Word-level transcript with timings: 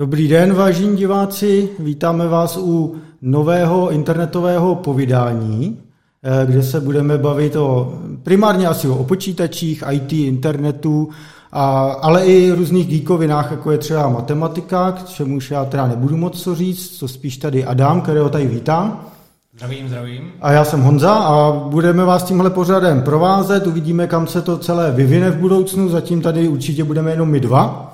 Dobrý 0.00 0.28
den, 0.28 0.54
vážení 0.54 0.96
diváci, 0.96 1.68
vítáme 1.78 2.28
vás 2.28 2.56
u 2.56 2.96
nového 3.22 3.90
internetového 3.90 4.74
povídání, 4.74 5.78
eh, 6.22 6.46
kde 6.46 6.62
se 6.62 6.80
budeme 6.80 7.18
bavit 7.18 7.56
o 7.56 7.98
primárně 8.22 8.66
asi 8.66 8.88
o 8.88 9.04
počítačích, 9.04 9.84
IT, 9.90 10.12
internetu, 10.12 11.08
a, 11.52 11.80
ale 12.02 12.24
i 12.24 12.52
různých 12.52 12.88
geekovinách, 12.88 13.50
jako 13.50 13.70
je 13.70 13.78
třeba 13.78 14.08
matematika, 14.08 14.92
k 14.92 15.08
čemuž 15.08 15.50
já 15.50 15.64
teda 15.64 15.86
nebudu 15.86 16.16
moc 16.16 16.42
co 16.42 16.54
říct, 16.54 16.98
co 16.98 17.08
spíš 17.08 17.36
tady 17.36 17.64
Adam, 17.64 18.00
kterého 18.00 18.28
tady 18.28 18.46
vítám. 18.46 19.06
Zdravím, 19.54 19.88
zdravím. 19.88 20.32
A 20.40 20.52
já 20.52 20.64
jsem 20.64 20.80
Honza 20.80 21.14
a 21.14 21.52
budeme 21.52 22.04
vás 22.04 22.22
tímhle 22.22 22.50
pořadem 22.50 23.02
provázet, 23.02 23.66
uvidíme, 23.66 24.06
kam 24.06 24.26
se 24.26 24.42
to 24.42 24.58
celé 24.58 24.92
vyvine 24.92 25.30
v 25.30 25.36
budoucnu, 25.36 25.88
zatím 25.88 26.22
tady 26.22 26.48
určitě 26.48 26.84
budeme 26.84 27.10
jenom 27.10 27.28
my 27.28 27.40
dva. 27.40 27.90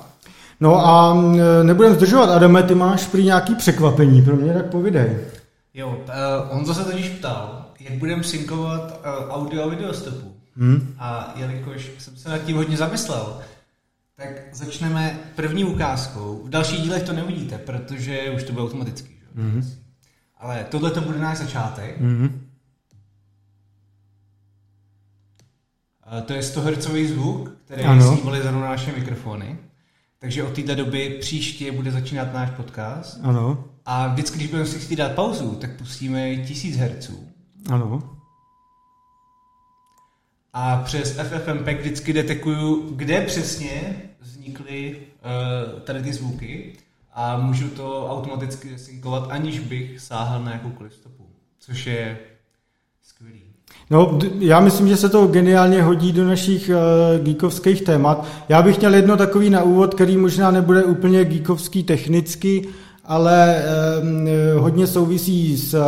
No 0.60 0.86
a 0.86 1.16
e, 1.60 1.64
nebudem 1.64 1.94
zdržovat, 1.94 2.30
Adame, 2.30 2.62
ty 2.62 2.74
máš 2.74 3.06
prý 3.06 3.24
nějaký 3.24 3.54
překvapení 3.54 4.22
pro 4.22 4.36
mě, 4.36 4.54
tak 4.54 4.66
povidej. 4.66 5.16
Jo, 5.74 5.88
uh, 5.88 6.54
Honza 6.56 6.74
se 6.74 6.84
totiž 6.84 7.08
ptal, 7.08 7.66
jak 7.80 7.94
budeme 7.94 8.24
synkovat 8.24 9.00
uh, 9.00 9.34
audio 9.34 9.62
a 9.62 9.68
video 9.68 9.94
stopu. 9.94 10.36
Hmm. 10.56 10.94
A 10.98 11.32
jelikož 11.36 11.90
jsem 11.98 12.16
se 12.16 12.28
nad 12.28 12.38
tím 12.38 12.56
hodně 12.56 12.76
zamyslel, 12.76 13.40
tak 14.16 14.28
začneme 14.52 15.18
první 15.34 15.64
ukázkou. 15.64 16.42
V 16.44 16.48
dalších 16.48 16.80
dílech 16.80 17.02
to 17.02 17.12
neuvidíte, 17.12 17.58
protože 17.58 18.30
už 18.30 18.42
to 18.42 18.52
bude 18.52 18.64
automaticky. 18.64 19.14
Že? 19.20 19.42
Hmm. 19.42 19.70
Ale 20.38 20.66
tohle 20.70 20.90
to 20.90 21.00
bude 21.00 21.18
náš 21.18 21.38
začátek. 21.38 22.00
Hmm. 22.00 22.46
To 26.26 26.32
je 26.32 26.42
100 26.42 26.60
Hz 26.60 26.88
zvuk, 26.88 27.52
který 27.64 27.82
snímali 28.00 28.42
za 28.42 28.50
naše 28.50 28.92
mikrofony. 28.92 29.58
Takže 30.18 30.42
od 30.42 30.54
této 30.54 30.74
doby 30.74 31.16
příště 31.20 31.72
bude 31.72 31.90
začínat 31.90 32.34
náš 32.34 32.50
podcast. 32.50 33.20
Ano. 33.22 33.64
A 33.84 34.06
vždycky, 34.08 34.36
když 34.36 34.50
budeme 34.50 34.68
si 34.68 34.78
chtít 34.78 34.96
dát 34.96 35.12
pauzu, 35.12 35.54
tak 35.54 35.76
pustíme 35.76 36.36
1000 36.36 36.76
Hz. 36.76 37.10
Ano. 37.70 38.16
A 40.52 40.76
přes 40.76 41.18
FFmpeg 41.20 41.80
vždycky 41.80 42.12
detekuju, 42.12 42.96
kde 42.96 43.20
přesně 43.20 44.02
vznikly 44.20 44.96
uh, 44.96 45.80
tady 45.80 46.02
ty 46.02 46.12
zvuky 46.12 46.72
a 47.12 47.38
můžu 47.38 47.68
to 47.68 48.10
automaticky 48.10 48.78
synkovat, 48.78 49.30
aniž 49.30 49.58
bych 49.58 50.00
sáhal 50.00 50.44
na 50.44 50.52
jakoukoliv 50.52 50.94
stopu, 50.94 51.26
což 51.58 51.86
je. 51.86 52.18
No, 53.90 54.18
já 54.38 54.60
myslím, 54.60 54.88
že 54.88 54.96
se 54.96 55.08
to 55.08 55.26
geniálně 55.26 55.82
hodí 55.82 56.12
do 56.12 56.24
našich 56.24 56.70
uh, 56.70 57.24
geekovských 57.24 57.82
témat. 57.82 58.26
Já 58.48 58.62
bych 58.62 58.78
měl 58.78 58.94
jedno 58.94 59.16
takový 59.16 59.50
na 59.50 59.62
úvod, 59.62 59.94
který 59.94 60.16
možná 60.16 60.50
nebude 60.50 60.84
úplně 60.84 61.24
geekovský 61.24 61.82
technicky, 61.82 62.68
ale 63.04 63.62
uh, 64.54 64.62
hodně 64.62 64.86
souvisí 64.86 65.56
s, 65.56 65.74
uh, 65.74 65.82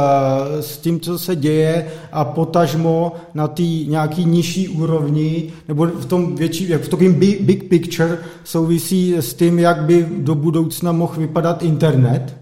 s 0.60 0.78
tím, 0.78 1.00
co 1.00 1.18
se 1.18 1.36
děje 1.36 1.86
a 2.12 2.24
potažmo 2.24 3.12
na 3.34 3.48
té 3.48 3.62
nějaký 3.62 4.24
nižší 4.24 4.68
úrovni, 4.68 5.52
nebo 5.68 5.86
v 5.86 6.06
tom 6.06 6.34
větší, 6.34 6.68
jak 6.68 6.82
v 6.82 6.88
takovém 6.88 7.14
big, 7.14 7.40
big 7.40 7.68
picture 7.68 8.18
souvisí 8.44 9.14
s 9.16 9.34
tím, 9.34 9.58
jak 9.58 9.82
by 9.82 10.06
do 10.18 10.34
budoucna 10.34 10.92
mohl 10.92 11.14
vypadat 11.16 11.62
internet. 11.62 12.36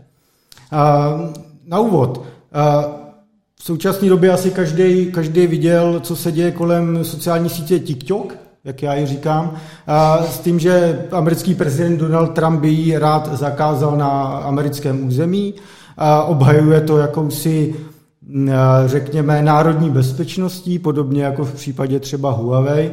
Uh, 0.72 0.78
na 1.66 1.80
úvod. 1.80 2.18
Uh, 2.18 3.05
v 3.58 3.64
současné 3.64 4.08
době 4.08 4.32
asi 4.32 4.50
každý, 4.50 5.12
každý 5.12 5.46
viděl, 5.46 6.00
co 6.00 6.16
se 6.16 6.32
děje 6.32 6.50
kolem 6.50 7.04
sociální 7.04 7.48
sítě 7.48 7.78
TikTok, 7.78 8.34
jak 8.64 8.82
já 8.82 8.94
ji 8.94 9.06
říkám, 9.06 9.56
a 9.86 10.22
s 10.22 10.38
tím, 10.38 10.58
že 10.58 11.06
americký 11.10 11.54
prezident 11.54 11.98
Donald 11.98 12.34
Trump 12.34 12.60
by 12.60 12.68
ji 12.68 12.98
rád 12.98 13.34
zakázal 13.38 13.96
na 13.96 14.10
americkém 14.26 15.06
území 15.06 15.54
a 15.96 16.22
obhajuje 16.22 16.80
to 16.80 16.98
jakousi 16.98 17.74
řekněme, 18.86 19.42
národní 19.42 19.90
bezpečností, 19.90 20.78
podobně 20.78 21.24
jako 21.24 21.44
v 21.44 21.54
případě 21.54 22.00
třeba 22.00 22.30
Huawei. 22.30 22.90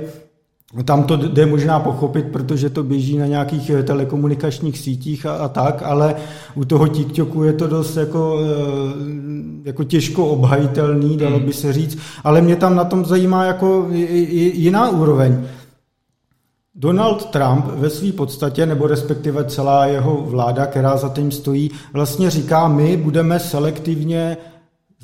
Tam 0.86 1.04
to 1.04 1.18
jde 1.18 1.46
možná 1.46 1.80
pochopit, 1.80 2.26
protože 2.32 2.70
to 2.70 2.84
běží 2.84 3.18
na 3.18 3.26
nějakých 3.26 3.70
eh, 3.70 3.84
telekomunikačních 3.84 4.78
sítích 4.78 5.26
a, 5.26 5.36
a 5.36 5.48
tak, 5.48 5.84
ale 5.86 6.16
u 6.56 6.66
toho 6.66 6.88
TikToku 6.88 7.44
je 7.44 7.54
to 7.54 7.68
dost 7.68 7.98
jako, 7.98 8.40
eh, 8.42 9.68
jako 9.68 9.84
těžko 9.84 10.28
obhajitelný, 10.28 11.18
dalo 11.18 11.38
hmm. 11.38 11.46
by 11.46 11.54
se 11.54 11.74
říct, 11.74 11.98
ale 12.24 12.42
mě 12.42 12.56
tam 12.56 12.76
na 12.76 12.84
tom 12.84 13.06
zajímá 13.06 13.46
jako 13.46 13.88
jiná 14.54 14.90
úroveň. 14.90 15.46
Donald 16.76 17.26
Trump 17.26 17.66
ve 17.66 17.90
své 17.90 18.12
podstatě, 18.12 18.66
nebo 18.66 18.88
respektive 18.88 19.46
celá 19.46 19.86
jeho 19.86 20.22
vláda, 20.22 20.66
která 20.66 20.98
za 20.98 21.10
tím 21.10 21.32
stojí, 21.32 21.72
vlastně 21.94 22.30
říká, 22.30 22.68
my 22.68 22.98
budeme 22.98 23.40
selektivně 23.40 24.38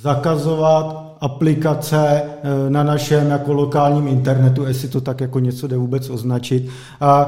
zakazovat 0.02 1.16
aplikace 1.22 2.22
eh, 2.24 2.70
na 2.70 2.84
našem 2.84 3.30
jako 3.30 3.54
lokálním 3.54 4.08
internetu, 4.08 4.66
jestli 4.66 4.88
to 4.88 5.02
tak 5.02 5.22
jako 5.22 5.40
něco 5.40 5.68
jde 5.68 5.78
vůbec 5.78 6.10
označit. 6.10 6.70
A, 7.02 7.22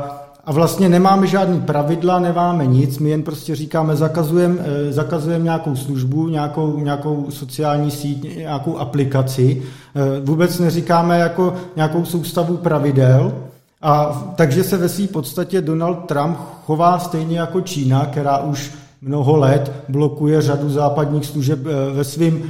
a 0.45 0.51
vlastně 0.51 0.89
nemáme 0.89 1.27
žádný 1.27 1.61
pravidla, 1.61 2.19
nemáme 2.19 2.65
nic, 2.65 2.99
my 2.99 3.09
jen 3.09 3.23
prostě 3.23 3.55
říkáme, 3.55 3.95
zakazujeme 3.95 4.55
eh, 4.59 4.91
zakazujem 4.91 5.43
nějakou 5.43 5.75
službu, 5.75 6.27
nějakou, 6.27 6.79
nějakou 6.79 7.25
sociální 7.29 7.91
síť, 7.91 8.37
nějakou 8.37 8.77
aplikaci. 8.77 9.61
Eh, 9.95 10.19
vůbec 10.19 10.59
neříkáme 10.59 11.19
jako 11.19 11.53
nějakou 11.75 12.05
soustavu 12.05 12.57
pravidel, 12.57 13.33
a 13.81 14.23
takže 14.35 14.63
se 14.63 14.77
ve 14.77 14.89
své 14.89 15.07
podstatě 15.07 15.61
Donald 15.61 15.95
Trump 15.95 16.37
chová 16.65 16.99
stejně 16.99 17.39
jako 17.39 17.61
Čína, 17.61 18.05
která 18.05 18.37
už 18.37 18.80
mnoho 19.01 19.37
let 19.37 19.71
blokuje 19.89 20.41
řadu 20.41 20.69
západních 20.69 21.25
služeb 21.25 21.59
ve 21.93 22.03
svém 22.03 22.43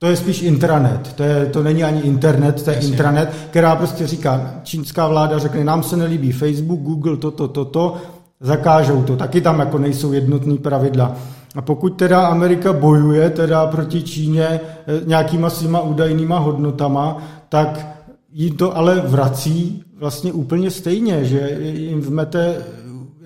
to 0.00 0.06
je 0.06 0.16
spíš 0.16 0.42
intranet, 0.42 1.12
to, 1.12 1.22
je, 1.22 1.46
to 1.46 1.62
není 1.62 1.84
ani 1.84 2.00
internet, 2.00 2.62
to 2.62 2.70
je 2.70 2.76
Jasně. 2.76 2.90
intranet, 2.90 3.34
která 3.50 3.76
prostě 3.76 4.06
říká, 4.06 4.54
čínská 4.62 5.08
vláda 5.08 5.38
řekne, 5.38 5.64
nám 5.64 5.82
se 5.82 5.96
nelíbí 5.96 6.32
Facebook, 6.32 6.80
Google, 6.80 7.16
toto, 7.16 7.48
toto, 7.48 7.64
to, 7.64 7.96
zakážou 8.40 9.02
to, 9.02 9.16
taky 9.16 9.40
tam 9.40 9.58
jako 9.58 9.78
nejsou 9.78 10.12
jednotný 10.12 10.58
pravidla. 10.58 11.16
A 11.54 11.62
pokud 11.62 11.90
teda 11.90 12.26
Amerika 12.26 12.72
bojuje 12.72 13.30
teda 13.30 13.66
proti 13.66 14.02
Číně 14.02 14.46
eh, 14.48 14.60
nějakýma 15.04 15.50
svýma 15.50 15.80
údajnýma 15.80 16.38
hodnotama, 16.38 17.22
tak 17.48 17.98
jí 18.32 18.50
to 18.50 18.76
ale 18.76 19.00
vrací 19.00 19.84
vlastně 19.98 20.32
úplně 20.32 20.70
stejně, 20.70 21.24
že 21.24 21.58
jim 21.60 22.00
vmete 22.00 22.56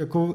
jako 0.03 0.35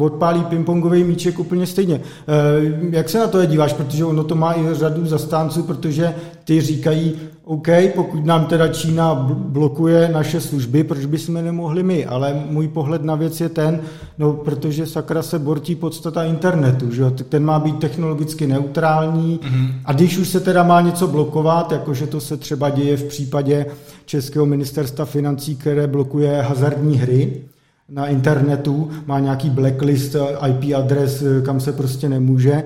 odpálí 0.00 0.44
pingpongový 0.44 1.04
míček 1.04 1.38
úplně 1.38 1.66
stejně. 1.66 2.00
Eh, 2.00 2.96
jak 2.96 3.08
se 3.08 3.18
na 3.18 3.26
to 3.26 3.40
je 3.40 3.46
díváš, 3.46 3.72
protože 3.72 4.04
ono 4.04 4.24
to 4.24 4.34
má 4.34 4.54
i 4.54 4.74
řadu 4.74 5.06
zastánců, 5.06 5.62
protože 5.62 6.14
ty 6.44 6.60
říkají, 6.60 7.12
OK, 7.44 7.68
pokud 7.94 8.24
nám 8.24 8.44
teda 8.44 8.68
Čína 8.68 9.14
blokuje 9.34 10.08
naše 10.12 10.40
služby, 10.40 10.84
proč 10.84 11.04
bychom 11.04 11.34
nemohli 11.34 11.82
my? 11.82 12.06
Ale 12.06 12.42
můj 12.50 12.68
pohled 12.68 13.04
na 13.04 13.14
věc 13.14 13.40
je 13.40 13.48
ten, 13.48 13.80
no 14.18 14.32
protože 14.32 14.86
sakra 14.86 15.22
se 15.22 15.38
bortí 15.38 15.74
podstata 15.74 16.24
internetu, 16.24 16.92
že 16.92 17.10
ten 17.10 17.44
má 17.44 17.58
být 17.58 17.78
technologicky 17.78 18.46
neutrální 18.46 19.40
mm-hmm. 19.42 19.72
a 19.84 19.92
když 19.92 20.18
už 20.18 20.28
se 20.28 20.40
teda 20.40 20.62
má 20.62 20.80
něco 20.80 21.06
blokovat, 21.06 21.72
jakože 21.72 22.06
to 22.06 22.20
se 22.20 22.36
třeba 22.36 22.70
děje 22.70 22.96
v 22.96 23.04
případě 23.04 23.66
Českého 24.06 24.46
ministerstva 24.46 25.04
financí, 25.04 25.56
které 25.56 25.86
blokuje 25.86 26.42
hazardní 26.42 26.96
hry, 26.96 27.42
na 27.90 28.06
internetu, 28.06 28.90
má 29.06 29.18
nějaký 29.18 29.50
blacklist 29.50 30.16
IP 30.48 30.74
adres, 30.76 31.22
kam 31.44 31.60
se 31.60 31.72
prostě 31.72 32.08
nemůže, 32.08 32.64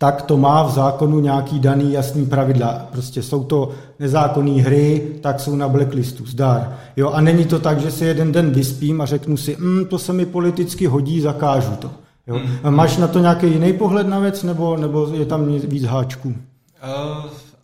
tak 0.00 0.22
to 0.22 0.36
má 0.36 0.62
v 0.62 0.70
zákonu 0.72 1.20
nějaký 1.20 1.60
daný 1.60 1.92
jasný 1.92 2.26
pravidla. 2.26 2.88
Prostě 2.92 3.22
jsou 3.22 3.44
to 3.44 3.70
nezákonné 3.98 4.62
hry, 4.62 5.12
tak 5.20 5.40
jsou 5.40 5.56
na 5.56 5.68
blacklistu, 5.68 6.26
zdar. 6.26 6.78
Jo, 6.96 7.10
a 7.10 7.20
není 7.20 7.44
to 7.44 7.58
tak, 7.58 7.80
že 7.80 7.90
si 7.90 8.04
jeden 8.04 8.32
den 8.32 8.50
vyspím 8.50 9.00
a 9.00 9.06
řeknu 9.06 9.36
si, 9.36 9.56
mm, 9.56 9.84
to 9.84 9.98
se 9.98 10.12
mi 10.12 10.26
politicky 10.26 10.86
hodí, 10.86 11.20
zakážu 11.20 11.76
to. 11.76 11.90
Jo? 12.26 12.40
Mm. 12.64 12.74
Máš 12.74 12.96
na 12.96 13.08
to 13.08 13.18
nějaký 13.18 13.46
jiný 13.46 13.72
pohled 13.72 14.06
na 14.06 14.18
věc, 14.18 14.42
nebo, 14.42 14.76
nebo 14.76 15.08
je 15.14 15.26
tam 15.26 15.58
víc 15.58 15.84
háčků? 15.84 16.28
Uh, 16.28 16.34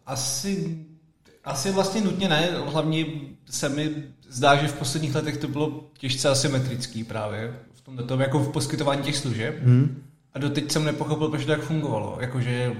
asi, 0.06 0.78
asi 1.44 1.72
vlastně 1.72 2.00
nutně 2.00 2.28
ne, 2.28 2.48
hlavně 2.66 3.04
se 3.50 3.68
mi 3.68 3.90
zdá, 4.28 4.56
že 4.56 4.68
v 4.68 4.78
posledních 4.78 5.14
letech 5.14 5.36
to 5.36 5.48
bylo 5.48 5.84
těžce 5.98 6.28
asymetrický 6.28 7.04
právě 7.04 7.54
v 7.74 7.80
tom 7.80 7.96
tom, 7.96 8.20
jako 8.20 8.38
v 8.38 8.52
poskytování 8.52 9.02
těch 9.02 9.16
služeb. 9.16 9.62
Hmm. 9.62 10.02
A 10.32 10.38
doteď 10.38 10.72
jsem 10.72 10.84
nepochopil, 10.84 11.28
proč 11.28 11.44
to 11.44 11.50
tak 11.50 11.60
fungovalo. 11.60 12.18
Jakože 12.20 12.76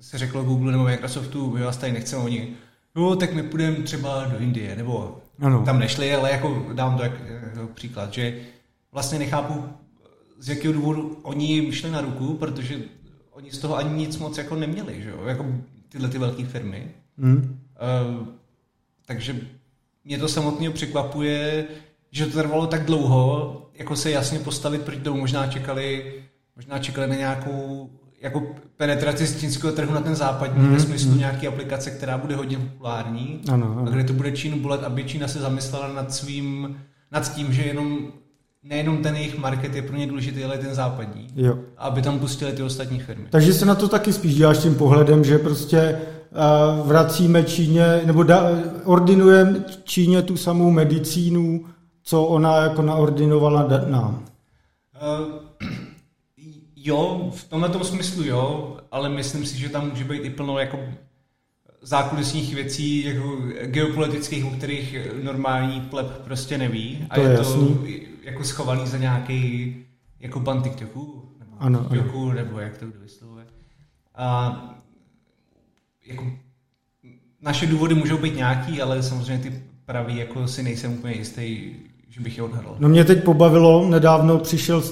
se 0.00 0.18
řeklo 0.18 0.44
Google 0.44 0.72
nebo 0.72 0.84
Microsoftu, 0.84 1.50
my 1.50 1.62
vás 1.62 1.76
tady 1.76 1.92
nechceme 1.92 2.22
oni, 2.22 2.48
no 2.94 3.16
tak 3.16 3.34
my 3.34 3.42
půjdeme 3.42 3.76
třeba 3.76 4.24
do 4.24 4.38
Indie, 4.38 4.76
nebo 4.76 5.22
ano. 5.40 5.64
tam 5.64 5.78
nešli, 5.78 6.14
ale 6.14 6.30
jako 6.30 6.66
dám 6.72 6.96
to 6.96 7.02
jak, 7.02 7.12
jako 7.28 7.66
příklad, 7.74 8.12
že 8.12 8.40
vlastně 8.92 9.18
nechápu, 9.18 9.64
z 10.38 10.48
jakého 10.48 10.74
důvodu 10.74 11.18
oni 11.22 11.52
jim 11.52 11.72
šli 11.72 11.90
na 11.90 12.00
ruku, 12.00 12.34
protože 12.34 12.80
oni 13.30 13.50
z 13.50 13.58
toho 13.58 13.76
ani 13.76 13.98
nic 13.98 14.18
moc 14.18 14.38
jako 14.38 14.56
neměli, 14.56 15.02
že 15.02 15.10
jo? 15.10 15.24
jako 15.26 15.46
tyhle 15.88 16.08
ty 16.08 16.18
velké 16.18 16.44
firmy. 16.44 16.90
Hmm. 17.18 17.60
Uh, 18.16 18.28
takže 19.06 19.40
mě 20.08 20.18
to 20.18 20.28
samotně 20.28 20.70
překvapuje, 20.70 21.64
že 22.10 22.26
to 22.26 22.38
trvalo 22.38 22.66
tak 22.66 22.84
dlouho, 22.84 23.62
jako 23.78 23.96
se 23.96 24.10
jasně 24.10 24.38
postavit 24.38 24.82
proti 24.82 25.00
tomu, 25.00 25.20
možná 25.20 25.46
čekali, 25.46 26.14
možná 26.56 26.78
čekali 26.78 27.06
na 27.06 27.14
nějakou 27.14 27.90
jako 28.20 28.42
penetraci 28.76 29.26
z 29.26 29.40
čínského 29.40 29.72
trhu 29.72 29.94
na 29.94 30.00
ten 30.00 30.14
západní, 30.14 30.62
mm, 30.62 30.72
ve 30.72 30.80
smyslu 30.80 31.10
mm. 31.10 31.18
nějaké 31.18 31.46
aplikace, 31.46 31.90
která 31.90 32.18
bude 32.18 32.36
hodně 32.36 32.58
populární, 32.58 33.40
ano, 33.52 33.76
ano. 33.78 33.86
a 33.86 33.90
kde 33.90 34.04
to 34.04 34.12
bude 34.12 34.32
Čínu 34.32 34.58
bolet, 34.58 34.84
aby 34.84 35.04
Čína 35.04 35.28
se 35.28 35.38
zamyslela 35.38 35.92
nad 35.92 36.14
svým, 36.14 36.76
nad 37.12 37.34
tím, 37.34 37.52
že 37.52 37.62
jenom 37.62 37.98
nejenom 38.62 39.02
ten 39.02 39.16
jejich 39.16 39.38
market 39.38 39.74
je 39.74 39.82
pro 39.82 39.96
ně 39.96 40.06
důležitý, 40.06 40.44
ale 40.44 40.58
ten 40.58 40.74
západní. 40.74 41.26
Jo. 41.36 41.58
Aby 41.78 42.02
tam 42.02 42.18
pustili 42.18 42.52
ty 42.52 42.62
ostatní 42.62 43.00
firmy. 43.00 43.26
Takže 43.30 43.52
se 43.52 43.66
na 43.66 43.74
to 43.74 43.88
taky 43.88 44.12
spíš 44.12 44.34
děláš 44.34 44.58
tím 44.58 44.74
pohledem, 44.74 45.24
že 45.24 45.38
prostě 45.38 45.98
vracíme 46.84 47.44
Číně, 47.44 48.00
nebo 48.04 48.22
da, 48.22 48.50
ordinujeme 48.84 49.64
Číně 49.84 50.22
tu 50.22 50.36
samou 50.36 50.70
medicínu, 50.70 51.66
co 52.02 52.24
ona 52.24 52.56
jako 52.56 52.82
naordinovala 52.82 53.68
nám. 53.88 54.24
Uh, 55.02 55.48
jo, 56.76 57.30
v 57.34 57.44
tomhle 57.44 57.68
tom 57.68 57.84
smyslu 57.84 58.24
jo, 58.24 58.76
ale 58.90 59.08
myslím 59.08 59.46
si, 59.46 59.58
že 59.58 59.68
tam 59.68 59.90
může 59.90 60.04
být 60.04 60.24
i 60.24 60.30
plno 60.30 60.58
jako 60.58 60.78
zákulisních 61.82 62.54
věcí, 62.54 63.04
jako 63.04 63.36
geopolitických, 63.64 64.44
o 64.44 64.50
kterých 64.50 64.96
normální 65.22 65.80
pleb 65.80 66.06
prostě 66.24 66.58
neví. 66.58 67.06
A 67.10 67.14
to 67.14 67.20
je, 67.20 67.30
je 67.30 67.38
to 67.38 67.78
jako 68.22 68.44
schovaný 68.44 68.86
za 68.86 68.98
nějaký 68.98 69.74
jako 70.20 70.40
ban 70.40 70.62
TikToku, 70.62 71.28
nebo 71.38 71.52
ano, 71.58 71.86
ano. 71.90 72.32
nebo 72.32 72.60
jak 72.60 72.78
to 72.78 72.86
kdo 72.86 73.00
vyslovuje. 73.00 73.46
A 74.14 74.77
jako 76.08 76.24
naše 77.42 77.66
důvody 77.66 77.94
můžou 77.94 78.18
být 78.18 78.36
nějaký, 78.36 78.82
ale 78.82 79.02
samozřejmě 79.02 79.50
ty 79.50 79.62
pravý 79.86 80.16
jako 80.16 80.48
si 80.48 80.62
nejsem 80.62 80.92
úplně 80.92 81.14
jistý, 81.14 81.72
že 82.08 82.20
bych 82.20 82.36
je 82.36 82.42
odhadl. 82.42 82.76
No 82.78 82.88
mě 82.88 83.04
teď 83.04 83.24
pobavilo, 83.24 83.88
nedávno 83.88 84.38
přišel, 84.38 84.82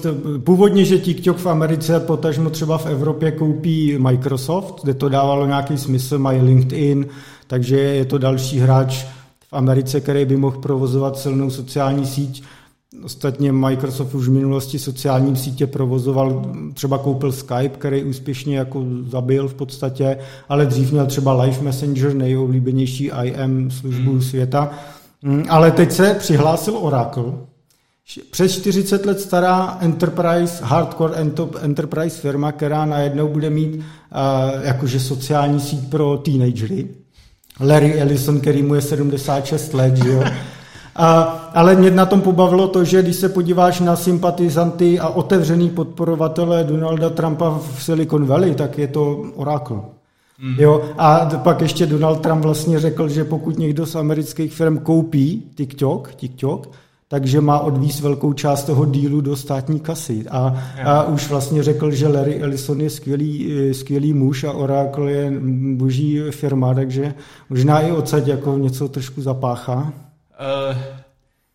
původně, 0.43 0.85
že 0.85 0.99
TikTok 0.99 1.37
v 1.37 1.47
Americe, 1.47 1.99
potažmo 1.99 2.49
třeba 2.49 2.77
v 2.77 2.85
Evropě 2.85 3.31
koupí 3.31 3.97
Microsoft, 3.97 4.83
kde 4.83 4.93
to 4.93 5.09
dávalo 5.09 5.45
nějaký 5.45 5.77
smysl, 5.77 6.19
mají 6.19 6.41
LinkedIn, 6.41 7.07
takže 7.47 7.79
je 7.79 8.05
to 8.05 8.17
další 8.17 8.59
hráč 8.59 9.05
v 9.49 9.53
Americe, 9.53 10.01
který 10.01 10.25
by 10.25 10.37
mohl 10.37 10.59
provozovat 10.59 11.17
silnou 11.17 11.49
sociální 11.49 12.05
síť. 12.05 12.43
Ostatně 13.03 13.51
Microsoft 13.51 14.15
už 14.15 14.27
v 14.27 14.31
minulosti 14.31 14.79
sociální 14.79 15.35
sítě 15.35 15.67
provozoval, 15.67 16.51
třeba 16.73 16.97
koupil 16.97 17.31
Skype, 17.31 17.77
který 17.77 18.03
úspěšně 18.03 18.57
jako 18.57 18.85
zabil 19.09 19.47
v 19.47 19.53
podstatě, 19.53 20.17
ale 20.49 20.65
dřív 20.65 20.91
měl 20.91 21.05
třeba 21.05 21.43
Live 21.43 21.61
Messenger, 21.61 22.13
nejoblíbenější 22.13 23.11
IM 23.23 23.71
službu 23.71 24.11
hmm. 24.11 24.21
světa. 24.21 24.71
Mm, 25.21 25.45
ale 25.49 25.71
teď 25.71 25.91
se 25.91 26.15
přihlásil 26.19 26.77
Oracle, 26.77 27.33
přes 28.31 28.59
40 28.59 29.05
let 29.05 29.19
stará 29.19 29.77
enterprise, 29.81 30.65
hardcore 30.65 31.15
enterprise 31.61 32.21
firma, 32.21 32.51
která 32.51 32.85
najednou 32.85 33.27
bude 33.27 33.49
mít 33.49 33.75
uh, 33.75 33.81
jakože 34.63 34.99
sociální 34.99 35.59
síť 35.59 35.89
pro 35.89 36.17
teenagery. 36.17 36.87
Larry 37.59 38.01
Ellison, 38.01 38.39
který 38.39 38.63
mu 38.63 38.75
je 38.75 38.81
76 38.81 39.73
let, 39.73 39.97
že 39.97 40.09
jo. 40.09 40.23
A, 40.97 41.21
ale 41.53 41.75
mě 41.75 41.91
na 41.91 42.05
tom 42.05 42.21
pobavilo 42.21 42.67
to, 42.67 42.83
že 42.83 43.01
když 43.01 43.15
se 43.15 43.29
podíváš 43.29 43.79
na 43.79 43.95
sympatizanty 43.95 44.99
a 44.99 45.09
otevřený 45.09 45.69
podporovatele 45.69 46.63
Donalda 46.63 47.09
Trumpa 47.09 47.49
v 47.49 47.83
Silicon 47.83 48.25
Valley, 48.25 48.55
tak 48.55 48.77
je 48.77 48.87
to 48.87 49.23
Oracle. 49.35 49.81
Mm. 50.41 50.55
Jo, 50.59 50.81
a 50.97 51.29
pak 51.43 51.61
ještě 51.61 51.85
Donald 51.85 52.21
Trump 52.21 52.43
vlastně 52.43 52.79
řekl, 52.79 53.09
že 53.09 53.23
pokud 53.23 53.59
někdo 53.59 53.85
z 53.85 53.95
amerických 53.95 54.53
firm 54.53 54.77
koupí 54.77 55.43
TikTok, 55.55 56.15
TikTok, 56.15 56.69
takže 57.07 57.41
má 57.41 57.59
odvíz 57.59 58.01
velkou 58.01 58.33
část 58.33 58.63
toho 58.63 58.85
dílu 58.85 59.21
do 59.21 59.35
státní 59.35 59.79
kasy. 59.79 60.25
A, 60.29 60.63
a 60.85 61.03
už 61.03 61.29
vlastně 61.29 61.63
řekl, 61.63 61.91
že 61.91 62.07
Larry 62.07 62.41
Ellison 62.41 62.81
je 62.81 62.89
skvělý, 62.89 63.51
skvělý 63.71 64.13
muž 64.13 64.43
a 64.43 64.51
Oracle 64.51 65.11
je 65.11 65.33
boží 65.75 66.21
firma, 66.31 66.73
takže 66.73 67.13
možná 67.49 67.81
i 67.81 67.91
odsaď 67.91 68.27
jako 68.27 68.57
něco 68.57 68.87
trošku 68.87 69.21
zapáchá. 69.21 69.93
Uh, 70.39 70.77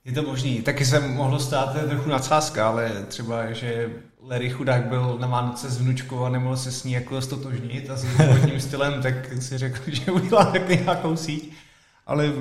je 0.04 0.12
to 0.12 0.22
možný. 0.22 0.62
Taky 0.62 0.84
se 0.84 1.00
mohlo 1.00 1.38
stát 1.38 1.76
trochu 1.88 2.10
nadsázka, 2.10 2.68
ale 2.68 2.90
třeba, 3.08 3.52
že 3.52 3.90
Larry 4.28 4.50
chudák 4.50 4.84
byl 4.84 5.16
na 5.20 5.26
Vánoce 5.26 5.70
s 5.70 5.80
vnučkou 5.80 6.24
a 6.24 6.28
nemohl 6.28 6.56
se 6.56 6.72
s 6.72 6.84
ní 6.84 6.92
jako 6.92 7.20
stotožnit 7.20 7.90
a 7.90 7.96
s 7.96 8.04
životním 8.04 8.60
stylem, 8.60 9.02
tak 9.02 9.14
si 9.40 9.58
řekl, 9.58 9.78
že 9.86 10.12
udělá 10.12 10.44
taky 10.44 10.76
nějakou 10.76 11.16
síť. 11.16 11.52
Ale 12.06 12.32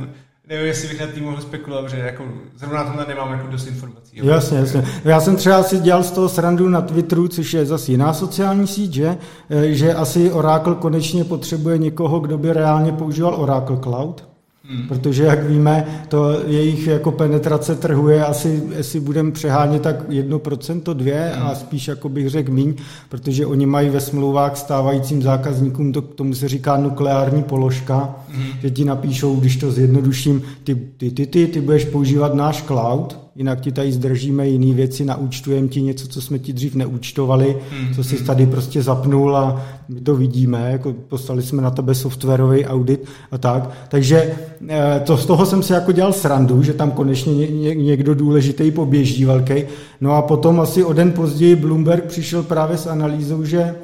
nevím, 0.48 0.66
jestli 0.66 0.88
bych 0.88 1.00
na 1.00 1.08
tím 1.08 1.24
mohl 1.24 1.42
spekulovat, 1.42 1.90
že 1.90 1.98
jako, 1.98 2.24
zrovna 2.56 2.84
tomhle 2.84 3.06
nemám 3.06 3.32
jako 3.32 3.48
dost 3.48 3.68
informací. 3.68 4.20
Jasně, 4.24 4.58
jasně. 4.58 4.86
Já 5.04 5.22
jsem 5.22 5.36
třeba 5.36 5.64
si 5.64 5.80
dělal 5.80 6.04
z 6.04 6.12
toho 6.12 6.30
srandu 6.30 6.70
na 6.70 6.82
Twitteru, 6.82 7.28
což 7.28 7.54
je 7.54 7.66
zase 7.66 7.92
jiná 7.92 8.14
sociální 8.14 8.68
síť, 8.68 8.94
že, 8.94 9.18
e, 9.50 9.74
že 9.74 9.94
asi 9.94 10.32
Oracle 10.32 10.76
konečně 10.76 11.24
potřebuje 11.24 11.78
někoho, 11.78 12.20
kdo 12.20 12.38
by 12.38 12.54
reálně 12.54 12.92
používal 12.92 13.36
Oracle 13.36 13.78
Cloud 13.84 14.31
Hmm. 14.74 14.88
Protože, 14.88 15.24
jak 15.24 15.50
víme, 15.50 15.86
to 16.08 16.42
jejich 16.48 16.88
jako 16.88 17.12
penetrace 17.12 17.76
trhu 17.76 18.10
je 18.10 18.26
asi, 18.26 18.64
jestli 18.78 19.00
budeme 19.00 19.32
přehánět, 19.32 19.82
tak 19.82 20.10
1%, 20.10 20.82
2% 20.82 21.36
hmm. 21.36 21.48
a 21.48 21.56
spíš, 21.56 21.88
jako 21.88 22.10
bych 22.10 22.30
řekl, 22.30 22.52
míň, 22.52 22.74
protože 23.10 23.46
oni 23.46 23.66
mají 23.66 23.90
ve 23.90 24.00
smlouvách 24.00 24.58
stávajícím 24.58 25.22
zákazníkům, 25.22 25.94
to, 25.94 26.02
tomu 26.02 26.34
se 26.34 26.48
říká 26.48 26.78
nukleární 26.78 27.44
položka, 27.44 28.16
hmm. 28.30 28.46
že 28.62 28.70
ti 28.70 28.86
napíšou, 28.86 29.36
když 29.36 29.58
to 29.58 29.72
zjednoduším, 29.72 30.42
ty, 30.64 30.76
ty, 30.76 31.12
ty, 31.12 31.26
ty, 31.28 31.48
ty 31.48 31.62
budeš 31.62 31.86
používat 31.86 32.34
náš 32.34 32.64
cloud, 32.64 33.21
jinak 33.36 33.62
ti 33.62 33.72
tady 33.72 33.92
zdržíme 33.92 34.48
jiné 34.48 34.76
věci, 34.76 35.06
naúčtujeme 35.06 35.68
ti 35.68 35.82
něco, 35.82 36.08
co 36.08 36.22
jsme 36.22 36.40
ti 36.40 36.54
dřív 36.54 36.76
neúčtovali, 36.76 37.58
hmm. 37.72 37.94
co 37.96 38.04
jsi 38.04 38.24
tady 38.24 38.46
prostě 38.46 38.84
zapnul 38.84 39.38
a 39.38 39.66
my 39.90 40.02
to 40.02 40.16
vidíme, 40.16 40.72
jako 40.72 40.94
poslali 40.94 41.42
jsme 41.42 41.62
na 41.62 41.72
tebe 41.72 41.96
softwarový 41.96 42.66
audit 42.66 43.06
a 43.32 43.38
tak. 43.38 43.70
Takže 43.90 44.34
eh, 44.70 45.02
to, 45.06 45.18
z 45.18 45.26
toho 45.26 45.46
jsem 45.46 45.64
si 45.64 45.74
jako 45.74 45.92
dělal 45.92 46.14
srandu, 46.14 46.64
že 46.64 46.74
tam 46.74 46.92
konečně 46.92 47.34
ně, 47.34 47.76
někdo 47.76 48.16
důležitý 48.16 48.72
poběží 48.72 49.26
velký. 49.26 49.64
No 50.02 50.12
a 50.12 50.22
potom 50.22 50.60
asi 50.60 50.84
o 50.84 50.94
den 50.94 51.12
později 51.12 51.56
Bloomberg 51.56 52.04
přišel 52.04 52.44
právě 52.44 52.78
s 52.78 52.88
analýzou, 52.88 53.44
že 53.44 53.76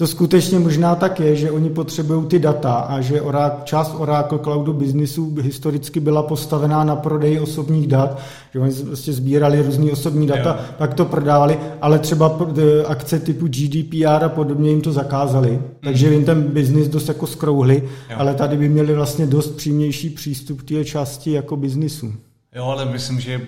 to 0.00 0.06
skutečně 0.06 0.58
možná 0.58 0.94
tak 0.94 1.20
je, 1.20 1.36
že 1.36 1.50
oni 1.50 1.70
potřebují 1.70 2.26
ty 2.26 2.38
data 2.38 2.72
a 2.72 3.00
že 3.00 3.20
Oracle, 3.20 3.64
část 3.64 3.94
Oracle 3.98 4.38
Cloudu 4.38 4.72
businessu 4.72 5.34
historicky 5.40 6.00
byla 6.00 6.22
postavená 6.22 6.84
na 6.84 6.96
prodeji 6.96 7.40
osobních 7.40 7.86
dat, 7.86 8.20
že 8.52 8.58
oni 8.58 8.72
vlastně 8.72 9.12
sbírali 9.12 9.62
různý 9.62 9.92
osobní 9.92 10.26
data, 10.26 10.58
jo. 10.58 10.74
pak 10.78 10.94
to 10.94 11.04
prodávali, 11.04 11.58
ale 11.80 11.98
třeba 11.98 12.38
akce 12.86 13.20
typu 13.20 13.46
GDPR 13.48 14.24
a 14.24 14.28
podobně 14.28 14.70
jim 14.70 14.80
to 14.80 14.92
zakázali, 14.92 15.50
mm. 15.50 15.64
takže 15.80 16.12
jim 16.12 16.24
ten 16.24 16.42
biznis 16.42 16.88
dost 16.88 17.08
jako 17.08 17.26
skrouhli, 17.26 17.82
jo. 18.10 18.16
ale 18.18 18.34
tady 18.34 18.56
by 18.56 18.68
měli 18.68 18.94
vlastně 18.94 19.26
dost 19.26 19.56
přímější 19.56 20.10
přístup 20.10 20.62
k 20.62 20.68
té 20.68 20.84
části 20.84 21.32
jako 21.32 21.56
biznisu. 21.56 22.12
Jo, 22.54 22.64
ale 22.64 22.84
myslím, 22.84 23.20
že 23.20 23.40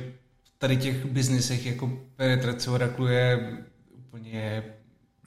tady 0.59 0.77
těch 0.77 1.07
biznisech 1.07 1.67
jako 1.67 1.91
penetrace 2.17 2.71
Oracle 2.71 3.13
je 3.13 3.49
úplně 4.09 4.63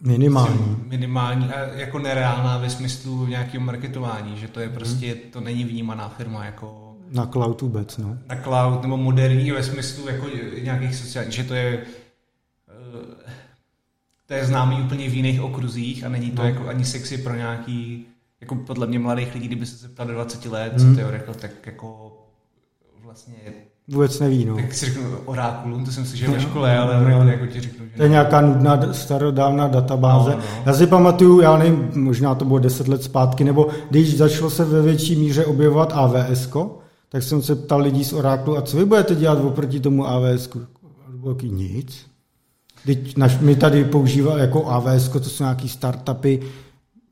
Minimální. 0.01 0.77
Minimální 0.87 1.49
a 1.49 1.59
jako 1.59 1.99
nereálná 1.99 2.57
ve 2.57 2.69
smyslu 2.69 3.27
nějakého 3.27 3.63
marketování, 3.63 4.37
že 4.37 4.47
to 4.47 4.59
je 4.59 4.69
prostě, 4.69 5.11
hmm. 5.11 5.31
to 5.31 5.41
není 5.41 5.63
vnímaná 5.63 6.09
firma 6.09 6.45
jako... 6.45 6.95
Na 7.11 7.25
cloud 7.25 7.61
vůbec, 7.61 7.97
no. 7.97 8.17
Na 8.27 8.35
cloud, 8.43 8.81
nebo 8.81 8.97
moderní 8.97 9.51
ve 9.51 9.63
smyslu 9.63 10.07
jako 10.09 10.27
nějakých 10.61 10.95
sociálních, 10.95 11.33
že 11.33 11.43
to 11.43 11.53
je 11.53 11.85
eh, 12.69 13.31
to 14.25 14.33
je 14.33 14.45
známý 14.45 14.81
úplně 14.81 15.09
v 15.09 15.13
jiných 15.13 15.41
okruzích 15.41 16.03
a 16.03 16.09
není 16.09 16.31
to 16.31 16.41
no. 16.41 16.47
jako 16.47 16.67
ani 16.67 16.85
sexy 16.85 17.17
pro 17.17 17.35
nějaký, 17.35 18.05
jako 18.41 18.55
podle 18.55 18.87
mě 18.87 18.99
mladých 18.99 19.33
lidí, 19.33 19.47
kdyby 19.47 19.65
se 19.65 19.75
zeptal 19.75 20.07
do 20.07 20.13
20 20.13 20.45
let, 20.45 20.73
hmm. 20.73 20.95
co 20.95 21.01
to 21.01 21.07
je 21.07 21.23
tak 21.39 21.65
jako 21.65 22.17
vlastně 23.03 23.35
Vůbec 23.87 24.19
neví, 24.19 24.45
no. 24.45 24.55
Tak 24.55 24.73
si 24.73 24.85
řeknu 24.85 25.03
orákulum, 25.25 25.85
to 25.85 25.91
jsem 25.91 26.05
si 26.05 26.17
že 26.17 26.27
ve 26.27 26.39
škole, 26.39 26.77
ale 26.77 27.11
no, 27.11 27.23
no, 27.23 27.31
jako 27.31 27.45
ti 27.45 27.61
řeknu, 27.61 27.85
že 27.85 27.97
To 27.97 28.03
je 28.03 28.09
nějaká 28.09 28.41
nudná 28.41 28.93
starodávná 28.93 29.67
databáze. 29.67 30.31
No, 30.31 30.37
no. 30.37 30.43
Já 30.65 30.73
si 30.73 30.87
pamatuju, 30.87 31.41
já 31.41 31.57
nevím, 31.57 31.91
možná 31.95 32.35
to 32.35 32.45
bylo 32.45 32.59
10 32.59 32.87
let 32.87 33.03
zpátky, 33.03 33.43
nebo 33.43 33.67
když 33.89 34.17
začalo 34.17 34.49
se 34.49 34.65
ve 34.65 34.81
větší 34.81 35.15
míře 35.15 35.45
objevovat 35.45 35.93
AWS, 35.93 36.49
tak 37.09 37.23
jsem 37.23 37.41
se 37.41 37.55
ptal 37.55 37.81
lidí 37.81 38.03
z 38.03 38.13
Oráklu, 38.13 38.57
a 38.57 38.61
co 38.61 38.77
vy 38.77 38.85
budete 38.85 39.15
dělat 39.15 39.39
oproti 39.43 39.79
tomu 39.79 40.07
AWS? 40.07 40.49
Taky 41.25 41.49
nic. 41.49 42.05
Teď 42.85 43.17
naš, 43.17 43.37
my 43.39 43.55
tady 43.55 43.83
používáme 43.83 44.41
jako 44.41 44.65
AWS, 44.65 45.09
to 45.09 45.19
jsou 45.19 45.43
nějaký 45.43 45.69
startupy, 45.69 46.39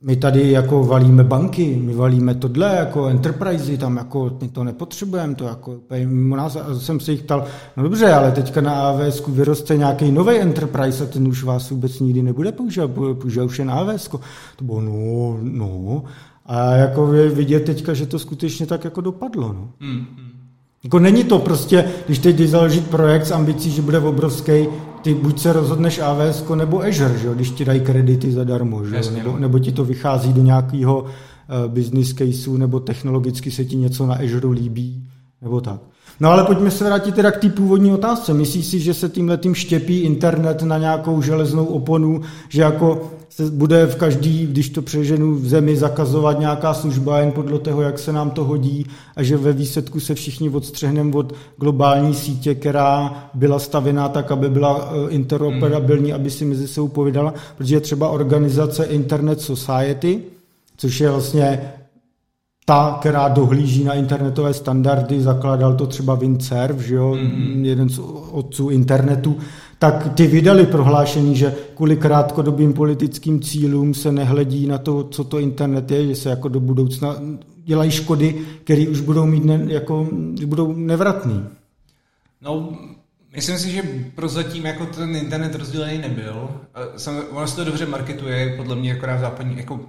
my 0.06 0.16
tady 0.16 0.52
jako 0.52 0.84
valíme 0.84 1.24
banky, 1.24 1.82
my 1.84 1.94
valíme 1.94 2.36
tohle 2.36 2.76
jako 2.76 3.06
enterprise, 3.06 3.78
tam 3.78 3.98
jako 3.98 4.38
my 4.42 4.48
to 4.48 4.64
nepotřebujeme, 4.64 5.36
to 5.36 5.46
jako 5.46 5.80
mimo 6.06 6.36
nás. 6.36 6.56
A 6.56 6.80
jsem 6.80 7.00
se 7.00 7.12
jich 7.12 7.24
ptal, 7.24 7.46
no 7.78 7.84
dobře, 7.84 8.14
ale 8.14 8.32
teďka 8.32 8.62
na 8.62 8.74
AWS 8.74 9.24
vyroste 9.28 9.78
nějaký 9.78 10.12
nový 10.12 10.36
enterprise 10.36 11.04
a 11.04 11.08
ten 11.08 11.28
už 11.28 11.44
vás 11.44 11.70
vůbec 11.70 12.00
nikdy 12.00 12.24
nebude 12.24 12.52
používat, 12.52 12.90
bude 12.90 13.14
používat 13.14 13.46
už 13.46 13.60
jen 13.60 13.72
AWS. 13.72 14.08
To 14.56 14.64
bylo 14.64 14.82
no, 14.82 15.38
no. 15.42 16.04
A 16.46 16.72
jako 16.72 17.14
je 17.14 17.30
vidět 17.30 17.60
teďka, 17.60 17.94
že 17.94 18.06
to 18.06 18.20
skutečně 18.20 18.66
tak 18.66 18.84
jako 18.84 19.02
dopadlo. 19.02 19.54
No. 19.54 19.70
Hmm, 19.80 20.06
hmm. 20.18 20.30
Jako 20.84 21.00
není 21.00 21.24
to 21.24 21.40
prostě, 21.40 21.86
když 22.06 22.20
teď 22.20 22.36
jdeš 22.36 22.50
založit 22.50 22.88
projekt 22.88 23.26
s 23.26 23.32
ambicí, 23.32 23.72
že 23.72 23.82
bude 23.82 24.00
obrovský, 24.00 24.68
ty 25.04 25.14
buď 25.14 25.40
se 25.40 25.54
rozhodneš 25.54 26.00
AWS 26.00 26.44
nebo 26.56 26.82
Azure, 26.82 27.18
že 27.18 27.30
když 27.36 27.50
ti 27.50 27.66
dají 27.66 27.82
kredity 27.82 28.32
zadarmo, 28.32 28.86
že 28.86 28.96
jo, 28.96 29.12
nebo, 29.12 29.32
no. 29.32 29.40
nebo 29.40 29.60
ti 29.60 29.72
to 29.72 29.86
vychází 29.86 30.34
do 30.34 30.42
nějakého 30.42 31.02
uh, 31.02 31.10
business 31.68 32.14
caseu, 32.14 32.58
nebo 32.58 32.80
technologicky 32.80 33.52
se 33.52 33.66
ti 33.66 33.76
něco 33.76 34.08
na 34.08 34.16
Azure 34.16 34.48
líbí, 34.48 35.08
nebo 35.42 35.62
tak. 35.62 35.82
No 36.20 36.30
ale 36.30 36.44
pojďme 36.44 36.72
se 36.72 36.84
vrátit 36.84 37.16
teda 37.16 37.32
k 37.32 37.38
té 37.38 37.50
původní 37.50 37.92
otázce. 37.92 38.34
Myslíš 38.34 38.66
si, 38.66 38.80
že 38.80 38.94
se 38.94 39.10
tímhle 39.10 39.38
tím 39.38 39.56
štěpí 39.56 40.00
internet 40.00 40.62
na 40.62 40.78
nějakou 40.78 41.22
železnou 41.22 41.66
oponu, 41.66 42.22
že 42.50 42.62
jako 42.62 43.12
se 43.36 43.52
bude 43.52 43.86
v 43.86 43.96
každý, 43.96 44.48
když 44.48 44.70
to 44.70 44.82
přeženu 44.82 45.36
v 45.36 45.48
zemi, 45.48 45.76
zakazovat 45.76 46.40
nějaká 46.40 46.74
služba 46.74 47.20
jen 47.20 47.32
podle 47.32 47.60
toho, 47.60 47.82
jak 47.82 48.00
se 48.00 48.14
nám 48.14 48.32
to 48.32 48.44
hodí 48.44 48.86
a 49.16 49.24
že 49.24 49.38
ve 49.38 49.54
výsledku 49.54 50.00
se 50.00 50.16
všichni 50.16 50.50
odstřehneme 50.50 51.16
od 51.16 51.34
globální 51.58 52.14
sítě, 52.14 52.56
která 52.56 53.14
byla 53.34 53.60
stavěná 53.60 54.10
tak, 54.10 54.32
aby 54.32 54.50
byla 54.50 54.90
eh, 54.92 55.10
interoperabilní, 55.10 56.12
hmm. 56.12 56.16
aby 56.16 56.32
si 56.32 56.46
mezi 56.46 56.68
sebou 56.68 56.88
povídala, 56.88 57.34
protože 57.58 57.80
třeba 57.80 58.10
organizace 58.10 58.86
Internet 58.86 59.42
Society, 59.42 60.24
což 60.78 61.00
je 61.00 61.10
vlastně 61.10 61.74
ta, 62.66 62.98
která 63.00 63.28
dohlíží 63.28 63.84
na 63.84 63.94
internetové 63.94 64.54
standardy, 64.54 65.22
zakládal 65.22 65.76
to 65.76 65.88
třeba 65.88 66.16
Windsurf, 66.16 66.80
že 66.80 66.96
jo, 66.96 67.12
mm-hmm. 67.12 67.66
jeden 67.66 67.90
z 67.90 68.00
otců 68.32 68.70
internetu, 68.70 69.38
tak 69.80 70.14
ty 70.14 70.28
vydali 70.28 70.66
prohlášení, 70.66 71.36
že 71.36 71.56
kvůli 71.76 71.98
krátkodobým 71.98 72.74
politickým 72.74 73.42
cílům 73.42 73.94
se 73.94 74.12
nehledí 74.12 74.68
na 74.68 74.78
to, 74.78 75.04
co 75.04 75.24
to 75.24 75.40
internet 75.40 75.92
je, 75.92 76.08
že 76.08 76.16
se 76.16 76.30
jako 76.30 76.48
do 76.48 76.60
budoucna 76.60 77.16
dělají 77.66 77.92
škody, 77.92 78.42
které 78.64 78.88
už 78.88 79.02
budou 79.02 79.26
mít 79.26 79.46
ne, 79.46 79.66
jako, 79.68 80.08
budou 80.46 80.74
nevratný. 80.74 81.46
No, 82.42 82.78
myslím 83.36 83.58
si, 83.60 83.72
že 83.72 83.84
prozatím 84.16 84.66
jako 84.66 84.86
ten 84.86 85.16
internet 85.16 85.56
rozdělený 85.56 85.98
nebyl. 85.98 86.50
Ono 87.32 87.48
se 87.48 87.56
to 87.56 87.64
dobře 87.64 87.86
marketuje, 87.86 88.54
podle 88.58 88.76
mě 88.76 88.94
akorát 88.94 89.16
v 89.16 89.22
západní, 89.22 89.58
jako 89.58 89.80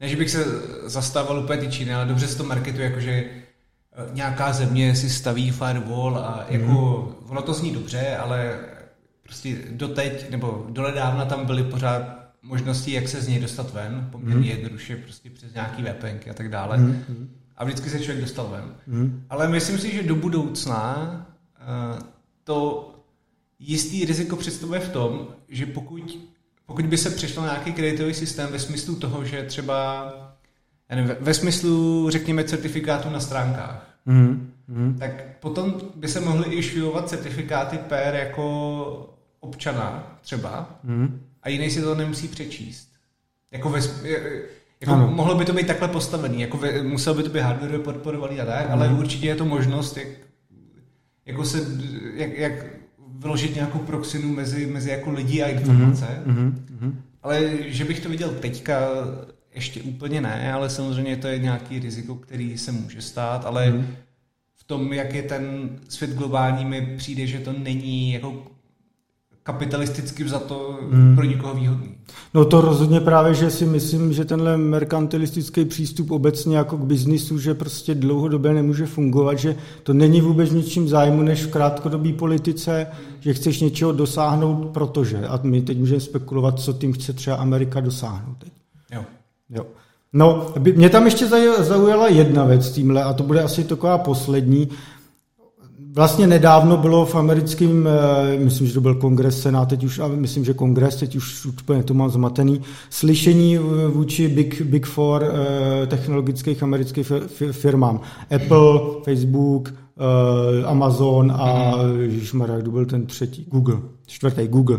ne, 0.00 0.08
že 0.08 0.16
bych 0.16 0.30
se 0.30 0.44
zastával 0.84 1.38
úplně 1.38 1.60
ty 1.60 1.68
Číny, 1.68 1.94
ale 1.94 2.06
dobře 2.06 2.28
se 2.28 2.38
to 2.38 2.44
marketuje, 2.44 2.88
jakože 2.88 3.12
eh, 3.12 3.34
nějaká 4.12 4.52
země 4.52 4.96
si 4.96 5.10
staví 5.10 5.50
firewall 5.50 6.18
a 6.18 6.46
jako, 6.48 7.14
mm. 7.20 7.30
ono 7.30 7.42
to 7.42 7.54
zní 7.54 7.70
dobře, 7.70 8.16
ale 8.16 8.58
prostě 9.22 9.56
doteď, 9.70 10.30
nebo 10.30 10.66
doledávna 10.70 11.24
tam 11.24 11.46
byly 11.46 11.62
pořád 11.62 12.02
možnosti, 12.42 12.92
jak 12.92 13.08
se 13.08 13.20
z 13.20 13.28
něj 13.28 13.40
dostat 13.40 13.72
ven, 13.72 14.08
poměrně 14.12 14.54
mm. 14.54 14.58
jednoduše, 14.58 14.96
prostě 14.96 15.30
přes 15.30 15.54
nějaký 15.54 15.82
VPNky 15.82 16.30
a 16.30 16.34
tak 16.34 16.48
dále. 16.48 16.76
Mm. 16.78 17.30
A 17.56 17.64
vždycky 17.64 17.90
se 17.90 18.00
člověk 18.00 18.20
dostal 18.20 18.48
ven. 18.48 18.74
Mm. 18.86 19.24
Ale 19.30 19.48
myslím 19.48 19.78
si, 19.78 19.94
že 19.94 20.02
do 20.02 20.14
budoucna 20.14 21.26
uh, 21.94 21.98
to 22.44 22.90
jistý 23.58 24.04
riziko 24.04 24.36
představuje 24.36 24.80
v 24.80 24.88
tom, 24.88 25.28
že 25.48 25.66
pokud 25.66 26.18
pokud 26.66 26.86
by 26.86 26.98
se 26.98 27.10
přišlo 27.10 27.42
na 27.42 27.48
nějaký 27.48 27.72
kreditový 27.72 28.14
systém 28.14 28.52
ve 28.52 28.58
smyslu 28.58 28.96
toho, 28.96 29.24
že 29.24 29.42
třeba 29.42 30.12
nevím, 30.90 31.16
ve 31.20 31.34
smyslu, 31.34 32.10
řekněme, 32.10 32.44
certifikátu 32.44 33.10
na 33.10 33.20
stránkách, 33.20 33.96
mm. 34.06 34.52
Mm. 34.68 34.96
tak 34.98 35.38
potom 35.40 35.74
by 35.94 36.08
se 36.08 36.20
mohly 36.20 36.54
išujovat 36.54 37.08
certifikáty 37.08 37.78
per 37.78 38.14
jako 38.14 39.16
občana 39.40 40.18
třeba 40.22 40.78
mm. 40.82 41.20
a 41.42 41.48
jiný 41.48 41.70
si 41.70 41.82
to 41.82 41.94
nemusí 41.94 42.28
přečíst. 42.28 42.88
Jako, 43.50 43.70
ve, 43.70 43.80
jako 44.80 44.96
mohlo 44.96 45.34
by 45.34 45.44
to 45.44 45.52
být 45.52 45.66
takhle 45.66 45.88
postavený, 45.88 46.40
jako 46.40 46.56
ve, 46.56 46.82
musel 46.82 47.14
by 47.14 47.22
to 47.22 47.30
být 47.30 47.40
hardware 47.40 47.78
podporovaný 47.78 48.40
a 48.40 48.44
tak, 48.44 48.66
mm. 48.66 48.72
ale 48.72 48.88
určitě 48.88 49.26
je 49.26 49.36
to 49.36 49.44
možnost, 49.44 49.96
jak, 49.96 50.08
jako 51.26 51.44
se, 51.44 51.58
jak, 52.14 52.38
jak 52.38 52.52
vyložit 53.26 53.54
nějakou 53.54 53.78
proxinu 53.78 54.34
mezi, 54.34 54.66
mezi 54.66 54.90
jako 54.90 55.10
lidi 55.10 55.42
a 55.42 55.48
informace. 55.48 56.06
Mm-hmm. 56.26 56.52
Mm-hmm. 56.52 56.92
Ale 57.22 57.50
že 57.66 57.84
bych 57.84 58.00
to 58.00 58.08
viděl 58.08 58.30
teďka, 58.30 58.80
ještě 59.54 59.82
úplně 59.82 60.20
ne, 60.20 60.52
ale 60.52 60.70
samozřejmě 60.70 61.16
to 61.16 61.28
je 61.28 61.38
nějaký 61.38 61.78
riziko, 61.78 62.14
který 62.14 62.58
se 62.58 62.72
může 62.72 63.02
stát, 63.02 63.44
ale 63.46 63.72
mm-hmm. 63.72 63.84
v 64.54 64.64
tom, 64.64 64.92
jak 64.92 65.14
je 65.14 65.22
ten 65.22 65.70
svět 65.88 66.10
globální, 66.10 66.64
mi 66.64 66.94
přijde, 66.96 67.26
že 67.26 67.38
to 67.38 67.52
není 67.52 68.12
jako 68.12 68.44
kapitalisticky 69.46 70.28
za 70.28 70.38
to 70.38 70.78
hmm. 70.92 71.16
pro 71.16 71.24
někoho 71.24 71.54
výhodný. 71.54 71.88
No 72.34 72.44
to 72.44 72.60
rozhodně 72.60 73.00
právě, 73.00 73.34
že 73.34 73.50
si 73.50 73.66
myslím, 73.66 74.12
že 74.12 74.24
tenhle 74.24 74.56
merkantilistický 74.56 75.64
přístup 75.64 76.10
obecně 76.10 76.56
jako 76.56 76.76
k 76.76 76.84
biznisu, 76.84 77.38
že 77.38 77.54
prostě 77.54 77.94
dlouhodobě 77.94 78.52
nemůže 78.52 78.86
fungovat, 78.86 79.38
že 79.38 79.56
to 79.82 79.92
není 79.92 80.20
vůbec 80.20 80.50
ničím 80.50 80.88
zájmu 80.88 81.22
než 81.22 81.44
v 81.44 81.50
krátkodobé 81.50 82.12
politice, 82.12 82.86
že 83.20 83.34
chceš 83.34 83.60
něčeho 83.60 83.92
dosáhnout, 83.92 84.70
protože, 84.74 85.26
a 85.26 85.40
my 85.42 85.62
teď 85.62 85.78
můžeme 85.78 86.00
spekulovat, 86.00 86.60
co 86.60 86.72
tím 86.72 86.92
chce 86.92 87.12
třeba 87.12 87.36
Amerika 87.36 87.80
dosáhnout 87.80 88.36
teď. 88.38 88.52
Jo. 88.92 89.04
Jo. 89.50 89.66
No, 90.12 90.52
mě 90.74 90.90
tam 90.90 91.04
ještě 91.04 91.26
zaujala 91.58 92.08
jedna 92.08 92.44
věc 92.44 92.70
tímhle, 92.70 93.04
a 93.04 93.12
to 93.12 93.22
bude 93.22 93.42
asi 93.42 93.64
taková 93.64 93.98
poslední, 93.98 94.68
Vlastně 95.78 96.26
nedávno 96.26 96.76
bylo 96.76 97.06
v 97.06 97.14
americkém, 97.14 97.88
eh, 97.88 98.38
myslím, 98.38 98.66
že 98.66 98.74
to 98.74 98.80
byl 98.80 98.94
kongres, 98.94 99.42
senát, 99.42 99.68
teď 99.68 99.84
už, 99.84 99.98
a 99.98 100.08
myslím, 100.08 100.44
že 100.44 100.54
kongres, 100.54 100.96
teď 100.96 101.16
už 101.16 101.46
úplně 101.46 101.82
to 101.82 101.94
mám 101.94 102.10
zmatený, 102.10 102.60
slyšení 102.90 103.58
vůči 103.88 104.28
Big, 104.28 104.62
Big 104.62 104.86
Four 104.86 105.24
eh, 105.24 105.86
technologických 105.86 106.62
amerických 106.62 107.12
firmám. 107.52 108.00
Apple, 108.34 108.80
Facebook, 109.04 109.74
eh, 109.74 110.64
Amazon 110.64 111.32
a, 111.32 111.74
ježišmarja, 112.00 112.58
kdo 112.58 112.70
byl 112.70 112.86
ten 112.86 113.06
třetí? 113.06 113.46
Google, 113.50 113.76
čtvrtý 114.06 114.48
Google. 114.48 114.78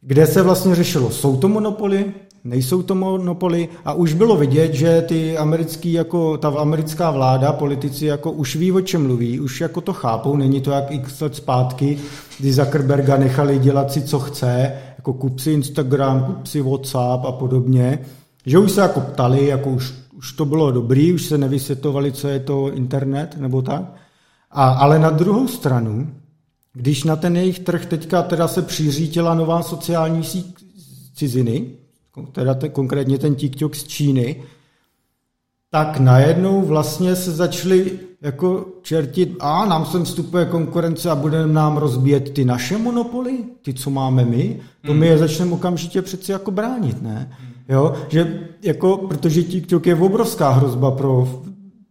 Kde 0.00 0.26
se 0.26 0.42
vlastně 0.42 0.74
řešilo, 0.74 1.10
jsou 1.10 1.36
to 1.36 1.48
monopoly, 1.48 2.04
nejsou 2.48 2.82
to 2.82 2.94
monopoly 2.94 3.68
a 3.84 3.92
už 3.92 4.12
bylo 4.12 4.36
vidět, 4.36 4.74
že 4.74 5.02
ty 5.02 5.38
americký, 5.38 5.92
jako 5.92 6.36
ta 6.36 6.48
americká 6.48 7.10
vláda, 7.10 7.52
politici 7.52 8.06
jako 8.06 8.32
už 8.32 8.56
ví, 8.56 8.72
o 8.72 8.80
čem 8.80 9.02
mluví, 9.02 9.40
už 9.40 9.60
jako 9.60 9.80
to 9.80 9.92
chápou, 9.92 10.36
není 10.36 10.60
to 10.60 10.70
jak 10.70 10.90
x 10.90 11.20
let 11.20 11.34
zpátky, 11.34 11.98
kdy 12.38 12.52
Zuckerberga 12.52 13.16
nechali 13.16 13.58
dělat 13.58 13.92
si, 13.92 14.02
co 14.02 14.18
chce, 14.18 14.72
jako 14.96 15.12
kup 15.12 15.38
si 15.38 15.52
Instagram, 15.52 16.24
kup 16.24 16.46
si 16.46 16.60
WhatsApp 16.60 17.24
a 17.24 17.32
podobně, 17.32 17.98
že 18.46 18.58
už 18.58 18.72
se 18.72 18.80
jako 18.80 19.00
ptali, 19.00 19.46
jako 19.46 19.70
už, 19.70 19.94
už 20.16 20.32
to 20.32 20.44
bylo 20.44 20.70
dobrý, 20.70 21.12
už 21.12 21.22
se 21.22 21.38
nevysvětovali, 21.38 22.12
co 22.12 22.28
je 22.28 22.40
to 22.40 22.72
internet 22.72 23.36
nebo 23.38 23.62
tak. 23.62 23.82
A, 24.50 24.68
ale 24.68 24.98
na 24.98 25.10
druhou 25.10 25.48
stranu, 25.48 26.10
když 26.72 27.04
na 27.04 27.16
ten 27.16 27.36
jejich 27.36 27.58
trh 27.58 27.86
teďka 27.86 28.22
teda 28.22 28.48
se 28.48 28.62
přiřítila 28.62 29.34
nová 29.34 29.62
sociální 29.62 30.24
síť 30.24 30.56
ciziny, 31.14 31.66
teda 32.32 32.54
te, 32.54 32.68
konkrétně 32.68 33.18
ten 33.18 33.34
TikTok 33.34 33.74
z 33.74 33.84
Číny, 33.84 34.42
tak 35.70 36.00
najednou 36.00 36.62
vlastně 36.62 37.16
se 37.16 37.32
začali 37.32 37.98
jako 38.22 38.66
čertit, 38.82 39.36
a 39.40 39.66
nám 39.66 39.86
sem 39.86 40.04
vstupuje 40.04 40.44
konkurence 40.44 41.10
a 41.10 41.14
bude 41.14 41.46
nám 41.46 41.76
rozbíjet 41.76 42.30
ty 42.30 42.44
naše 42.44 42.78
monopoly, 42.78 43.38
ty, 43.62 43.74
co 43.74 43.90
máme 43.90 44.24
my, 44.24 44.60
to 44.86 44.94
my 44.94 45.06
je 45.06 45.12
hmm. 45.12 45.20
začneme 45.20 45.52
okamžitě 45.52 46.02
přeci 46.02 46.32
jako 46.32 46.50
bránit, 46.50 47.02
ne? 47.02 47.36
Jo, 47.68 47.94
že 48.08 48.48
jako, 48.62 48.96
protože 48.96 49.42
TikTok 49.42 49.86
je 49.86 49.94
obrovská 49.94 50.50
hrozba 50.50 50.90
pro, 50.90 51.42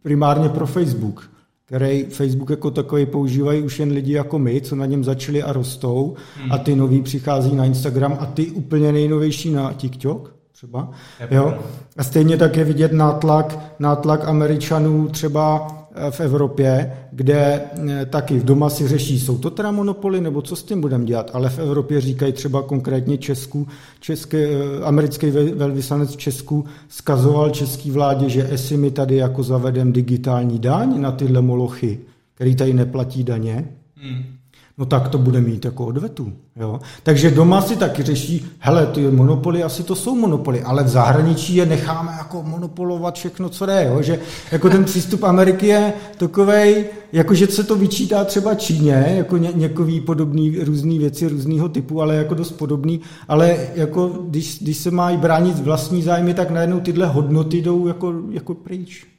primárně 0.02 0.50
pro 0.50 0.68
Facebook, 0.68 1.32
který 1.68 2.04
Facebook 2.04 2.50
jako 2.50 2.72
takový 2.72 3.06
používají 3.06 3.62
už 3.62 3.80
jen 3.80 3.92
lidi 3.92 4.14
jako 4.14 4.40
my, 4.40 4.62
co 4.62 4.76
na 4.76 4.86
něm 4.86 5.04
začali 5.04 5.44
a 5.44 5.54
rostou 5.54 6.16
hmm. 6.42 6.52
a 6.52 6.58
ty 6.58 6.76
noví 6.76 7.02
přichází 7.02 7.56
na 7.56 7.66
Instagram 7.66 8.18
a 8.20 8.26
ty 8.26 8.52
úplně 8.52 8.92
nejnovější 8.92 9.52
na 9.52 9.74
TikTok 9.74 10.36
třeba. 10.52 10.90
Jo? 11.32 11.58
A 11.98 12.04
stejně 12.04 12.38
tak 12.38 12.58
je 12.58 12.64
vidět 12.64 12.94
nátlak, 12.94 13.60
nátlak 13.80 14.26
Američanů 14.26 15.08
třeba 15.08 15.68
v 16.10 16.20
Evropě, 16.20 16.94
kde 17.12 17.62
eh, 17.90 18.06
taky 18.06 18.40
v 18.40 18.46
doma 18.46 18.70
si 18.70 18.88
řeší, 18.88 19.20
jsou 19.20 19.38
to 19.38 19.50
teda 19.50 19.72
monopoly, 19.72 20.22
nebo 20.22 20.42
co 20.42 20.56
s 20.56 20.64
tím 20.64 20.82
budeme 20.82 21.06
dělat, 21.06 21.32
ale 21.34 21.50
v 21.50 21.60
Evropě 21.60 22.02
říkají 22.02 22.34
třeba 22.34 22.62
konkrétně 22.62 23.18
Česku, 23.18 23.68
český, 24.00 24.38
eh, 24.38 24.84
americký 24.84 25.30
velvyslanec 25.32 26.16
v 26.16 26.18
Česku 26.18 26.66
skazoval 26.90 27.50
český 27.50 27.92
vládě, 27.92 28.30
že 28.30 28.48
jestli 28.52 28.78
my 28.78 28.92
tady 28.92 29.16
jako 29.16 29.44
zavedem 29.44 29.94
digitální 29.94 30.60
daň 30.60 31.02
na 31.02 31.12
tyhle 31.12 31.42
molochy, 31.42 32.00
který 32.36 32.56
tady 32.56 32.74
neplatí 32.74 33.24
daně, 33.24 33.68
hmm 33.96 34.37
no 34.78 34.86
tak 34.86 35.08
to 35.10 35.18
bude 35.18 35.42
mít 35.42 35.66
jako 35.66 35.86
odvetu. 35.86 36.34
Jo? 36.56 36.80
Takže 37.04 37.32
doma 37.32 37.62
si 37.62 37.76
taky 37.76 38.04
řeší, 38.04 38.46
hele, 38.60 38.86
ty 38.86 39.12
monopoly 39.12 39.64
asi 39.64 39.84
to 39.84 39.96
jsou 39.96 40.16
monopoly, 40.16 40.62
ale 40.62 40.84
v 40.84 40.88
zahraničí 40.88 41.56
je 41.56 41.66
necháme 41.66 42.12
jako 42.18 42.44
monopolovat 42.44 43.16
všechno, 43.16 43.50
co 43.50 43.66
jde. 43.66 43.86
Jo? 43.90 44.02
Že 44.02 44.20
jako 44.52 44.70
ten 44.70 44.86
přístup 44.86 45.24
Ameriky 45.24 45.68
je 45.68 45.94
takovej, 46.18 46.86
jako 47.14 47.34
že 47.34 47.48
se 47.48 47.64
to 47.64 47.76
vyčítá 47.76 48.24
třeba 48.24 48.56
Číně, 48.56 49.14
jako 49.18 49.38
ně, 49.38 49.52
někový 49.56 50.02
podobný 50.02 50.58
různý 50.64 51.00
věci 51.00 51.28
různého 51.28 51.70
typu, 51.70 52.02
ale 52.02 52.16
jako 52.16 52.34
dost 52.34 52.52
podobný, 52.52 53.02
ale 53.28 53.58
jako 53.76 54.08
když, 54.08 54.60
když 54.62 54.78
se 54.78 54.92
mají 54.92 55.18
bránit 55.18 55.60
vlastní 55.60 56.04
zájmy, 56.04 56.34
tak 56.34 56.50
najednou 56.50 56.80
tyhle 56.80 57.06
hodnoty 57.06 57.62
jdou 57.62 57.88
jako, 57.88 58.14
jako 58.32 58.54
pryč. 58.54 59.17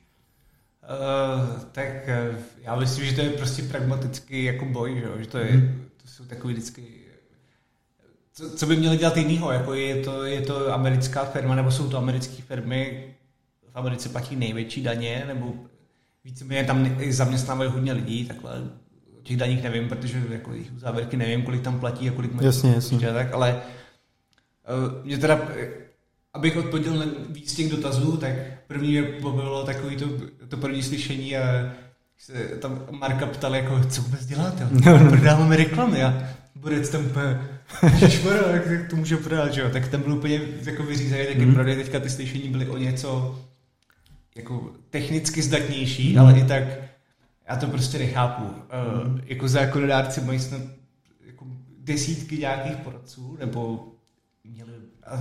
Uh, 0.89 1.63
tak 1.73 2.09
uh, 2.33 2.37
já 2.63 2.77
myslím, 2.77 3.05
že 3.05 3.13
to 3.13 3.21
je 3.21 3.31
prostě 3.31 3.63
pragmatický 3.63 4.45
jako 4.45 4.65
boj, 4.65 4.95
že, 4.95 5.23
že 5.23 5.29
to, 5.29 5.39
je, 5.39 5.45
hmm. 5.45 5.85
to 6.03 6.09
jsou 6.09 6.25
takový 6.25 6.55
vždycky 6.55 6.99
co, 8.39 8.51
co 8.51 8.67
by 8.67 8.77
měli 8.77 8.97
dělat 8.97 9.17
jinýho, 9.17 9.53
jako 9.53 9.75
je 9.75 9.97
to, 9.97 10.25
je 10.25 10.41
to 10.41 10.75
americká 10.75 11.25
firma, 11.25 11.55
nebo 11.55 11.71
jsou 11.71 11.89
to 11.89 11.99
americké 11.99 12.43
firmy, 12.43 13.05
v 13.73 13.77
Americe 13.77 14.09
platí 14.09 14.37
největší 14.37 14.83
daně, 14.83 15.25
nebo 15.27 15.55
víceméně 16.25 16.65
tam 16.65 16.97
zaměstnávají 17.11 17.71
hodně 17.71 17.93
lidí, 17.93 18.25
takhle 18.25 18.53
o 19.19 19.23
těch 19.23 19.37
daních 19.37 19.63
nevím, 19.63 19.89
protože 19.89 20.23
jako 20.31 20.53
jejich 20.53 20.71
závěrky 20.77 21.17
nevím, 21.17 21.43
kolik 21.43 21.63
tam 21.63 21.81
platí 21.81 22.09
a 22.09 22.13
kolik 22.13 22.33
mají. 22.33 22.47
Jasně, 22.47 22.73
jasně. 22.75 22.99
Tak, 22.99 23.33
ale 23.33 23.63
uh, 24.89 25.05
mě 25.05 25.19
teda, 25.19 25.49
abych 26.35 26.57
odpověděl 26.57 26.97
na 26.97 27.05
víc 27.29 27.55
těch 27.55 27.71
dotazů, 27.71 28.17
tak 28.17 28.33
první 28.69 28.91
mě 28.91 29.03
pobavilo 29.03 29.65
takový 29.65 29.97
to, 29.97 30.07
to 30.49 30.57
první 30.57 30.83
slyšení 30.83 31.37
a 31.37 31.73
se 32.19 32.33
tam 32.33 32.87
Marka 32.91 33.27
ptal, 33.27 33.57
jako, 33.57 33.81
co 33.85 34.03
vůbec 34.03 34.27
děláte? 34.27 34.69
Prodáváme 35.09 35.57
reklamy 35.57 36.05
a 36.05 36.29
Borec 36.55 36.89
tam 36.89 37.07
úplně, 37.07 37.41
ježišmarja, 38.01 38.57
jak 38.57 38.91
to 38.91 38.97
může 38.97 39.17
prodat, 39.17 39.55
že 39.55 39.61
jo? 39.61 39.71
Tak 39.71 39.89
tam 39.89 40.03
byl 40.03 40.13
úplně 40.13 40.41
jako 40.65 40.83
vyřízený, 40.83 41.27
taky 41.27 41.47
mm. 41.47 41.55
pravda, 41.55 41.75
teďka 41.75 42.01
ty 42.01 42.11
slyšení 42.11 42.49
byly 42.49 42.69
o 42.69 42.77
něco 42.77 43.39
jako 44.37 44.71
technicky 44.91 45.43
zdatnější, 45.43 46.13
mm. 46.13 46.19
ale 46.19 46.39
i 46.39 46.45
tak 46.45 46.63
já 47.49 47.57
to 47.57 47.67
prostě 47.67 47.99
nechápu. 47.99 48.45
Mm. 48.45 49.15
Uh, 49.15 49.21
jako 49.25 49.49
zákonodárci 49.49 50.21
mají 50.21 50.39
snad 50.39 50.61
jako 51.27 51.47
desítky 51.79 52.39
nějakých 52.39 52.77
poradců, 52.77 53.37
nebo 53.41 53.89
měli, 54.45 54.73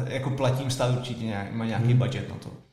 jako 0.06 0.30
platím 0.30 0.72
stát 0.72 0.98
určitě 0.98 1.26
nějak, 1.26 1.52
má 1.52 1.66
nějaký 1.66 1.94
mm. 1.94 2.00
budget 2.00 2.30
na 2.30 2.36
to 2.36 2.67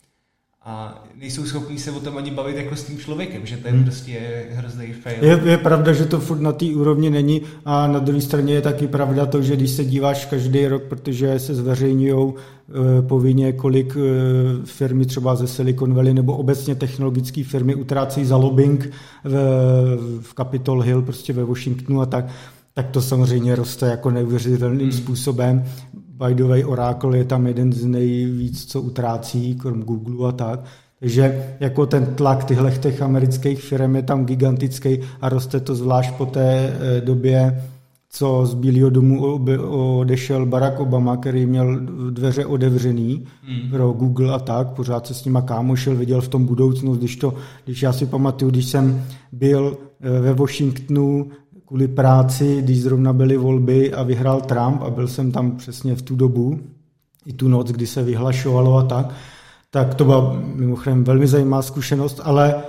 a 0.67 1.05
nejsou 1.21 1.45
schopní 1.45 1.79
se 1.79 1.91
o 1.91 2.01
tom 2.01 2.17
ani 2.17 2.31
bavit 2.31 2.57
jako 2.57 2.77
s 2.77 2.85
tím 2.85 2.99
člověkem, 2.99 3.47
že 3.47 3.57
to 3.57 3.69
je 3.69 3.73
hmm. 3.75 3.85
prostě 3.85 4.45
hrozný 4.51 4.93
fail. 4.93 5.25
Je, 5.25 5.41
je 5.45 5.59
pravda, 5.59 5.93
že 5.93 6.05
to 6.05 6.21
furt 6.21 6.41
na 6.41 6.53
té 6.53 6.67
úrovni 6.67 7.11
není 7.11 7.43
a 7.65 7.87
na 7.87 7.99
druhé 7.99 8.21
straně 8.21 8.55
je 8.55 8.61
taky 8.61 8.87
pravda 8.87 9.27
to, 9.27 9.43
že 9.43 9.57
když 9.57 9.71
se 9.71 9.85
díváš 9.85 10.27
každý 10.27 10.67
rok, 10.67 10.83
protože 10.83 11.39
se 11.39 11.55
zveřejňují 11.55 12.33
e, 12.33 13.03
povinně, 13.03 13.53
kolik 13.53 13.97
e, 13.97 14.01
firmy 14.67 15.07
třeba 15.07 15.35
ze 15.35 15.47
Silicon 15.47 15.95
Valley 15.95 16.15
nebo 16.15 16.37
obecně 16.37 16.75
technologické 16.75 17.45
firmy 17.45 17.75
utrácejí 17.75 18.27
za 18.27 18.37
lobbying 18.37 18.91
v, 19.25 19.35
v 20.21 20.35
Capitol 20.35 20.81
Hill, 20.81 21.03
prostě 21.03 21.33
ve 21.33 21.45
Washingtonu 21.45 22.01
a 22.01 22.07
tak, 22.07 22.27
tak 22.75 22.91
to 22.91 23.03
samozřejmě 23.03 23.57
roste 23.57 23.87
jako 23.87 24.11
neuvěřitelným 24.11 24.89
hmm. 24.89 24.99
způsobem. 24.99 25.65
By 26.19 26.35
the 26.35 26.45
way, 26.45 26.65
Oracle 26.65 27.19
je 27.19 27.25
tam 27.25 27.47
jeden 27.47 27.73
z 27.73 27.85
nejvíc, 27.85 28.65
co 28.65 28.81
utrácí, 28.81 29.55
krom 29.55 29.83
Google 29.83 30.29
a 30.29 30.33
tak. 30.33 30.61
Takže 31.01 31.57
jako 31.61 31.87
ten 31.87 32.07
tlak 32.07 32.45
těchto 32.45 32.71
těch 32.71 33.03
amerických 33.03 33.63
firm 33.63 33.97
je 33.97 34.03
tam 34.03 34.27
gigantický 34.27 35.01
a 35.21 35.29
roste 35.29 35.61
to 35.61 35.75
zvlášť 35.75 36.15
po 36.15 36.27
té 36.27 36.77
eh, 36.81 37.01
době, 37.01 37.63
co 38.11 38.47
z 38.47 38.55
Bílého 38.55 38.91
domu 38.91 39.39
odešel 39.99 40.47
Barack 40.47 40.81
Obama, 40.81 41.17
který 41.17 41.47
měl 41.47 41.81
dveře 42.11 42.47
otevřený 42.47 43.25
hmm. 43.43 43.71
pro 43.71 43.93
Google 43.93 44.35
a 44.35 44.39
tak, 44.39 44.69
pořád 44.69 45.07
se 45.07 45.15
s 45.15 45.25
nima 45.25 45.43
kámošil, 45.43 45.97
viděl 45.97 46.21
v 46.21 46.29
tom 46.29 46.47
budoucnost, 46.47 46.99
když, 46.99 47.17
to, 47.17 47.35
když 47.65 47.83
já 47.83 47.93
si 47.93 48.07
pamatuju, 48.07 48.51
když 48.51 48.67
jsem 48.67 49.05
byl 49.33 49.77
eh, 50.01 50.21
ve 50.21 50.35
Washingtonu 50.35 51.29
kvůli 51.75 51.89
práci, 51.89 52.63
když 52.63 52.83
zrovna 52.83 53.13
byly 53.13 53.37
volby 53.37 53.93
a 53.93 54.03
vyhrál 54.03 54.41
Trump 54.41 54.83
a 54.83 54.91
byl 54.91 55.09
jsem 55.09 55.33
tam 55.33 55.57
přesně 55.57 55.95
v 55.95 56.03
tu 56.03 56.17
dobu, 56.17 56.61
i 57.27 57.33
tu 57.33 57.49
noc, 57.49 57.71
kdy 57.71 57.87
se 57.87 58.03
vyhlašovalo 58.03 58.77
a 58.77 58.83
tak, 58.83 59.15
tak 59.71 59.95
to 59.95 60.05
byla 60.05 60.41
mimochodem 60.55 61.05
velmi 61.05 61.27
zajímavá 61.27 61.63
zkušenost, 61.63 62.21
ale 62.25 62.63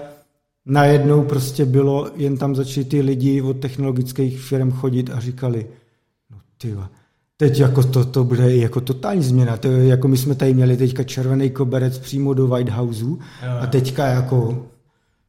najednou 0.66 1.24
prostě 1.24 1.66
bylo, 1.66 2.10
jen 2.16 2.38
tam 2.38 2.56
začali 2.56 2.86
ty 2.86 3.02
lidi 3.02 3.42
od 3.42 3.54
technologických 3.54 4.42
firm 4.42 4.72
chodit 4.72 5.10
a 5.10 5.20
říkali, 5.20 5.66
no 6.32 6.38
ty 6.58 6.76
teď 7.38 7.60
jako 7.60 7.84
to, 7.84 8.06
to 8.06 8.24
bude 8.24 8.56
jako 8.56 8.82
totální 8.82 9.24
změna. 9.24 9.58
To 9.58 9.68
jako 9.68 10.08
my 10.08 10.18
jsme 10.18 10.36
tady 10.36 10.54
měli 10.54 10.78
teďka 10.78 11.04
červený 11.04 11.50
koberec 11.50 12.00
přímo 12.00 12.34
do 12.34 12.48
White 12.48 12.70
Houseu 12.70 13.20
a 13.60 13.68
teďka 13.68 14.08
jako 14.08 14.66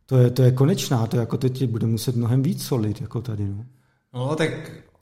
to 0.07 0.19
je, 0.19 0.31
to 0.31 0.43
je 0.43 0.53
konečná, 0.53 1.07
to 1.07 1.17
jako 1.17 1.37
teď 1.37 1.65
bude 1.65 1.87
muset 1.87 2.17
mnohem 2.17 2.43
víc 2.43 2.65
solit, 2.65 3.01
jako 3.01 3.23
tady. 3.23 3.45
No. 3.45 3.67
no 4.15 4.37
tak, 4.37 4.51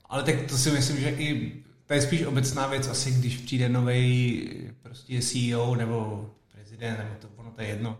ale 0.09 0.23
tak 0.23 0.35
to 0.49 0.57
si 0.57 0.71
myslím, 0.71 0.97
že 0.97 1.09
i 1.09 1.53
to 1.85 1.93
je 1.93 2.01
spíš 2.01 2.23
obecná 2.23 2.67
věc, 2.67 2.87
asi 2.87 3.11
když 3.11 3.37
přijde 3.37 3.69
nový 3.69 4.49
prostě 4.81 5.21
CEO 5.21 5.75
nebo 5.75 6.29
prezident, 6.51 6.97
nebo 6.97 7.09
to, 7.19 7.27
ono 7.35 7.51
to 7.51 7.61
je 7.61 7.67
jedno, 7.67 7.97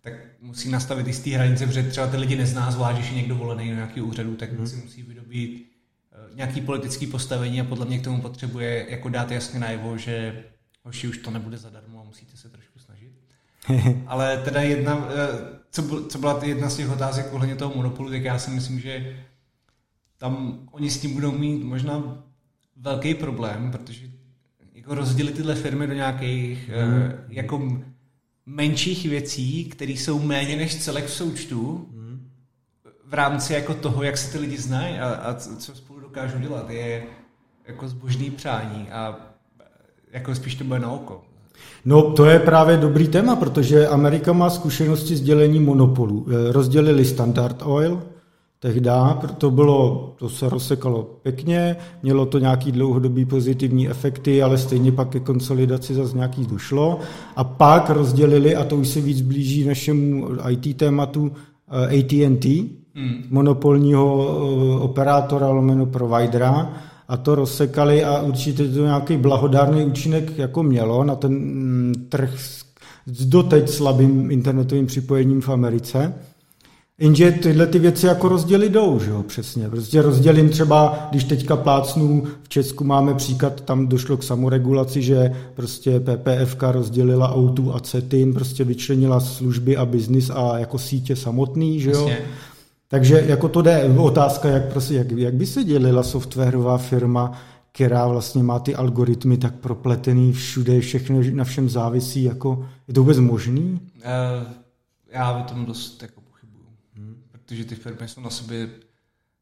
tak 0.00 0.12
musí 0.40 0.70
nastavit 0.70 1.06
jistý 1.06 1.32
hranice, 1.32 1.66
protože 1.66 1.82
třeba 1.82 2.06
ty 2.06 2.16
lidi 2.16 2.36
nezná, 2.36 2.70
zvlášť, 2.70 2.98
když 2.98 3.10
je 3.10 3.16
někdo 3.16 3.34
volený 3.34 3.68
na 3.68 3.74
nějaký 3.74 4.00
úřadu, 4.00 4.36
tak 4.36 4.52
hmm. 4.52 4.66
si 4.66 4.76
musí 4.76 5.02
vydobít 5.02 5.72
eh, 6.12 6.34
nějaký 6.34 6.60
politický 6.60 7.06
postavení 7.06 7.60
a 7.60 7.64
podle 7.64 7.86
mě 7.86 7.98
k 7.98 8.04
tomu 8.04 8.22
potřebuje 8.22 8.86
jako 8.88 9.08
dát 9.08 9.30
jasně 9.30 9.60
najevo, 9.60 9.96
že 9.96 10.44
hoši 10.84 11.08
už 11.08 11.18
to 11.18 11.30
nebude 11.30 11.58
zadarmo 11.58 12.00
a 12.00 12.04
musíte 12.04 12.36
se 12.36 12.48
trošku 12.48 12.78
snažit. 12.78 13.12
Ale 14.06 14.42
teda 14.44 14.60
jedna, 14.60 15.08
eh, 15.10 15.57
co, 15.70 16.04
co 16.04 16.18
byla 16.18 16.44
jedna 16.44 16.70
z 16.70 16.76
těch 16.76 16.90
otázek 16.90 17.32
ohledně 17.32 17.56
toho 17.56 17.74
monopolu, 17.74 18.10
tak 18.10 18.24
já 18.24 18.38
si 18.38 18.50
myslím, 18.50 18.80
že 18.80 19.24
tam 20.18 20.60
oni 20.70 20.90
s 20.90 21.00
tím 21.00 21.14
budou 21.14 21.32
mít 21.32 21.64
možná 21.64 22.24
velký 22.76 23.14
problém, 23.14 23.70
protože 23.70 24.06
jako 24.74 24.94
rozdělit 24.94 25.32
tyhle 25.36 25.54
firmy 25.54 25.86
do 25.86 25.94
nějakých 25.94 26.68
mm. 26.68 27.02
uh, 27.02 27.12
jako 27.28 27.82
menších 28.46 29.08
věcí, 29.08 29.64
které 29.64 29.92
jsou 29.92 30.18
méně 30.18 30.56
než 30.56 30.76
celek 30.76 31.04
v 31.04 31.10
součtu, 31.10 31.88
mm. 31.92 32.30
v 33.04 33.14
rámci 33.14 33.52
jako 33.52 33.74
toho, 33.74 34.02
jak 34.02 34.18
se 34.18 34.32
ty 34.32 34.38
lidi 34.38 34.58
znají 34.58 34.98
a, 34.98 35.08
a 35.08 35.34
co 35.34 35.74
spolu 35.74 36.00
dokážou 36.00 36.38
dělat, 36.38 36.70
je 36.70 37.06
jako 37.66 37.88
zbožný 37.88 38.30
přání 38.30 38.90
a 38.90 39.16
jako 40.10 40.34
spíš 40.34 40.54
to 40.54 40.64
bude 40.64 40.78
na 40.78 40.90
oko. 40.90 41.24
No, 41.84 42.02
to 42.02 42.24
je 42.24 42.38
právě 42.38 42.76
dobrý 42.76 43.08
téma, 43.08 43.36
protože 43.36 43.88
Amerika 43.88 44.32
má 44.32 44.50
zkušenosti 44.50 45.16
s 45.16 45.20
dělením 45.20 45.64
monopolů. 45.64 46.26
Eh, 46.28 46.52
rozdělili 46.52 47.04
Standard 47.04 47.62
Oil, 47.64 48.02
tehdy, 48.60 48.90
to 49.38 49.50
bylo, 49.50 50.12
to 50.18 50.28
se 50.28 50.48
rozsekalo 50.48 51.02
pěkně, 51.22 51.76
mělo 52.02 52.26
to 52.26 52.38
nějaký 52.38 52.72
dlouhodobý 52.72 53.24
pozitivní 53.24 53.88
efekty, 53.88 54.42
ale 54.42 54.58
stejně 54.58 54.92
pak 54.92 55.08
ke 55.08 55.20
konsolidaci 55.20 55.94
zase 55.94 56.16
nějaký 56.16 56.46
došlo. 56.46 56.98
A 57.36 57.44
pak 57.44 57.90
rozdělili, 57.90 58.56
a 58.56 58.64
to 58.64 58.76
už 58.76 58.88
se 58.88 59.00
víc 59.00 59.20
blíží 59.20 59.64
našemu 59.64 60.28
IT 60.48 60.76
tématu, 60.76 61.32
eh, 61.70 61.98
AT&T, 61.98 62.70
hmm. 62.94 63.22
monopolního 63.30 64.28
eh, 64.28 64.80
operátora 64.80 65.48
lomeno 65.48 65.86
providera, 65.86 66.72
a 67.08 67.16
to 67.16 67.34
rozsekali 67.34 68.04
a 68.04 68.22
určitě 68.22 68.68
to 68.68 68.84
nějaký 68.84 69.16
blahodárný 69.16 69.84
účinek 69.84 70.38
jako 70.38 70.62
mělo 70.62 71.04
na 71.04 71.16
ten 71.16 71.32
mm, 71.32 71.94
trh 72.08 72.40
s 73.12 73.26
doteď 73.26 73.68
slabým 73.68 74.30
internetovým 74.30 74.86
připojením 74.86 75.40
v 75.40 75.48
Americe. 75.48 76.14
Jenže 77.00 77.32
tyhle 77.32 77.66
ty 77.66 77.78
věci 77.78 78.06
jako 78.06 78.28
rozděly 78.28 78.68
jdou, 78.68 78.98
že 78.98 79.10
jo, 79.10 79.22
přesně. 79.22 79.68
Prostě 79.68 80.02
rozdělím 80.02 80.48
třeba, 80.48 81.08
když 81.10 81.24
teďka 81.24 81.56
plácnu, 81.56 82.24
v 82.42 82.48
Česku 82.48 82.84
máme 82.84 83.14
příklad, 83.14 83.60
tam 83.60 83.86
došlo 83.86 84.16
k 84.16 84.22
samoregulaci, 84.22 85.02
že 85.02 85.32
prostě 85.54 86.00
PPFK 86.00 86.62
rozdělila 86.62 87.34
autu 87.34 87.74
a 87.74 87.80
CETIN, 87.80 88.34
prostě 88.34 88.64
vyčlenila 88.64 89.20
služby 89.20 89.76
a 89.76 89.86
biznis 89.86 90.30
a 90.30 90.58
jako 90.58 90.78
sítě 90.78 91.16
samotný, 91.16 91.80
že 91.80 91.90
jo. 91.90 92.06
Přesně. 92.06 92.24
Takže 92.88 93.24
jako 93.26 93.48
to 93.48 93.62
jde 93.62 93.84
otázka, 93.84 94.48
jak, 94.48 94.68
prostě, 94.68 94.94
jak, 94.94 95.10
jak 95.10 95.34
by 95.34 95.46
se 95.46 95.64
dělila 95.64 96.02
softwarová 96.02 96.78
firma, 96.78 97.38
která 97.72 98.06
vlastně 98.06 98.42
má 98.42 98.58
ty 98.58 98.74
algoritmy 98.74 99.36
tak 99.36 99.54
propletený 99.54 100.32
všude, 100.32 100.80
všechno 100.80 101.20
na 101.32 101.44
všem 101.44 101.68
závisí, 101.68 102.24
jako 102.24 102.68
je 102.88 102.94
to 102.94 103.00
vůbec 103.00 103.18
možný? 103.18 103.80
Uh, 103.96 104.52
já 105.10 105.32
o 105.32 105.42
tom 105.42 105.66
dost 105.66 106.02
jako 106.02 106.20
pochybuju, 106.20 106.66
hmm. 106.94 107.16
protože 107.32 107.64
ty 107.64 107.74
firmy 107.74 108.08
jsou 108.08 108.20
na 108.20 108.30
sobě, 108.30 108.68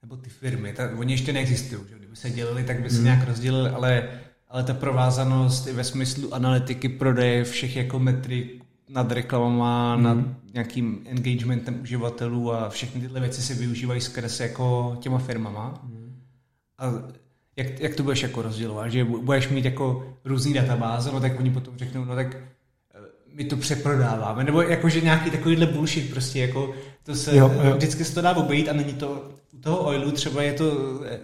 nebo 0.03 0.17
ty 0.17 0.31
firmy, 0.31 0.73
tak, 0.73 0.99
oni 0.99 1.13
ještě 1.13 1.33
neexistují, 1.33 1.83
že? 1.89 1.99
kdyby 1.99 2.17
se 2.17 2.31
dělili, 2.31 2.65
tak 2.65 2.83
by 2.83 2.91
se 2.91 2.97
hmm. 2.97 3.05
nějak 3.05 3.29
rozdělili, 3.29 3.71
ale, 3.71 4.09
ale 4.49 4.65
ta 4.65 4.75
provázanost 4.75 5.67
i 5.67 5.73
ve 5.73 5.85
smyslu 5.85 6.35
analytiky, 6.35 6.89
prodeje 6.89 7.45
všech 7.45 7.77
jako 7.77 7.99
metrik, 7.99 8.56
nad 8.89 9.13
reklamama, 9.13 9.95
hmm. 9.95 10.05
nad 10.05 10.19
nějakým 10.55 11.07
engagementem 11.07 11.81
uživatelů 11.83 12.53
a 12.53 12.69
všechny 12.69 13.01
tyhle 13.01 13.21
věci 13.21 13.43
se 13.43 13.55
využívají 13.55 14.01
skrz 14.01 14.41
jako 14.41 14.97
těma 15.01 15.19
firmama. 15.19 15.81
Hmm. 15.85 16.23
A 16.79 16.93
jak, 17.57 17.81
jak 17.81 17.95
to 17.95 18.03
budeš 18.03 18.23
jako 18.23 18.43
rozdělovat? 18.43 18.93
Že 18.93 19.05
budeš 19.05 19.49
mít 19.49 19.65
jako 19.65 20.15
různý 20.25 20.53
databáze, 20.53 21.13
no 21.13 21.21
tak 21.21 21.41
oni 21.41 21.51
potom 21.51 21.79
řeknou, 21.79 22.05
no 22.05 22.15
tak 22.15 22.37
eh, 22.37 22.99
my 23.35 23.45
to 23.45 23.57
přeprodáváme, 23.57 24.45
nebo 24.45 24.63
jakože 24.63 25.01
nějaký 25.01 25.31
takovýhle 25.31 25.67
bullshit 25.67 26.11
prostě, 26.11 26.41
jako 26.41 26.75
to 27.03 27.15
se, 27.15 27.37
jo, 27.37 27.53
jo. 27.65 27.77
vždycky 27.77 28.05
se 28.05 28.15
to 28.15 28.21
dá 28.21 28.37
obejít 28.37 28.69
a 28.69 28.73
není 28.73 28.93
to, 28.93 29.31
u 29.53 29.59
toho 29.59 29.87
oilu 29.87 30.11
třeba 30.11 30.43
je 30.43 30.53
to, 30.53 31.01
eh, 31.07 31.19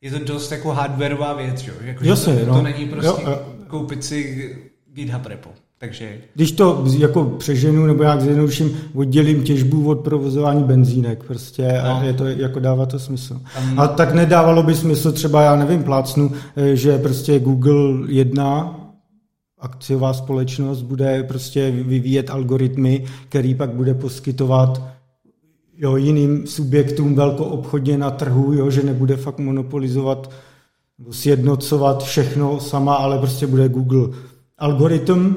je 0.00 0.10
to 0.10 0.18
dost 0.18 0.52
jako 0.52 0.72
hardwareová 0.72 1.34
věc, 1.34 1.58
že? 1.58 1.72
Jako, 1.80 2.04
Jasně, 2.04 2.36
to, 2.36 2.46
no. 2.46 2.54
to 2.54 2.62
není 2.62 2.88
prostě 2.88 3.22
jo, 3.22 3.30
jo. 3.30 3.46
koupit 3.66 4.04
si 4.04 4.56
GitHub 4.92 5.26
repo. 5.26 5.50
Takže... 5.80 6.18
Když 6.34 6.52
to 6.52 6.84
jako 6.98 7.24
přeženu 7.24 7.86
nebo 7.86 8.02
jak 8.02 8.20
zjednoduším, 8.20 8.76
oddělím 8.94 9.42
těžbu 9.42 9.88
od 9.88 10.00
provozování 10.00 10.64
benzínek 10.64 11.24
prostě 11.24 11.80
no. 11.84 11.96
a 11.96 12.02
je 12.04 12.12
to, 12.12 12.26
jako 12.26 12.60
dává 12.60 12.86
to 12.86 12.98
smysl. 12.98 13.40
Tam... 13.54 13.80
A 13.80 13.88
tak 13.88 14.14
nedávalo 14.14 14.62
by 14.62 14.74
smysl 14.74 15.12
třeba, 15.12 15.42
já 15.42 15.56
nevím, 15.56 15.84
plácnu, 15.84 16.32
eh, 16.56 16.76
že 16.76 16.98
prostě 16.98 17.38
Google 17.38 18.06
jedna 18.08 18.76
akciová 19.58 20.12
společnost 20.12 20.82
bude 20.82 21.22
prostě 21.22 21.70
vyvíjet 21.70 22.30
algoritmy, 22.30 23.04
který 23.28 23.54
pak 23.54 23.70
bude 23.70 23.94
poskytovat 23.94 24.82
jo, 25.76 25.96
jiným 25.96 26.46
subjektům 26.46 27.14
velkoobchodně 27.14 27.98
na 27.98 28.10
trhu, 28.10 28.52
jo, 28.52 28.70
že 28.70 28.82
nebude 28.82 29.16
fakt 29.16 29.38
monopolizovat 29.38 30.30
sjednocovat 31.10 32.04
všechno 32.04 32.60
sama, 32.60 32.94
ale 32.94 33.18
prostě 33.18 33.46
bude 33.46 33.68
Google 33.68 34.08
algoritm, 34.58 35.34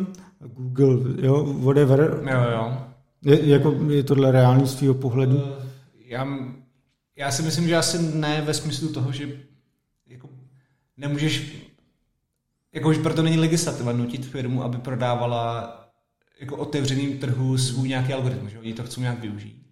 Google, 0.47 1.25
jo, 1.25 1.53
whatever. 1.53 2.21
Jo, 2.32 2.41
jo. 2.51 2.77
Je, 3.25 3.49
jako, 3.49 3.71
je 3.89 4.03
tohle 4.03 4.32
reálný 4.32 4.67
z 4.67 4.75
tvýho 4.75 4.93
pohledu? 4.93 5.36
Uh, 5.36 5.43
já, 6.06 6.27
já 7.15 7.32
si 7.32 7.43
myslím, 7.43 7.67
že 7.67 7.77
asi 7.77 8.15
ne 8.15 8.41
ve 8.41 8.53
smyslu 8.53 8.93
toho, 8.93 9.12
že 9.12 9.29
jako 10.08 10.29
nemůžeš, 10.97 11.53
jako 12.73 12.89
už 12.89 12.97
proto 12.97 13.23
není 13.23 13.38
legislativa 13.38 13.91
nutit 13.91 14.25
firmu, 14.25 14.63
aby 14.63 14.77
prodávala 14.77 15.79
jako 16.39 16.58
otevřeným 16.58 17.19
trhu 17.19 17.58
svůj 17.58 17.88
nějaký 17.88 18.13
algoritmus, 18.13 18.51
že 18.51 18.60
oni 18.60 18.73
to 18.73 18.84
chcou 18.84 19.01
nějak 19.01 19.19
využít. 19.19 19.67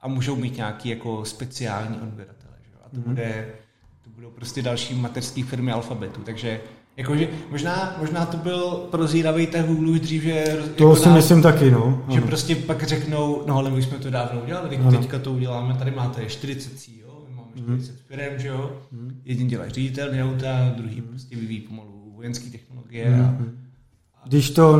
A 0.00 0.08
můžou 0.08 0.36
mít 0.36 0.56
nějaký 0.56 0.88
jako 0.88 1.24
speciální 1.24 2.00
odběratele, 2.00 2.54
že? 2.62 2.70
A 2.84 2.88
to, 2.88 2.96
mm-hmm. 2.96 3.02
bude, 3.02 3.54
to 4.04 4.10
budou 4.10 4.30
prostě 4.30 4.62
další 4.62 4.94
mateřské 4.94 5.44
firmy 5.44 5.72
alfabetu, 5.72 6.20
takže 6.22 6.60
Jakože 7.00 7.28
možná, 7.50 7.96
možná 7.98 8.26
to 8.26 8.36
byl 8.36 8.86
prozíravý 8.90 9.46
ten 9.46 9.66
Google 9.66 9.90
už 9.90 10.00
dřív, 10.00 10.22
že... 10.22 10.44
To 10.76 10.84
jako 10.84 10.96
si 10.96 11.08
nám, 11.08 11.16
myslím 11.16 11.42
taky, 11.42 11.70
no. 11.70 12.02
Že 12.08 12.18
ano. 12.18 12.26
prostě 12.26 12.56
pak 12.56 12.82
řeknou, 12.82 13.42
no 13.46 13.56
ale 13.56 13.70
my 13.70 13.82
jsme 13.82 13.98
to 13.98 14.10
dávno 14.10 14.40
udělali, 14.40 14.76
ano. 14.76 14.90
teďka 14.90 15.18
to 15.18 15.32
uděláme, 15.32 15.74
tady 15.74 15.90
máte 15.90 16.26
40 16.26 16.78
cí, 16.78 17.00
jo, 17.00 17.24
my 17.28 17.34
máme 17.34 17.48
40 17.52 17.92
mm. 17.92 17.98
firm, 18.06 18.38
že 18.38 18.48
jo, 18.48 18.70
mm. 18.92 19.20
jeden 19.24 19.46
dělá 19.46 19.68
ředitel 19.68 20.08
auta, 20.22 20.72
druhý 20.76 21.00
prostě 21.00 21.36
vyvíjí 21.36 21.60
pomalu 21.60 22.12
vojenské 22.16 22.50
technologie 22.50 23.10
mm. 23.10 23.20
a, 23.20 23.36
když 24.26 24.50
to 24.50 24.76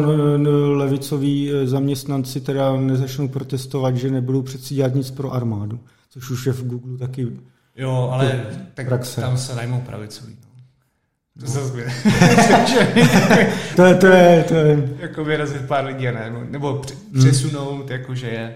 levicoví 0.72 1.50
e, 1.50 1.66
zaměstnanci 1.66 2.40
teda 2.40 2.76
nezačnou 2.76 3.28
protestovat, 3.28 3.96
že 3.96 4.11
nebudou 4.11 4.42
přeci 4.42 4.74
dělat 4.74 4.94
nic 4.94 5.11
pro 5.11 5.33
armádu, 5.33 5.80
což 6.11 6.30
už 6.30 6.46
je 6.46 6.52
v 6.52 6.66
Google 6.66 6.98
taky 6.98 7.28
Jo, 7.76 8.09
ale 8.12 8.46
tak 8.74 8.88
praxe. 8.88 9.20
tam 9.20 9.38
se 9.38 9.54
najmou 9.54 9.80
pravicoví. 9.80 10.37
No. 10.44 10.49
To 11.40 11.46
zase 11.46 11.72
to, 13.76 13.85
je, 13.85 13.94
to 13.94 14.07
je, 14.07 14.44
to 14.48 14.55
je. 14.55 14.88
Jako 14.98 15.24
vyrazit 15.24 15.62
pár 15.62 15.85
lidí, 15.85 16.05
ne? 16.05 16.46
Nebo 16.50 16.83
přesunout, 17.18 17.81
hmm. 17.81 17.88
jakože 17.88 18.26
je. 18.26 18.55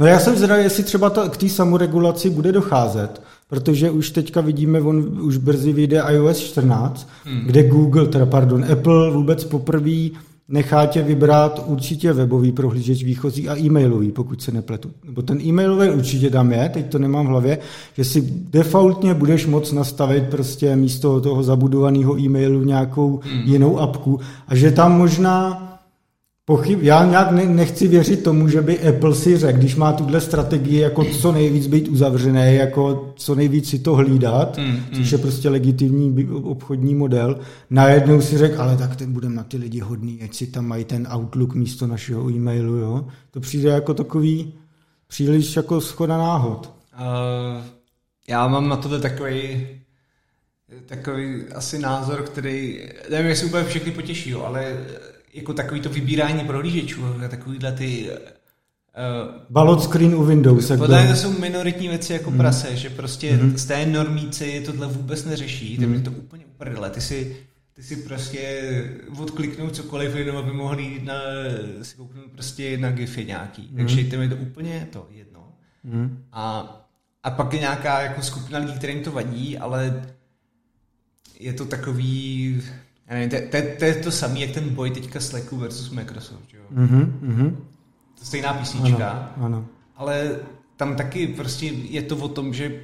No 0.00 0.06
já 0.06 0.18
jsem 0.18 0.36
zvědavý, 0.36 0.62
jestli 0.62 0.82
třeba 0.82 1.10
to, 1.10 1.30
k 1.30 1.36
té 1.36 1.48
samoregulaci 1.48 2.30
bude 2.30 2.52
docházet, 2.52 3.22
protože 3.48 3.90
už 3.90 4.10
teďka 4.10 4.40
vidíme, 4.40 4.80
on 4.80 5.20
už 5.20 5.36
brzy 5.36 5.72
vyjde 5.72 6.02
iOS 6.10 6.38
14, 6.38 7.08
hmm. 7.24 7.40
kde 7.46 7.62
Google, 7.62 8.06
teda 8.06 8.26
pardon, 8.26 8.64
Apple 8.72 9.10
vůbec 9.10 9.44
poprvé 9.44 10.08
nechá 10.48 10.86
tě 10.86 11.02
vybrat 11.02 11.64
určitě 11.66 12.12
webový 12.12 12.52
prohlížeč 12.52 13.04
výchozí 13.04 13.48
a 13.48 13.58
e-mailový, 13.58 14.12
pokud 14.12 14.42
se 14.42 14.52
nepletu. 14.52 14.90
Nebo 15.04 15.22
ten 15.22 15.40
e-mailový 15.40 15.90
určitě 15.90 16.30
tam 16.30 16.52
je, 16.52 16.68
teď 16.68 16.90
to 16.90 16.98
nemám 16.98 17.26
v 17.26 17.28
hlavě, 17.28 17.58
že 17.94 18.04
si 18.04 18.24
defaultně 18.50 19.14
budeš 19.14 19.46
moc 19.46 19.72
nastavit 19.72 20.24
prostě 20.30 20.76
místo 20.76 21.20
toho 21.20 21.42
zabudovaného 21.42 22.18
e-mailu 22.20 22.64
nějakou 22.64 23.20
hmm. 23.24 23.42
jinou 23.44 23.78
apku 23.78 24.20
a 24.48 24.54
že 24.54 24.70
tam 24.70 24.98
možná 24.98 25.73
Pochyb, 26.46 26.82
já 26.82 27.04
nějak 27.04 27.30
ne, 27.30 27.46
nechci 27.46 27.88
věřit 27.88 28.22
tomu, 28.22 28.48
že 28.48 28.62
by 28.62 28.88
Apple 28.88 29.14
si 29.14 29.36
řekl, 29.36 29.58
když 29.58 29.76
má 29.76 29.92
tuhle 29.92 30.20
strategii 30.20 30.78
jako 30.78 31.04
co 31.04 31.32
nejvíc 31.32 31.66
být 31.66 31.88
uzavřené, 31.88 32.54
jako 32.54 33.12
co 33.16 33.34
nejvíc 33.34 33.68
si 33.70 33.78
to 33.78 33.94
hlídat, 33.94 34.58
mm, 34.58 34.64
mm. 34.64 34.80
což 34.92 35.12
je 35.12 35.18
prostě 35.18 35.48
legitimní 35.48 36.28
obchodní 36.28 36.94
model, 36.94 37.40
najednou 37.70 38.20
si 38.20 38.38
řekl, 38.38 38.62
ale 38.62 38.76
tak 38.76 38.96
ten 38.96 39.12
budeme 39.12 39.34
na 39.34 39.42
ty 39.42 39.56
lidi 39.56 39.80
hodný, 39.80 40.22
ať 40.22 40.34
si 40.34 40.46
tam 40.46 40.66
mají 40.66 40.84
ten 40.84 41.08
Outlook 41.14 41.54
místo 41.54 41.86
našeho 41.86 42.30
e-mailu, 42.30 42.76
jo. 42.76 43.06
To 43.30 43.40
přijde 43.40 43.70
jako 43.70 43.94
takový 43.94 44.54
příliš 45.08 45.56
jako 45.56 45.80
schoda 45.80 46.18
náhod. 46.18 46.74
Uh, 46.94 47.62
já 48.28 48.48
mám 48.48 48.68
na 48.68 48.76
tohle 48.76 49.00
takový 49.00 49.66
takový 50.86 51.42
asi 51.54 51.78
názor, 51.78 52.22
který, 52.22 52.88
nevím, 53.10 53.26
jestli 53.26 53.46
úplně 53.46 53.64
všechny 53.64 53.92
potěší, 53.92 54.30
jo, 54.30 54.42
ale 54.42 54.76
jako 55.34 55.54
takový 55.54 55.80
to 55.80 55.88
vybírání 55.88 56.44
prohlížečů, 56.44 57.02
takovýhle 57.30 57.72
ty 57.72 58.10
Uh, 59.24 59.34
Ballot 59.50 59.82
screen 59.82 60.14
u 60.14 60.24
Windows. 60.24 60.72
Podle 60.78 61.08
to 61.08 61.16
jsou 61.16 61.38
minoritní 61.38 61.88
věci 61.88 62.12
jako 62.12 62.30
mm. 62.30 62.38
prase, 62.38 62.76
že 62.76 62.90
prostě 62.90 63.36
mm. 63.36 63.58
z 63.58 63.64
té 63.64 63.86
normíci 63.86 64.62
tohle 64.66 64.86
vůbec 64.86 65.24
neřeší, 65.24 65.78
mm. 65.78 66.02
to 66.02 66.10
úplně 66.10 66.44
uprdele. 66.46 66.90
Ty 66.90 67.00
si, 67.00 67.36
ty 67.72 67.82
si 67.82 67.96
prostě 67.96 68.62
odkliknou 69.18 69.70
cokoliv, 69.70 70.14
jenom 70.14 70.36
aby 70.36 70.52
mohli 70.52 70.82
jít 70.82 71.04
na, 71.04 71.14
si 71.82 71.96
kouknout 71.96 72.30
prostě 72.32 72.78
na 72.78 72.90
gify 72.90 73.24
nějaký. 73.24 73.68
Mm. 73.70 73.76
Takže 73.76 74.04
to 74.04 74.22
je 74.22 74.28
to 74.28 74.36
úplně 74.36 74.88
to 74.92 75.06
jedno. 75.10 75.52
Mm. 75.84 76.24
A, 76.32 76.76
a 77.22 77.30
pak 77.30 77.52
je 77.52 77.60
nějaká 77.60 78.00
jako 78.00 78.22
skupina 78.22 78.58
lidí, 78.58 78.72
kterým 78.72 79.02
to 79.02 79.12
vadí, 79.12 79.58
ale 79.58 80.02
je 81.40 81.52
to 81.52 81.64
takový, 81.64 82.62
já 83.08 83.14
nevím, 83.14 83.30
to, 83.30 83.36
to, 83.50 83.66
to 83.78 83.84
je 83.84 83.94
to 83.94 84.10
samé, 84.10 84.38
jak 84.38 84.50
ten 84.50 84.68
boj 84.68 84.90
teďka 84.90 85.20
Slacku 85.20 85.56
versus 85.56 85.90
Microsoft, 85.90 86.54
jo? 86.54 86.62
Mm-hmm, 86.72 87.20
mm-hmm. 87.22 87.56
To 88.18 88.24
stejná 88.24 88.54
písnička, 88.54 89.10
ano, 89.10 89.46
ano. 89.46 89.66
ale 89.96 90.40
tam 90.76 90.96
taky 90.96 91.26
prostě 91.26 91.66
je 91.66 92.02
to 92.02 92.16
o 92.16 92.28
tom, 92.28 92.54
že 92.54 92.80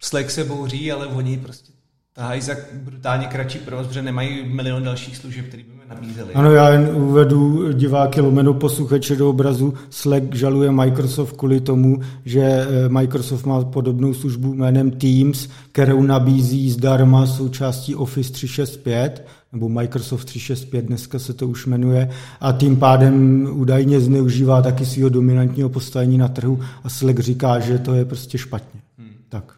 Slack 0.00 0.30
se 0.30 0.44
bouří, 0.44 0.92
ale 0.92 1.06
oni 1.06 1.38
prostě 1.38 1.72
tahají 2.14 2.40
za 2.40 2.54
brutálně 2.72 3.26
kratší 3.26 3.58
provoz, 3.58 3.86
protože 3.86 4.02
nemají 4.02 4.48
milion 4.48 4.82
dalších 4.82 5.16
služeb, 5.16 5.46
které 5.46 5.62
by 5.62 5.72
mi 5.72 5.82
nabízeli. 5.88 6.34
Ano, 6.34 6.52
já 6.52 6.68
jen 6.68 6.90
uvedu 6.94 7.72
diváky 7.72 8.20
lomeno 8.20 8.54
posluchače 8.54 9.16
do 9.16 9.30
obrazu. 9.30 9.74
Slack 9.90 10.34
žaluje 10.34 10.70
Microsoft 10.70 11.36
kvůli 11.36 11.60
tomu, 11.60 12.00
že 12.24 12.40
eh, 12.40 12.88
Microsoft 12.88 13.46
má 13.46 13.64
podobnou 13.64 14.14
službu 14.14 14.54
jménem 14.54 14.90
Teams, 14.90 15.48
kterou 15.72 16.02
nabízí 16.02 16.70
zdarma 16.70 17.26
součástí 17.26 17.94
Office 17.94 18.32
365 18.32 19.26
nebo 19.52 19.68
Microsoft 19.68 20.24
365 20.24 20.84
dneska 20.84 21.18
se 21.18 21.34
to 21.34 21.48
už 21.48 21.66
jmenuje, 21.66 22.10
a 22.40 22.52
tím 22.52 22.76
pádem 22.76 23.46
údajně 23.52 24.00
zneužívá 24.00 24.62
taky 24.62 24.86
svého 24.86 25.08
dominantního 25.08 25.68
postavení 25.68 26.18
na 26.18 26.28
trhu 26.28 26.60
a 26.84 26.88
Slack 26.88 27.18
říká, 27.18 27.58
že 27.58 27.78
to 27.78 27.94
je 27.94 28.04
prostě 28.04 28.38
špatně. 28.38 28.80
Hmm. 28.98 29.10
Tak. 29.28 29.52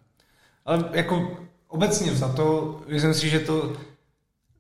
Ale 0.66 0.84
jako 0.92 1.45
obecně 1.68 2.14
za 2.14 2.28
to, 2.28 2.80
myslím 2.88 3.14
si, 3.14 3.30
že 3.30 3.40
to, 3.40 3.72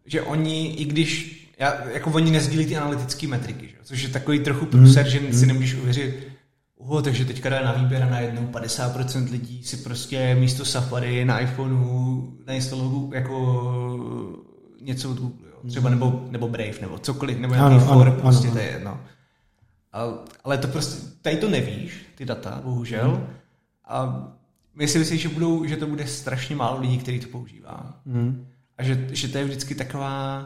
že 0.06 0.22
oni, 0.22 0.74
i 0.74 0.84
když, 0.84 1.36
já, 1.58 1.88
jako 1.88 2.10
oni 2.10 2.30
nezdílí 2.30 2.66
ty 2.66 2.76
analytické 2.76 3.26
metriky, 3.26 3.68
že? 3.68 3.76
což 3.82 4.02
je 4.02 4.08
takový 4.08 4.40
trochu 4.40 4.66
průser, 4.66 5.02
hmm. 5.02 5.10
že 5.10 5.32
si 5.32 5.38
hmm. 5.38 5.48
nemůžeš 5.48 5.74
uvěřit, 5.74 6.36
Uho, 6.78 7.02
takže 7.02 7.24
teďka 7.24 7.48
dá 7.48 7.62
na 7.62 7.72
výběr 7.72 8.02
a 8.02 8.10
najednou 8.10 8.42
50% 8.42 9.30
lidí 9.30 9.62
si 9.62 9.76
prostě 9.76 10.34
místo 10.34 10.64
Safari 10.64 11.24
na 11.24 11.40
iPhoneu 11.40 12.32
nainstalují 12.46 13.10
jako 13.14 13.36
něco 14.80 15.10
od 15.10 15.18
Google, 15.18 15.48
jo. 15.50 15.68
třeba 15.68 15.90
nebo, 15.90 16.26
nebo 16.30 16.48
Brave, 16.48 16.80
nebo 16.80 16.98
cokoliv, 16.98 17.38
nebo 17.38 17.54
nějaký 17.54 17.74
ano, 17.74 17.86
for, 17.86 18.08
ano, 18.08 18.20
prostě 18.20 18.46
ano, 18.46 18.56
to 18.56 18.62
je 18.62 18.70
jedno. 18.70 19.00
A, 19.92 20.02
ale 20.44 20.58
to 20.58 20.68
prostě, 20.68 21.06
tady 21.22 21.36
to 21.36 21.50
nevíš, 21.50 22.06
ty 22.14 22.24
data, 22.24 22.60
bohužel. 22.64 23.10
Hmm. 23.10 23.26
A 23.84 24.28
myslím 24.76 25.04
si, 25.04 25.18
že, 25.18 25.28
budou, 25.28 25.64
že 25.64 25.76
to 25.76 25.86
bude 25.86 26.06
strašně 26.06 26.56
málo 26.56 26.80
lidí, 26.80 26.98
kteří 26.98 27.20
to 27.20 27.28
používá. 27.28 28.00
Hmm. 28.06 28.46
A 28.78 28.82
že, 28.82 29.08
že 29.12 29.28
to 29.28 29.38
je 29.38 29.44
vždycky 29.44 29.74
taková, 29.74 30.36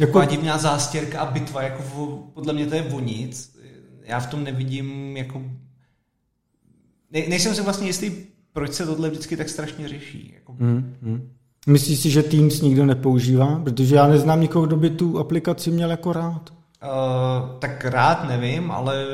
jako... 0.00 0.12
taková 0.12 0.24
divná 0.24 0.58
zástěrka 0.58 1.20
a 1.20 1.30
bitva, 1.30 1.62
jako 1.62 1.82
v, 1.82 2.32
podle 2.34 2.52
mě 2.52 2.66
to 2.66 2.74
je 2.74 2.82
o 2.82 3.00
nic. 3.00 3.58
Já 4.02 4.20
v 4.20 4.26
tom 4.26 4.44
nevidím 4.44 5.16
jako... 5.16 5.42
Ne, 7.10 7.22
nejsem 7.28 7.54
si 7.54 7.62
vlastně 7.62 7.86
jistý, 7.86 8.12
proč 8.52 8.72
se 8.72 8.86
tohle 8.86 9.10
vždycky 9.10 9.36
tak 9.36 9.48
strašně 9.48 9.88
řeší. 9.88 10.32
Jako... 10.34 10.52
Hmm. 10.52 10.96
Hmm. 11.02 11.32
Myslíš 11.66 12.00
si, 12.00 12.10
že 12.10 12.22
Teams 12.22 12.60
nikdo 12.60 12.86
nepoužívá? 12.86 13.60
Protože 13.64 13.94
já 13.94 14.06
neznám 14.06 14.40
nikoho, 14.40 14.66
kdo 14.66 14.76
by 14.76 14.90
tu 14.90 15.18
aplikaci 15.18 15.70
měl 15.70 15.90
jako 15.90 16.12
rád. 16.12 16.50
Uh, 16.82 17.58
tak 17.58 17.84
rád 17.84 18.28
nevím, 18.28 18.70
ale 18.70 19.04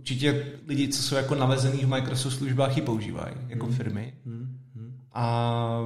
určitě 0.00 0.46
lidi, 0.68 0.88
co 0.88 1.02
jsou 1.02 1.14
jako 1.14 1.34
navezený 1.34 1.78
v 1.78 1.88
Microsoft 1.88 2.34
službách, 2.34 2.76
ji 2.76 2.82
používají 2.82 3.34
jako 3.48 3.66
hmm. 3.66 3.74
firmy. 3.74 4.14
Hmm. 4.26 4.58
Hmm. 4.74 4.92
A 5.12 5.80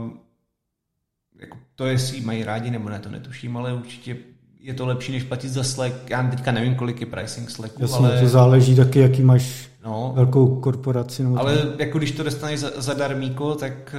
jako 1.41 1.57
to, 1.75 1.87
jestli 1.87 2.21
mají 2.21 2.45
rádi 2.45 2.71
nebo 2.71 2.89
ne, 2.89 2.99
to 2.99 3.11
netuším, 3.11 3.57
ale 3.57 3.75
určitě 3.75 4.17
je 4.61 4.75
to 4.75 4.87
lepší, 4.87 5.13
než 5.13 5.23
platit 5.23 5.49
za 5.49 5.65
Slack. 5.65 6.11
Já 6.11 6.31
teďka 6.31 6.53
nevím, 6.53 6.75
kolik 6.75 7.01
je 7.01 7.07
pricing 7.07 7.51
Slacku, 7.51 7.83
Jasně, 7.83 8.09
ale... 8.09 8.21
to 8.21 8.29
záleží 8.29 8.77
taky, 8.77 8.99
jaký 8.99 9.23
máš 9.23 9.69
no, 9.85 10.13
velkou 10.17 10.61
korporaci. 10.61 11.23
Nebo 11.23 11.39
ale 11.39 11.59
tam. 11.59 11.81
jako 11.81 11.99
když 11.99 12.13
to 12.13 12.23
dostaneš 12.23 12.61
za, 12.61 12.71
za 12.77 12.95
darmíko, 12.95 13.55
tak 13.55 13.95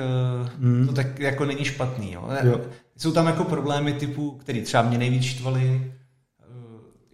mm. 0.57 0.87
to 0.87 0.93
tak 0.93 1.19
jako 1.19 1.45
není 1.45 1.65
špatný. 1.65 2.13
Jo. 2.13 2.29
Jo. 2.43 2.61
Jsou 2.97 3.11
tam 3.11 3.25
jako 3.25 3.43
problémy 3.43 3.93
typu, 3.93 4.31
který 4.31 4.61
třeba 4.61 4.83
mě 4.83 4.97
nejvíc 4.97 5.23
štvaly, 5.23 5.81
eh, 5.85 5.91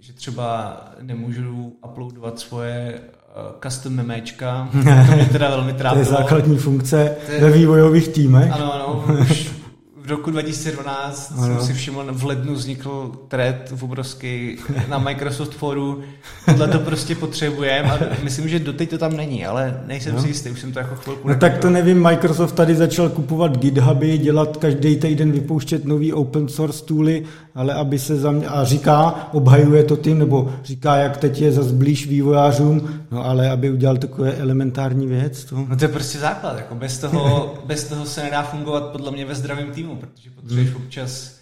že 0.02 0.14
třeba 0.14 0.78
nemůžu 1.02 1.74
uploadovat 1.86 2.40
svoje 2.40 3.00
uh, 3.00 3.60
custom 3.64 3.94
memečka, 3.94 4.70
to 5.10 5.16
mě 5.16 5.26
teda 5.32 5.50
velmi 5.50 5.74
trápilo. 5.74 6.06
to 6.06 6.12
je 6.12 6.18
základní 6.18 6.58
funkce 6.58 7.16
je... 7.30 7.42
ve 7.42 7.52
vývojových 7.52 8.08
týmech. 8.08 8.52
Ano, 8.52 8.74
ano, 8.74 9.06
už 9.22 9.51
v 10.04 10.10
roku 10.10 10.32
2012 10.32 11.34
ano. 11.38 11.48
jsem 11.48 11.68
si 11.68 11.74
všiml, 11.74 12.06
v 12.12 12.24
lednu 12.24 12.54
vznikl 12.54 13.12
thread 13.28 13.56
v 13.72 13.84
obrovský 13.84 14.58
na 14.88 14.98
Microsoft 14.98 15.54
foru. 15.54 16.02
Tohle 16.46 16.68
to 16.68 16.80
prostě 16.80 17.16
potřebujeme 17.16 17.92
a 17.92 18.00
myslím, 18.24 18.50
že 18.50 18.60
doteď 18.60 18.90
to 18.90 18.98
tam 18.98 19.18
není, 19.18 19.46
ale 19.46 19.82
nejsem 19.88 20.16
no. 20.16 20.22
si 20.22 20.28
jistý, 20.28 20.50
už 20.50 20.60
jsem 20.60 20.72
to 20.72 20.80
jako 20.80 20.96
chvilku 20.96 21.28
No 21.28 21.36
tak 21.36 21.58
to 21.58 21.70
nevím, 21.70 22.04
Microsoft 22.04 22.52
tady 22.52 22.76
začal 22.76 23.10
kupovat 23.10 23.58
GitHuby, 23.58 24.18
dělat 24.18 24.58
každý 24.58 24.96
týden 24.96 25.32
vypouštět 25.32 25.86
nový 25.86 26.14
open 26.14 26.48
source 26.48 26.86
tooly, 26.86 27.24
ale 27.56 27.74
aby 27.74 28.00
se 28.00 28.16
za 28.16 28.32
mě, 28.32 28.48
a 28.48 28.64
říká, 28.64 29.30
obhajuje 29.32 29.84
to 29.84 29.98
tím, 29.98 30.20
nebo 30.20 30.54
říká, 30.64 30.96
jak 30.96 31.18
teď 31.18 31.42
je 31.42 31.52
za 31.52 31.64
blíž 31.74 32.08
vývojářům, 32.08 32.90
no 33.12 33.26
ale 33.26 33.50
aby 33.50 33.72
udělal 33.72 33.98
takové 33.98 34.34
elementární 34.34 35.08
věc. 35.08 35.46
To... 35.46 35.66
No 35.70 35.78
to 35.78 35.86
je 35.86 35.90
prostě 35.90 36.20
základ, 36.20 36.58
jako 36.58 36.76
bez 36.76 37.00
toho, 37.00 37.54
bez 37.66 37.84
toho 37.84 38.06
se 38.06 38.24
nedá 38.24 38.44
fungovat 38.44 38.84
podle 38.84 39.12
mě 39.12 39.26
ve 39.26 39.36
zdravém 39.36 39.72
týmu, 39.72 39.96
protože 40.08 40.30
potřebuješ 40.30 40.70
hmm. 40.70 40.84
občas 40.84 41.36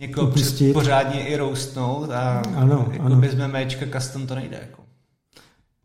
někoho 0.00 0.28
Upustit. 0.28 0.72
pořádně 0.72 1.26
i 1.26 1.36
roustnout 1.36 2.10
a 2.10 2.42
ano, 2.56 2.88
jako 2.92 3.04
ano. 3.04 3.16
bez 3.16 3.34
memečka 3.34 4.00
custom 4.00 4.26
to 4.26 4.34
nejde. 4.34 4.58
Jako. 4.62 4.82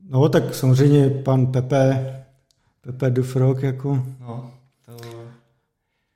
No 0.09 0.29
tak 0.29 0.55
samozřejmě 0.55 1.09
pan 1.09 1.47
Pepe, 1.47 2.15
Pepe 2.81 3.09
Dufrog 3.09 3.63
jako... 3.63 4.03
No, 4.21 4.51
to... 4.85 4.97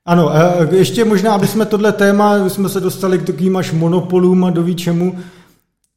Ano, 0.06 0.32
ještě 0.72 1.06
možná, 1.06 1.34
aby 1.34 1.48
jsme 1.48 1.66
tohle 1.66 1.92
téma, 1.92 2.50
jsme 2.50 2.70
se 2.70 2.80
dostali 2.80 3.20
k 3.20 3.26
takovým 3.26 3.58
až 3.58 3.72
monopolům 3.72 4.44
a 4.44 4.50
do 4.50 4.74
čemu, 4.74 5.20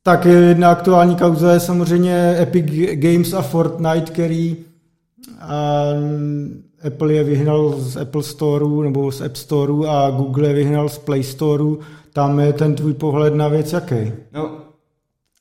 tak 0.03 0.25
jedna 0.25 0.71
aktuální 0.71 1.17
kauza 1.17 1.53
je 1.53 1.61
samozřejmě 1.61 2.37
Epic 2.41 2.67
Games 2.95 3.33
a 3.33 3.43
Fortnite, 3.43 4.13
který 4.13 4.57
a 5.41 5.85
Apple 6.87 7.13
je 7.13 7.25
vyhnal 7.25 7.81
z 7.81 7.97
Apple 7.97 8.23
Storeu 8.23 8.83
nebo 8.83 9.13
z 9.13 9.21
App 9.21 9.37
Storeu 9.37 9.87
a 9.87 10.11
Google 10.11 10.49
je 10.49 10.55
vyhnal 10.55 10.89
z 10.89 10.99
Play 10.99 11.23
Storeu. 11.23 11.81
Tam 12.13 12.41
je 12.41 12.53
ten 12.53 12.75
tvůj 12.75 12.95
pohled 12.95 13.35
na 13.35 13.49
věc 13.49 13.73
jaký? 13.73 14.13
No, 14.33 14.59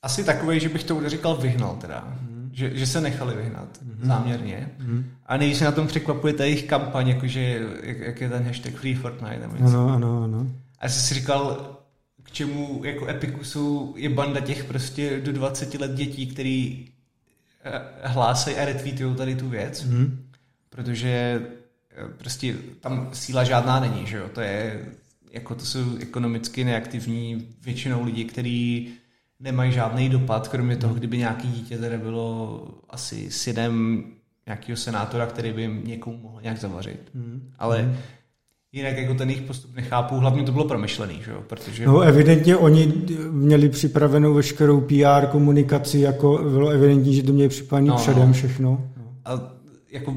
asi 0.02 0.24
takový, 0.24 0.60
že 0.60 0.68
bych 0.68 0.84
to 0.84 1.08
říkal 1.08 1.36
vyhnal 1.36 1.76
teda. 1.80 2.08
Mm. 2.20 2.50
Že, 2.52 2.70
že 2.74 2.86
se 2.86 3.00
nechali 3.00 3.36
vyhnat 3.36 3.68
mm. 3.82 4.08
záměrně. 4.08 4.70
Mm. 4.78 5.04
A 5.26 5.36
nejvíc 5.36 5.58
se 5.58 5.64
na 5.64 5.72
tom 5.72 5.86
překvapuje 5.86 6.32
ta 6.32 6.44
jejich 6.44 6.64
kampaň, 6.64 7.08
jakože 7.08 7.66
jak, 7.82 7.98
jak 7.98 8.20
je 8.20 8.28
ten 8.28 8.42
hashtag 8.42 8.74
Free 8.74 8.94
Fortnite. 8.94 9.38
Nebo 9.40 9.66
ano, 9.66 9.88
ano, 9.94 10.22
ano. 10.24 10.46
A 10.78 10.88
jsi 10.88 11.00
si 11.00 11.14
říkal, 11.14 11.76
k 12.22 12.30
čemu 12.30 12.80
jako 12.84 13.08
Epiku 13.08 13.44
jsou, 13.44 13.94
je 13.96 14.08
banda 14.08 14.40
těch 14.40 14.64
prostě 14.64 15.20
do 15.20 15.32
20 15.32 15.74
let 15.74 15.90
dětí, 15.90 16.26
který 16.26 16.88
eh, 17.64 17.80
hlásají 18.02 18.56
a 18.56 18.64
retweetují 18.64 19.14
tady 19.14 19.34
tu 19.34 19.48
věc. 19.48 19.84
Mm 19.84 20.31
protože 20.72 21.42
eh, 21.90 22.08
prostě 22.18 22.54
tam 22.80 23.10
síla 23.12 23.44
žádná 23.44 23.80
není, 23.80 24.06
že 24.06 24.16
jo? 24.16 24.24
To 24.32 24.40
je, 24.40 24.86
jako 25.32 25.54
to 25.54 25.64
jsou 25.64 25.96
ekonomicky 26.00 26.64
neaktivní 26.64 27.48
většinou 27.64 28.04
lidi, 28.04 28.24
kteří 28.24 28.92
nemají 29.40 29.72
žádný 29.72 30.08
dopad, 30.08 30.48
kromě 30.48 30.76
toho, 30.76 30.94
kdyby 30.94 31.18
nějaký 31.18 31.48
dítě 31.48 31.78
tady 31.78 31.98
bylo 31.98 32.68
asi 32.90 33.30
synem 33.30 34.04
nějakého 34.46 34.76
senátora, 34.76 35.26
který 35.26 35.52
by 35.52 35.80
někomu 35.84 36.16
mohl 36.16 36.40
nějak 36.42 36.58
zavařit. 36.58 37.00
Hmm. 37.14 37.50
Ale 37.58 37.82
hmm. 37.82 37.96
jinak 38.72 38.96
jako 38.96 39.14
ten 39.14 39.30
jejich 39.30 39.42
postup 39.42 39.74
nechápu, 39.74 40.16
hlavně 40.16 40.42
to 40.42 40.52
bylo 40.52 40.64
promyšlený, 40.64 41.20
že 41.24 41.30
jo? 41.30 41.42
Protože... 41.46 41.86
No 41.86 42.00
evidentně 42.00 42.56
oni 42.56 42.92
měli 43.30 43.68
připravenou 43.68 44.34
veškerou 44.34 44.80
PR 44.80 45.26
komunikaci, 45.30 45.98
jako 45.98 46.38
bylo 46.50 46.68
evidentní, 46.68 47.14
že 47.14 47.22
to 47.22 47.32
měli 47.32 47.48
připravený 47.48 47.88
no, 47.88 47.96
předem 47.96 48.28
no. 48.28 48.32
všechno. 48.32 48.90
No. 48.96 49.14
A 49.24 49.52
jako 49.90 50.16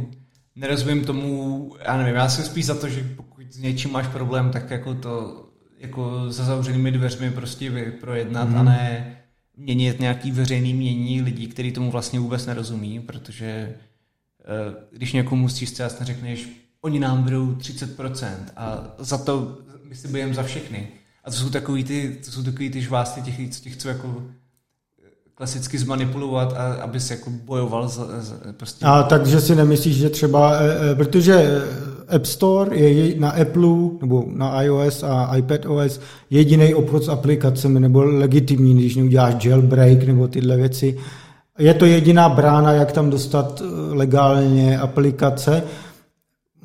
nerozumím 0.55 1.05
tomu, 1.05 1.75
já 1.85 1.97
nevím, 1.97 2.15
já 2.15 2.29
jsem 2.29 2.45
spíš 2.45 2.65
za 2.65 2.75
to, 2.75 2.89
že 2.89 3.13
pokud 3.15 3.53
s 3.53 3.57
něčím 3.57 3.91
máš 3.91 4.07
problém, 4.07 4.51
tak 4.51 4.71
jako 4.71 4.93
to 4.93 5.45
jako 5.77 6.31
za 6.31 6.43
zavřenými 6.43 6.91
dveřmi 6.91 7.31
prostě 7.31 7.93
projednat 8.01 8.49
mm. 8.49 8.57
a 8.57 8.63
ne 8.63 9.17
měnit 9.57 9.99
nějaký 9.99 10.31
veřejný 10.31 10.73
mění 10.73 11.21
lidí, 11.21 11.47
kteří 11.47 11.71
tomu 11.71 11.91
vlastně 11.91 12.19
vůbec 12.19 12.45
nerozumí, 12.45 12.99
protože 12.99 13.45
eh, 13.45 13.75
když 14.91 15.13
někomu 15.13 15.41
musíš 15.41 15.79
jasně 15.79 16.05
řekneš, 16.05 16.49
oni 16.81 16.99
nám 16.99 17.23
berou 17.23 17.53
30% 17.53 18.35
a 18.55 18.95
za 18.97 19.17
to 19.17 19.57
my 19.83 19.95
si 19.95 20.07
budeme 20.07 20.33
za 20.33 20.43
všechny. 20.43 20.87
A 21.23 21.31
to 21.31 21.37
jsou 21.37 21.49
takový 21.49 21.83
ty, 21.83 22.21
to 22.25 22.31
jsou 22.31 22.43
takový 22.43 22.69
ty 22.69 22.81
žvásty 22.81 23.21
těch, 23.21 23.61
těch, 23.61 23.75
co 23.75 23.89
jako 23.89 24.23
klasicky 25.35 25.77
zmanipulovat, 25.77 26.53
a 26.53 26.73
aby 26.73 26.99
se 26.99 27.13
jako 27.13 27.29
bojoval 27.29 27.87
za, 27.87 28.21
za 28.21 28.35
prostě. 28.57 28.85
A 28.85 29.03
takže 29.03 29.41
si 29.41 29.55
nemyslíš, 29.55 29.97
že 29.97 30.09
třeba, 30.09 30.51
e, 30.51 30.91
e, 30.91 30.95
protože 30.95 31.61
App 32.07 32.25
Store 32.25 32.77
je 32.77 33.19
na 33.19 33.29
Apple 33.29 33.89
nebo 34.01 34.25
na 34.27 34.61
iOS 34.61 35.03
a 35.03 35.37
iPadOS 35.37 35.99
jediný 36.29 36.73
obchod 36.73 37.03
s 37.03 37.09
aplikacemi 37.09 37.79
nebo 37.79 38.03
legitimní, 38.03 38.75
když 38.75 38.95
neuděláš 38.95 39.45
jailbreak 39.45 40.03
nebo 40.03 40.27
tyhle 40.27 40.57
věci. 40.57 40.97
Je 41.59 41.73
to 41.73 41.85
jediná 41.85 42.29
brána, 42.29 42.71
jak 42.71 42.91
tam 42.91 43.09
dostat 43.09 43.61
e, 43.61 43.93
legálně 43.93 44.79
aplikace. 44.79 45.63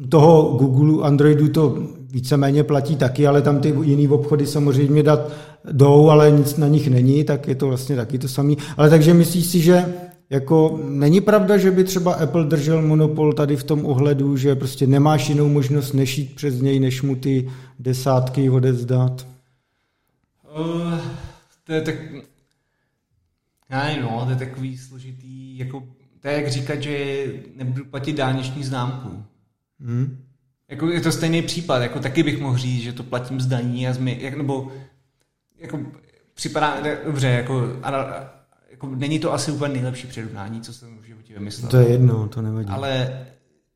Toho 0.09 0.43
Google, 0.43 1.07
Androidu 1.07 1.49
to 1.49 1.79
víceméně 2.11 2.65
platí 2.65 2.97
taky, 2.97 3.27
ale 3.27 3.43
tam 3.43 3.61
ty 3.61 3.75
jiný 3.83 4.09
obchody 4.09 4.47
samozřejmě 4.47 5.03
dát 5.03 5.33
jdou, 5.73 6.11
ale 6.11 6.31
nic 6.31 6.57
na 6.57 6.69
nich 6.69 6.89
není, 6.91 7.25
tak 7.25 7.49
je 7.49 7.55
to 7.55 7.67
vlastně 7.67 7.97
taky 7.97 8.19
to 8.19 8.29
samé. 8.29 8.55
Ale 8.77 8.91
takže 8.91 9.15
myslíš 9.15 9.47
si, 9.47 9.61
že 9.61 9.95
jako 10.31 10.81
není 10.89 11.21
pravda, 11.21 11.59
že 11.59 11.71
by 11.71 11.85
třeba 11.85 12.13
Apple 12.13 12.45
držel 12.45 12.83
monopol 12.83 13.33
tady 13.33 13.57
v 13.57 13.65
tom 13.65 13.87
ohledu, 13.87 14.37
že 14.37 14.55
prostě 14.55 14.87
nemáš 14.87 15.29
jinou 15.29 15.49
možnost 15.49 15.93
nešít 15.93 16.35
přes 16.35 16.61
něj, 16.61 16.81
než 16.81 17.03
mu 17.03 17.17
ty 17.17 17.51
desátky 17.79 18.51
odezdat? 18.51 19.27
Uh, 20.59 20.99
to 21.65 21.73
je 21.73 21.81
tak... 21.81 21.95
Já 23.71 23.85
nevím, 23.85 24.03
no, 24.03 24.23
to 24.25 24.31
je 24.31 24.37
takový 24.37 24.79
složitý, 24.79 25.59
jako, 25.59 25.83
to 26.21 26.29
je 26.29 26.35
jak 26.35 26.51
říkat, 26.51 26.83
že 26.83 27.25
nebudu 27.57 27.85
platit 27.85 28.13
dálniční 28.13 28.65
známku. 28.65 29.23
Hmm. 29.81 30.17
Jako 30.71 30.89
je 30.89 31.01
to 31.01 31.13
stejný 31.13 31.43
případ, 31.43 31.83
jako 31.83 32.01
taky 32.01 32.23
bych 32.23 32.41
mohl 32.41 32.59
říct, 32.59 32.83
že 32.83 32.93
to 32.93 33.03
platím 33.03 33.41
z 33.41 33.47
daní 33.47 33.89
a 33.89 33.93
zmi, 33.93 34.19
jak, 34.21 34.37
nebo 34.37 34.73
jako 35.59 35.81
připadá 36.35 36.77
dobře, 37.05 37.27
jako, 37.27 37.77
a, 37.83 37.91
jako 38.71 38.87
není 38.87 39.19
to 39.19 39.33
asi 39.33 39.53
úplně 39.53 39.75
nejlepší 39.75 40.07
přirovnání, 40.07 40.61
co 40.61 40.73
jsem 40.73 40.99
v 40.99 41.05
životě 41.05 41.35
vymyslel. 41.35 41.71
To 41.71 41.77
je 41.77 41.89
jedno, 41.89 42.29
to 42.29 42.43
nevadí. 42.43 42.69
Ale 42.69 43.27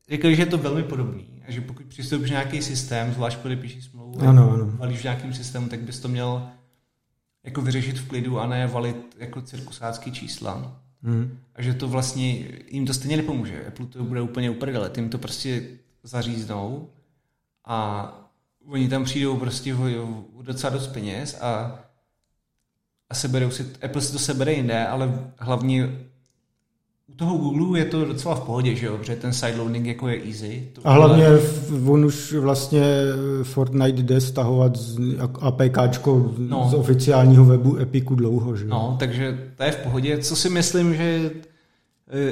řekl, 0.09 0.31
že 0.31 0.41
je 0.41 0.45
to 0.45 0.57
velmi 0.57 0.83
podobný 0.83 1.43
a 1.47 1.51
že 1.51 1.61
pokud 1.61 1.85
přistoupíš 1.85 2.29
nějaký 2.29 2.61
systém, 2.61 3.13
zvlášť 3.13 3.37
podepíšeš 3.37 3.85
smlouvu, 3.85 4.21
ano, 4.21 4.51
ano. 4.51 4.65
valíš 4.65 4.99
v 4.99 5.03
nějakým 5.03 5.33
systému, 5.33 5.69
tak 5.69 5.79
bys 5.79 5.99
to 5.99 6.07
měl 6.07 6.47
jako 7.43 7.61
vyřešit 7.61 7.99
v 7.99 8.07
klidu 8.07 8.39
a 8.39 8.47
ne 8.47 8.67
valit 8.67 9.15
jako 9.19 9.41
cirkusácký 9.41 10.11
čísla. 10.11 10.81
Hmm. 11.01 11.37
A 11.55 11.61
že 11.61 11.73
to 11.73 11.87
vlastně, 11.87 12.47
jim 12.69 12.85
to 12.85 12.93
stejně 12.93 13.17
nepomůže. 13.17 13.65
Apple 13.67 13.85
to 13.85 14.03
bude 14.03 14.21
úplně 14.21 14.49
uprdele. 14.49 14.89
Tím 14.89 15.09
to 15.09 15.17
prostě 15.17 15.63
zaříznou 16.05 16.89
a 17.65 18.11
oni 18.67 18.89
tam 18.89 19.03
přijdou 19.03 19.37
prostě 19.37 19.75
o, 19.75 20.23
docela 20.41 20.73
dost 20.73 20.87
peněz 20.87 21.37
a, 21.41 21.79
a 23.09 23.13
seberou 23.13 23.51
si, 23.51 23.65
Apple 23.85 24.01
si 24.01 24.11
to 24.11 24.19
sebere 24.19 24.53
jinde, 24.53 24.87
ale 24.87 25.19
hlavně 25.37 25.89
u 27.07 27.15
toho 27.15 27.37
Google 27.37 27.79
je 27.79 27.85
to 27.85 28.05
docela 28.05 28.35
v 28.35 28.41
pohodě, 28.41 28.75
že 28.75 28.85
jo, 28.85 28.97
protože 28.97 29.15
ten 29.15 29.33
sideloading 29.33 29.85
jako 29.85 30.07
je 30.07 30.25
easy. 30.25 30.67
To 30.73 30.81
a 30.83 30.93
hlavně 30.93 31.27
ale... 31.27 31.39
on 31.87 32.05
už 32.05 32.33
vlastně 32.33 32.83
Fortnite 33.43 34.01
jde 34.01 34.21
stahovat 34.21 34.75
z 34.75 34.99
APKčko 35.39 36.33
no. 36.37 36.69
z 36.69 36.73
oficiálního 36.73 37.45
webu 37.45 37.77
Epiku 37.77 38.15
dlouho, 38.15 38.55
že 38.55 38.63
jo. 38.63 38.69
No, 38.69 38.95
takže 38.99 39.51
to 39.55 39.63
je 39.63 39.71
v 39.71 39.77
pohodě. 39.77 40.17
Co 40.17 40.35
si 40.35 40.49
myslím, 40.49 40.95
že 40.95 41.31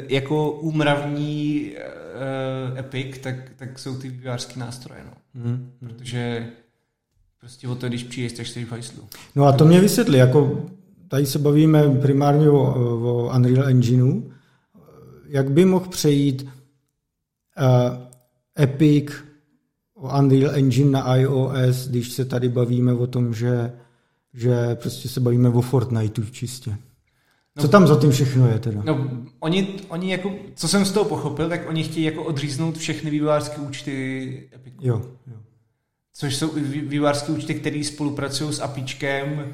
jako 0.08 0.52
úmravní 0.52 1.72
uh, 2.72 2.80
Epic, 2.80 3.18
tak, 3.18 3.36
tak 3.56 3.80
jsou 3.80 3.98
ty 3.98 4.10
vývářské 4.10 4.60
nástroje, 4.60 5.02
no. 5.06 5.42
Mm. 5.44 5.72
Protože 5.80 6.48
prostě 7.40 7.68
o 7.68 7.76
to, 7.76 7.88
když 7.88 8.04
přijdeš, 8.04 8.34
tak 8.34 8.48
jsi 8.48 8.66
v 8.66 8.72
hajslu. 8.72 9.04
No 9.36 9.46
a 9.46 9.52
to 9.52 9.66
mě 9.66 9.82
vysvětli, 9.82 10.18
jako 10.18 10.66
tady 11.08 11.26
se 11.26 11.40
bavíme 11.40 11.90
primárně 11.90 12.50
o, 12.50 12.62
o 13.02 13.32
Unreal 13.36 13.68
Engineu, 13.68 14.32
jak 15.28 15.52
by 15.52 15.66
mohl 15.66 15.90
přejít 15.90 16.44
uh, 16.44 16.50
Epic 18.60 19.12
o 19.96 20.20
Unreal 20.20 20.56
Engine 20.56 20.92
na 20.92 21.16
iOS, 21.16 21.88
když 21.88 22.12
se 22.12 22.26
tady 22.26 22.50
bavíme 22.50 22.94
o 22.94 23.08
tom, 23.08 23.34
že, 23.34 23.74
že 24.34 24.76
prostě 24.76 25.10
se 25.10 25.20
bavíme 25.20 25.50
o 25.50 25.62
Fortniteu 25.62 26.26
čistě. 26.26 26.78
No, 27.56 27.62
co 27.62 27.68
tam 27.68 27.88
za 27.88 28.00
tím 28.00 28.12
všechno 28.12 28.48
je 28.48 28.60
teda? 28.60 28.82
No, 28.86 29.10
oni, 29.40 29.68
oni 29.88 30.12
jako, 30.12 30.34
co 30.56 30.68
jsem 30.68 30.86
z 30.86 30.92
toho 30.92 31.06
pochopil, 31.06 31.50
tak 31.50 31.70
oni 31.70 31.84
chtějí 31.84 32.06
jako 32.06 32.24
odříznout 32.24 32.78
všechny 32.78 33.12
vývojářské 33.12 33.62
účty 33.62 34.50
Epicu. 34.56 34.78
Jo, 34.82 35.02
jo. 35.28 35.38
Což 36.14 36.36
jsou 36.36 36.54
vývojářské 36.66 37.32
účty, 37.32 37.56
které 37.56 37.84
spolupracují 37.84 38.54
s 38.54 38.60
APIčkem 38.60 39.54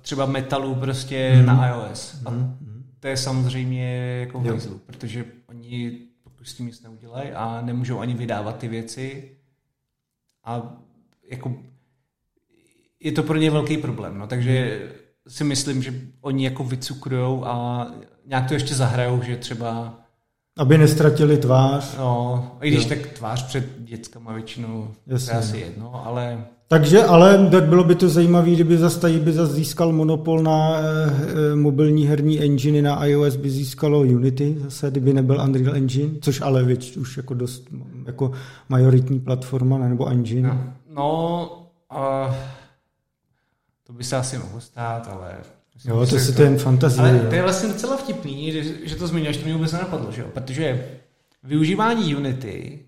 třeba 0.00 0.26
metalu 0.26 0.74
prostě 0.74 1.36
mm. 1.36 1.46
na 1.46 1.68
iOS. 1.68 2.22
A 2.24 2.30
mm. 2.30 2.84
to 3.00 3.08
je 3.08 3.16
samozřejmě 3.16 4.16
jako 4.20 4.40
hajzlu, 4.40 4.80
protože 4.86 5.24
oni 5.46 5.98
pokud 6.22 6.48
s 6.48 6.54
tím 6.54 6.66
nic 6.66 6.82
neudělají 6.82 7.30
a 7.30 7.60
nemůžou 7.60 7.98
ani 7.98 8.14
vydávat 8.14 8.58
ty 8.58 8.68
věci 8.68 9.30
a 10.44 10.76
jako 11.30 11.54
je 13.00 13.12
to 13.12 13.22
pro 13.22 13.36
ně 13.36 13.50
velký 13.50 13.76
problém, 13.76 14.18
no, 14.18 14.26
takže 14.26 14.82
si 15.28 15.44
myslím, 15.44 15.82
že 15.82 15.94
oni 16.20 16.44
jako 16.44 16.64
vycukrujou 16.64 17.44
a 17.46 17.86
nějak 18.26 18.48
to 18.48 18.54
ještě 18.54 18.74
zahrajou, 18.74 19.22
že 19.22 19.36
třeba 19.36 20.00
aby 20.58 20.78
nestratili 20.78 21.36
tvář. 21.36 21.96
No, 21.98 22.50
i 22.62 22.70
když 22.70 22.82
jo. 22.82 22.88
tak 22.88 23.06
tvář 23.06 23.46
před 23.46 23.64
dětskama 23.78 24.32
většinou 24.32 24.88
Jasně. 25.06 25.32
je 25.32 25.38
asi 25.38 25.52
no. 25.52 25.58
jedno, 25.58 26.06
ale... 26.06 26.44
Takže, 26.68 27.04
ale 27.04 27.48
tak 27.50 27.64
bylo 27.64 27.84
by 27.84 27.94
to 27.94 28.08
zajímavé, 28.08 28.50
kdyby 28.50 28.78
zase 28.78 29.10
by 29.10 29.32
zase 29.32 29.52
získal 29.52 29.92
monopol 29.92 30.42
na 30.42 30.76
e, 30.78 31.56
mobilní 31.56 32.06
herní 32.06 32.40
engine 32.40 32.82
na 32.82 33.06
iOS 33.06 33.36
by 33.36 33.50
získalo 33.50 34.00
Unity, 34.00 34.56
zase 34.64 34.90
kdyby 34.90 35.12
nebyl 35.12 35.40
Unreal 35.44 35.76
Engine, 35.76 36.10
což 36.20 36.40
ale 36.40 36.64
věč, 36.64 36.96
už 36.96 37.16
jako 37.16 37.34
dost 37.34 37.68
jako 38.06 38.32
majoritní 38.68 39.20
platforma 39.20 39.78
nebo 39.78 40.08
engine. 40.08 40.48
No, 40.48 40.74
no 40.94 41.48
uh, 42.26 42.34
to 43.90 43.96
by 43.96 44.04
se 44.04 44.16
asi 44.16 44.38
mohlo 44.38 44.60
stát, 44.60 45.08
ale 45.12 45.36
Jo, 45.84 46.06
to 46.06 46.18
si 46.18 46.34
to 46.34 46.42
jen 46.42 46.58
fantazie. 46.58 47.08
Ale 47.08 47.18
to 47.18 47.34
je 47.34 47.42
vlastně 47.42 47.68
docela 47.68 47.96
vtipný, 47.96 48.52
že, 48.52 48.62
že 48.84 48.96
to 48.96 49.06
zmiňuješ, 49.06 49.36
to 49.36 49.46
mi 49.46 49.52
vůbec 49.52 49.72
nenapadlo, 49.72 50.12
že 50.12 50.20
jo? 50.20 50.28
Protože 50.32 50.88
využívání 51.42 52.16
Unity 52.16 52.78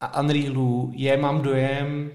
a 0.00 0.20
Unrealu 0.20 0.92
je, 0.94 1.16
mám 1.16 1.40
dojem, 1.42 2.10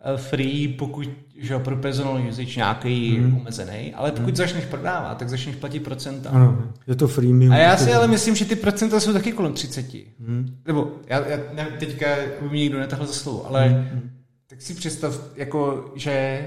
eh, 0.00 0.16
free, 0.16 0.68
pokud 0.68 1.08
že 1.36 1.52
jo, 1.52 1.60
pro 1.60 1.76
personal 1.76 2.28
usage 2.28 2.56
nějaký 2.56 3.18
hmm. 3.18 3.36
omezený, 3.36 3.94
ale 3.94 4.12
pokud 4.12 4.26
hmm. 4.26 4.36
začneš 4.36 4.64
prodávat, 4.64 5.18
tak 5.18 5.28
začneš 5.28 5.56
platit 5.56 5.80
procenta. 5.80 6.30
Ano, 6.30 6.72
je 6.86 6.96
to 6.96 7.08
freemium. 7.08 7.52
A 7.52 7.56
já 7.56 7.76
si 7.76 7.92
ale 7.92 8.08
myslím, 8.08 8.34
že 8.34 8.44
ty 8.44 8.56
procenta 8.56 9.00
jsou 9.00 9.12
taky 9.12 9.32
kolem 9.32 9.52
30. 9.52 9.86
Hmm. 10.20 10.56
Nebo 10.66 10.92
já, 11.06 11.26
já 11.26 11.38
nevím, 11.52 11.78
teďka 11.78 12.06
by 12.40 12.48
mi 12.48 12.58
nikdo 12.58 12.78
netahl 12.78 13.06
za 13.06 13.12
slovo, 13.12 13.46
ale 13.46 13.68
hmm. 13.68 14.10
tak 14.46 14.62
si 14.62 14.74
představ, 14.74 15.20
jako, 15.36 15.92
že 15.96 16.40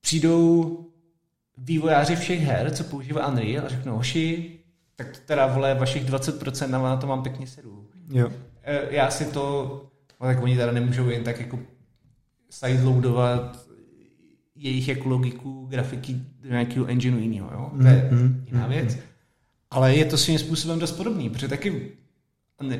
přijdou 0.00 0.78
vývojáři 1.58 2.16
všech 2.16 2.40
her, 2.40 2.70
co 2.70 2.84
používá 2.84 3.28
Unreal 3.28 3.66
a 3.66 3.68
řeknou, 3.68 3.96
hoši, 3.96 4.58
tak 4.96 5.16
to 5.16 5.18
teda 5.26 5.46
vole 5.46 5.74
vašich 5.74 6.04
20% 6.04 6.70
na 6.70 6.96
to 6.96 7.06
mám 7.06 7.22
pěkně 7.22 7.46
sedu. 7.46 7.88
Jo. 8.12 8.30
E, 8.62 8.94
já 8.94 9.10
si 9.10 9.24
to, 9.24 9.74
no 10.20 10.26
tak 10.26 10.42
oni 10.42 10.56
teda 10.56 10.72
nemůžou 10.72 11.08
jen 11.08 11.24
tak 11.24 11.40
jako 11.40 11.58
sideloadovat 12.50 13.66
jejich 14.54 14.88
jako 14.88 15.08
logiku 15.08 15.66
grafiky 15.70 16.16
do 16.40 16.48
nějakého 16.48 16.86
engineu 16.86 17.18
jiného, 17.18 17.50
jo? 17.52 17.70
To 17.82 17.86
je 17.86 18.08
mm-hmm. 18.12 18.42
jiná 18.46 18.66
věc. 18.66 18.98
Ale 19.70 19.94
je 19.94 20.04
to 20.04 20.18
svým 20.18 20.38
způsobem 20.38 20.78
dost 20.78 20.92
podobný, 20.92 21.30
protože 21.30 21.48
taky 21.48 21.92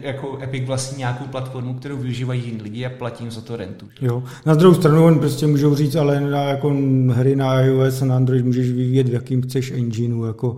jako 0.00 0.38
Epic 0.42 0.66
vlastní 0.66 0.98
nějakou 0.98 1.24
platformu, 1.24 1.74
kterou 1.74 1.96
využívají 1.96 2.44
jiní 2.44 2.62
lidi 2.62 2.86
a 2.86 2.90
platí 2.90 3.30
za 3.30 3.40
to 3.40 3.56
rentu. 3.56 3.88
Jo. 4.00 4.22
Na 4.46 4.54
druhou 4.54 4.74
stranu 4.74 5.04
on 5.04 5.18
prostě 5.18 5.46
můžou 5.46 5.74
říct, 5.74 5.96
ale 5.96 6.20
na 6.20 6.42
jako 6.42 6.74
hry 7.10 7.36
na 7.36 7.60
iOS 7.60 8.02
a 8.02 8.04
na 8.04 8.16
Android 8.16 8.44
můžeš 8.44 8.70
vyvíjet 8.70 9.08
v 9.08 9.12
jakým 9.12 9.42
chceš 9.42 9.70
engineu, 9.70 10.24
jako, 10.24 10.56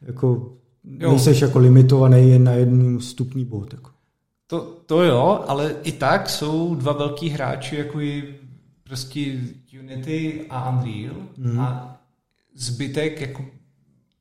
jako 0.00 0.52
nejseš 0.84 1.40
jako 1.40 1.58
limitovaný 1.58 2.30
jen 2.30 2.44
na 2.44 2.52
jednu 2.52 2.98
vstupní 2.98 3.44
bod. 3.44 3.72
Jako. 3.72 3.90
To, 4.46 4.60
to 4.86 5.02
jo, 5.02 5.44
ale 5.46 5.74
i 5.82 5.92
tak 5.92 6.30
jsou 6.30 6.74
dva 6.74 6.92
velký 6.92 7.28
hráči, 7.28 7.76
jako 7.76 8.00
i 8.00 8.34
prostě 8.84 9.40
Unity 9.80 10.44
a 10.50 10.70
Unreal 10.70 11.16
mm. 11.36 11.60
a 11.60 12.00
zbytek 12.56 13.20
jako 13.20 13.44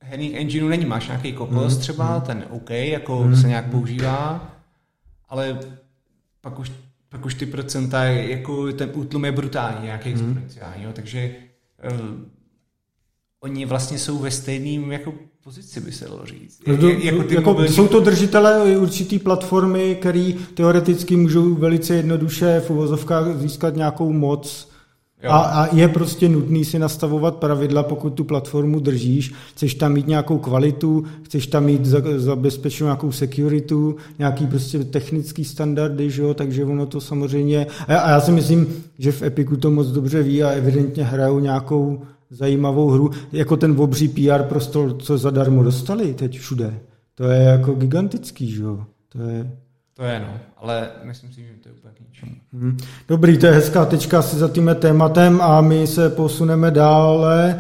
herních 0.02 0.36
engineů 0.36 0.70
není. 0.70 0.86
Máš 0.86 1.08
nějaký 1.08 1.34
kokos 1.34 1.74
mm. 1.74 1.80
třeba, 1.80 2.16
mm. 2.16 2.22
ten 2.22 2.46
OK, 2.50 2.70
jako 2.70 3.24
mm. 3.24 3.36
se 3.36 3.48
nějak 3.48 3.72
používá, 3.72 4.52
ale 5.30 5.60
pak 6.42 6.60
už, 6.60 6.72
pak 7.10 7.26
už 7.26 7.34
ty 7.34 7.46
procenta, 7.46 8.04
jako 8.04 8.72
ten 8.74 8.92
útlum 8.94 9.26
je 9.26 9.32
brutální, 9.32 9.86
nějaký 9.86 10.10
mm. 10.10 10.16
exponenciální, 10.16 10.84
jo, 10.84 10.90
takže 10.94 11.36
uh, 11.92 12.00
oni 13.40 13.66
vlastně 13.66 14.00
jsou 14.00 14.20
ve 14.20 14.32
stejným 14.32 14.92
jako 14.92 15.14
pozici, 15.44 15.82
by 15.82 15.92
se 15.92 16.06
dalo 16.06 16.26
říct. 16.26 16.62
No, 16.68 16.90
jako 16.90 17.24
ty 17.24 17.36
jako, 17.36 17.50
mobilní... 17.50 17.74
Jsou 17.74 17.88
to 17.88 18.00
držitelé 18.00 18.78
určitý 18.78 19.20
platformy, 19.20 19.96
které 19.96 20.34
teoreticky 20.54 21.16
můžou 21.16 21.56
velice 21.56 21.96
jednoduše 21.96 22.60
v 22.60 22.70
uvozovkách 22.70 23.38
získat 23.38 23.76
nějakou 23.76 24.14
moc 24.14 24.70
a, 25.24 25.38
a 25.38 25.76
je 25.76 25.88
prostě 25.88 26.30
nutný 26.30 26.66
si 26.66 26.80
nastavovat 26.80 27.36
pravidla, 27.36 27.84
pokud 27.84 28.10
tu 28.10 28.24
platformu 28.24 28.80
držíš. 28.80 29.34
Chceš 29.54 29.74
tam 29.74 29.94
mít 29.94 30.08
nějakou 30.08 30.38
kvalitu, 30.38 31.04
chceš 31.24 31.48
tam 31.48 31.66
mít 31.66 31.86
zabezpečenou 32.16 32.88
nějakou 32.88 33.12
security, 33.12 33.76
nějaký 34.20 34.48
prostě 34.48 34.84
technický 34.84 35.46
standardy, 35.46 36.12
že 36.12 36.22
jo? 36.22 36.34
takže 36.34 36.66
ono 36.66 36.86
to 36.86 37.02
samozřejmě... 37.02 37.68
A 37.88 37.92
já, 37.92 38.00
a 38.00 38.10
já 38.10 38.22
si 38.22 38.32
myslím, 38.32 38.68
že 39.00 39.12
v 39.12 39.22
Epiku 39.22 39.58
to 39.58 39.72
moc 39.72 39.88
dobře 39.88 40.24
ví 40.24 40.44
a 40.44 40.50
evidentně 40.50 41.04
hrajou 41.04 41.40
nějakou 41.40 42.02
zajímavou 42.30 42.90
hru, 42.90 43.12
jako 43.32 43.58
ten 43.58 43.76
obří 43.78 44.08
PR 44.08 44.44
prostor, 44.44 44.98
co 44.98 45.18
zadarmo 45.18 45.64
dostali 45.64 46.14
teď 46.14 46.40
všude. 46.40 46.80
To 47.16 47.24
je 47.24 47.44
jako 47.44 47.74
gigantický, 47.74 48.52
že 48.52 48.64
jo? 48.64 48.84
To 49.10 49.22
je... 49.22 49.52
To 49.98 50.04
je, 50.04 50.20
no, 50.20 50.40
ale 50.58 50.90
myslím 51.04 51.34
si, 51.34 51.42
že 51.42 51.54
to 51.64 51.70
je 51.70 51.76
úplně 51.76 51.94
k 51.94 52.00
ničemu. 52.00 52.32
Hmm. 52.54 52.78
Dobrý, 53.08 53.38
to 53.38 53.46
je 53.46 53.52
hezká 53.52 53.86
tečka 53.86 54.20
asi 54.20 54.36
za 54.36 54.48
tím 54.48 54.76
tématem 54.80 55.42
a 55.42 55.62
my 55.62 55.88
se 55.88 56.10
posuneme 56.10 56.72
dále. 56.72 57.60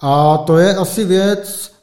A 0.00 0.38
to 0.38 0.58
je 0.58 0.74
asi 0.74 1.04
věc, 1.04 1.74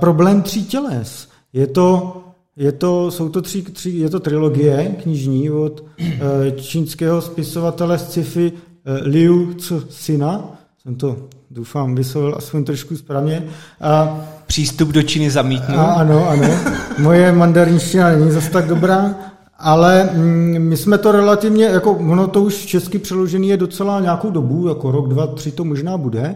problém 0.00 0.42
tří 0.42 0.64
těles. 0.64 1.28
Je 1.52 1.66
to, 1.66 2.16
je 2.56 2.72
to, 2.72 3.10
jsou 3.10 3.28
to 3.28 3.42
tři, 3.42 3.62
tři, 3.62 3.90
je 3.90 4.10
to 4.10 4.20
trilogie 4.20 4.96
knižní 5.02 5.50
od 5.50 5.84
e, 5.98 6.50
čínského 6.50 7.22
spisovatele 7.22 7.98
sci-fi 7.98 8.52
e, 8.52 8.92
Liu 9.08 9.54
Cixina. 9.54 10.58
Jsem 10.82 10.94
to, 10.94 11.28
doufám, 11.50 11.94
vyslovil 11.94 12.34
aspoň 12.36 12.64
trošku 12.64 12.96
správně. 12.96 13.48
A 13.80 14.20
Přístup 14.48 14.88
do 14.88 15.02
Číny 15.02 15.30
zamítnu. 15.30 15.78
A, 15.78 15.92
ano, 15.92 16.28
ano. 16.28 16.48
Moje 16.98 17.32
mandarinština 17.32 18.10
není 18.10 18.30
zase 18.30 18.50
tak 18.50 18.66
dobrá, 18.66 19.14
ale 19.58 20.10
mm, 20.14 20.58
my 20.58 20.76
jsme 20.76 20.98
to 20.98 21.12
relativně, 21.12 21.64
jako 21.64 21.92
ono 21.92 22.26
to 22.26 22.42
už 22.42 22.66
česky 22.66 22.98
přeložený 22.98 23.48
je 23.48 23.56
docela 23.56 24.00
nějakou 24.00 24.30
dobu, 24.30 24.68
jako 24.68 24.90
rok, 24.90 25.08
dva, 25.08 25.26
tři 25.26 25.52
to 25.52 25.64
možná 25.64 25.98
bude. 25.98 26.34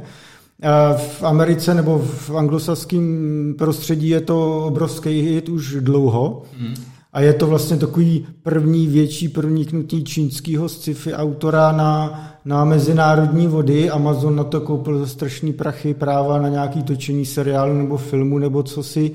V 0.97 1.23
Americe 1.23 1.75
nebo 1.75 1.99
v 1.99 2.37
anglosaském 2.37 3.55
prostředí 3.59 4.09
je 4.09 4.21
to 4.21 4.65
obrovský 4.67 5.21
hit 5.21 5.49
už 5.49 5.77
dlouho. 5.81 6.43
Hmm. 6.59 6.75
A 7.13 7.21
je 7.21 7.33
to 7.33 7.47
vlastně 7.47 7.77
takový 7.77 8.27
první 8.43 8.87
větší 8.87 9.29
proniknutí 9.29 10.05
čínského 10.05 10.69
sci-fi 10.69 11.15
autora 11.15 11.73
na, 11.73 12.21
na 12.45 12.65
mezinárodní 12.65 13.47
vody. 13.47 13.91
Amazon 13.91 14.37
na 14.37 14.45
to 14.45 14.61
koupil 14.61 14.99
za 14.99 15.07
strašný 15.07 15.53
prachy 15.53 15.95
práva 15.95 16.43
na 16.43 16.49
nějaký 16.49 16.83
točení 16.83 17.27
seriálu 17.27 17.75
nebo 17.75 17.97
filmu 17.97 18.39
nebo 18.39 18.63
co 18.63 18.83
si. 18.83 19.13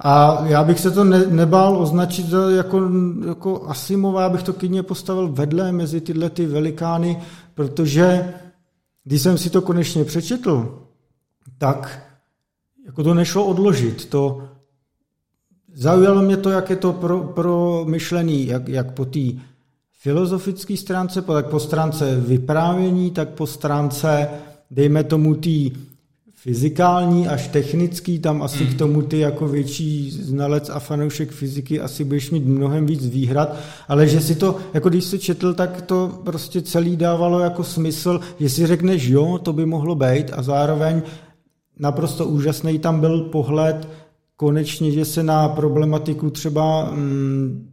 A 0.00 0.44
já 0.46 0.64
bych 0.64 0.80
se 0.80 0.90
to 0.90 1.04
ne, 1.04 1.26
nebál 1.26 1.82
označit 1.82 2.26
jako, 2.56 2.90
jako 3.26 3.68
Asimova, 3.68 4.22
já 4.22 4.28
bych 4.28 4.42
to 4.42 4.52
klidně 4.52 4.82
postavil 4.82 5.28
vedle 5.28 5.72
mezi 5.72 6.00
tyhle 6.00 6.30
ty 6.30 6.46
velikány, 6.46 7.18
protože 7.54 8.34
když 9.04 9.22
jsem 9.22 9.38
si 9.38 9.50
to 9.50 9.62
konečně 9.62 10.04
přečetl, 10.04 10.78
tak 11.58 12.02
jako 12.86 13.02
to 13.02 13.14
nešlo 13.14 13.44
odložit. 13.44 14.04
To, 14.04 14.42
Zaujalo 15.80 16.22
mě 16.22 16.36
to, 16.36 16.50
jak 16.50 16.70
je 16.70 16.76
to 16.76 16.92
pro, 16.92 17.20
pro 17.20 17.84
myšlený, 17.88 18.46
jak, 18.46 18.68
jak 18.68 18.92
po 18.92 19.04
té 19.04 19.20
filozofické 20.00 20.76
stránce, 20.76 21.22
tak 21.22 21.46
po 21.46 21.60
stránce 21.60 22.20
vyprávění, 22.20 23.10
tak 23.10 23.28
po 23.28 23.46
stránce, 23.46 24.28
dejme 24.70 25.04
tomu, 25.04 25.34
té 25.34 25.50
fyzikální 26.34 27.28
až 27.28 27.48
technický, 27.48 28.18
tam 28.18 28.42
asi 28.42 28.64
mm. 28.64 28.74
k 28.74 28.78
tomu 28.78 29.02
ty 29.02 29.18
jako 29.18 29.48
větší 29.48 30.10
znalec 30.10 30.70
a 30.70 30.78
fanoušek 30.78 31.30
fyziky 31.30 31.80
asi 31.80 32.04
budeš 32.04 32.30
mít 32.30 32.46
mnohem 32.46 32.86
víc 32.86 33.06
výhrad, 33.06 33.56
ale 33.88 34.08
že 34.08 34.20
si 34.20 34.34
to, 34.34 34.56
jako 34.74 34.88
když 34.88 35.04
se 35.04 35.18
četl, 35.18 35.54
tak 35.54 35.82
to 35.82 36.20
prostě 36.24 36.62
celý 36.62 36.96
dávalo 36.96 37.40
jako 37.40 37.64
smysl, 37.64 38.20
že 38.40 38.48
si 38.48 38.66
řekneš, 38.66 39.08
jo, 39.08 39.38
to 39.42 39.52
by 39.52 39.66
mohlo 39.66 39.94
být 39.94 40.30
a 40.32 40.42
zároveň 40.42 41.02
naprosto 41.78 42.26
úžasný 42.26 42.78
tam 42.78 43.00
byl 43.00 43.20
pohled 43.20 43.88
konečně, 44.40 44.92
že 44.92 45.04
se 45.04 45.22
na 45.22 45.48
problematiku 45.48 46.30
třeba 46.30 46.90
mm, 46.90 47.68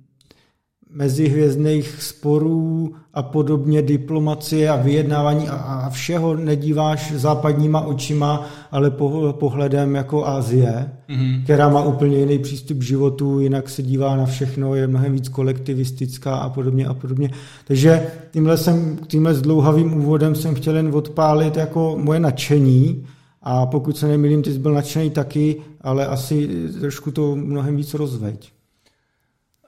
mezihvězdných 0.89 2.01
sporů 2.03 2.93
a 3.13 3.23
podobně, 3.23 3.81
diplomacie 3.81 4.69
a 4.69 4.75
vyjednávání 4.75 5.49
a, 5.49 5.55
a 5.55 5.89
všeho 5.89 6.35
nedíváš 6.35 7.11
západníma 7.11 7.81
očima, 7.81 8.49
ale 8.71 8.91
po, 8.91 9.35
pohledem 9.39 9.95
jako 9.95 10.25
Asie, 10.25 10.89
mm-hmm. 11.09 11.43
která 11.43 11.69
má 11.69 11.83
úplně 11.83 12.17
jiný 12.17 12.39
přístup 12.39 12.77
k 12.77 12.81
životu, 12.81 13.39
jinak 13.39 13.69
se 13.69 13.83
dívá 13.83 14.15
na 14.15 14.25
všechno, 14.25 14.75
je 14.75 14.87
mnohem 14.87 15.13
víc 15.13 15.29
kolektivistická 15.29 16.35
a 16.35 16.49
podobně 16.49 16.87
a 16.87 16.93
podobně. 16.93 17.29
Takže 17.67 18.07
tímhle, 18.31 18.57
jsem, 18.57 18.97
tímhle 19.07 19.33
zdlouhavým 19.33 19.93
úvodem 19.93 20.35
jsem 20.35 20.55
chtěl 20.55 20.75
jen 20.75 20.95
odpálit 20.95 21.57
jako 21.57 21.97
moje 21.99 22.19
nadšení 22.19 23.05
a 23.47 23.65
pokud 23.65 23.97
se 23.97 24.07
nemýlím, 24.07 24.41
ty 24.41 24.53
jsi 24.53 24.59
byl 24.59 24.73
nadšený 24.73 25.09
taky, 25.09 25.61
ale 25.85 26.07
asi 26.07 26.49
trošku 26.79 27.11
to 27.11 27.35
mnohem 27.35 27.77
víc 27.77 27.93
rozveď. 27.93 28.51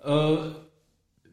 Uh, 0.07 0.37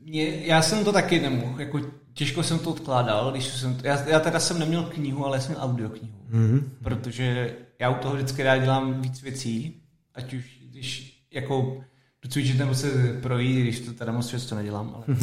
mě, 0.00 0.46
já 0.46 0.62
jsem 0.62 0.84
to 0.84 0.92
taky 0.92 1.20
nemohl, 1.20 1.60
jako 1.60 1.80
těžko 2.14 2.42
jsem 2.42 2.58
to 2.58 2.70
odkládal, 2.70 3.30
když 3.30 3.46
jsem 3.46 3.76
to, 3.76 3.86
já, 3.86 4.08
já 4.08 4.20
teda 4.20 4.40
jsem 4.40 4.58
neměl 4.58 4.82
knihu, 4.82 5.26
ale 5.26 5.40
jsem 5.40 5.56
měl 5.72 5.88
knihu, 5.88 6.18
mm-hmm. 6.32 6.62
protože 6.82 7.56
já 7.78 7.90
u 7.90 7.94
toho 7.94 8.14
vždycky 8.14 8.42
rád 8.42 8.58
dělám 8.58 9.00
víc 9.02 9.22
věcí, 9.22 9.82
ať 10.14 10.34
už 10.34 10.44
když 10.70 11.20
jako 11.30 11.84
cvičit 12.28 12.58
nebo 12.58 12.74
se 12.74 13.18
projít, 13.22 13.62
když 13.62 13.80
to 13.80 13.92
teda 13.92 14.12
moc 14.12 14.28
často 14.28 14.54
nedělám, 14.54 14.94
ale 14.94 15.16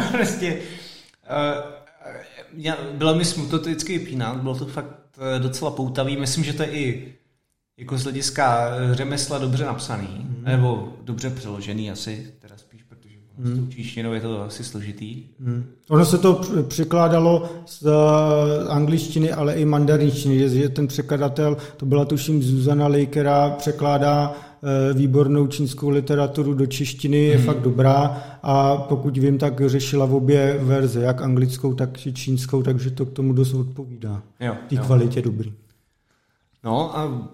prostě 0.12 0.58
uh, 2.56 2.70
bylo 2.92 3.14
mi 3.14 3.24
smutno 3.24 3.58
to 3.58 3.64
vždycky 3.64 3.98
vypínat, 3.98 4.36
bylo 4.36 4.58
to 4.58 4.66
fakt 4.66 5.18
eh, 5.18 5.38
docela 5.38 5.70
poutavý, 5.70 6.16
myslím, 6.16 6.44
že 6.44 6.52
to 6.52 6.62
je 6.62 6.70
i 6.70 7.14
jako 7.80 7.98
z 7.98 8.02
hlediska 8.02 8.70
řemesla 8.92 9.38
dobře 9.38 9.64
napsaný, 9.64 10.08
mm. 10.08 10.44
nebo 10.44 10.88
dobře 11.04 11.30
přeložený 11.30 11.90
asi, 11.90 12.32
teda 12.38 12.56
spíš, 12.56 12.82
protože 12.82 13.14
hmm. 13.38 13.56
s 13.56 13.58
tou 13.58 13.66
číštinou 13.66 14.12
je 14.12 14.20
to 14.20 14.42
asi 14.42 14.64
složitý. 14.64 15.24
Hmm. 15.40 15.64
Ono 15.88 16.04
se 16.04 16.18
to 16.18 16.40
překládalo 16.68 17.50
z 17.66 17.86
eh, 17.86 18.68
angličtiny, 18.68 19.32
ale 19.32 19.54
i 19.54 19.64
mandarinčtiny, 19.64 20.48
že 20.48 20.68
ten 20.68 20.86
překladatel, 20.86 21.56
to 21.76 21.86
byla 21.86 22.04
tuším 22.04 22.42
Zuzana 22.42 22.86
Lej, 22.86 23.06
která 23.06 23.50
překládá 23.50 24.32
eh, 24.32 24.94
výbornou 24.94 25.46
čínskou 25.46 25.88
literaturu 25.88 26.54
do 26.54 26.66
češtiny, 26.66 27.24
je 27.24 27.36
hmm. 27.36 27.46
fakt 27.46 27.60
dobrá 27.60 28.22
a 28.42 28.76
pokud 28.76 29.16
vím, 29.16 29.38
tak 29.38 29.62
řešila 29.66 30.06
v 30.06 30.14
obě 30.14 30.58
verze, 30.62 31.00
jak 31.00 31.22
anglickou, 31.22 31.74
tak 31.74 31.98
čínskou, 32.12 32.62
takže 32.62 32.90
to 32.90 33.06
k 33.06 33.12
tomu 33.12 33.32
dost 33.32 33.54
odpovídá. 33.54 34.22
Jo, 34.40 34.54
Té 34.68 34.76
kvalitě 34.76 35.22
dobrý. 35.22 35.52
No 36.64 36.98
a 36.98 37.30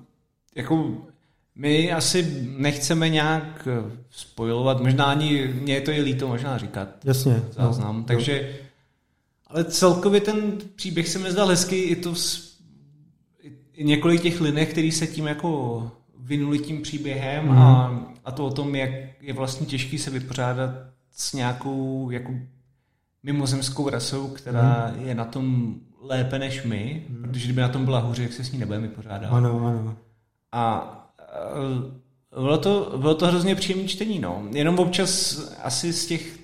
jako 0.57 0.94
my 1.54 1.92
asi 1.92 2.46
nechceme 2.59 3.09
nějak 3.09 3.68
spojovat, 4.11 4.80
možná 4.80 5.04
ani 5.04 5.48
mě 5.48 5.74
je 5.74 5.80
to 5.80 5.90
je 5.90 6.02
líto 6.02 6.28
možná 6.28 6.59
říkat. 6.59 6.88
Jasně. 7.04 7.42
Záznam, 7.50 7.96
no, 7.96 8.04
takže 8.04 8.50
no. 8.52 8.66
ale 9.46 9.64
celkově 9.64 10.20
ten 10.20 10.59
příběh 10.76 11.09
se 11.09 11.18
mi 11.18 11.32
zdal 11.32 11.48
hezký, 11.48 11.76
i 11.76 11.96
to 11.96 12.14
i 13.72 13.84
několik 13.84 14.22
těch 14.22 14.40
linek, 14.40 14.70
který 14.70 14.92
se 14.92 15.07
tím 15.07 15.26
jako 15.26 15.90
vynuli 16.18 16.59
tím 16.59 16.82
příběhem 16.82 17.44
mm. 17.44 17.59
a, 17.59 18.00
a 18.24 18.32
to 18.32 18.46
o 18.46 18.50
tom, 18.50 18.74
jak 18.74 18.90
je 19.22 19.32
vlastně 19.32 19.66
těžký 19.66 19.98
se 19.98 20.11
vypořádat 20.11 20.70
s 21.12 21.32
nějakou 21.32 22.11
jako 22.11 22.34
mimozemskou 23.22 23.88
rasou, 23.88 24.28
která 24.28 24.92
mm. 24.96 25.09
je 25.09 25.14
na 25.14 25.24
tom 25.24 25.74
lépe 26.00 26.38
než 26.38 26.64
my, 26.64 27.07
mm. 27.09 27.22
protože 27.22 27.44
kdyby 27.44 27.61
na 27.61 27.68
tom 27.68 27.84
byla 27.84 27.98
hůře, 27.98 28.22
jak 28.22 28.32
se 28.32 28.44
s 28.44 28.52
ní 28.52 28.59
nebudeme 28.59 28.88
vypořádat. 28.88 29.28
Ano, 29.28 29.66
ano. 29.66 29.96
A 30.57 30.92
bylo 32.30 32.59
to, 32.59 32.94
bylo 32.96 33.14
to 33.14 33.26
hrozně 33.26 33.54
příjemné 33.54 33.88
čtení, 33.88 34.18
no. 34.18 34.42
Jenom 34.52 34.78
občas 34.78 35.40
asi 35.62 35.92
z 35.92 36.07
těch 36.07 36.38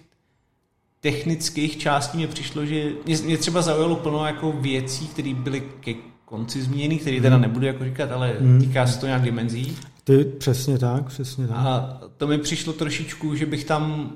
technických 1.01 1.79
částí 1.79 2.17
mě 2.19 2.27
přišlo, 2.27 2.67
že 2.67 2.93
mě, 3.07 3.17
mě 3.17 3.39
třeba 3.39 3.63
zaujalo 3.63 3.97
plno 3.97 4.27
jako 4.27 4.53
věcí, 4.53 5.07
které 5.07 5.35
byly 5.35 5.63
ke 5.81 5.95
konci 6.25 6.63
zmíněny, 6.63 6.99
které 6.99 7.21
teda 7.21 7.37
hmm. 7.37 7.43
nebudu 7.43 7.67
jako 7.67 7.85
říkat, 7.85 8.13
ale 8.13 8.35
hmm. 8.41 8.61
týká 8.61 8.87
se 8.87 9.01
to 9.01 9.07
nějak 9.07 9.23
dimenzí. 9.23 9.77
Ty, 10.05 10.25
přesně 10.25 10.79
tak, 10.79 11.07
přesně 11.07 11.47
tak. 11.47 11.57
A 11.57 12.01
to 12.17 12.27
mi 12.27 12.39
přišlo 12.39 12.73
trošičku, 12.73 13.35
že 13.35 13.47
bych 13.47 13.65
tam 13.65 14.13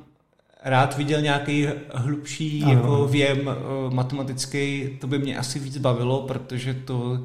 rád 0.63 0.97
viděl 0.97 1.21
nějaký 1.21 1.67
hlubší 1.95 2.63
ano. 2.63 2.73
jako 2.73 3.09
věm 3.09 3.39
uh, 3.87 3.95
matematický, 3.95 4.89
to 5.01 5.07
by 5.07 5.19
mě 5.19 5.39
asi 5.39 5.59
víc 5.59 5.79
bavilo, 5.79 6.23
protože 6.23 6.75
to, 6.75 7.19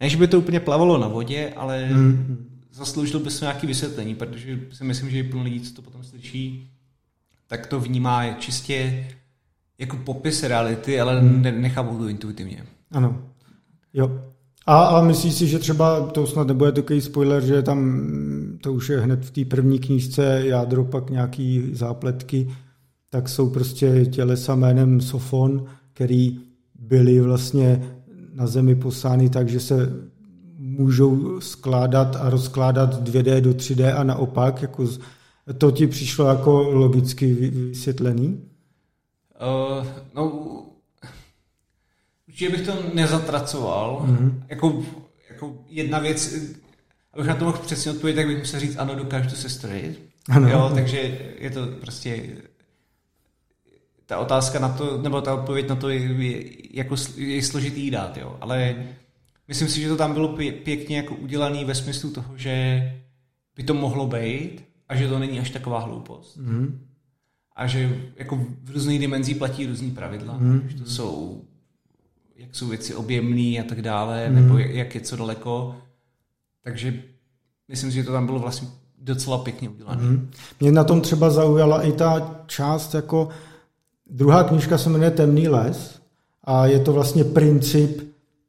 než 0.00 0.16
by 0.16 0.28
to 0.28 0.38
úplně 0.38 0.60
plavalo 0.60 0.98
na 0.98 1.08
vodě, 1.08 1.52
ale 1.56 1.86
hmm 1.86 2.48
zasloužil 2.78 3.20
by 3.20 3.30
se 3.30 3.44
nějaké 3.44 3.66
vysvětlení, 3.66 4.14
protože 4.14 4.60
si 4.72 4.84
myslím, 4.84 5.10
že 5.10 5.24
plno 5.24 5.42
lidí, 5.42 5.60
co 5.60 5.74
to 5.74 5.82
potom 5.82 6.04
slyší, 6.04 6.70
tak 7.46 7.66
to 7.66 7.80
vnímá 7.80 8.32
čistě 8.32 9.06
jako 9.78 9.96
popis 9.96 10.42
reality, 10.42 11.00
ale 11.00 11.20
hmm. 11.20 11.42
nechápou 11.42 11.98
to 11.98 12.08
intuitivně. 12.08 12.64
Ano. 12.90 13.22
Jo. 13.94 14.20
A, 14.66 14.84
a 14.84 15.02
myslíš 15.02 15.34
si, 15.34 15.46
že 15.46 15.58
třeba 15.58 16.06
to 16.06 16.26
snad 16.26 16.46
nebude 16.46 16.72
takový 16.72 17.00
spoiler, 17.00 17.44
že 17.44 17.62
tam 17.62 18.02
to 18.62 18.72
už 18.72 18.88
je 18.88 19.00
hned 19.00 19.24
v 19.24 19.30
té 19.30 19.44
první 19.44 19.78
knížce 19.78 20.42
jádro, 20.44 20.84
pak 20.84 21.10
nějaký 21.10 21.70
zápletky, 21.72 22.48
tak 23.10 23.28
jsou 23.28 23.50
prostě 23.50 24.06
tělesa 24.06 24.54
jménem 24.54 25.00
Sofon, 25.00 25.64
který 25.92 26.40
byly 26.78 27.20
vlastně 27.20 27.97
na 28.38 28.46
zemi 28.46 28.74
posány 28.74 29.30
tak, 29.30 29.48
že 29.48 29.60
se 29.60 29.92
můžou 30.58 31.40
skládat 31.40 32.16
a 32.16 32.30
rozkládat 32.30 33.02
2D 33.02 33.40
do 33.40 33.50
3D 33.50 33.96
a 33.96 34.04
naopak, 34.04 34.62
jako 34.62 34.88
to 35.58 35.70
ti 35.70 35.86
přišlo 35.86 36.28
jako 36.28 36.62
logicky 36.62 37.34
vysvětlený? 37.34 38.42
Uh, 39.40 39.86
no, 40.14 40.32
určitě 42.28 42.50
bych 42.50 42.66
to 42.66 42.72
nezatracoval. 42.94 44.06
Mm-hmm. 44.06 44.42
Jako, 44.48 44.82
jako 45.30 45.54
jedna 45.68 45.98
věc, 45.98 46.34
abych 47.12 47.26
na 47.26 47.34
to 47.34 47.44
mohl 47.44 47.58
přesně 47.58 47.90
odpovědět, 47.90 48.20
tak 48.20 48.26
bych 48.26 48.38
musel 48.38 48.60
říct, 48.60 48.76
ano, 48.76 48.94
dokážu 48.94 49.30
to 49.30 49.36
sestrojit. 49.36 50.08
Ano. 50.28 50.48
Jo, 50.48 50.70
takže 50.74 51.18
je 51.38 51.50
to 51.50 51.66
prostě 51.80 52.22
ta 54.08 54.18
otázka 54.18 54.58
na 54.58 54.68
to, 54.68 55.02
nebo 55.02 55.20
ta 55.20 55.34
odpověď 55.34 55.68
na 55.68 55.76
to 55.76 55.88
je, 55.88 56.00
je 56.00 56.44
jako 56.72 56.96
je 57.16 57.42
složitý 57.42 57.90
dát, 57.90 58.16
jo. 58.16 58.36
Ale 58.40 58.76
Myslím 59.48 59.68
si, 59.68 59.80
že 59.80 59.88
to 59.88 59.96
tam 59.96 60.12
bylo 60.12 60.28
pěkně 60.64 60.96
jako 60.96 61.14
udělané 61.14 61.64
ve 61.64 61.74
smyslu 61.74 62.10
toho, 62.10 62.38
že 62.38 62.82
by 63.56 63.62
to 63.62 63.74
mohlo 63.74 64.06
být 64.06 64.64
a 64.88 64.96
že 64.96 65.08
to 65.08 65.18
není 65.18 65.40
až 65.40 65.50
taková 65.50 65.78
hloupost. 65.78 66.36
Mm. 66.36 66.80
A 67.56 67.66
že 67.66 68.00
jako 68.16 68.36
v 68.64 68.70
různých 68.70 69.00
dimenzích 69.00 69.36
platí 69.36 69.66
různý 69.66 69.90
pravidla, 69.90 70.36
mm. 70.38 70.62
že 70.68 70.76
to 70.76 70.90
jsou 70.90 71.42
jak 72.36 72.56
jsou 72.56 72.68
věci 72.68 72.94
objemné 72.94 73.58
a 73.60 73.64
tak 73.68 73.82
dále, 73.82 74.28
mm. 74.28 74.34
nebo 74.34 74.58
jak 74.58 74.94
je 74.94 75.00
co 75.00 75.16
daleko. 75.16 75.76
Takže 76.64 77.02
myslím 77.68 77.90
si, 77.90 77.96
že 77.96 78.04
to 78.04 78.12
tam 78.12 78.26
bylo 78.26 78.38
vlastně 78.38 78.68
docela 78.98 79.38
pěkně 79.38 79.68
udělané. 79.68 80.02
Mm. 80.02 80.30
Mě 80.60 80.72
na 80.72 80.84
tom 80.84 81.00
třeba 81.00 81.30
zaujala 81.30 81.82
i 81.82 81.92
ta 81.92 82.40
část 82.46 82.94
jako 82.94 83.28
druhá 84.10 84.44
knižka 84.44 84.78
se 84.78 84.90
jmenuje 84.90 85.10
Temný 85.10 85.48
les 85.48 86.00
a 86.44 86.66
je 86.66 86.78
to 86.78 86.92
vlastně 86.92 87.24
princip 87.24 88.08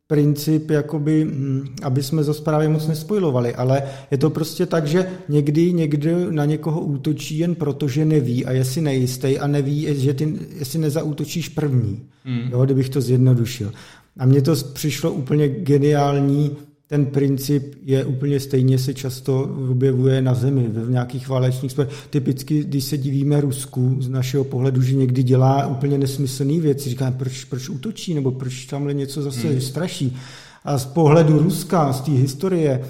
princip, 0.10 0.70
jakoby, 0.70 1.26
hm, 1.26 1.66
aby 1.82 2.03
jsme 2.03 2.24
zase 2.24 2.41
právě 2.43 2.70
moc 2.70 2.88
nespojovali, 2.88 3.55
ale 3.55 3.84
je 4.12 4.18
to 4.18 4.30
prostě 4.30 4.66
tak, 4.66 4.88
že 4.88 5.10
někdy 5.30 5.74
někdo 5.74 6.32
na 6.32 6.45
někoho 6.45 6.82
útočí 6.82 7.38
jen 7.38 7.55
proto, 7.55 7.88
že 7.88 8.05
neví 8.05 8.45
a 8.45 8.51
je 8.51 8.66
si 8.66 8.82
nejistý 8.82 9.39
a 9.39 9.47
neví, 9.47 9.88
že 9.89 10.14
ty, 10.14 10.39
jestli 10.60 10.80
nezautočíš 10.80 11.49
první, 11.49 12.01
mm. 12.26 12.51
jo, 12.51 12.66
kdybych 12.66 12.89
to 12.89 13.01
zjednodušil. 13.01 13.72
A 14.20 14.26
mně 14.26 14.41
to 14.41 14.55
přišlo 14.74 15.12
úplně 15.12 15.49
geniální, 15.49 16.57
ten 16.90 17.06
princip 17.06 17.76
je 17.86 18.06
úplně 18.06 18.40
stejně 18.40 18.80
se 18.80 18.94
často 18.94 19.44
objevuje 19.72 20.22
na 20.22 20.34
zemi, 20.34 20.68
v 20.68 20.92
nějakých 20.92 21.30
válečných 21.30 21.72
sporech. 21.72 21.92
Typicky, 22.10 22.64
když 22.64 22.84
se 22.84 22.98
divíme 22.98 23.42
Rusku 23.42 23.98
z 24.00 24.10
našeho 24.10 24.44
pohledu, 24.44 24.82
že 24.82 24.96
někdy 24.96 25.24
dělá 25.24 25.68
úplně 25.68 25.98
nesmyslné 25.98 26.60
věci, 26.60 26.90
říkáme, 26.90 27.16
proč, 27.18 27.44
proč 27.44 27.70
útočí, 27.70 28.14
nebo 28.14 28.32
proč 28.32 28.66
tamhle 28.66 28.94
něco 28.94 29.22
zase 29.22 29.48
hmm. 29.48 29.62
straší. 29.62 30.18
A 30.64 30.78
z 30.78 30.86
pohledu 30.86 31.40
Ruska, 31.40 31.94
z 31.94 32.02
té 32.02 32.12
historie, 32.12 32.82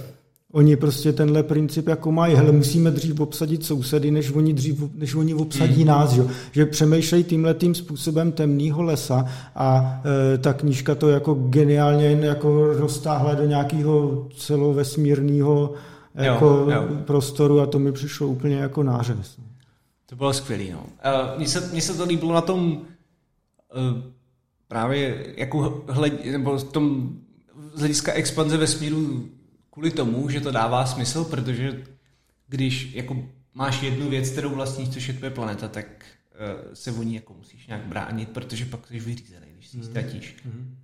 Oni 0.52 0.76
prostě 0.76 1.14
tenhle 1.14 1.43
princip 1.43 1.88
jako 1.88 2.12
mají, 2.12 2.36
hele, 2.36 2.52
musíme 2.52 2.91
dřív 2.91 3.20
obsadit 3.20 3.66
sousedy, 3.66 4.12
než 4.12 4.32
oni, 4.32 4.54
dřív, 4.54 4.84
než 4.93 5.16
oni 5.16 5.34
obsadí 5.34 5.82
mm. 5.82 5.88
nás, 5.88 6.12
že, 6.12 6.24
že 6.52 6.66
přemýšlejí 6.66 7.24
tímhle 7.24 7.54
tím 7.54 7.76
způsobem 7.76 8.32
temného 8.32 8.84
lesa 8.84 9.26
a 9.56 10.02
e, 10.34 10.38
ta 10.38 10.54
knížka 10.54 10.95
to 10.95 11.10
jako 11.10 11.34
geniálně 11.34 12.18
jako 12.22 12.74
roztáhla 12.74 13.34
do 13.34 13.45
nějakého 13.45 14.28
celovesmírného 14.38 15.74
jako 16.16 16.45
jo, 16.45 16.72
jo. 16.72 16.88
prostoru 17.06 17.60
a 17.60 17.66
to 17.66 17.80
mi 17.80 17.91
přišlo 17.91 18.28
úplně 18.28 18.56
jako 18.56 18.84
nářez. 18.84 19.38
To 20.06 20.16
bylo 20.16 20.34
skvělé. 20.34 20.64
No. 20.74 20.80
Uh, 20.80 21.38
mně, 21.38 21.47
se, 21.47 21.70
mně 21.72 21.82
se 21.82 21.93
to 21.93 22.06
líbilo 22.06 22.34
na 22.34 22.41
tom 22.41 22.72
uh, 22.72 22.82
právě 24.68 25.34
jako 25.38 25.84
hled, 25.88 26.26
nebo 26.26 26.58
v 26.58 26.64
tom 26.64 27.10
z 27.74 27.80
hlediska 27.80 28.14
expanze 28.14 28.58
vesmíru 28.58 29.30
kvůli 29.72 29.91
tomu, 29.91 30.30
že 30.30 30.41
to 30.41 30.51
dává 30.51 30.86
smysl, 30.86 31.24
protože 31.24 31.84
když 32.47 32.93
jako 32.93 33.30
máš 33.53 33.82
jednu 33.82 34.09
věc, 34.09 34.30
kterou 34.30 34.49
vlastníš, 34.49 34.89
což 34.89 35.07
je 35.07 35.13
tvoje 35.13 35.30
planeta, 35.32 35.67
tak 35.67 35.86
se 36.74 36.91
o 36.91 37.03
ní 37.03 37.15
jako 37.15 37.34
musíš 37.34 37.67
nějak 37.67 37.82
bránit, 37.82 38.30
protože 38.30 38.65
pak 38.65 38.88
jsi 38.88 38.99
vyřízený, 38.99 39.47
když 39.53 39.67
si 39.67 39.78
ji 39.78 39.82
mhm. 39.82 39.89
ztratíš. 39.89 40.36
Mm-hmm. 40.47 40.76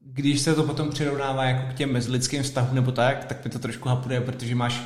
Když 0.00 0.40
se 0.40 0.54
to 0.54 0.62
potom 0.62 0.90
přirovnává 0.90 1.44
jako 1.44 1.72
k 1.72 1.74
těm 1.74 1.92
mezilidským 1.92 2.42
vztahům 2.42 2.74
nebo 2.74 2.92
tak, 2.92 3.24
tak 3.24 3.44
mi 3.44 3.50
to 3.50 3.58
trošku 3.58 3.88
hapuje, 3.88 4.20
protože 4.20 4.54
máš 4.54 4.82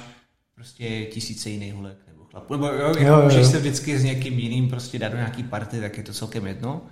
prostě 0.55 1.05
tisíce 1.05 1.51
jiných 1.51 1.75
holek 1.75 1.99
nebo 2.09 2.25
chlapů. 2.25 2.55
Nebo 2.55 2.67
jo, 2.67 2.89
jako 2.89 3.01
jo, 3.01 3.19
jo. 3.19 3.23
můžeš 3.23 3.47
se 3.47 3.59
vždycky 3.59 3.99
s 3.99 4.05
někým 4.05 4.39
jiným 4.39 4.69
prostě 4.69 4.99
dát 4.99 5.09
do 5.09 5.17
nějaký 5.17 5.43
party, 5.43 5.81
tak 5.81 5.97
je 5.97 6.03
to 6.03 6.13
celkem 6.13 6.47
jedno. 6.47 6.83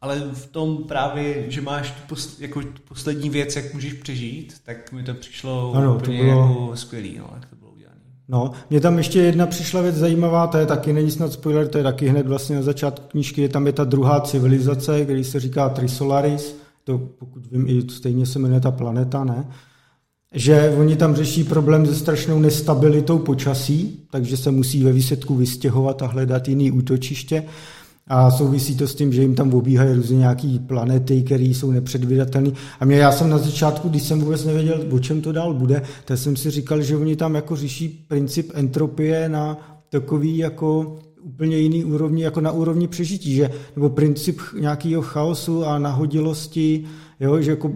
Ale 0.00 0.22
v 0.32 0.46
tom 0.46 0.84
právě, 0.88 1.44
že 1.48 1.60
máš 1.60 1.90
tu 1.90 2.00
pos, 2.08 2.40
jako 2.40 2.60
poslední 2.88 3.30
věc, 3.30 3.56
jak 3.56 3.74
můžeš 3.74 3.92
přežít, 3.92 4.54
tak 4.64 4.92
mi 4.92 5.02
to 5.02 5.14
přišlo 5.14 5.72
ano, 5.74 5.96
úplně 5.96 6.18
to 6.18 6.24
bylo... 6.24 6.40
jako 6.40 6.76
skvělý. 6.76 7.18
No, 7.18 7.30
jak 7.34 7.46
to 7.46 7.56
bylo 7.56 7.70
udělané. 7.70 8.00
No, 8.28 8.52
mě 8.70 8.80
tam 8.80 8.98
ještě 8.98 9.18
jedna 9.18 9.46
přišla 9.46 9.80
věc 9.80 9.96
zajímavá, 9.96 10.46
to 10.46 10.58
je 10.58 10.66
taky, 10.66 10.92
není 10.92 11.10
snad 11.10 11.32
spoiler, 11.32 11.68
to 11.68 11.78
je 11.78 11.84
taky 11.84 12.08
hned 12.08 12.26
vlastně 12.26 12.56
na 12.56 12.62
začátku 12.62 13.08
knížky, 13.08 13.42
je 13.42 13.48
tam 13.48 13.66
je 13.66 13.72
ta 13.72 13.84
druhá 13.84 14.20
civilizace, 14.20 15.04
který 15.04 15.24
se 15.24 15.40
říká 15.40 15.68
Trisolaris, 15.68 16.56
to 16.84 16.98
pokud 16.98 17.46
vím, 17.46 17.68
i 17.68 17.90
stejně 17.90 18.26
se 18.26 18.38
jmenuje 18.38 18.60
ta 18.60 18.70
planeta, 18.70 19.24
ne? 19.24 19.44
že 20.32 20.74
oni 20.78 20.96
tam 20.96 21.14
řeší 21.14 21.44
problém 21.44 21.86
se 21.86 21.94
strašnou 21.94 22.38
nestabilitou 22.38 23.18
počasí, 23.18 24.06
takže 24.10 24.36
se 24.36 24.50
musí 24.50 24.84
ve 24.84 24.92
výsledku 24.92 25.34
vystěhovat 25.34 26.02
a 26.02 26.06
hledat 26.06 26.48
jiný 26.48 26.70
útočiště. 26.70 27.44
A 28.12 28.30
souvisí 28.30 28.76
to 28.76 28.88
s 28.88 28.94
tím, 28.94 29.12
že 29.12 29.22
jim 29.22 29.34
tam 29.34 29.54
obíhají 29.54 29.94
různě 29.94 30.18
nějaké 30.18 30.58
planety, 30.66 31.22
které 31.22 31.44
jsou 31.44 31.70
nepředvídatelné. 31.70 32.50
A 32.80 32.84
mě, 32.84 32.96
já 32.96 33.12
jsem 33.12 33.30
na 33.30 33.38
začátku, 33.38 33.88
když 33.88 34.02
jsem 34.02 34.20
vůbec 34.20 34.44
nevěděl, 34.44 34.84
o 34.90 34.98
čem 34.98 35.20
to 35.20 35.32
dál 35.32 35.54
bude, 35.54 35.82
tak 36.04 36.18
jsem 36.18 36.36
si 36.36 36.50
říkal, 36.50 36.82
že 36.82 36.96
oni 36.96 37.16
tam 37.16 37.34
jako 37.34 37.56
řeší 37.56 38.04
princip 38.08 38.50
entropie 38.54 39.28
na 39.28 39.58
takový 39.88 40.36
jako 40.36 40.96
úplně 41.22 41.58
jiný 41.58 41.84
úrovni, 41.84 42.22
jako 42.22 42.40
na 42.40 42.52
úrovni 42.52 42.88
přežití, 42.88 43.34
že, 43.34 43.50
nebo 43.76 43.88
princip 43.88 44.38
nějakého 44.60 45.02
chaosu 45.02 45.64
a 45.66 45.78
nahodilosti, 45.78 46.84
jo, 47.20 47.40
že 47.40 47.50
jako 47.50 47.72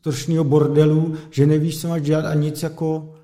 trošního 0.00 0.44
bordelu, 0.44 1.14
že 1.30 1.46
nevíš, 1.46 1.80
co 1.80 1.88
máš 1.88 2.02
dělat 2.02 2.24
a 2.24 2.34
nic 2.34 2.62
jako... 2.62 3.14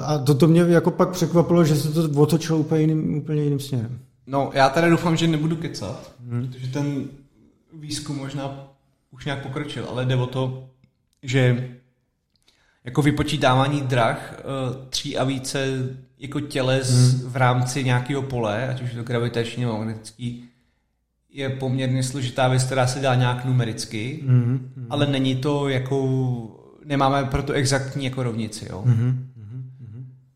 A 0.00 0.18
toto 0.18 0.48
mě 0.48 0.60
jako 0.60 0.90
pak 0.90 1.10
překvapilo, 1.10 1.64
že 1.64 1.76
se 1.76 1.88
to 1.92 2.20
otočilo 2.20 2.58
úplně 2.58 2.80
jiným, 2.80 3.16
úplně 3.16 3.42
jiným 3.42 3.60
směrem. 3.60 3.98
No, 4.26 4.50
já 4.54 4.68
teda 4.68 4.88
doufám, 4.88 5.16
že 5.16 5.26
nebudu 5.26 5.56
kecat, 5.56 6.12
hmm. 6.28 6.48
protože 6.48 6.68
ten 6.68 7.04
výzkum 7.72 8.16
možná 8.16 8.68
už 9.10 9.24
nějak 9.24 9.42
pokročil, 9.42 9.86
ale 9.90 10.04
jde 10.04 10.16
o 10.16 10.26
to, 10.26 10.68
že 11.22 11.70
jako 12.84 13.02
vypočítávání 13.02 13.80
drah 13.80 14.34
eh, 14.38 14.42
tří 14.90 15.18
a 15.18 15.24
více 15.24 15.68
jako 16.18 16.40
těles 16.40 16.90
hmm. 16.90 17.30
v 17.30 17.36
rámci 17.36 17.84
nějakého 17.84 18.22
pole, 18.22 18.68
ať 18.68 18.82
už 18.82 18.90
je 18.90 18.96
to 18.96 19.02
gravitační 19.02 19.62
nebo 19.62 19.78
magnetický, 19.78 20.48
je 21.34 21.50
poměrně 21.50 22.02
složitá 22.02 22.48
věc, 22.48 22.64
která 22.64 22.86
se 22.86 23.00
dá 23.00 23.14
nějak 23.14 23.44
numericky, 23.44 24.24
mm-hmm. 24.26 24.58
ale 24.90 25.06
není 25.06 25.36
to 25.36 25.68
jako, 25.68 26.78
nemáme 26.84 27.24
proto 27.24 27.52
exaktní 27.52 28.04
jako 28.04 28.22
rovnici, 28.22 28.66
jo. 28.70 28.84
Mm-hmm. 28.86 29.16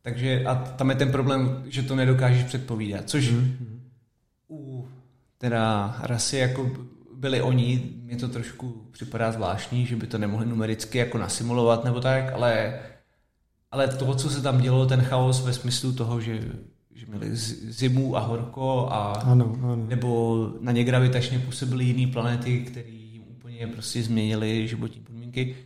Takže 0.03 0.45
a 0.45 0.55
tam 0.55 0.91
je 0.91 0.97
ten 0.97 1.13
problém, 1.13 1.63
že 1.67 1.83
to 1.83 1.97
nedokážeš 1.97 2.45
předpovídat, 2.45 3.11
což 3.11 3.31
mm-hmm. 3.31 3.51
Teda 5.39 5.97
rasy 6.03 6.37
jako 6.37 6.71
byli 7.15 7.43
oni, 7.43 7.93
mě 8.03 8.17
to 8.17 8.29
trošku 8.29 8.87
připadá 8.91 9.33
zvláštní, 9.33 9.87
že 9.87 9.97
by 9.97 10.07
to 10.07 10.19
nemohli 10.19 10.47
numericky 10.47 10.99
jako 10.99 11.19
nasimulovat 11.19 11.85
nebo 11.85 12.01
tak, 12.01 12.33
ale, 12.33 12.81
ale 13.71 13.89
to, 13.89 14.15
co 14.15 14.31
se 14.31 14.43
tam 14.43 14.61
dělo, 14.61 14.87
ten 14.87 15.03
chaos 15.03 15.45
ve 15.45 15.53
smyslu 15.53 15.93
toho, 15.93 16.21
že 16.21 16.41
že 16.99 17.07
měli 17.07 17.29
zimu 17.33 18.17
a 18.17 18.21
horko 18.21 18.89
a 18.91 19.13
ano, 19.13 19.57
ano. 19.63 19.77
nebo 19.77 20.53
na 20.61 20.73
ně 20.73 20.85
gravitačně 20.85 21.39
působily 21.39 21.85
jiné 21.85 22.13
planety, 22.13 22.61
které 22.61 22.89
jim 22.89 23.23
úplně 23.29 23.67
prostě 23.67 24.03
změnily 24.03 24.69
životní 24.69 25.01
podmínky, 25.01 25.57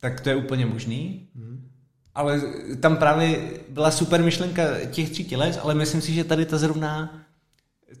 tak 0.00 0.20
to 0.20 0.28
je 0.28 0.36
úplně 0.36 0.66
možný. 0.66 1.28
Hmm. 1.36 1.70
Ale 2.14 2.42
tam 2.80 2.96
právě 2.96 3.50
byla 3.68 3.90
super 3.90 4.22
myšlenka 4.22 4.62
těch 4.90 5.10
tří 5.10 5.24
těles, 5.24 5.58
ale 5.62 5.74
myslím 5.74 6.00
si, 6.00 6.12
že 6.12 6.24
tady 6.24 6.46
ta 6.46 6.58
zrovna 6.58 7.23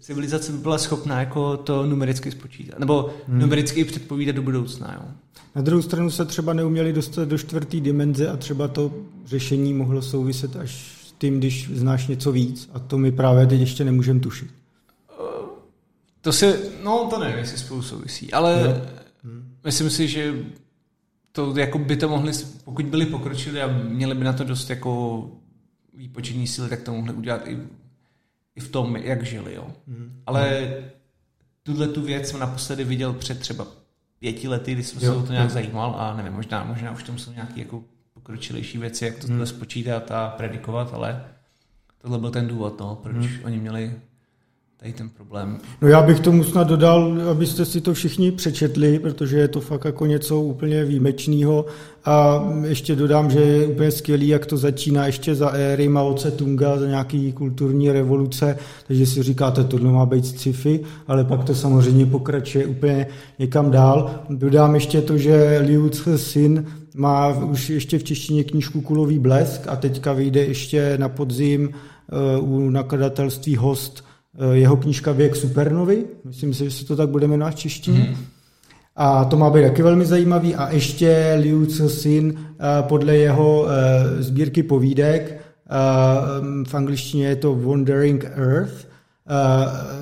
civilizace 0.00 0.52
by 0.52 0.58
byla 0.58 0.78
schopná 0.78 1.20
jako 1.20 1.56
to 1.56 1.86
numericky 1.86 2.30
spočítat, 2.30 2.78
nebo 2.78 3.10
hmm. 3.28 3.38
numericky 3.38 3.84
předpovídat 3.84 4.36
do 4.36 4.42
budoucna. 4.42 4.94
Jo. 4.94 5.08
Na 5.54 5.62
druhou 5.62 5.82
stranu 5.82 6.10
se 6.10 6.24
třeba 6.24 6.52
neuměli 6.52 6.92
dostat 6.92 7.28
do 7.28 7.38
čtvrté 7.38 7.80
dimenze 7.80 8.28
a 8.28 8.36
třeba 8.36 8.68
to 8.68 8.94
řešení 9.24 9.74
mohlo 9.74 10.02
souviset 10.02 10.56
až 10.56 10.94
tím, 11.18 11.38
když 11.38 11.70
znáš 11.74 12.06
něco 12.06 12.32
víc 12.32 12.70
a 12.72 12.78
to 12.78 12.98
my 12.98 13.12
právě 13.12 13.46
teď 13.46 13.60
ještě 13.60 13.84
nemůžeme 13.84 14.20
tušit. 14.20 14.50
To 16.20 16.32
se, 16.32 16.60
no 16.84 17.06
to 17.10 17.18
nevím, 17.18 17.38
jestli 17.38 17.58
spolu 17.58 17.82
souvisí, 17.82 18.32
ale 18.32 18.82
hmm. 19.24 19.44
myslím 19.64 19.90
si, 19.90 20.08
že 20.08 20.34
to 21.32 21.54
jako 21.56 21.78
by 21.78 21.96
to 21.96 22.08
mohli, 22.08 22.32
pokud 22.64 22.86
byli 22.86 23.06
pokročili 23.06 23.62
a 23.62 23.78
měli 23.88 24.14
by 24.14 24.24
na 24.24 24.32
to 24.32 24.44
dost 24.44 24.70
jako 24.70 25.30
výpočetní 25.96 26.46
síly, 26.46 26.68
tak 26.68 26.82
to 26.82 26.92
mohli 26.92 27.12
udělat 27.12 27.48
i, 27.48 27.58
i 28.56 28.60
v 28.60 28.68
tom, 28.68 28.96
jak 28.96 29.26
žili, 29.26 29.54
jo. 29.54 29.66
Hmm. 29.88 30.22
Ale 30.26 30.74
tuhle 31.62 31.88
tu 31.88 32.02
věc 32.02 32.28
jsem 32.28 32.40
naposledy 32.40 32.84
viděl 32.84 33.12
před 33.12 33.40
třeba 33.40 33.66
pěti 34.18 34.48
lety, 34.48 34.72
když 34.72 34.86
jsem 34.86 35.00
se 35.00 35.10
o 35.10 35.22
to 35.22 35.32
nějak 35.32 35.48
jo. 35.48 35.54
zajímal 35.54 35.94
a 35.98 36.16
nevím, 36.16 36.32
možná, 36.32 36.64
možná 36.64 36.92
už 36.92 37.02
tam 37.02 37.18
jsou 37.18 37.32
nějaký 37.32 37.60
jako 37.60 37.84
pokročilejší 38.14 38.78
věci, 38.78 39.04
jak 39.04 39.18
to 39.18 39.26
hmm. 39.26 39.46
spočítat 39.46 40.10
a 40.10 40.28
predikovat, 40.28 40.94
ale 40.94 41.24
tohle 41.98 42.18
byl 42.18 42.30
ten 42.30 42.48
důvod, 42.48 42.80
no, 42.80 42.96
proč 42.96 43.16
hmm. 43.16 43.44
oni 43.44 43.58
měli 43.58 44.00
tady 44.84 44.92
ten 44.92 45.08
problém. 45.08 45.58
No 45.82 45.88
já 45.88 46.02
bych 46.02 46.20
tomu 46.20 46.44
snad 46.44 46.68
dodal, 46.68 47.16
abyste 47.30 47.64
si 47.64 47.80
to 47.80 47.94
všichni 47.94 48.32
přečetli, 48.32 48.98
protože 48.98 49.38
je 49.38 49.48
to 49.48 49.60
fakt 49.60 49.84
jako 49.84 50.06
něco 50.06 50.40
úplně 50.40 50.84
výjimečného. 50.84 51.66
A 52.04 52.44
ještě 52.64 52.96
dodám, 52.96 53.30
že 53.30 53.40
je 53.40 53.66
úplně 53.66 53.90
skvělý, 53.90 54.28
jak 54.28 54.46
to 54.46 54.56
začíná 54.56 55.06
ještě 55.06 55.34
za 55.34 55.48
éry 55.48 55.88
Mao 55.88 56.14
Tse-tunga, 56.14 56.78
za 56.78 56.86
nějaký 56.86 57.32
kulturní 57.32 57.92
revoluce, 57.92 58.58
takže 58.86 59.06
si 59.06 59.22
říkáte, 59.22 59.64
tohle 59.64 59.92
má 59.92 60.06
být 60.06 60.26
sci-fi, 60.26 60.80
ale 61.08 61.24
pak 61.24 61.44
to 61.44 61.54
samozřejmě 61.54 62.06
pokračuje 62.06 62.66
úplně 62.66 63.06
někam 63.38 63.70
dál. 63.70 64.10
Dodám 64.30 64.74
ještě 64.74 65.00
to, 65.00 65.18
že 65.18 65.62
Liu 65.66 65.88
Cixin 65.88 66.66
má 66.94 67.28
už 67.28 67.70
ještě 67.70 67.98
v 67.98 68.04
češtině 68.04 68.44
knížku 68.44 68.80
Kulový 68.80 69.18
blesk 69.18 69.68
a 69.68 69.76
teďka 69.76 70.12
vyjde 70.12 70.44
ještě 70.44 70.98
na 70.98 71.08
podzim 71.08 71.68
uh, 72.38 72.54
u 72.54 72.70
nakladatelství 72.70 73.56
Host 73.56 74.04
jeho 74.52 74.76
knížka 74.76 75.12
Věk 75.12 75.36
supernovy. 75.36 76.04
Myslím 76.24 76.54
si, 76.54 76.64
že 76.64 76.70
se 76.70 76.84
to 76.84 76.96
tak 76.96 77.08
bude 77.08 77.26
jmenovat 77.26 77.54
v 77.54 77.58
češtině. 77.58 78.00
Mm-hmm. 78.00 78.24
A 78.96 79.24
to 79.24 79.36
má 79.36 79.50
být 79.50 79.62
taky 79.62 79.82
velmi 79.82 80.06
zajímavý. 80.06 80.54
A 80.54 80.72
ještě 80.72 81.36
Liu 81.40 81.66
Cixin 81.66 82.26
uh, 82.26 82.88
podle 82.88 83.16
jeho 83.16 83.62
uh, 83.62 83.68
sbírky 84.18 84.62
povídek, 84.62 85.40
v 86.66 86.74
angličtině 86.74 87.26
je 87.26 87.36
to 87.36 87.54
Wandering 87.54 88.24
Earth, 88.24 88.88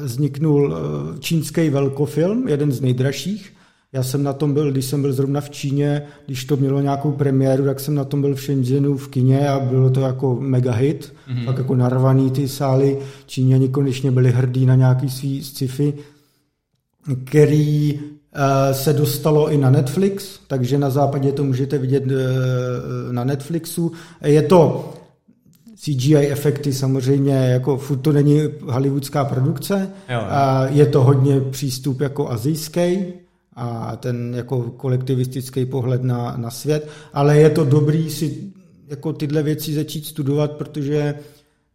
vzniknul 0.03 0.77
čínský 1.19 1.71
velkofilm, 1.71 2.49
jeden 2.49 2.73
z 2.73 2.81
nejdražších, 2.81 3.53
já 3.95 4.03
jsem 4.03 4.23
na 4.23 4.33
tom 4.33 4.55
byl, 4.55 4.73
když 4.73 4.85
jsem 4.85 5.03
byl 5.03 5.13
zrovna 5.13 5.41
v 5.41 5.51
Číně, 5.51 6.03
když 6.27 6.45
to 6.45 6.57
mělo 6.57 6.81
nějakou 6.81 7.13
premiéru, 7.13 7.65
tak 7.65 7.81
jsem 7.81 7.95
na 7.95 8.05
tom 8.05 8.21
byl 8.21 8.35
v 8.35 8.41
Shenzhenu 8.41 8.97
v 8.97 9.09
kině 9.09 9.49
a 9.49 9.61
bylo 9.61 9.91
to 9.91 10.01
jako 10.01 10.37
mega 10.41 10.73
hit, 10.73 11.13
mm-hmm. 11.29 11.47
tak 11.47 11.59
jako 11.59 11.75
narvaný 11.77 12.31
ty 12.31 12.49
sály. 12.49 12.99
Číňani 13.27 13.69
konečně 13.69 14.11
byli 14.11 14.31
hrdí 14.33 14.67
na 14.67 14.75
nějaký 14.75 15.11
svý 15.11 15.45
sci-fi, 15.45 15.95
který 17.25 17.95
uh, 17.95 18.01
se 18.73 18.93
dostalo 18.93 19.51
i 19.51 19.59
na 19.59 19.71
Netflix, 19.71 20.39
takže 20.47 20.79
na 20.79 20.91
západě 20.91 21.33
to 21.33 21.45
můžete 21.45 21.79
vidět 21.79 22.05
uh, 22.07 22.13
na 23.13 23.25
Netflixu. 23.25 23.93
Je 24.25 24.43
to 24.43 24.93
CGI 25.77 26.17
efekty 26.17 26.73
samozřejmě, 26.73 27.35
jako 27.35 27.77
furt 27.77 27.99
to 27.99 28.13
není 28.13 28.41
hollywoodská 28.63 29.25
produkce, 29.25 29.91
jo, 30.09 30.21
jo. 30.21 30.27
Je 30.71 30.87
to 30.87 31.03
hodně 31.03 31.41
přístup 31.41 32.01
jako 32.01 32.31
azijský, 32.31 32.99
a 33.57 33.97
ten 33.97 34.35
jako 34.37 34.63
kolektivistický 34.63 35.67
pohled 35.67 36.03
na, 36.03 36.37
na 36.37 36.51
svět, 36.51 36.89
ale 37.13 37.39
je 37.39 37.51
to 37.51 37.65
dobrý 37.65 38.11
si 38.11 38.53
jako 38.87 39.13
tyhle 39.13 39.43
věci 39.43 39.75
začít 39.75 40.07
studovat, 40.07 40.53
protože 40.53 41.15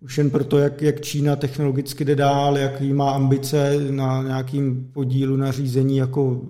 už 0.01 0.17
jen 0.17 0.29
proto, 0.29 0.57
jak, 0.57 0.81
jak 0.81 1.01
Čína 1.01 1.35
technologicky 1.35 2.05
jde 2.05 2.15
dál, 2.15 2.57
jaký 2.57 2.93
má 2.93 3.11
ambice 3.11 3.77
na 3.91 4.23
nějakým 4.23 4.89
podílu 4.93 5.35
na 5.35 5.51
řízení 5.51 5.97
jako 5.97 6.41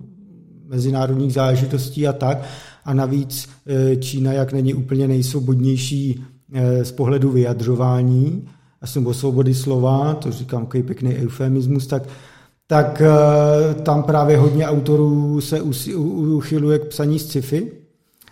mezinárodních 0.66 1.32
záležitostí 1.32 2.08
a 2.08 2.12
tak. 2.12 2.42
A 2.84 2.94
navíc 2.94 3.48
e, 3.66 3.96
Čína, 3.96 4.32
jak 4.32 4.52
není 4.52 4.74
úplně 4.74 5.08
nejsvobodnější 5.08 6.24
e, 6.52 6.84
z 6.84 6.92
pohledu 6.92 7.30
vyjadřování, 7.30 8.48
a 8.80 8.86
jsem 8.86 9.06
o 9.06 9.14
svobody 9.14 9.54
slova, 9.54 10.14
to 10.14 10.32
říkám 10.32 10.66
takový 10.66 10.82
pěkný 10.82 11.14
eufemismus, 11.14 11.86
tak 11.86 12.02
tak 12.70 13.02
eh, 13.02 13.74
tam 13.74 14.02
právě 14.02 14.36
hodně 14.36 14.66
autorů 14.66 15.40
se 15.40 15.62
uchyluje 15.62 16.78
k 16.78 16.88
psaní 16.88 17.18
sci-fi 17.18 17.72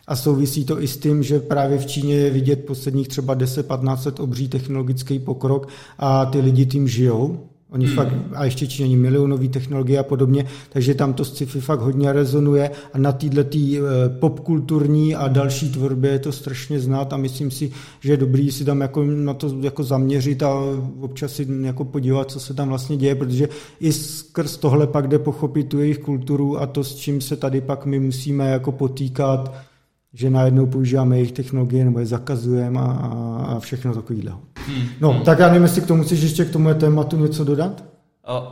a 0.06 0.16
souvisí 0.16 0.64
to 0.64 0.82
i 0.82 0.88
s 0.88 0.96
tím, 0.96 1.22
že 1.22 1.40
právě 1.40 1.78
v 1.78 1.86
Číně 1.86 2.14
je 2.14 2.30
vidět 2.30 2.66
posledních 2.66 3.08
třeba 3.08 3.36
10-15 3.36 4.06
let 4.06 4.20
obří 4.20 4.48
technologický 4.48 5.18
pokrok 5.18 5.68
a 5.98 6.26
ty 6.26 6.40
lidi 6.40 6.66
tím 6.66 6.88
žijou. 6.88 7.46
Oni 7.76 7.86
fakt, 7.86 8.14
a 8.34 8.44
ještě 8.44 8.66
Číňani 8.66 8.96
milionové 8.96 9.48
technologie 9.48 9.98
a 9.98 10.02
podobně, 10.02 10.44
takže 10.68 10.94
tam 10.94 11.12
to 11.12 11.24
sci-fi 11.24 11.60
fakt 11.60 11.80
hodně 11.80 12.12
rezonuje 12.12 12.70
a 12.92 12.98
na 12.98 13.12
této 13.12 13.44
tý, 13.44 13.78
eh, 13.78 13.82
popkulturní 14.08 15.14
a 15.14 15.28
další 15.28 15.68
tvorbě 15.68 16.10
je 16.10 16.18
to 16.18 16.32
strašně 16.32 16.80
znát 16.80 17.12
a 17.12 17.16
myslím 17.16 17.50
si, 17.50 17.72
že 18.00 18.12
je 18.12 18.16
dobrý 18.16 18.52
si 18.52 18.64
tam 18.64 18.80
jako 18.80 19.04
na 19.04 19.34
to 19.34 19.56
jako 19.60 19.84
zaměřit 19.84 20.42
a 20.42 20.50
občas 21.00 21.32
si 21.32 21.46
jako 21.60 21.84
podívat, 21.84 22.30
co 22.30 22.40
se 22.40 22.54
tam 22.54 22.68
vlastně 22.68 22.96
děje, 22.96 23.14
protože 23.14 23.48
i 23.80 23.92
skrz 23.92 24.56
tohle 24.56 24.86
pak 24.86 25.08
jde 25.08 25.18
pochopit 25.18 25.68
tu 25.68 25.80
jejich 25.80 25.98
kulturu 25.98 26.60
a 26.60 26.66
to, 26.66 26.84
s 26.84 26.94
čím 26.94 27.20
se 27.20 27.36
tady 27.36 27.60
pak 27.60 27.86
my 27.86 28.00
musíme 28.00 28.50
jako 28.50 28.72
potýkat, 28.72 29.54
že 30.16 30.30
najednou 30.30 30.66
používáme 30.66 31.16
jejich 31.16 31.32
technologie 31.32 31.84
nebo 31.84 31.98
je 31.98 32.06
zakazujeme 32.06 32.80
a, 32.80 32.84
a 33.48 33.60
všechno 33.60 33.94
takového. 33.94 34.40
Hmm. 34.66 34.88
No, 35.00 35.12
hmm. 35.12 35.22
tak 35.22 35.38
já 35.38 35.46
nevím, 35.48 35.62
jestli 35.62 35.80
k 35.80 35.86
tomu 35.86 36.02
chceš 36.02 36.22
ještě 36.22 36.44
k 36.44 36.50
tomu 36.50 36.74
tématu 36.74 37.16
něco 37.16 37.44
dodat? 37.44 37.84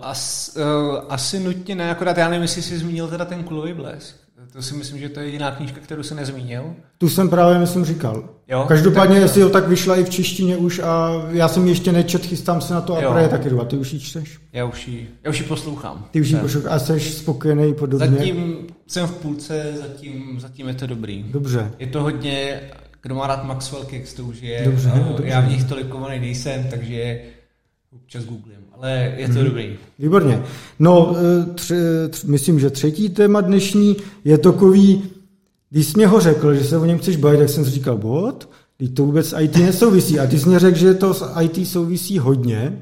As, 0.02 0.56
uh, 0.56 0.98
asi 1.08 1.40
nutně 1.40 1.74
ne, 1.74 1.90
akorát 1.90 2.18
já 2.18 2.28
nevím, 2.28 2.42
jestli 2.42 2.62
jsi 2.62 2.78
zmínil 2.78 3.08
teda 3.08 3.24
ten 3.24 3.44
kulový 3.44 3.72
blesk. 3.72 4.16
To 4.54 4.62
si 4.62 4.74
myslím, 4.74 4.98
že 4.98 5.08
to 5.08 5.20
je 5.20 5.26
jediná 5.26 5.50
knížka, 5.50 5.80
kterou 5.80 6.02
se 6.02 6.14
nezmínil. 6.14 6.74
Tu 6.98 7.08
jsem 7.08 7.30
právě, 7.30 7.58
myslím, 7.58 7.84
říkal. 7.84 8.28
Jo? 8.48 8.64
Každopádně, 8.68 9.14
tak... 9.14 9.22
jestli 9.22 9.40
jo, 9.40 9.48
tak 9.48 9.68
vyšla 9.68 9.96
i 9.96 10.04
v 10.04 10.10
češtině 10.10 10.56
už 10.56 10.78
a 10.78 11.10
já 11.30 11.48
jsem 11.48 11.68
ještě 11.68 11.92
nečet, 11.92 12.26
chystám 12.26 12.60
se 12.60 12.74
na 12.74 12.80
to 12.80 12.96
a 12.96 13.02
jo. 13.02 13.16
je 13.16 13.28
taky 13.28 13.50
dva. 13.50 13.64
Ty 13.64 13.76
už 13.76 13.92
ji 13.92 14.00
čteš? 14.00 14.40
Já 14.52 14.64
už 14.64 14.88
ji, 14.88 15.08
já 15.24 15.30
už 15.30 15.40
ji 15.40 15.46
poslouchám. 15.46 16.08
Ty 16.10 16.20
už 16.20 16.28
ji 16.28 16.36
posloucháš 16.36 16.72
a 16.72 16.78
jsi 16.78 17.00
spokojený 17.00 17.74
podobně? 17.74 18.08
Zatím 18.08 18.66
jsem 18.86 19.06
v 19.06 19.12
půlce, 19.12 19.72
zatím, 19.80 20.40
zatím 20.40 20.68
je 20.68 20.74
to 20.74 20.86
dobrý. 20.86 21.22
Dobře. 21.22 21.72
Je 21.78 21.86
to 21.86 22.02
hodně, 22.02 22.60
kdo 23.02 23.14
má 23.14 23.26
rád 23.26 23.44
Maxwell 23.44 23.84
Kicks, 23.84 24.14
to 24.14 24.24
už 24.24 24.40
je, 24.40 24.62
dobře, 24.64 24.92
no, 24.96 25.04
dobře. 25.08 25.28
já 25.28 25.40
v 25.40 25.48
nich 25.48 25.64
tolik 25.64 25.88
kovaný 25.88 26.20
nejsem, 26.20 26.66
takže 26.70 27.20
občas 27.96 28.24
googlím, 28.24 28.63
ale 28.76 29.14
je 29.16 29.26
to 29.26 29.34
mm-hmm. 29.34 29.44
dobrý. 29.44 29.76
Výborně. 29.98 30.42
No, 30.78 31.16
e, 31.16 31.54
tři, 31.54 31.74
tři, 32.10 32.26
myslím, 32.26 32.60
že 32.60 32.70
třetí 32.70 33.08
téma 33.08 33.40
dnešní 33.40 33.96
je 34.24 34.38
takový, 34.38 35.02
když 35.70 35.86
jsi 35.86 35.92
mě 35.96 36.06
ho 36.06 36.20
řekl, 36.20 36.54
že 36.54 36.64
se 36.64 36.78
o 36.78 36.84
něm 36.84 36.98
chceš 36.98 37.16
bavit, 37.16 37.38
tak 37.38 37.48
jsem 37.48 37.64
si 37.64 37.70
říkal, 37.70 37.98
bod, 37.98 38.48
teď 38.76 38.94
to 38.94 39.04
vůbec 39.04 39.34
IT 39.40 39.56
nesouvisí. 39.56 40.20
A 40.20 40.26
ty 40.26 40.38
jsi 40.38 40.48
mě 40.48 40.58
řekl, 40.58 40.78
že 40.78 40.94
to 40.94 41.14
s 41.14 41.40
IT 41.40 41.68
souvisí 41.68 42.18
hodně. 42.18 42.78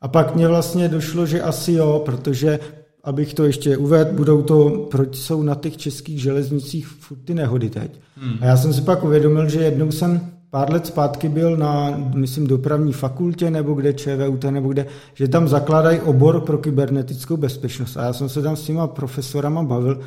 A 0.00 0.08
pak 0.08 0.34
mě 0.34 0.48
vlastně 0.48 0.88
došlo, 0.88 1.26
že 1.26 1.42
asi 1.42 1.72
jo, 1.72 2.02
protože 2.04 2.58
abych 3.04 3.34
to 3.34 3.44
ještě 3.44 3.76
uvedl, 3.76 4.16
budou 4.16 4.42
to, 4.42 4.88
proč 4.90 5.16
jsou 5.16 5.42
na 5.42 5.54
těch 5.54 5.76
českých 5.76 6.22
železnicích 6.22 6.86
furt 6.86 7.18
ty 7.24 7.34
nehody 7.34 7.70
teď. 7.70 8.00
Hmm. 8.16 8.38
A 8.40 8.46
já 8.46 8.56
jsem 8.56 8.72
si 8.72 8.80
pak 8.80 9.04
uvědomil, 9.04 9.48
že 9.48 9.60
jednou 9.60 9.90
jsem 9.90 10.31
pár 10.52 10.72
let 10.72 10.86
zpátky 10.86 11.28
byl 11.28 11.56
na, 11.56 11.90
myslím, 12.14 12.46
dopravní 12.46 12.92
fakultě 12.92 13.50
nebo 13.50 13.74
kde, 13.74 13.92
ČVUT 13.94 14.44
nebo 14.44 14.68
kde, 14.68 14.86
že 15.14 15.28
tam 15.28 15.48
zakládají 15.48 16.00
obor 16.00 16.40
pro 16.40 16.58
kybernetickou 16.58 17.36
bezpečnost. 17.36 17.96
A 17.96 18.04
já 18.04 18.12
jsem 18.12 18.28
se 18.28 18.42
tam 18.42 18.56
s 18.56 18.62
těma 18.62 18.86
profesorama 18.86 19.62
bavil, 19.62 20.00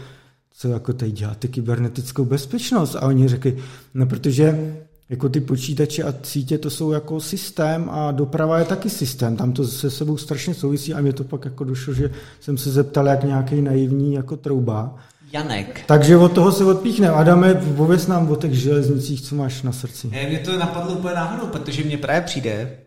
co 0.54 0.68
jako 0.68 0.94
teď 0.94 1.14
děláte 1.14 1.48
kybernetickou 1.48 2.26
bezpečnost. 2.26 2.96
A 2.96 3.02
oni 3.02 3.28
řekli, 3.28 3.58
no 3.94 4.06
protože 4.06 4.76
jako 5.10 5.30
ty 5.30 5.42
počítače 5.42 6.04
a 6.04 6.14
sítě 6.24 6.58
to 6.58 6.70
jsou 6.70 6.92
jako 6.92 7.20
systém 7.20 7.90
a 7.90 8.12
doprava 8.12 8.60
je 8.60 8.66
taky 8.66 8.90
systém. 8.90 9.36
Tam 9.36 9.52
to 9.52 9.68
se 9.68 9.90
sebou 9.90 10.18
strašně 10.18 10.54
souvisí 10.54 10.94
a 10.94 11.02
mě 11.02 11.14
to 11.14 11.24
pak 11.24 11.46
jako 11.46 11.64
došlo, 11.64 11.94
že 11.94 12.12
jsem 12.40 12.58
se 12.58 12.72
zeptal 12.72 13.08
jak 13.08 13.24
nějaký 13.24 13.62
naivní 13.62 14.14
jako 14.14 14.38
trouba. 14.38 14.96
Janek. 15.34 15.82
Takže 15.86 16.18
od 16.18 16.32
toho 16.32 16.52
se 16.52 16.66
odpíchne. 16.66 17.10
Adame, 17.10 17.54
pověz 17.54 18.08
nám 18.08 18.32
o 18.32 18.36
těch 18.36 18.54
železnicích, 18.54 19.22
co 19.22 19.36
máš 19.36 19.62
na 19.62 19.72
srdci. 19.72 20.08
Ne, 20.08 20.28
mě 20.30 20.40
to 20.40 20.60
napadlo 20.60 20.94
úplně 20.94 21.16
náhodou, 21.16 21.48
protože 21.48 21.84
mě 21.84 21.98
právě 21.98 22.22
přijde, 22.22 22.78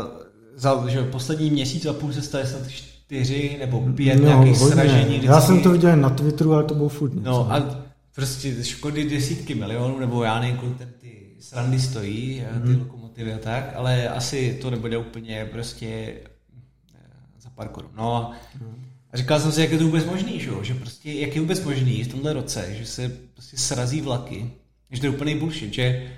uh, 0.00 0.22
za 0.56 0.88
že 0.88 1.02
poslední 1.02 1.50
měsíc 1.50 1.86
a 1.86 1.92
půl 1.92 2.12
se 2.12 2.22
stane 2.22 2.46
snad 2.46 2.68
čtyři 2.68 3.56
nebo 3.60 3.80
pět 3.80 4.16
no, 4.16 4.24
nějakých 4.24 4.58
hodně. 4.58 4.74
sražení. 4.74 5.04
Vždycky. 5.04 5.26
Já 5.26 5.40
jsem 5.40 5.60
to 5.60 5.70
viděl 5.70 5.96
na 5.96 6.10
Twitteru, 6.10 6.52
ale 6.52 6.64
to 6.64 6.74
bylo 6.74 6.88
furt 6.88 7.14
něco. 7.14 7.30
No 7.30 7.52
a 7.52 7.84
prostě 8.14 8.64
škody 8.64 9.10
desítky 9.10 9.54
milionů, 9.54 9.98
nebo 9.98 10.24
já 10.24 10.40
nevím, 10.40 10.56
kolik 10.56 10.76
ty 11.00 11.36
srandy 11.40 11.80
stojí, 11.80 12.44
mm. 12.54 12.62
ty 12.62 12.68
mhm. 12.68 12.78
lokomotivy 12.80 13.34
a 13.34 13.38
tak, 13.38 13.72
ale 13.76 14.08
asi 14.08 14.58
to 14.62 14.70
nebude 14.70 14.98
úplně 14.98 15.48
prostě 15.52 15.86
eh, 15.86 16.98
za 17.40 17.50
pár 17.50 17.68
korun. 17.68 17.90
No 17.96 18.30
mm. 18.60 18.91
A 19.12 19.16
říkal 19.16 19.40
jsem 19.40 19.52
si, 19.52 19.60
jak 19.60 19.70
je 19.70 19.78
to 19.78 19.84
vůbec 19.84 20.04
možný, 20.04 20.40
že, 20.40 20.50
že 20.62 20.74
prostě, 20.74 21.12
jak 21.12 21.34
je 21.34 21.40
vůbec 21.40 21.64
možný 21.64 22.04
v 22.04 22.08
tomhle 22.08 22.32
roce, 22.32 22.74
že 22.74 22.86
se 22.86 23.08
prostě 23.34 23.56
srazí 23.56 24.00
vlaky, 24.00 24.50
že 24.90 25.00
to 25.00 25.06
je 25.06 25.10
úplný 25.10 25.38
bullshit, 25.38 25.74
že 25.74 26.12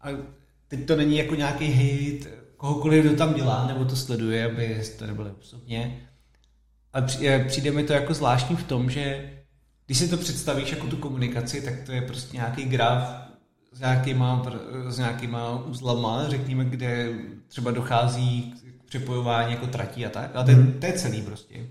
a 0.00 0.08
teď 0.68 0.86
to 0.86 0.96
není 0.96 1.18
jako 1.18 1.34
nějaký 1.34 1.64
hit, 1.64 2.28
kohokoliv, 2.56 3.04
kdo 3.04 3.16
tam 3.16 3.34
dělá, 3.34 3.66
nebo 3.66 3.84
to 3.84 3.96
sleduje, 3.96 4.46
aby 4.46 4.82
to 4.98 5.06
nebylo 5.06 5.30
osobně. 5.40 6.08
Ale 6.92 7.06
přijde 7.48 7.70
mi 7.70 7.84
to 7.84 7.92
jako 7.92 8.14
zvláštní 8.14 8.56
v 8.56 8.64
tom, 8.64 8.90
že 8.90 9.32
když 9.86 9.98
si 9.98 10.08
to 10.08 10.16
představíš 10.16 10.70
jako 10.70 10.86
tu 10.86 10.96
komunikaci, 10.96 11.60
tak 11.60 11.74
to 11.86 11.92
je 11.92 12.02
prostě 12.02 12.36
nějaký 12.36 12.64
graf 12.64 13.22
s 13.72 13.80
nějakýma, 13.80 14.46
s 14.88 14.98
nějakýma 14.98 15.64
uzlama, 15.66 16.28
řekněme, 16.28 16.64
kde 16.64 17.12
třeba 17.48 17.70
dochází 17.70 18.54
k 18.80 18.84
přepojování 18.84 19.52
jako 19.52 19.66
tratí 19.66 20.06
a 20.06 20.10
tak. 20.10 20.30
A 20.34 20.42
to, 20.42 20.50
je, 20.50 20.56
mhm. 20.56 20.72
to 20.80 20.86
je 20.86 20.92
celý 20.92 21.22
prostě. 21.22 21.66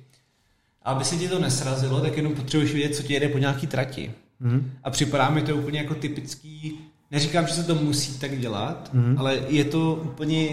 A 0.84 0.92
aby 0.92 1.04
se 1.04 1.16
ti 1.16 1.30
to 1.30 1.40
nesrazilo, 1.40 2.02
tak 2.02 2.18
jenom 2.18 2.36
potřebuješ 2.36 2.74
vědět, 2.74 2.96
co 2.96 3.04
ti 3.04 3.14
jede 3.14 3.30
po 3.30 3.38
nějaký 3.38 3.68
trati. 3.68 4.12
Mm. 4.40 4.72
A 4.84 4.90
připadá 4.90 5.30
mi 5.30 5.42
to 5.42 5.56
úplně 5.56 5.80
jako 5.80 5.96
typický, 5.96 6.80
neříkám, 7.12 7.48
že 7.48 7.54
se 7.54 7.64
to 7.64 7.76
musí 7.76 8.20
tak 8.20 8.40
dělat, 8.40 8.90
mm. 8.94 9.16
ale 9.18 9.40
je 9.48 9.66
to 9.66 10.02
úplně 10.06 10.50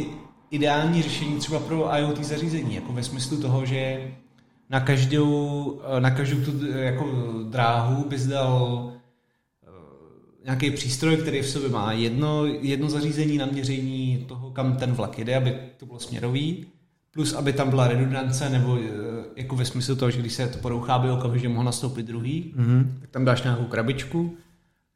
ideální 0.51 1.03
řešení 1.03 1.39
třeba 1.39 1.61
pro 1.61 1.97
IoT 1.99 2.24
zařízení, 2.24 2.74
jako 2.74 2.93
ve 2.93 3.03
smyslu 3.03 3.41
toho, 3.41 3.66
že 3.66 4.11
na 4.70 4.81
každou, 4.81 5.81
na 5.99 6.11
každou 6.11 6.41
tu 6.41 6.66
jako 6.66 7.35
dráhu 7.51 8.05
bys 8.09 8.26
dal 8.26 8.93
eh, 8.93 10.45
nějaký 10.45 10.70
přístroj, 10.70 11.16
který 11.16 11.41
v 11.41 11.49
sobě 11.49 11.68
má 11.68 11.93
jedno, 11.93 12.47
jedno 12.47 12.91
zařízení 12.91 13.39
na 13.39 13.47
měření 13.47 14.24
toho, 14.29 14.51
kam 14.51 14.76
ten 14.76 14.93
vlak 14.93 15.18
jede, 15.18 15.37
aby 15.37 15.55
to 15.76 15.87
bylo 15.87 15.99
směrový 15.99 16.66
plus 17.19 17.33
aby 17.33 17.53
tam 17.53 17.71
byla 17.71 17.89
redundance, 17.89 18.51
nebo 18.51 18.79
eh, 18.81 18.91
jako 19.37 19.57
ve 19.57 19.64
smyslu 19.64 19.97
toho, 19.97 20.11
že 20.11 20.21
když 20.21 20.33
se 20.33 20.47
to 20.47 20.59
porouchá, 20.59 20.95
aby 20.95 21.11
okamžitě 21.11 21.49
mohl 21.49 21.64
nastoupit 21.64 22.07
druhý, 22.07 22.55
mm-hmm. 22.57 22.87
tak 23.01 23.11
tam 23.11 23.25
dáš 23.25 23.43
nějakou 23.43 23.64
krabičku 23.64 24.37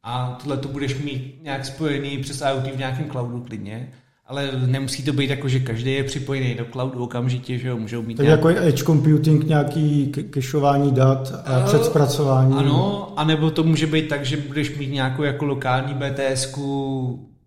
a 0.03 0.37
tohle 0.43 0.57
to 0.57 0.67
budeš 0.67 1.03
mít 1.03 1.39
nějak 1.43 1.65
spojený 1.65 2.17
přes 2.17 2.41
IoT 2.41 2.75
v 2.75 2.77
nějakém 2.77 3.09
cloudu 3.09 3.43
klidně, 3.47 3.89
ale 4.27 4.49
nemusí 4.65 5.03
to 5.03 5.13
být 5.13 5.29
jako, 5.29 5.47
že 5.47 5.59
každý 5.59 5.93
je 5.93 6.03
připojený 6.03 6.55
do 6.55 6.65
cloudu 6.65 7.03
okamžitě, 7.03 7.57
že 7.57 7.67
jo, 7.67 7.77
můžou 7.77 8.01
mít 8.01 8.15
Tak 8.15 8.25
nějak... 8.25 8.45
jako 8.45 8.59
edge 8.61 8.83
computing, 8.83 9.47
nějaký 9.47 10.07
kešování 10.29 10.91
dat 10.91 11.33
a 11.45 11.57
uh, 11.57 11.65
předzpracování. 11.65 12.53
Ano, 12.53 13.13
anebo 13.15 13.51
to 13.51 13.63
může 13.63 13.87
být 13.87 14.07
tak, 14.07 14.25
že 14.25 14.37
budeš 14.37 14.77
mít 14.77 14.91
nějakou 14.91 15.23
jako 15.23 15.45
lokální 15.45 15.93
bts 15.93 16.53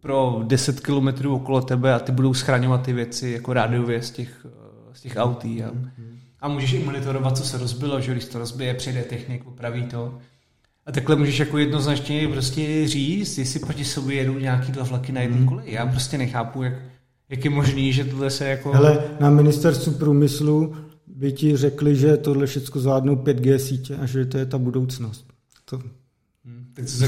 pro 0.00 0.40
10 0.44 0.80
kilometrů 0.80 1.34
okolo 1.34 1.60
tebe 1.60 1.94
a 1.94 1.98
ty 1.98 2.12
budou 2.12 2.34
schraňovat 2.34 2.82
ty 2.82 2.92
věci 2.92 3.30
jako 3.30 3.52
rádiově 3.52 4.02
z 4.02 4.10
těch 4.10 4.46
z 4.96 5.00
těch 5.00 5.16
autí. 5.16 5.62
A, 5.62 5.70
a 6.40 6.48
můžeš 6.48 6.72
i 6.72 6.84
monitorovat, 6.84 7.36
co 7.36 7.44
se 7.44 7.58
rozbilo, 7.58 8.00
že 8.00 8.12
když 8.12 8.24
to 8.24 8.38
rozbije, 8.38 8.74
přijde 8.74 9.02
technik, 9.02 9.46
opraví 9.46 9.82
to. 9.82 10.18
A 10.86 10.92
takhle 10.92 11.16
můžeš 11.16 11.38
jako 11.38 11.58
jednoznačně 11.58 12.28
prostě 12.28 12.88
říct, 12.88 13.38
jestli 13.38 13.60
proti 13.60 13.84
sobě 13.84 14.16
jedou 14.16 14.38
nějaký 14.38 14.72
dva 14.72 14.84
vlaky 14.84 15.12
na 15.12 15.20
jednom 15.20 15.46
kole. 15.46 15.62
Já 15.66 15.86
prostě 15.86 16.18
nechápu, 16.18 16.62
jak, 16.62 16.74
jak 17.28 17.44
je 17.44 17.50
možný, 17.50 17.92
že 17.92 18.04
tohle 18.04 18.30
se 18.30 18.48
jako... 18.48 18.72
Hele, 18.72 19.04
na 19.20 19.30
ministerstvu 19.30 19.92
průmyslu 19.92 20.76
by 21.06 21.32
ti 21.32 21.56
řekli, 21.56 21.96
že 21.96 22.16
tohle 22.16 22.46
všechno 22.46 22.80
zvládnou 22.80 23.16
5G 23.16 23.56
sítě 23.56 23.96
a 23.96 24.06
že 24.06 24.26
to 24.26 24.38
je 24.38 24.46
ta 24.46 24.58
budoucnost. 24.58 25.26
To... 25.64 25.76
Hmm, 26.44 26.66
tak 26.74 26.86
co 26.86 27.06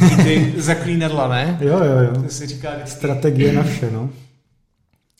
zaklínadla, 0.62 1.28
ne? 1.28 1.58
Jo, 1.60 1.78
jo, 1.84 1.98
jo. 1.98 2.22
To 2.22 2.28
se 2.28 2.46
říká 2.46 2.74
vždycky... 2.74 2.96
Strategie 2.96 3.52
na 3.52 3.62
vše, 3.62 3.90
no. 3.92 4.10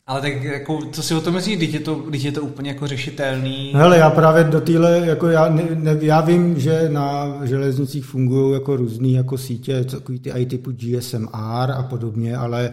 Ale 0.09 0.21
tak 0.21 0.43
jako, 0.43 0.79
co 0.91 1.03
si 1.03 1.15
o 1.15 1.21
tom 1.21 1.33
myslíš, 1.33 1.57
když 1.57 1.73
je 1.73 1.79
to, 1.79 1.95
když 1.95 2.23
je 2.23 2.31
to 2.31 2.41
úplně 2.41 2.69
jako 2.69 2.87
řešitelný? 2.87 3.71
Hele, 3.75 3.97
já 3.97 4.09
právě 4.09 4.43
do 4.43 4.61
téhle, 4.61 5.01
jako 5.05 5.27
já, 5.27 5.49
ne, 5.49 5.63
ne, 5.73 5.97
já 6.01 6.21
vím, 6.21 6.59
že 6.59 6.89
na 6.89 7.37
železnicích 7.43 8.05
fungují 8.05 8.53
jako 8.53 8.75
různý 8.75 9.13
jako 9.13 9.37
sítě, 9.37 9.83
takový 9.83 10.19
ty 10.19 10.31
i 10.31 10.45
typu 10.45 10.71
GSMR 10.71 11.71
a 11.71 11.85
podobně, 11.89 12.37
ale 12.37 12.71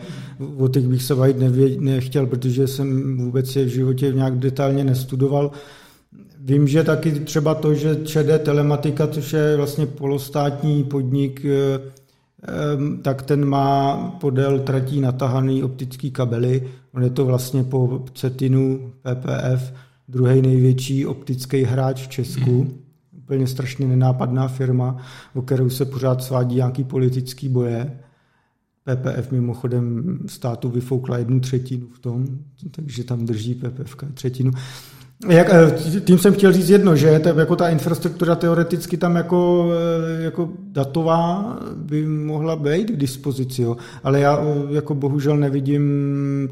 o 0.56 0.68
těch 0.68 0.88
bych 0.88 1.02
se 1.02 1.14
bavit 1.14 1.36
nechtěl, 1.80 2.26
protože 2.26 2.66
jsem 2.66 3.16
vůbec 3.18 3.56
je 3.56 3.64
v 3.64 3.68
životě 3.68 4.12
nějak 4.12 4.38
detailně 4.38 4.84
nestudoval. 4.84 5.50
Vím, 6.40 6.68
že 6.68 6.84
taky 6.84 7.10
třeba 7.12 7.54
to, 7.54 7.74
že 7.74 7.96
ČD 8.04 8.42
Telematika, 8.42 9.06
což 9.06 9.32
je 9.32 9.56
vlastně 9.56 9.86
polostátní 9.86 10.84
podnik, 10.84 11.44
eh, 11.44 11.96
tak 13.02 13.22
ten 13.22 13.44
má 13.44 13.96
podél 14.20 14.58
tratí 14.58 15.00
natahaný 15.00 15.62
optický 15.62 16.10
kabely. 16.10 16.68
On 16.96 17.02
je 17.02 17.10
to 17.10 17.24
vlastně 17.24 17.64
po 17.64 18.04
Cetinu 18.14 18.92
PPF 19.02 19.72
druhý 20.08 20.42
největší 20.42 21.06
optický 21.06 21.62
hráč 21.62 22.02
v 22.06 22.08
Česku. 22.08 22.64
Mm. 22.64 22.78
Úplně 23.18 23.46
strašně 23.46 23.88
nenápadná 23.88 24.48
firma, 24.48 24.96
o 25.34 25.42
kterou 25.42 25.70
se 25.70 25.84
pořád 25.84 26.22
svádí 26.22 26.56
nějaký 26.56 26.84
politický 26.84 27.48
boje. 27.48 27.98
PPF 28.84 29.30
mimochodem 29.30 30.18
státu 30.26 30.68
vyfoukla 30.68 31.18
jednu 31.18 31.40
třetinu 31.40 31.86
v 31.88 31.98
tom, 31.98 32.26
takže 32.70 33.04
tam 33.04 33.26
drží 33.26 33.54
PPF 33.54 33.96
třetinu. 34.14 34.50
Jak, 35.28 35.48
eh, 35.50 36.00
tím 36.00 36.18
jsem 36.18 36.34
chtěl 36.34 36.52
říct 36.52 36.68
jedno, 36.70 36.96
že 36.96 37.18
to, 37.18 37.28
jako 37.28 37.56
ta 37.56 37.68
infrastruktura 37.68 38.34
teoreticky 38.34 38.96
tam 38.96 39.16
jako, 39.16 39.70
eh, 39.72 40.22
jako 40.22 40.48
datová 40.58 41.58
by 41.76 42.06
mohla 42.06 42.56
být 42.56 42.90
k 42.90 42.96
dispozici, 42.96 43.62
jo. 43.62 43.76
ale 44.04 44.20
já 44.20 44.38
eh, 44.38 44.74
jako 44.74 44.94
bohužel 44.94 45.36
nevidím 45.36 45.82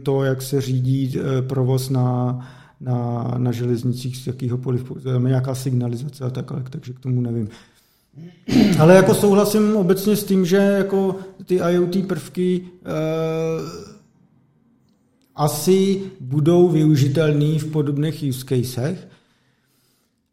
to, 0.02 0.24
jak 0.24 0.42
se 0.42 0.60
řídí 0.60 1.18
provoz 1.46 1.90
na, 1.90 2.38
na, 2.80 3.30
na 3.38 3.52
železnicích 3.52 4.16
z 4.16 4.26
jakýhokoliv, 4.26 4.92
tam 5.02 5.24
nějaká 5.24 5.54
signalizace 5.54 6.24
a 6.24 6.30
tak, 6.30 6.70
takže 6.70 6.92
k 6.92 7.00
tomu 7.00 7.20
nevím. 7.20 7.48
Ale 8.78 8.94
jako 8.94 9.14
souhlasím 9.14 9.76
obecně 9.76 10.16
s 10.16 10.24
tím, 10.24 10.46
že 10.46 10.56
jako 10.56 11.16
ty 11.46 11.54
IoT 11.54 12.06
prvky 12.06 12.60
eh, 12.84 13.93
asi 15.36 16.02
budou 16.20 16.68
využitelný 16.68 17.58
v 17.58 17.66
podobných 17.66 18.24
use 18.28 18.44
casech, 18.48 19.08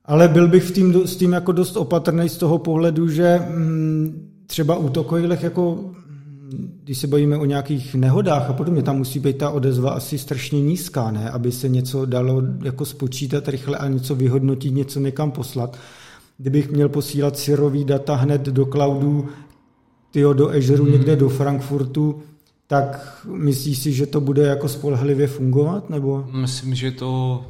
ale 0.06 0.28
byl 0.28 0.48
bych 0.48 0.64
v 0.64 0.72
tím, 0.72 1.08
s 1.08 1.16
tím 1.16 1.34
jako 1.34 1.52
dost 1.52 1.78
opatrný 1.78 2.30
z 2.30 2.38
toho 2.38 2.58
pohledu, 2.58 3.10
že 3.10 3.40
mm, 3.50 4.30
třeba 4.48 4.76
u 4.76 4.90
takových 4.90 5.44
jako 5.44 5.92
když 6.84 6.98
se 6.98 7.08
bojíme 7.08 7.38
o 7.38 7.46
nějakých 7.46 7.96
nehodách 7.96 8.50
a 8.50 8.54
podobně, 8.54 8.84
tam 8.84 8.98
musí 8.98 9.20
být 9.20 9.38
ta 9.38 9.50
odezva 9.50 9.92
asi 9.92 10.18
strašně 10.18 10.62
nízká, 10.62 11.12
ne? 11.12 11.30
aby 11.30 11.52
se 11.52 11.70
něco 11.70 12.06
dalo 12.06 12.44
jako 12.64 12.86
spočítat 12.86 13.48
rychle 13.48 13.78
a 13.78 13.88
něco 13.88 14.16
vyhodnotit, 14.16 14.72
něco 14.72 15.00
někam 15.00 15.32
poslat. 15.32 15.78
Kdybych 16.38 16.72
měl 16.72 16.90
posílat 16.90 17.38
syrový 17.38 17.84
data 17.84 18.16
hned 18.16 18.42
do 18.42 18.66
cloudu, 18.66 19.28
tyjo, 20.12 20.34
do 20.34 20.50
Azure, 20.50 20.82
hmm. 20.82 20.92
někde 20.92 21.16
do 21.16 21.30
Frankfurtu, 21.30 22.22
tak 22.72 23.18
myslíš 23.28 23.78
si, 23.78 23.94
že 23.94 24.06
to 24.06 24.22
bude 24.22 24.44
jako 24.44 24.70
spolehlivě 24.70 25.28
fungovat? 25.28 25.90
Nebo? 25.90 26.28
Myslím, 26.32 26.76
že 26.76 26.92
to... 26.92 27.46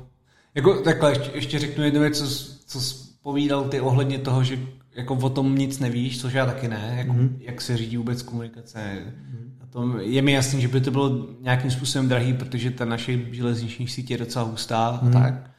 Jako, 0.55 0.81
takhle, 0.81 1.11
ještě, 1.11 1.31
ještě 1.33 1.59
řeknu 1.59 1.83
jednu 1.83 1.99
věc, 1.99 2.17
co, 2.17 2.79
co 2.79 2.79
povídal 3.21 3.63
ty 3.63 3.81
ohledně 3.81 4.17
toho, 4.19 4.43
že 4.43 4.59
jako 4.95 5.15
o 5.15 5.29
tom 5.29 5.55
nic 5.55 5.79
nevíš, 5.79 6.21
což 6.21 6.33
já 6.33 6.45
taky 6.45 6.67
ne, 6.67 6.95
jako, 6.97 7.13
mm-hmm. 7.13 7.29
jak 7.39 7.61
se 7.61 7.77
řídí 7.77 7.97
vůbec 7.97 8.21
komunikace. 8.21 8.79
Mm-hmm. 8.79 9.69
tom, 9.69 9.99
je 9.99 10.21
mi 10.21 10.31
jasný, 10.31 10.61
že 10.61 10.67
by 10.67 10.81
to 10.81 10.91
bylo 10.91 11.27
nějakým 11.39 11.71
způsobem 11.71 12.09
drahý, 12.09 12.33
protože 12.33 12.71
ta 12.71 12.85
naše 12.85 13.19
železniční 13.31 13.87
sítě 13.87 14.13
je 14.13 14.17
docela 14.17 14.45
hustá 14.45 14.91
mm-hmm. 14.91 14.99
a 15.01 15.03
mhm. 15.03 15.13
tak. 15.13 15.51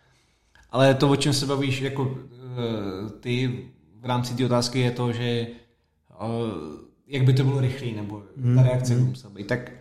Ale 0.71 0.95
to, 0.95 1.11
o 1.11 1.17
čem 1.17 1.33
se 1.33 1.47
bavíš 1.47 1.81
jako 1.81 2.19
eh, 2.19 3.11
ty 3.21 3.65
v 4.01 4.05
rámci 4.05 4.35
té 4.35 4.45
otázky, 4.45 4.81
je 4.81 4.91
to, 4.91 5.13
že 5.13 5.23
eh, 5.23 6.83
jak 7.13 7.25
by 7.25 7.33
to 7.33 7.45
bylo 7.45 7.61
rychlý, 7.61 7.93
nebo 7.93 8.23
mm-hmm. 8.39 8.57
ta 8.57 8.63
reakce 8.63 8.97
mm-hmm. 8.97 9.09
musela 9.09 9.35
být. 9.35 9.47
Tak 9.47 9.73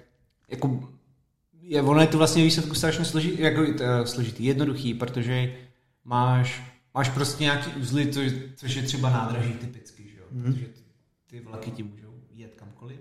jako 0.49 0.89
je, 1.61 1.81
ono 1.81 2.01
je 2.01 2.07
to 2.07 2.17
vlastně 2.17 2.43
výsledku 2.43 2.75
strašně 2.75 3.05
složitý, 3.05 3.41
jako, 3.41 3.61
uh, 3.61 3.67
složitý, 4.05 4.45
jednoduchý, 4.45 4.93
protože 4.93 5.55
máš 6.03 6.71
máš 6.93 7.09
prostě 7.09 7.43
nějaký 7.43 7.71
uzly, 7.81 8.07
co, 8.13 8.21
což 8.55 8.75
je 8.75 8.83
třeba 8.83 9.09
nádraží 9.09 9.53
typicky, 9.53 10.03
že 10.03 10.17
jo? 10.17 10.25
Mm. 10.31 10.43
protože 10.43 10.65
ty, 10.65 10.81
ty 11.27 11.39
vlaky 11.39 11.71
ti 11.71 11.83
můžou 11.83 12.13
jet 12.31 12.55
kamkoliv. 12.55 12.99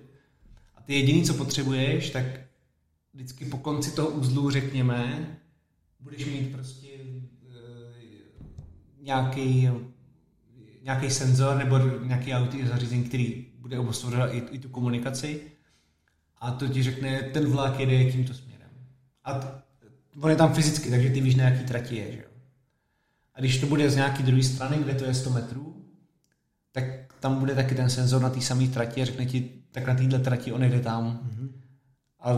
A 0.74 0.83
ty 0.83 0.95
jediný, 0.95 1.22
co 1.22 1.35
potřebuješ, 1.35 2.11
tak 2.11 2.24
vždycky 3.14 3.45
po 3.45 3.59
konci 3.59 3.95
toho 3.95 4.09
uzlu, 4.09 4.51
řekněme, 4.51 5.26
budeš 6.01 6.26
mít 6.26 6.53
prostě 6.53 6.89
e, 6.89 6.99
nějaký, 9.01 9.68
nějaký 10.83 11.11
senzor 11.11 11.57
nebo 11.57 11.78
nějaký 11.78 12.33
auto 12.33 12.57
zařízení, 12.66 13.05
který 13.05 13.47
bude 13.71 13.81
obosvobodovat 13.81 14.35
i, 14.35 14.39
i 14.51 14.59
tu 14.59 14.68
komunikaci 14.68 15.41
a 16.39 16.51
to 16.51 16.68
ti 16.68 16.83
řekne, 16.83 17.23
ten 17.23 17.51
vlak 17.51 17.81
jede 17.81 18.12
tímto 18.12 18.35
směrem. 18.35 18.68
A 19.25 19.35
t, 19.35 19.47
on 20.21 20.31
je 20.31 20.37
tam 20.37 20.55
fyzicky, 20.55 20.91
takže 20.91 21.11
ty 21.11 21.21
víš, 21.21 21.35
na 21.35 21.45
jaký 21.45 21.64
trati 21.64 21.97
je, 21.97 22.12
že 22.12 22.18
jo? 22.18 22.29
A 23.35 23.41
když 23.41 23.59
to 23.59 23.66
bude 23.66 23.91
z 23.91 23.97
nějaký 23.97 24.23
druhé 24.23 24.43
strany, 24.43 24.79
kde 24.79 24.95
to 24.95 25.05
je 25.05 25.14
100 25.14 25.31
metrů, 25.31 25.85
tak 26.73 26.85
tam 27.21 27.39
bude 27.39 27.55
taky 27.55 27.75
ten 27.75 27.91
senzor 27.91 28.23
na 28.23 28.31
té 28.31 28.41
samé 28.41 28.68
trati 28.68 29.03
a 29.03 29.05
řekne 29.05 29.27
ti, 29.27 29.51
tak 29.73 29.87
na 29.87 29.95
této 29.95 30.18
trati 30.18 30.53
on 30.53 30.62
jde 30.62 30.81
tam. 30.81 31.05
Mm-hmm. 31.05 31.51
A 32.21 32.33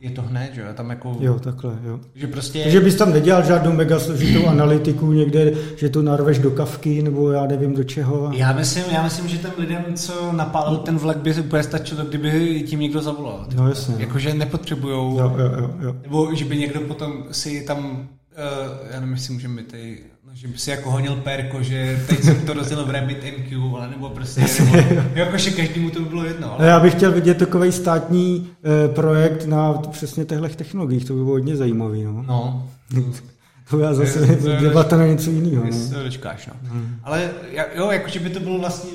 je 0.00 0.10
to 0.10 0.22
hned, 0.22 0.54
že 0.54 0.60
jo? 0.60 0.66
Tam 0.74 0.90
jako... 0.90 1.16
Jo, 1.20 1.38
takhle, 1.38 1.78
jo. 1.84 2.00
Že 2.14 2.26
prostě... 2.26 2.62
Takže 2.62 2.80
bys 2.80 2.94
tam 2.94 3.12
nedělal 3.12 3.44
žádnou 3.44 3.72
mega 3.72 3.98
složitou 3.98 4.46
analytiku 4.46 5.12
někde, 5.12 5.52
že 5.76 5.88
to 5.88 6.02
narveš 6.02 6.38
do 6.38 6.50
kavky, 6.50 7.02
nebo 7.02 7.30
já 7.30 7.46
nevím 7.46 7.74
do 7.74 7.84
čeho. 7.84 8.30
Já 8.34 8.52
myslím, 8.52 8.84
já 8.92 9.02
myslím, 9.02 9.28
že 9.28 9.38
těm 9.38 9.50
lidem, 9.58 9.84
co 9.94 10.32
napálil 10.32 10.76
ten 10.76 10.98
vlak, 10.98 11.16
by 11.16 11.34
úplně 11.34 11.62
stačilo, 11.62 12.04
kdyby 12.04 12.62
tím 12.66 12.80
někdo 12.80 13.02
zavolal. 13.02 13.46
No 13.54 13.68
jasně. 13.68 13.94
Jakože 13.98 14.34
nepotřebujou... 14.34 15.18
Jo, 15.18 15.36
jo, 15.38 15.52
jo, 15.58 15.70
jo. 15.80 15.96
Nebo 16.02 16.34
že 16.34 16.44
by 16.44 16.56
někdo 16.56 16.80
potom 16.80 17.24
si 17.30 17.64
tam... 17.66 18.08
Uh, 18.30 18.90
já 18.90 19.00
nevím, 19.00 19.14
jestli 19.14 19.34
můžeme 19.34 19.62
ty 19.62 19.98
No, 20.30 20.36
že 20.36 20.48
by 20.48 20.58
si 20.58 20.70
jako 20.70 20.90
honil 20.90 21.16
perko, 21.16 21.62
že 21.62 22.04
teď 22.08 22.22
jsem 22.22 22.46
to 22.46 22.52
rozdělil 22.52 22.86
v 22.86 22.90
Rabbit 22.90 23.24
MQ, 23.38 23.76
ale 23.76 23.90
nebo 23.90 24.10
prostě, 24.10 24.40
nebo, 24.64 25.02
jakože 25.14 25.50
každému 25.50 25.90
to 25.90 26.00
by 26.00 26.08
bylo 26.08 26.24
jedno. 26.24 26.54
Ale... 26.54 26.66
Já 26.66 26.80
bych 26.80 26.94
chtěl 26.94 27.12
vidět 27.12 27.38
takový 27.38 27.72
státní 27.72 28.50
e, 28.64 28.88
projekt 28.88 29.46
na 29.46 29.72
přesně 29.72 30.24
těchto 30.24 30.48
technologiích, 30.48 31.04
to 31.04 31.12
by 31.12 31.18
bylo 31.18 31.30
hodně 31.30 31.56
zajímavý. 31.56 32.04
No. 32.04 32.24
no. 32.26 32.68
to 33.70 33.78
já 33.78 33.94
zase 33.94 34.26
debata 34.60 34.96
na 34.96 35.06
něco 35.06 35.30
jiného. 35.30 35.64
No. 35.64 35.72
Se 35.72 35.94
dočkáš, 35.94 36.46
no. 36.46 36.54
Hmm. 36.62 36.96
Ale 37.02 37.30
jo, 37.74 37.90
jakože 37.90 38.20
by 38.20 38.30
to 38.30 38.40
bylo 38.40 38.58
vlastně 38.58 38.90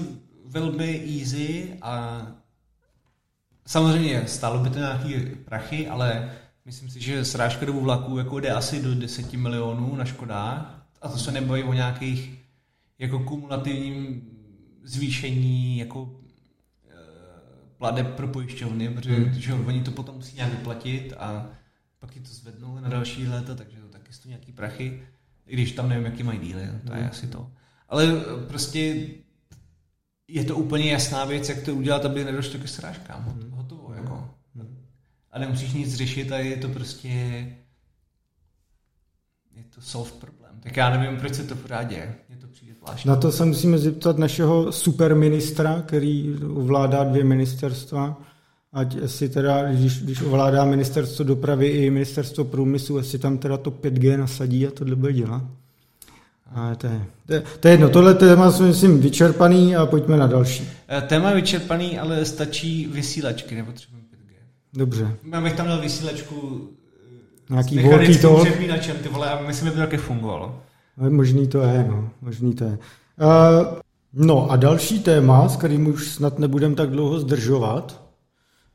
velmi 0.46 1.04
easy 1.20 1.70
a 1.82 2.22
samozřejmě 3.68 4.24
stálo 4.26 4.60
by 4.60 4.70
to 4.70 4.80
nějaký 4.80 5.16
prachy, 5.46 5.88
ale 5.88 6.32
myslím 6.66 6.90
si, 6.90 7.02
že 7.02 7.26
srážka 7.26 7.66
dobu 7.66 7.80
vlaku 7.80 8.18
jako 8.18 8.40
jde 8.40 8.50
asi 8.50 8.82
do 8.82 8.96
10 8.96 9.34
milionů 9.34 9.96
na 9.96 10.06
Škodách 10.06 10.85
a 11.02 11.10
to 11.10 11.18
se 11.18 11.32
nebojí 11.32 11.64
o 11.64 11.74
nějakých 11.74 12.40
jako 13.00 13.20
kumulativním 13.20 14.22
zvýšení 14.84 15.78
jako 15.78 16.20
e, 16.90 16.96
pladeb 17.78 18.16
pro 18.16 18.28
pojišťovny, 18.28 18.90
protože 18.90 19.34
že 19.34 19.54
oni 19.54 19.84
to 19.84 19.92
potom 19.92 20.16
musí 20.16 20.36
nějak 20.36 20.52
vyplatit 20.52 21.14
a 21.18 21.50
pak 22.00 22.16
ji 22.16 22.22
to 22.22 22.34
zvednou 22.34 22.80
na 22.80 22.90
další 22.90 23.28
léta, 23.28 23.56
takže 23.56 23.78
to 23.78 23.88
taky 23.88 24.14
stojí 24.14 24.30
nějaký 24.30 24.52
prachy, 24.52 25.04
i 25.48 25.54
když 25.54 25.72
tam 25.72 25.90
nevím, 25.90 26.06
jaký 26.06 26.24
mají 26.24 26.40
díly, 26.40 26.70
to 26.88 26.94
je 26.94 27.00
hmm. 27.00 27.10
asi 27.10 27.28
to. 27.28 27.52
Ale 27.90 28.22
prostě 28.48 29.08
je 30.28 30.44
to 30.44 30.56
úplně 30.56 30.92
jasná 30.92 31.26
věc, 31.26 31.50
jak 31.50 31.62
to 31.62 31.76
udělat, 31.76 32.06
aby 32.06 32.24
nedošlo 32.24 32.60
ke 32.60 32.68
srážkám. 32.68 33.24
Hmm. 33.24 33.52
Hotovo, 33.52 33.94
jako. 33.94 34.30
Hmm. 34.56 34.86
A 35.32 35.40
nemusíš 35.40 35.74
nic 35.74 35.96
řešit 35.96 36.32
a 36.32 36.38
je 36.38 36.58
to 36.58 36.70
prostě 36.70 37.10
je 39.56 39.64
to 39.64 39.82
solve 39.82 40.12
problem. 40.12 40.45
Tak 40.66 40.78
já 40.78 40.98
nevím, 40.98 41.20
proč 41.20 41.34
se 41.34 41.44
to 41.44 41.56
pořád 41.56 41.84
děje. 41.84 42.16
Mě 42.30 42.38
to 42.38 42.48
přijde 42.48 42.74
zvláštní. 42.80 43.10
Na 43.10 43.16
to 43.16 43.32
se 43.32 43.46
musíme 43.46 43.78
zeptat 43.78 44.18
našeho 44.18 44.72
superministra, 44.72 45.84
který 45.86 46.36
ovládá 46.56 47.04
dvě 47.04 47.24
ministerstva. 47.24 48.22
Ať 48.74 48.98
si 49.06 49.30
teda, 49.30 49.72
když, 49.72 50.02
když 50.02 50.22
ovládá 50.22 50.66
ministerstvo 50.66 51.26
dopravy 51.26 51.68
i 51.68 51.90
ministerstvo 51.90 52.44
průmyslu, 52.44 52.98
jestli 52.98 53.20
tam 53.20 53.38
teda 53.38 53.58
to 53.58 53.72
5G 53.72 54.18
nasadí 54.18 54.68
a 54.68 54.72
tohle 54.72 54.96
bude 54.96 55.14
dělat. 55.14 55.44
A 56.56 56.76
to, 56.76 56.88
je, 56.88 57.06
to, 57.26 57.34
je, 57.34 57.44
to 57.60 57.68
je 57.68 57.74
jedno, 57.74 57.90
tohle 57.90 58.14
téma 58.14 58.52
jsme, 58.52 58.68
myslím, 58.68 59.00
vyčerpaný 59.00 59.76
a 59.76 59.86
pojďme 59.86 60.18
na 60.18 60.28
další. 60.28 60.70
Eh, 60.88 61.02
téma 61.02 61.30
je 61.30 61.36
vyčerpaný, 61.36 62.00
ale 62.00 62.26
stačí 62.26 62.88
vysílačky, 62.92 63.56
nepotřebujeme 63.56 64.08
5G. 64.08 64.36
Dobře. 64.74 65.18
Já 65.32 65.42
bych 65.42 65.54
tam 65.54 65.66
měl 65.66 65.82
vysílačku 65.82 66.70
Nějaký 67.50 67.80
walkie 67.80 68.18
talk. 68.18 68.48
přepínačem, 68.48 68.96
ty 68.98 69.10
vole, 69.10 69.32
a 69.32 69.42
myslím, 69.48 69.66
že 69.66 69.72
by 69.72 69.76
to 69.76 69.82
taky 69.82 69.98
fungovalo. 69.98 70.56
Možný 71.10 71.48
to 71.48 71.62
je, 71.62 71.86
no. 71.90 72.10
Možný 72.22 72.54
to 72.54 72.64
je. 72.64 72.70
Uh, 72.70 73.80
no 74.14 74.52
a 74.52 74.56
další 74.56 75.00
téma, 75.00 75.50
s 75.50 75.56
kterým 75.58 75.88
už 75.88 76.10
snad 76.10 76.40
nebudem 76.40 76.76
tak 76.76 76.90
dlouho 76.90 77.20
zdržovat, 77.20 78.02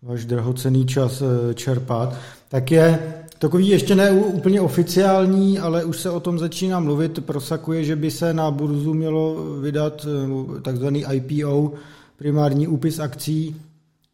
váš 0.03 0.25
drahocený 0.25 0.87
čas 0.87 1.23
uh, 1.23 1.29
čerpat, 1.55 2.15
tak 2.49 2.71
je 2.71 2.99
takový 3.39 3.69
ještě 3.69 3.95
ne 3.95 4.11
úplně 4.11 4.61
oficiální, 4.61 5.59
ale 5.59 5.85
už 5.85 6.01
se 6.01 6.11
o 6.11 6.21
tom 6.21 6.39
začíná 6.39 6.81
mluvit, 6.81 7.25
prosakuje, 7.25 7.85
že 7.85 7.97
by 7.97 8.11
se 8.11 8.35
na 8.35 8.51
burzu 8.51 8.95
mělo 8.95 9.37
vydat 9.61 10.07
uh, 10.07 10.61
takzvaný 10.61 11.05
IPO, 11.13 11.73
primární 12.17 12.69
úpis 12.69 12.99
akcí 12.99 13.57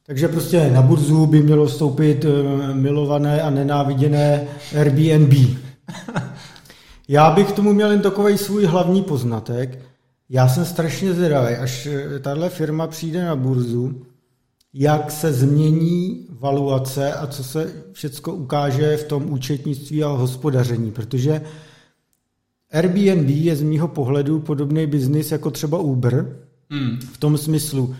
takže 0.06 0.28
prostě 0.28 0.70
na 0.70 0.82
burzu 0.82 1.26
by 1.26 1.42
mělo 1.42 1.66
vstoupit 1.66 2.24
eh, 2.24 2.74
milované 2.74 3.42
a 3.42 3.50
nenáviděné 3.50 4.48
Airbnb. 4.78 5.32
Já 7.08 7.30
bych 7.30 7.52
tomu 7.52 7.72
měl 7.72 7.90
jen 7.90 8.00
takový 8.00 8.38
svůj 8.38 8.64
hlavní 8.64 9.02
poznatek. 9.02 9.78
Já 10.28 10.48
jsem 10.48 10.64
strašně 10.64 11.14
zvědavý, 11.14 11.54
až 11.54 11.86
eh, 11.86 12.18
tahle 12.18 12.48
firma 12.48 12.86
přijde 12.86 13.24
na 13.24 13.36
burzu, 13.36 14.02
jak 14.74 15.10
se 15.10 15.32
změní 15.32 16.26
valuace 16.30 17.12
a 17.12 17.26
co 17.26 17.44
se 17.44 17.72
všechno 17.92 18.34
ukáže 18.34 18.96
v 18.96 19.04
tom 19.04 19.32
účetnictví 19.32 20.04
a 20.04 20.08
hospodaření, 20.08 20.90
protože 20.90 21.40
Airbnb 22.72 23.28
je 23.28 23.56
z 23.56 23.62
mýho 23.62 23.88
pohledu 23.88 24.40
podobný 24.40 24.86
biznis 24.86 25.32
jako 25.32 25.50
třeba 25.50 25.78
Uber, 25.78 26.36
hmm. 26.70 26.98
v 27.12 27.18
tom 27.18 27.38
smyslu, 27.38 27.96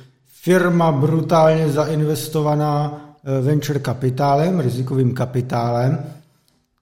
firma 0.47 0.93
brutálně 0.93 1.73
zainvestovaná 1.73 3.01
eh, 3.25 3.41
venture 3.41 3.79
kapitálem, 3.79 4.61
rizikovým 4.61 5.15
kapitálem, 5.15 5.99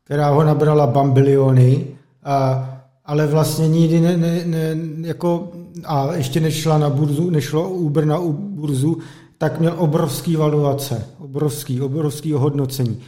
která 0.05 0.29
ho 0.29 0.45
nabrala 0.45 0.87
bambiliony 0.87 1.87
A, 2.25 2.69
ale 3.05 3.27
vlastně 3.27 3.69
nikdy 3.69 4.01
ne, 4.01 4.17
ne, 4.17 4.45
ne, 4.45 4.77
jako, 5.01 5.53
a 5.85 6.15
ještě 6.15 6.41
nešla 6.41 6.79
na 6.79 6.91
burzu, 6.91 7.31
nešlo 7.31 7.69
Uber 7.69 8.05
na 8.05 8.21
burzu, 8.31 8.99
tak 9.39 9.61
měl 9.61 9.75
obrovský 9.79 10.37
valuace, 10.37 11.07
obrovský, 11.19 11.81
obrovský 11.81 12.35
ohodnocení. 12.35 13.01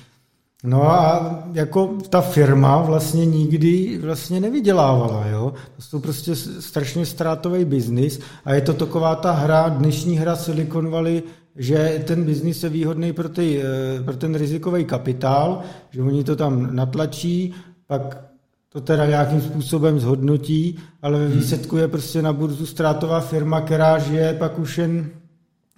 No 0.64 0.90
a 0.90 1.34
jako 1.52 1.98
ta 2.08 2.20
firma 2.20 2.82
vlastně 2.82 3.26
nikdy 3.26 3.98
vlastně 4.02 4.40
nevydělávala, 4.40 5.26
jo. 5.26 5.52
To 5.76 5.82
jsou 5.82 6.00
prostě 6.00 6.36
strašně 6.36 7.06
ztrátový 7.06 7.64
biznis 7.64 8.20
a 8.44 8.54
je 8.54 8.60
to 8.60 8.74
taková 8.74 9.14
ta 9.14 9.32
hra, 9.32 9.68
dnešní 9.68 10.18
hra 10.18 10.36
Silicon 10.36 10.90
Valley, 10.90 11.22
že 11.56 12.04
ten 12.06 12.24
biznis 12.24 12.62
je 12.62 12.68
výhodný 12.68 13.12
pro, 13.12 13.28
ty, 13.28 13.62
eh, 13.62 14.02
pro 14.02 14.16
ten 14.16 14.34
rizikový 14.34 14.84
kapitál, 14.84 15.60
že 15.90 16.02
oni 16.02 16.24
to 16.24 16.36
tam 16.36 16.76
natlačí, 16.76 17.54
pak 17.86 18.26
to 18.68 18.80
teda 18.80 19.06
nějakým 19.06 19.40
způsobem 19.40 20.00
zhodnotí, 20.00 20.78
ale 21.02 21.18
ve 21.18 21.26
hmm. 21.26 21.38
výsledku 21.38 21.76
je 21.76 21.88
prostě 21.88 22.22
na 22.22 22.32
burzu 22.32 22.66
ztrátová 22.66 23.20
firma, 23.20 23.60
která 23.60 23.98
žije 23.98 24.34
pak 24.34 24.58
už 24.58 24.78
jen 24.78 25.08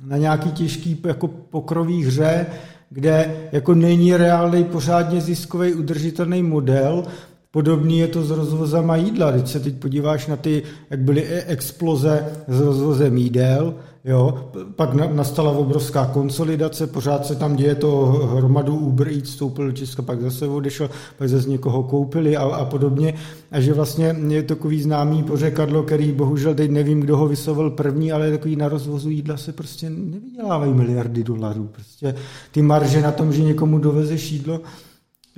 na 0.02 0.16
nějaký 0.16 0.50
těžký 0.52 1.02
jako 1.06 1.28
pokrový 1.28 2.04
hře, 2.04 2.46
kde 2.91 3.36
jako 3.53 3.74
není 3.74 4.16
reálný 4.16 4.64
pořádně 4.64 5.20
ziskový 5.20 5.74
udržitelný 5.74 6.43
model. 6.43 7.05
Podobný 7.51 7.99
je 7.99 8.09
to 8.09 8.24
s 8.24 8.30
rozvozama 8.30 8.97
jídla. 8.97 9.30
Když 9.30 9.51
se 9.51 9.61
teď 9.61 9.74
podíváš 9.74 10.26
na 10.26 10.36
ty, 10.36 10.62
jak 10.91 11.01
byly 11.01 11.24
e- 11.24 11.45
exploze 11.47 12.26
s 12.49 12.61
rozvozem 12.61 13.16
jídel, 13.16 13.74
Jo, 14.05 14.51
pak 14.76 14.94
nastala 14.94 15.51
obrovská 15.51 16.07
konsolidace, 16.07 16.86
pořád 16.86 17.26
se 17.26 17.36
tam 17.36 17.57
děje 17.57 17.74
to 17.74 18.07
hromadu 18.36 18.76
Uber 18.76 19.09
Eats, 19.09 19.30
vstoupil 19.30 19.66
do 19.66 19.72
Česka, 19.72 20.03
pak 20.03 20.20
zase 20.20 20.49
odešel, 20.49 20.90
pak 21.18 21.28
zase 21.28 21.49
někoho 21.49 21.82
koupili 21.82 22.36
a, 22.36 22.42
a 22.42 22.64
podobně. 22.64 23.14
A 23.51 23.61
že 23.61 23.72
vlastně 23.72 24.16
je 24.28 24.42
takový 24.42 24.82
známý 24.82 25.22
pořekadlo, 25.22 25.82
který 25.82 26.12
bohužel 26.12 26.55
teď 26.55 26.70
nevím, 26.70 27.01
kdo 27.01 27.16
ho 27.16 27.28
vyslovil 27.28 27.70
první, 27.70 28.12
ale 28.12 28.30
takový 28.30 28.57
na 28.57 28.68
rozvozu 28.68 29.11
jídla 29.11 29.36
se 29.36 29.53
prostě 29.53 29.90
nevydělávají 29.90 30.74
miliardy 30.74 31.24
dolarů. 31.24 31.68
Prostě 31.72 32.14
ty 32.53 32.62
marže 32.62 33.01
na 33.01 33.12
tom, 33.12 33.32
že 33.32 33.42
někomu 33.42 33.78
dovezeš 33.78 34.32
jídlo, 34.32 34.61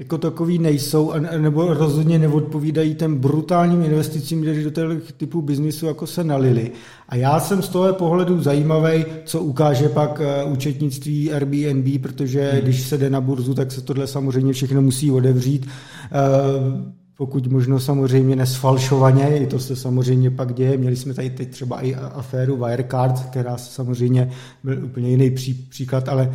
jako 0.01 0.19
takový 0.19 0.59
nejsou, 0.59 1.13
nebo 1.39 1.75
rozhodně 1.75 2.19
neodpovídají 2.19 2.95
těm 2.95 3.19
brutálním 3.19 3.83
investicím, 3.83 4.43
kteří 4.43 4.65
do 4.65 4.71
toho 4.71 4.89
typu 5.17 5.43
biznisu 5.43 5.87
jako 5.87 6.07
se 6.07 6.25
nalili. 6.25 6.71
A 7.09 7.17
já 7.17 7.41
jsem 7.41 7.63
z 7.63 7.69
toho 7.69 7.95
pohledu 7.95 8.43
zajímavý, 8.43 9.05
co 9.25 9.41
ukáže 9.41 9.89
pak 9.89 10.21
eh, 10.21 10.45
účetnictví 10.45 11.33
Airbnb, 11.33 12.03
protože 12.03 12.51
hmm. 12.51 12.61
když 12.61 12.81
se 12.83 12.99
jde 12.99 13.11
na 13.11 13.21
burzu, 13.21 13.55
tak 13.55 13.73
se 13.73 13.81
tohle 13.81 14.07
samozřejmě 14.07 14.53
všechno 14.53 14.83
musí 14.83 15.11
odevřít 15.11 15.67
eh, 16.05 17.01
pokud 17.17 17.47
možno 17.47 17.81
samozřejmě 17.81 18.37
nesfalšovaně, 18.37 19.39
i 19.39 19.47
to 19.47 19.59
se 19.59 19.77
samozřejmě 19.77 20.31
pak 20.31 20.55
děje. 20.55 20.77
Měli 20.77 20.97
jsme 20.97 21.15
tady 21.15 21.31
teď 21.31 21.51
třeba 21.51 21.81
i 21.81 21.95
aféru 21.95 22.57
Wirecard, 22.57 23.21
která 23.21 23.57
samozřejmě 23.57 24.31
byl 24.65 24.85
úplně 24.85 25.11
jiný 25.11 25.31
pří, 25.31 25.55
příklad, 25.55 26.09
ale 26.09 26.33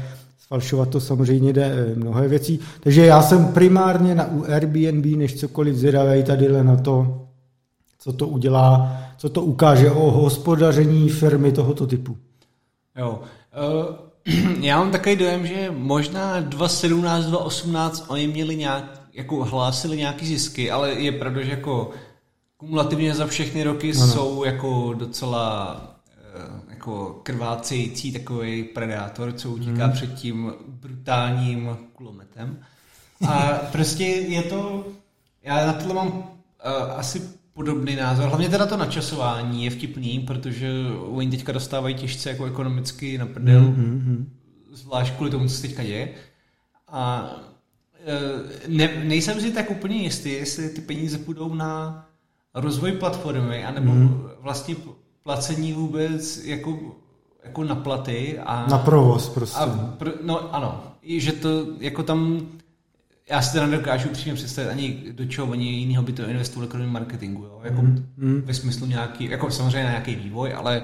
Falšovat 0.48 0.90
to 0.90 1.00
samozřejmě 1.00 1.54
jde 1.54 1.66
eh, 1.66 1.96
mnohé 1.96 2.28
věcí. 2.28 2.60
Takže 2.80 3.06
já 3.06 3.22
jsem 3.22 3.46
primárně 3.46 4.16
na 4.16 4.28
u 4.32 4.44
Airbnb, 4.44 5.06
než 5.06 5.36
cokoliv 5.40 5.76
zvědavý 5.76 6.24
tady 6.24 6.64
na 6.64 6.76
to, 6.76 7.28
co 8.00 8.14
to 8.14 8.28
udělá, 8.28 8.98
co 9.18 9.30
to 9.30 9.42
ukáže 9.42 9.92
o 9.92 10.12
hospodaření 10.12 11.10
firmy 11.10 11.52
tohoto 11.52 11.88
typu. 11.88 12.18
Jo. 12.98 13.22
Uh, 14.26 14.56
já 14.60 14.78
mám 14.78 14.92
takový 14.92 15.16
dojem, 15.16 15.48
že 15.48 15.72
možná 15.78 16.40
2017, 16.40 17.26
2018 17.26 18.06
oni 18.08 18.28
měli 18.28 18.56
nějak, 18.56 19.02
jako 19.14 19.44
hlásili 19.44 19.98
nějaký 19.98 20.26
zisky, 20.26 20.72
ale 20.72 20.92
je 20.92 21.12
pravda, 21.12 21.42
že 21.42 21.52
jako 21.52 21.90
kumulativně 22.58 23.14
za 23.14 23.28
všechny 23.28 23.64
roky 23.64 23.94
ano. 23.96 24.08
jsou 24.08 24.44
jako 24.44 24.94
docela 24.94 25.82
Eh, 26.36 26.75
jako 26.86 27.20
krvácející 27.24 28.12
takový 28.12 28.64
predátor, 28.64 29.34
co 29.34 29.52
utíká 29.52 29.86
hmm. 29.86 29.94
před 29.94 30.14
tím 30.14 30.54
brutálním 30.68 31.78
kulometem. 31.94 32.60
A 33.28 33.60
prostě 33.72 34.04
je 34.06 34.44
to, 34.44 34.88
já 35.44 35.66
na 35.66 35.74
tohle 35.74 35.94
mám 35.94 36.08
uh, 36.08 36.24
asi 36.96 37.22
podobný 37.54 37.96
názor. 37.96 38.28
Hlavně 38.28 38.50
teda 38.50 38.66
to 38.66 38.78
načasování 38.78 39.66
je 39.66 39.70
vtipný, 39.70 40.20
protože 40.20 40.72
oni 41.10 41.30
teďka 41.30 41.52
dostávají 41.52 41.96
těžce 41.96 42.30
jako 42.30 42.46
ekonomicky 42.46 43.18
na 43.18 43.26
prdel, 43.26 43.62
mm-hmm. 43.62 44.26
zvlášť 44.72 45.14
kvůli 45.14 45.32
tomu, 45.32 45.48
co 45.48 45.56
se 45.56 45.62
teďka 45.62 45.84
děje. 45.84 46.10
A 46.88 47.32
uh, 47.32 48.50
ne, 48.68 49.04
nejsem 49.04 49.42
si 49.42 49.52
tak 49.52 49.72
úplně 49.72 49.96
jistý, 49.96 50.32
jestli 50.32 50.70
ty 50.70 50.82
peníze 50.82 51.18
půjdou 51.18 51.54
na 51.54 52.02
rozvoj 52.54 52.92
platformy, 52.92 53.66
anebo 53.66 53.92
mm. 53.92 54.22
vlastně 54.40 54.76
placení 55.26 55.74
vůbec 55.74 56.46
jako, 56.46 56.80
jako 57.44 57.64
na 57.64 57.76
platy. 57.76 58.40
A, 58.40 58.68
na 58.70 58.78
provoz 58.78 59.30
prostě. 59.30 59.60
A, 59.60 59.96
pr, 59.98 60.10
no 60.24 60.54
ano, 60.54 60.84
že 61.04 61.32
to 61.32 61.68
jako 61.80 62.04
tam 62.04 62.48
já 63.30 63.42
si 63.42 63.54
teda 63.54 63.68
nedokážu 63.68 64.10
přímě 64.10 64.36
představit 64.36 64.70
ani 64.70 65.04
do 65.12 65.26
čeho 65.26 65.48
oni 65.48 65.72
jiného 65.72 66.04
by 66.04 66.14
to 66.14 66.28
investovali 66.28 66.72
kromě 66.72 66.88
marketingu, 66.88 67.44
jo? 67.44 67.62
Jako 67.64 67.82
mm, 67.82 68.06
mm. 68.18 68.42
ve 68.42 68.54
smyslu 68.54 68.86
nějaký, 68.86 69.30
jako 69.30 69.52
samozřejmě 69.52 69.84
na 69.84 69.90
nějaký 69.90 70.16
vývoj, 70.16 70.54
ale, 70.54 70.84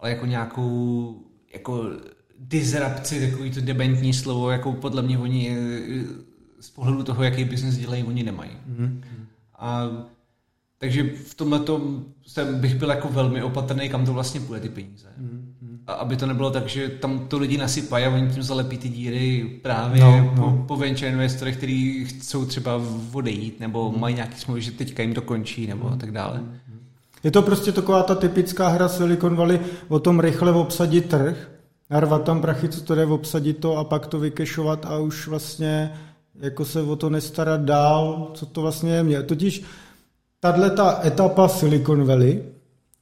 ale 0.00 0.10
jako 0.10 0.26
nějakou 0.26 1.14
jako 1.52 1.90
disrupci, 2.38 3.30
takový 3.30 3.50
to 3.50 3.60
debentní 3.60 4.14
slovo, 4.14 4.50
jako 4.50 4.72
podle 4.72 5.02
mě 5.02 5.18
oni 5.18 5.56
z 6.60 6.70
pohledu 6.70 7.02
toho, 7.02 7.22
jaký 7.22 7.44
biznis 7.44 7.76
dělají, 7.76 8.04
oni 8.04 8.22
nemají. 8.22 8.50
Mm. 8.66 9.02
A 9.58 9.88
takže 10.80 11.10
v 11.26 11.34
tomhle 11.34 11.60
jsem 12.26 12.60
bych 12.60 12.74
byl 12.74 12.88
jako 12.90 13.08
velmi 13.08 13.42
opatrný, 13.42 13.88
kam 13.88 14.06
to 14.06 14.12
vlastně 14.12 14.40
půjde 14.40 14.60
ty 14.60 14.68
peníze. 14.68 15.06
Mm, 15.16 15.80
A 15.86 15.92
aby 15.92 16.16
to 16.16 16.26
nebylo 16.26 16.50
tak, 16.50 16.68
že 16.68 16.88
tam 16.88 17.18
to 17.28 17.38
lidi 17.38 17.56
nasypají 17.56 18.04
a 18.04 18.10
oni 18.10 18.28
tím 18.28 18.42
zalepí 18.42 18.78
ty 18.78 18.88
díry 18.88 19.50
právě 19.62 20.00
no, 20.00 20.32
po, 20.36 20.40
no. 20.40 20.64
po 20.68 20.76
venture 20.76 21.10
investorech, 21.10 21.56
kteří 21.56 22.04
chcou 22.04 22.44
třeba 22.44 22.80
odejít 23.12 23.60
nebo 23.60 23.92
mm. 23.92 24.00
mají 24.00 24.14
nějaký 24.14 24.40
smlouvy, 24.40 24.62
že 24.62 24.70
teďka 24.70 25.02
jim 25.02 25.14
to 25.14 25.22
končí 25.22 25.66
nebo 25.66 25.88
mm. 25.88 25.98
tak 25.98 26.10
dále. 26.10 26.38
Mm. 26.38 26.58
Je 27.24 27.30
to 27.30 27.42
prostě 27.42 27.72
taková 27.72 28.02
ta 28.02 28.14
typická 28.14 28.68
hra 28.68 28.88
Silicon 28.88 29.36
Valley 29.36 29.60
o 29.88 29.98
tom 29.98 30.20
rychle 30.20 30.52
obsadit 30.52 31.08
trh, 31.08 31.50
narvat 31.90 32.24
tam 32.24 32.40
prachy, 32.40 32.68
co 32.68 32.80
to 32.80 32.94
jde, 32.94 33.06
obsadit 33.06 33.58
to 33.58 33.76
a 33.76 33.84
pak 33.84 34.06
to 34.06 34.18
vykešovat 34.18 34.86
a 34.86 34.98
už 34.98 35.28
vlastně 35.28 35.92
jako 36.40 36.64
se 36.64 36.82
o 36.82 36.96
to 36.96 37.10
nestarat 37.10 37.60
dál, 37.60 38.30
co 38.34 38.46
to 38.46 38.62
vlastně 38.62 38.92
je. 38.92 39.22
Totiž 39.22 39.64
tahle 40.40 40.70
ta 40.70 41.00
etapa 41.04 41.48
Silicon 41.48 42.04
Valley, 42.04 42.42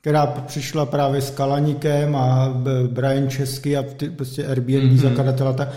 která 0.01 0.27
přišla 0.27 0.87
právě 0.87 1.23
s 1.23 1.31
Kalaníkem 1.31 2.17
a 2.17 2.55
Brian 2.87 3.31
Česky 3.31 3.77
a 3.77 3.83
ty, 3.83 4.11
prostě 4.11 4.47
Airbnb 4.47 4.93
mm-hmm. 4.93 4.97
zakladatel, 4.97 5.55
tak 5.55 5.69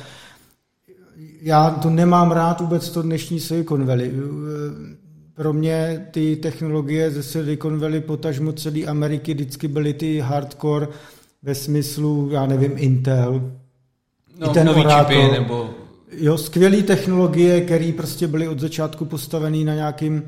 já 1.42 1.70
to 1.70 1.90
nemám 1.90 2.32
rád 2.32 2.62
vůbec 2.62 2.90
to 2.90 3.02
dnešní 3.02 3.40
Silicon 3.40 3.86
Valley. 3.86 4.12
Pro 5.34 5.54
mě 5.54 6.08
ty 6.12 6.36
technologie 6.36 7.12
ze 7.12 7.24
Silicon 7.24 7.80
Valley, 7.80 8.02
potažmo 8.02 8.54
celé 8.54 8.86
Ameriky, 8.86 9.34
vždycky 9.34 9.68
byly 9.68 9.94
ty 9.94 10.20
hardcore 10.20 10.88
ve 11.44 11.56
smyslu, 11.56 12.30
já 12.32 12.46
nevím, 12.46 12.72
Intel. 12.76 13.52
No, 14.40 14.48
ten 14.54 14.68
nový 14.68 14.86
Oracle. 14.86 15.16
čipy 15.16 15.32
nebo... 15.32 15.70
Jo, 16.12 16.38
skvělé 16.38 16.78
technologie, 16.78 17.62
které 17.62 17.92
prostě 17.98 18.28
byly 18.28 18.48
od 18.48 18.60
začátku 18.60 19.06
postavené 19.06 19.66
na 19.66 19.76
nějakým 19.76 20.24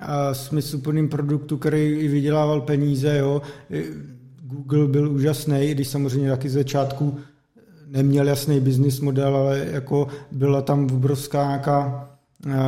a 0.00 0.34
smysluplným 0.34 1.08
produktu, 1.08 1.56
který 1.56 2.08
vydělával 2.08 2.60
peníze. 2.60 3.18
Jo. 3.18 3.42
Google 4.42 4.88
byl 4.88 5.10
úžasný, 5.12 5.70
když 5.74 5.88
samozřejmě 5.88 6.30
taky 6.30 6.48
z 6.48 6.52
začátku 6.52 7.16
neměl 7.86 8.28
jasný 8.28 8.60
business 8.60 9.00
model, 9.00 9.36
ale 9.36 9.66
jako 9.72 10.08
byla 10.32 10.62
tam 10.62 10.84
obrovská 10.84 11.46
nějaká 11.46 12.08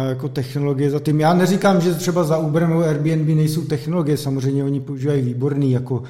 jako 0.09 0.29
technologie 0.29 0.91
za 0.91 1.01
tím. 1.01 1.21
Já 1.21 1.35
neříkám, 1.35 1.81
že 1.81 1.95
třeba 1.95 2.25
za 2.25 2.39
Uber 2.39 2.69
nebo 2.69 2.81
Airbnb 2.81 3.29
nejsou 3.29 3.63
technologie, 3.63 4.17
samozřejmě 4.17 4.65
oni 4.65 4.81
používají 4.81 5.23
výborný, 5.23 5.73
jako 5.73 6.03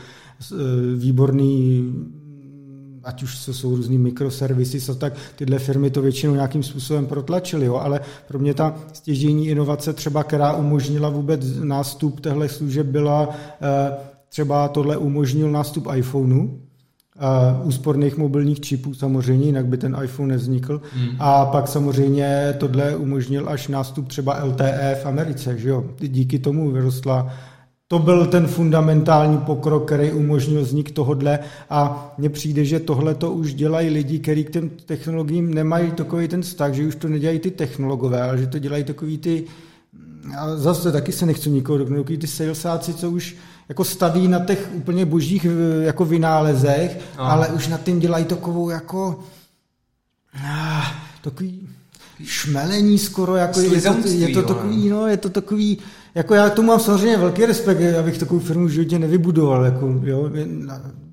e, 0.53 0.57
výborný 0.97 1.85
ať 3.05 3.23
už 3.23 3.45
to 3.45 3.55
jsou 3.55 3.77
různý 3.77 3.99
mikroservisy, 3.99 4.93
a 4.93 4.95
tak 4.95 5.13
tyhle 5.37 5.59
firmy 5.59 5.91
to 5.91 6.03
většinou 6.03 6.35
nějakým 6.35 6.63
způsobem 6.63 7.07
protlačily, 7.07 7.67
jo, 7.67 7.77
ale 7.77 8.01
pro 8.29 8.39
mě 8.39 8.55
ta 8.55 8.75
stěžení 8.93 9.49
inovace 9.49 9.93
třeba, 9.93 10.25
která 10.25 10.53
umožnila 10.53 11.09
vůbec 11.09 11.41
nástup 11.63 12.21
těchto 12.21 12.49
služeb, 12.49 12.87
byla 12.87 13.29
eh, 13.63 13.93
třeba 14.29 14.69
tohle 14.69 14.97
umožnil 14.97 15.51
nástup 15.51 15.87
iPhoneu, 15.95 16.49
Uh, 17.61 17.67
úsporných 17.67 18.17
mobilních 18.17 18.61
čipů 18.61 18.95
samozřejmě, 18.95 19.47
jinak 19.47 19.67
by 19.67 19.77
ten 19.77 19.97
iPhone 20.05 20.29
nevznikl. 20.29 20.81
Hmm. 20.95 21.17
A 21.19 21.47
pak 21.47 21.69
samozřejmě 21.69 22.55
tohle 22.59 22.97
umožnil 22.97 23.49
až 23.49 23.69
nástup 23.69 24.09
třeba 24.09 24.45
LTE 24.45 24.99
v 25.03 25.07
Americe, 25.07 25.59
že 25.59 25.69
jo. 25.69 25.85
Díky 25.99 26.39
tomu 26.39 26.71
vyrostla 26.71 27.33
to 27.91 27.99
byl 27.99 28.27
ten 28.27 28.47
fundamentální 28.47 29.39
pokrok, 29.39 29.87
který 29.87 30.13
umožnil 30.13 30.63
vznik 30.63 30.91
tohodle 30.91 31.39
a 31.71 32.13
mně 32.19 32.31
přijde, 32.31 32.65
že 32.65 32.81
tohle 32.81 33.15
to 33.15 33.33
už 33.33 33.55
dělají 33.55 33.91
lidi, 33.91 34.19
kteří 34.19 34.45
k 34.45 34.51
těm 34.51 34.71
technologiím 34.87 35.55
nemají 35.55 35.91
takový 35.91 36.29
ten 36.29 36.43
vztah, 36.43 36.75
že 36.75 36.87
už 36.87 36.95
to 36.95 37.09
nedělají 37.09 37.39
ty 37.39 37.51
technologové, 37.51 38.23
ale 38.23 38.39
že 38.39 38.47
to 38.47 38.59
dělají 38.59 38.85
takový 38.85 39.19
ty 39.19 39.45
a 40.39 40.57
zase 40.57 40.93
taky 40.93 41.13
se 41.13 41.27
nechci 41.27 41.51
nikoho 41.51 41.79
dotknout, 41.79 42.07
ty 42.07 42.27
salesáci, 42.27 42.95
co 42.95 43.11
už 43.11 43.37
jako 43.69 43.85
staví 43.85 44.29
na 44.29 44.45
těch 44.45 44.71
úplně 44.75 45.07
božích 45.07 45.47
jako 45.81 46.05
vynálezech, 46.05 47.01
no. 47.19 47.25
ale 47.25 47.49
už 47.49 47.69
nad 47.69 47.83
tím 47.83 48.01
dělají 48.01 48.25
takovou 48.25 48.71
jako 48.71 49.21
ah, 50.35 50.87
takový 51.23 51.69
šmelení 52.25 52.99
skoro, 52.99 53.37
jako 53.37 53.61
je 53.61 53.83
to, 53.83 53.95
je 54.05 54.29
to 54.29 54.43
takový, 54.43 54.89
no, 54.89 55.07
je 55.07 55.17
to 55.17 55.31
takový, 55.31 55.79
jako 56.15 56.35
já 56.35 56.51
tomu 56.51 56.69
mám 56.69 56.81
samozřejmě 56.81 57.17
velký 57.17 57.47
respekt, 57.47 57.81
abych 57.99 58.19
takovou 58.19 58.41
firmu 58.41 58.67
v 58.67 58.71
životě 58.71 58.99
nevybudoval, 58.99 59.65
jako, 59.65 60.01
jo, 60.03 60.31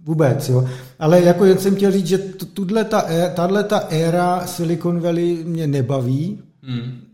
vůbec, 0.04 0.50
jo. 0.50 0.66
Ale 1.00 1.22
jako 1.22 1.46
jen 1.46 1.58
jsem 1.58 1.76
chtěl 1.76 1.92
říct, 1.92 2.08
že 2.08 2.18
tuhle 2.54 2.84
ta, 2.84 3.06
tahle 3.34 3.64
ta 3.64 3.78
éra 3.78 4.48
Silicon 4.48 5.00
Valley 5.00 5.44
mě 5.44 5.68
nebaví, 5.68 6.42
hmm. 6.64 7.08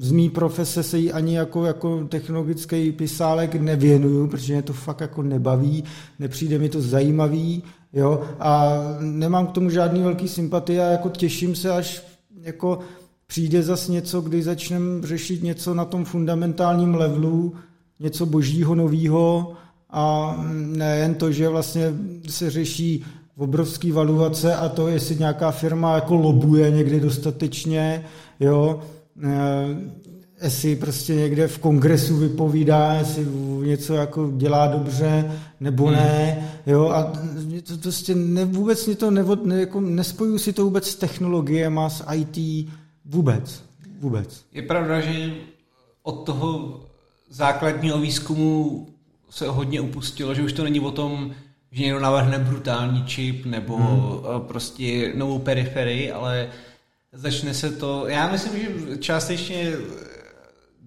Z 0.00 0.12
mý 0.12 0.30
profese 0.30 0.82
se 0.82 0.98
jí 0.98 1.12
ani 1.12 1.36
jako, 1.36 1.64
jako 1.64 2.04
technologický 2.04 2.92
pisálek 2.92 3.54
nevěnuju, 3.54 4.26
protože 4.26 4.52
mě 4.52 4.62
to 4.62 4.72
fakt 4.72 5.00
jako 5.00 5.22
nebaví, 5.22 5.84
nepřijde 6.18 6.58
mi 6.58 6.68
to 6.68 6.80
zajímavý, 6.80 7.62
jo, 7.92 8.22
a 8.40 8.78
nemám 9.00 9.46
k 9.46 9.52
tomu 9.52 9.70
žádný 9.70 10.02
velký 10.02 10.28
sympatie 10.28 10.86
a 10.86 10.90
jako 10.90 11.08
těším 11.08 11.54
se, 11.54 11.70
až 11.70 12.02
jako 12.42 12.78
přijde 13.30 13.62
zas 13.62 13.88
něco, 13.88 14.20
kdy 14.20 14.42
začneme 14.42 15.06
řešit 15.06 15.42
něco 15.42 15.74
na 15.74 15.84
tom 15.84 16.04
fundamentálním 16.04 16.94
levelu, 16.94 17.54
něco 18.00 18.26
božího 18.26 18.74
novýho 18.74 19.52
a 19.90 20.36
nejen 20.52 21.14
to, 21.14 21.32
že 21.32 21.48
vlastně 21.48 21.94
se 22.28 22.50
řeší 22.50 23.04
obrovský 23.36 23.92
valuace 23.92 24.54
a 24.54 24.68
to, 24.68 24.88
jestli 24.88 25.16
nějaká 25.16 25.50
firma 25.50 25.94
jako 25.94 26.14
lobuje 26.14 26.70
někdy 26.70 27.00
dostatečně, 27.00 28.04
jo, 28.40 28.80
Eh, 29.22 29.76
jestli 30.42 30.76
prostě 30.76 31.14
někde 31.14 31.48
v 31.48 31.58
kongresu 31.58 32.16
vypovídá, 32.16 32.92
jestli 32.92 33.26
něco 33.66 33.94
jako 33.94 34.32
dělá 34.36 34.66
dobře 34.66 35.32
nebo 35.60 35.86
hmm. 35.86 35.94
ne, 35.94 36.50
jo, 36.66 36.88
a 36.88 37.12
to 37.66 37.76
prostě 37.82 38.14
ne, 38.14 38.44
vůbec 38.44 38.86
mě 38.86 38.96
to 38.96 39.10
nevo, 39.10 39.36
ne, 39.44 39.60
jako 39.60 39.80
nespojuju 39.80 40.38
si 40.38 40.52
to 40.52 40.64
vůbec 40.64 40.88
s 40.88 40.94
technologiemi, 40.94 41.80
s 41.88 42.04
IT, 42.14 42.68
vůbec, 43.10 43.64
vůbec. 44.00 44.44
Je 44.52 44.62
pravda, 44.62 45.00
že 45.00 45.32
od 46.02 46.12
toho 46.12 46.80
základního 47.30 47.98
výzkumu 47.98 48.86
se 49.30 49.48
hodně 49.48 49.80
upustilo, 49.80 50.34
že 50.34 50.42
už 50.42 50.52
to 50.52 50.64
není 50.64 50.80
o 50.80 50.90
tom, 50.90 51.34
že 51.72 51.82
někdo 51.82 52.00
navrhne 52.00 52.38
brutální 52.38 53.04
čip 53.04 53.46
nebo 53.46 53.76
hmm. 53.76 54.40
prostě 54.48 55.12
novou 55.14 55.38
periferii, 55.38 56.12
ale 56.12 56.48
začne 57.12 57.54
se 57.54 57.70
to, 57.70 58.08
já 58.08 58.32
myslím, 58.32 58.52
že 58.54 58.96
částečně 58.96 59.72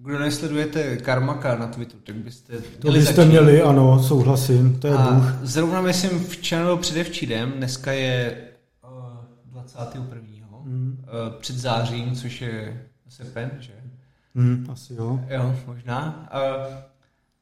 kdo 0.04 0.18
nesledujete 0.18 0.96
Karmaka 0.96 1.56
na 1.56 1.66
Twitteru, 1.66 2.00
tak 2.04 2.16
byste 2.16 2.52
To 2.78 2.92
byste 2.92 3.14
začít. 3.14 3.28
měli, 3.30 3.62
ano, 3.62 4.02
souhlasím, 4.02 4.78
to 4.80 4.86
je 4.86 4.94
a 4.94 5.12
bůh. 5.12 5.24
Zrovna 5.42 5.80
myslím 5.80 6.24
včera 6.24 6.64
nebo 6.64 6.76
předevčírem, 6.76 7.52
dneska 7.52 7.92
je 7.92 8.36
uh, 8.84 9.52
21. 9.52 10.23
Uh, 11.14 11.40
před 11.40 11.56
zářím, 11.56 12.14
což 12.14 12.40
je 12.40 12.86
srpen, 13.08 13.50
že? 13.58 13.72
Mm, 14.34 14.66
asi 14.72 14.94
jo. 14.94 15.20
Jo, 15.28 15.56
možná. 15.66 16.30
Uh, 16.34 16.74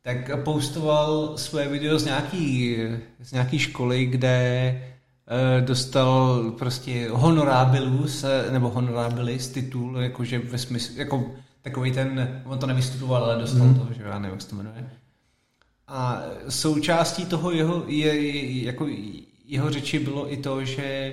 tak 0.03 0.45
postoval 0.45 1.39
svoje 1.39 1.69
video 1.69 1.99
z 1.99 2.05
nějaký, 2.05 2.77
z 3.21 3.33
nějaký 3.33 3.59
školy, 3.59 4.07
kde 4.07 4.79
Eh, 5.27 5.61
dostal 5.61 6.51
prostě 6.59 7.09
honorabilis, 7.11 8.25
nebo 8.51 8.71
honorabilis 8.71 9.49
titul, 9.49 9.99
jakože 9.99 10.39
ve 10.39 10.59
smyslu, 10.59 10.99
jako 10.99 11.31
takový 11.63 11.93
ten, 11.93 12.43
on 12.45 12.59
to 12.59 12.67
nevystupoval, 12.67 13.25
ale 13.25 13.39
dostal 13.39 13.67
mm. 13.67 13.75
to, 13.75 13.93
že 13.93 14.03
já 14.03 14.19
nevím, 14.19 14.35
jak 14.35 14.43
se 14.43 14.49
to 14.49 14.57
jmenuje. 14.57 14.91
A 15.89 16.23
součástí 16.49 17.27
toho 17.27 17.51
jeho, 17.51 17.85
je, 17.87 18.15
je, 18.15 18.65
jako 18.65 18.87
jeho 19.45 19.71
řeči 19.71 19.99
bylo 19.99 20.33
i 20.33 20.37
to, 20.37 20.65
že 20.65 21.13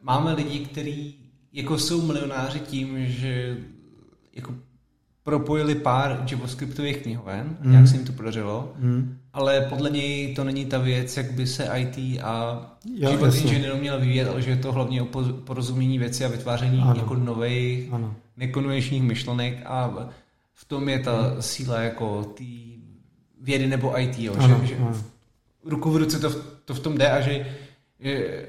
máme 0.00 0.32
lidi, 0.32 0.58
kteří 0.58 1.27
jako 1.52 1.78
jsou 1.78 2.06
milionáři 2.06 2.60
tím, 2.60 3.06
že 3.06 3.56
jako 4.32 4.54
propojili 5.28 5.74
pár 5.74 6.24
JavaScriptových 6.30 6.96
knihoven, 6.96 7.56
mm. 7.60 7.70
nějak 7.70 7.88
se 7.88 7.96
jim 7.96 8.04
to 8.04 8.12
podařilo, 8.12 8.72
mm. 8.78 9.18
ale 9.32 9.60
podle 9.60 9.90
něj 9.90 10.34
to 10.34 10.44
není 10.44 10.66
ta 10.66 10.78
věc, 10.78 11.16
jak 11.16 11.32
by 11.32 11.46
se 11.46 11.70
IT 11.76 12.20
a 12.22 12.66
jo, 12.94 13.10
život 13.10 13.34
inženýrů 13.34 13.76
měl 13.76 14.00
vyvíjet, 14.00 14.28
ale 14.28 14.42
že 14.42 14.50
je 14.50 14.56
to 14.56 14.72
hlavně 14.72 15.02
o 15.02 15.06
porozumění 15.44 15.98
věci 15.98 16.24
a 16.24 16.28
vytváření 16.28 16.80
ano. 16.82 16.94
jako 17.00 17.14
nových, 17.14 17.90
nekonvenčních 18.36 19.02
myšlenek 19.02 19.62
a 19.66 20.08
v 20.54 20.64
tom 20.64 20.88
je 20.88 20.98
ta 20.98 21.12
mm. 21.12 21.42
síla 21.42 21.80
jako 21.80 22.24
té 22.24 22.44
vědy 23.40 23.66
nebo 23.66 24.00
IT, 24.00 24.18
jo, 24.18 24.34
ano, 24.38 24.58
že, 24.60 24.66
že 24.66 24.76
ano. 24.76 25.02
ruku 25.64 25.90
v 25.90 25.96
ruce 25.96 26.18
to, 26.18 26.30
to 26.64 26.74
v 26.74 26.80
tom 26.80 26.98
jde 26.98 27.10
a 27.10 27.20
že, 27.20 27.46
že 28.00 28.46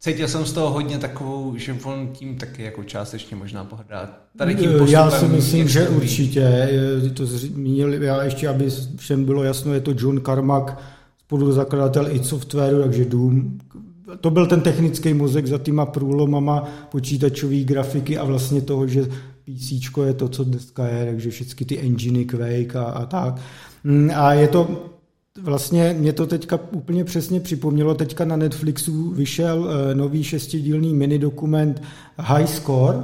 cítil 0.00 0.28
jsem 0.28 0.46
z 0.46 0.52
toho 0.52 0.70
hodně 0.70 0.98
takovou, 0.98 1.56
že 1.56 1.76
on 1.84 2.08
tím 2.12 2.36
taky 2.36 2.62
jako 2.62 2.84
částečně 2.84 3.36
možná 3.36 3.64
pohrdá. 3.64 4.18
Tady 4.38 4.54
tím 4.54 4.70
postupem, 4.70 4.92
já 4.92 5.10
si 5.10 5.28
myslím, 5.28 5.68
že 5.68 5.84
tvůj. 5.84 5.96
určitě. 5.96 6.68
To 7.14 7.26
zmínil, 7.26 8.02
já 8.02 8.22
ještě, 8.22 8.48
aby 8.48 8.68
všem 8.96 9.24
bylo 9.24 9.42
jasno, 9.42 9.74
je 9.74 9.80
to 9.80 9.94
John 9.96 10.20
Carmack, 10.20 10.72
spoluzakladatel 11.18 12.08
i 12.10 12.24
softwaru, 12.24 12.82
takže 12.82 13.04
Doom. 13.04 13.58
To 14.20 14.30
byl 14.30 14.46
ten 14.46 14.60
technický 14.60 15.14
mozek 15.14 15.46
za 15.46 15.58
týma 15.58 15.86
průlomama 15.86 16.68
počítačové 16.90 17.56
grafiky 17.56 18.18
a 18.18 18.24
vlastně 18.24 18.60
toho, 18.60 18.86
že 18.86 19.08
PC 19.44 19.72
je 20.06 20.14
to, 20.14 20.28
co 20.28 20.44
dneska 20.44 20.86
je, 20.86 21.06
takže 21.06 21.30
všechny 21.30 21.66
ty 21.66 21.78
enginy, 21.78 22.24
Quake 22.24 22.76
a, 22.76 22.84
a 22.84 23.06
tak. 23.06 23.34
Mm, 23.84 24.10
a 24.14 24.32
je 24.32 24.48
to 24.48 24.90
Vlastně 25.38 25.96
mě 25.98 26.12
to 26.12 26.26
teďka 26.26 26.58
úplně 26.72 27.04
přesně 27.04 27.40
připomnělo, 27.40 27.94
teďka 27.94 28.24
na 28.24 28.36
Netflixu 28.36 29.10
vyšel 29.10 29.58
uh, 29.58 29.94
nový 29.94 30.24
šestidílný 30.24 30.94
mini 30.94 31.18
dokument 31.18 31.82
High 32.18 32.46
Score 32.46 32.98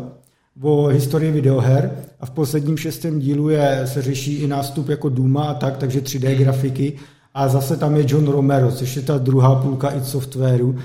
o 0.62 0.86
historii 0.86 1.32
videoher 1.32 1.90
a 2.20 2.26
v 2.26 2.30
posledním 2.30 2.76
šestém 2.76 3.18
dílu 3.18 3.48
je, 3.48 3.82
se 3.84 4.02
řeší 4.02 4.34
i 4.34 4.46
nástup 4.46 4.88
jako 4.88 5.08
Duma 5.08 5.44
a 5.44 5.54
tak, 5.54 5.76
takže 5.76 6.00
3D 6.00 6.28
hmm. 6.28 6.38
grafiky 6.38 6.98
a 7.34 7.48
zase 7.48 7.76
tam 7.76 7.96
je 7.96 8.04
John 8.08 8.28
Romero, 8.28 8.72
což 8.72 8.96
je 8.96 9.02
ta 9.02 9.18
druhá 9.18 9.54
půlka 9.54 9.90
i 9.90 10.00
softwaru, 10.00 10.78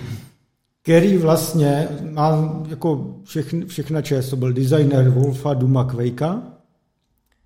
který 0.81 1.17
vlastně 1.17 1.87
má 2.11 2.61
jako 2.69 3.15
všechny, 3.23 3.65
všechna 3.65 4.01
čest, 4.01 4.29
to 4.29 4.35
byl 4.35 4.53
designer 4.53 5.09
Wolfa 5.09 5.53
Duma 5.53 5.83
Quakea, 5.83 6.41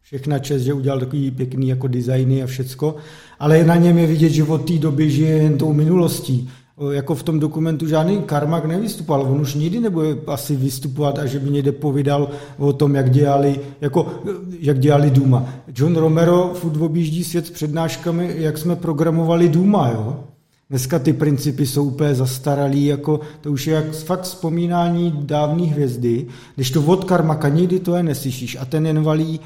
všechna 0.06 0.39
čest, 0.39 0.62
že 0.62 0.74
udělal 0.74 0.99
takový 0.99 1.32
pěkný 1.32 1.68
jako 1.68 1.88
designy 1.88 2.43
a 2.43 2.45
všecko, 2.45 2.95
ale 3.39 3.64
na 3.64 3.76
něm 3.76 3.97
je 3.97 4.08
vidět, 4.08 4.30
že 4.30 4.43
od 4.43 4.68
té 4.68 4.74
doby 4.74 5.12
žije 5.12 5.38
jen 5.38 5.58
tou 5.58 5.74
minulostí. 5.74 6.49
Jako 6.91 7.16
v 7.16 7.24
tom 7.24 7.39
dokumentu 7.39 7.88
žádný 7.88 8.22
Karmak 8.22 8.66
nevystupoval, 8.66 9.22
on 9.22 9.41
už 9.41 9.53
nikdy 9.53 9.80
nebude 9.80 10.18
asi 10.28 10.56
vystupovat 10.56 11.20
a 11.20 11.26
že 11.26 11.39
by 11.39 11.49
někde 11.49 11.72
povídal 11.72 12.30
o 12.58 12.74
tom, 12.74 12.95
jak 12.95 13.12
dělali, 13.12 13.60
jako, 13.82 14.14
jak 14.60 14.80
dělali 14.80 15.10
Duma. 15.10 15.49
John 15.76 15.95
Romero 15.95 16.51
furt 16.53 16.82
objíždí 16.82 17.24
svět 17.24 17.47
s 17.47 17.49
přednáškami, 17.49 18.36
jak 18.38 18.58
jsme 18.58 18.76
programovali 18.76 19.49
Duma, 19.49 19.89
jo? 19.89 20.24
Dneska 20.70 20.99
ty 20.99 21.14
principy 21.14 21.66
jsou 21.66 21.84
úplně 21.84 22.16
zastaralý, 22.16 22.86
jako 22.86 23.20
to 23.41 23.51
už 23.51 23.68
je 23.68 23.74
jak 23.74 23.91
fakt 23.91 24.22
vzpomínání 24.22 25.14
dávné 25.22 25.64
hvězdy, 25.64 26.26
když 26.56 26.72
to 26.72 26.82
od 26.82 27.03
Karmaka 27.03 27.49
nikdy 27.49 27.80
to 27.80 27.95
je 27.95 28.03
neslyšíš 28.03 28.58
a 28.62 28.66
ten 28.66 28.86
jen 28.86 29.03
valí 29.03 29.39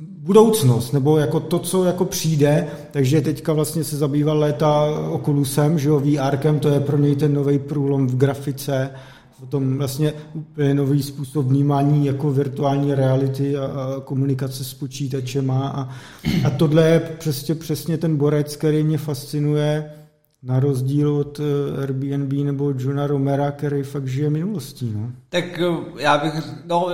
budoucnost, 0.00 0.92
nebo 0.92 1.18
jako 1.18 1.40
to, 1.40 1.58
co 1.58 1.84
jako 1.84 2.04
přijde, 2.04 2.66
takže 2.90 3.20
teďka 3.20 3.52
vlastně 3.52 3.84
se 3.84 3.96
zabýval 3.96 4.38
léta 4.38 4.84
Oculusem, 5.10 5.78
že 5.78 5.88
jo, 5.88 6.00
VRkem, 6.00 6.58
to 6.58 6.68
je 6.68 6.80
pro 6.80 6.98
něj 6.98 7.16
ten 7.16 7.34
nový 7.34 7.58
průlom 7.58 8.06
v 8.06 8.16
grafice, 8.16 8.90
tom 9.48 9.78
vlastně 9.78 10.12
úplně 10.34 10.74
nový 10.74 11.02
způsob 11.02 11.46
vnímání 11.46 12.06
jako 12.06 12.30
virtuální 12.30 12.94
reality 12.94 13.56
a, 13.56 13.64
a 13.64 14.00
komunikace 14.00 14.64
s 14.64 14.74
počítačem 14.74 15.50
a, 15.50 15.88
a 16.44 16.50
tohle 16.50 16.88
je 16.88 17.00
přesně, 17.00 17.54
přesně 17.54 17.98
ten 17.98 18.16
borec, 18.16 18.56
který 18.56 18.82
mě 18.84 18.98
fascinuje, 18.98 19.90
na 20.42 20.60
rozdíl 20.60 21.16
od 21.16 21.40
eh, 21.40 21.82
Airbnb 21.82 22.32
nebo 22.32 22.74
Johna 22.78 23.06
Romera, 23.06 23.50
který 23.50 23.82
fakt 23.82 24.06
žije 24.06 24.30
minulostí. 24.30 24.92
No. 24.96 25.12
Tak 25.28 25.58
eh, 25.58 26.02
já 26.02 26.18
bych, 26.18 26.32
no, 26.66 26.88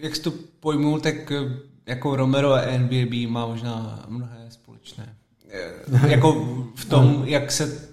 jak 0.00 0.16
jsi 0.16 0.22
to 0.22 0.32
pojmul, 0.60 1.00
tak 1.00 1.32
eh, 1.32 1.56
jako 1.86 2.16
Romero 2.16 2.52
a 2.52 2.60
Airbnb 2.60 3.30
má 3.30 3.46
možná 3.46 4.04
mnohé 4.08 4.46
společné. 4.48 5.14
jako 6.08 6.32
v 6.74 6.84
tom, 6.84 7.22
jak 7.26 7.52
se 7.52 7.88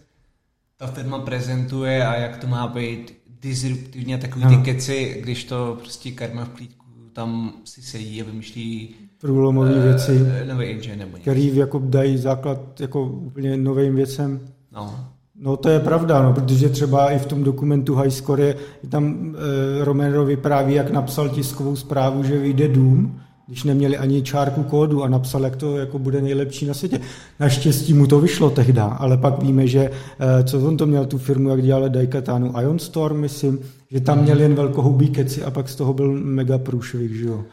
ta 0.77 0.87
firma 0.87 1.19
prezentuje 1.19 2.07
a 2.07 2.15
jak 2.15 2.37
to 2.37 2.47
má 2.47 2.67
být 2.67 3.13
disruptivně 3.41 4.17
takový 4.17 4.45
ty 4.45 4.57
keci, 4.57 5.19
když 5.23 5.43
to 5.43 5.77
prostě 5.79 6.11
karma 6.11 6.45
v 6.45 6.49
klídku 6.49 6.83
tam 7.13 7.53
si 7.63 7.81
sedí 7.81 8.21
a 8.21 8.25
vymýšlí 8.25 8.95
průlomové 9.21 9.75
uh, 9.75 9.83
věci, 9.83 10.25
nový 10.47 10.65
engine 10.65 10.95
nebo 10.95 11.17
něco. 11.17 11.21
který 11.21 11.55
jako 11.55 11.81
dají 11.85 12.17
základ 12.17 12.81
jako 12.81 13.03
úplně 13.05 13.57
novým 13.57 13.95
věcem. 13.95 14.39
No. 14.71 14.99
No 15.35 15.57
to 15.57 15.69
je 15.69 15.79
pravda, 15.79 16.21
no, 16.21 16.33
protože 16.33 16.69
třeba 16.69 17.11
i 17.11 17.19
v 17.19 17.25
tom 17.25 17.43
dokumentu 17.43 17.95
High 17.95 18.09
Score 18.09 18.43
je, 18.43 18.55
tam 18.89 19.35
e, 19.81 19.83
Romero 19.85 20.25
vypráví, 20.25 20.73
jak 20.73 20.91
napsal 20.91 21.29
tiskovou 21.29 21.75
zprávu, 21.75 22.23
že 22.23 22.39
vyjde 22.39 22.67
Doom, 22.67 23.19
když 23.47 23.63
neměli 23.63 23.97
ani 23.97 24.21
čárku 24.21 24.63
kódu 24.63 25.03
a 25.03 25.07
napsal, 25.07 25.43
jak 25.43 25.55
to 25.55 25.77
jako 25.77 25.99
bude 25.99 26.21
nejlepší 26.21 26.65
na 26.65 26.73
světě. 26.73 26.99
Naštěstí 27.39 27.93
mu 27.93 28.07
to 28.07 28.19
vyšlo 28.19 28.49
tehdy, 28.49 28.79
ale 28.79 29.17
pak 29.17 29.43
víme, 29.43 29.67
že 29.67 29.91
eh, 30.19 30.43
co 30.43 30.67
on 30.67 30.77
to 30.77 30.85
měl 30.85 31.05
tu 31.05 31.17
firmu, 31.17 31.49
jak 31.49 31.61
dělal 31.61 31.89
Daikatanu 31.89 32.53
Ion 32.61 32.79
Storm, 32.79 33.19
myslím, 33.19 33.59
že 33.91 33.99
tam 33.99 34.21
měl 34.21 34.41
jen 34.41 34.55
velkohubý 34.55 35.09
keci 35.09 35.43
a 35.43 35.51
pak 35.51 35.69
z 35.69 35.75
toho 35.75 35.93
byl 35.93 36.11
mega 36.11 36.57
průšvih, 36.57 37.15
že 37.15 37.25
jo. 37.25 37.43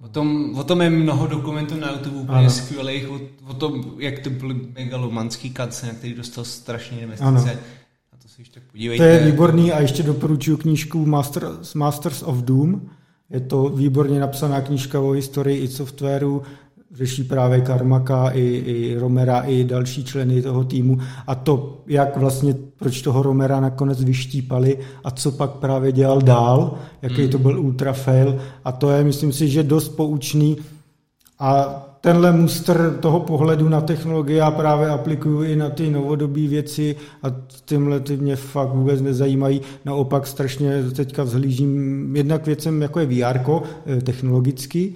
O 0.00 0.08
tom, 0.08 0.54
o 0.58 0.64
tom 0.64 0.80
je 0.80 0.90
mnoho 0.90 1.26
dokumentů 1.26 1.80
na 1.80 1.92
YouTube 1.92 2.16
úplně 2.16 2.50
skvělých, 2.50 3.10
o, 3.10 3.20
o, 3.46 3.54
tom, 3.54 3.84
jak 3.98 4.18
to 4.18 4.30
byly 4.30 4.54
megalomanský 4.78 5.54
na 5.58 5.66
který 5.98 6.14
dostal 6.14 6.44
strašně 6.44 7.00
investice. 7.00 7.28
Ano. 7.28 7.40
A 8.12 8.16
to 8.22 8.28
se 8.28 8.40
ještě 8.40 8.60
podívejte. 8.72 9.04
To 9.04 9.24
je 9.24 9.32
výborný 9.32 9.72
a 9.72 9.80
ještě 9.80 10.02
doporučuji 10.02 10.56
knížku 10.56 11.06
Masters, 11.06 11.74
Masters 11.74 12.22
of 12.22 12.36
Doom, 12.36 12.90
je 13.30 13.40
to 13.40 13.68
výborně 13.68 14.20
napsaná 14.20 14.60
knížka 14.60 15.00
o 15.00 15.10
historii 15.10 15.58
i 15.58 15.68
softwaru, 15.68 16.42
řeší 16.94 17.24
právě 17.24 17.60
Karmaka, 17.60 18.30
i, 18.30 18.42
i 18.42 18.96
Romera, 18.98 19.40
i 19.40 19.64
další 19.64 20.04
členy 20.04 20.42
toho 20.42 20.64
týmu 20.64 20.98
a 21.26 21.34
to, 21.34 21.82
jak 21.86 22.16
vlastně, 22.16 22.54
proč 22.76 23.02
toho 23.02 23.22
Romera 23.22 23.60
nakonec 23.60 24.04
vyštípali 24.04 24.78
a 25.04 25.10
co 25.10 25.32
pak 25.32 25.50
právě 25.50 25.92
dělal 25.92 26.20
dál, 26.20 26.78
jaký 27.02 27.22
mm. 27.22 27.28
to 27.28 27.38
byl 27.38 27.60
ultra 27.60 27.92
fail 27.92 28.38
a 28.64 28.72
to 28.72 28.90
je, 28.90 29.04
myslím 29.04 29.32
si, 29.32 29.48
že 29.48 29.62
dost 29.62 29.88
poučný 29.88 30.56
a 31.38 31.82
tenhle 32.06 32.32
mustr 32.32 32.98
toho 33.00 33.20
pohledu 33.20 33.68
na 33.68 33.80
technologie 33.80 34.38
já 34.38 34.50
právě 34.50 34.88
aplikuju 34.88 35.42
i 35.42 35.56
na 35.56 35.70
ty 35.70 35.90
novodobí 35.90 36.48
věci 36.48 36.96
a 37.22 37.26
tímhle 37.64 38.00
ty 38.00 38.16
mě 38.16 38.36
fakt 38.36 38.74
vůbec 38.74 39.02
nezajímají. 39.02 39.60
Naopak 39.84 40.26
strašně 40.26 40.82
teďka 40.96 41.22
vzhlížím 41.22 42.16
jednak 42.16 42.46
věcem, 42.46 42.82
jako 42.82 43.00
je 43.00 43.06
VR 43.06 43.38
eh, 43.38 44.00
technologicky, 44.00 44.94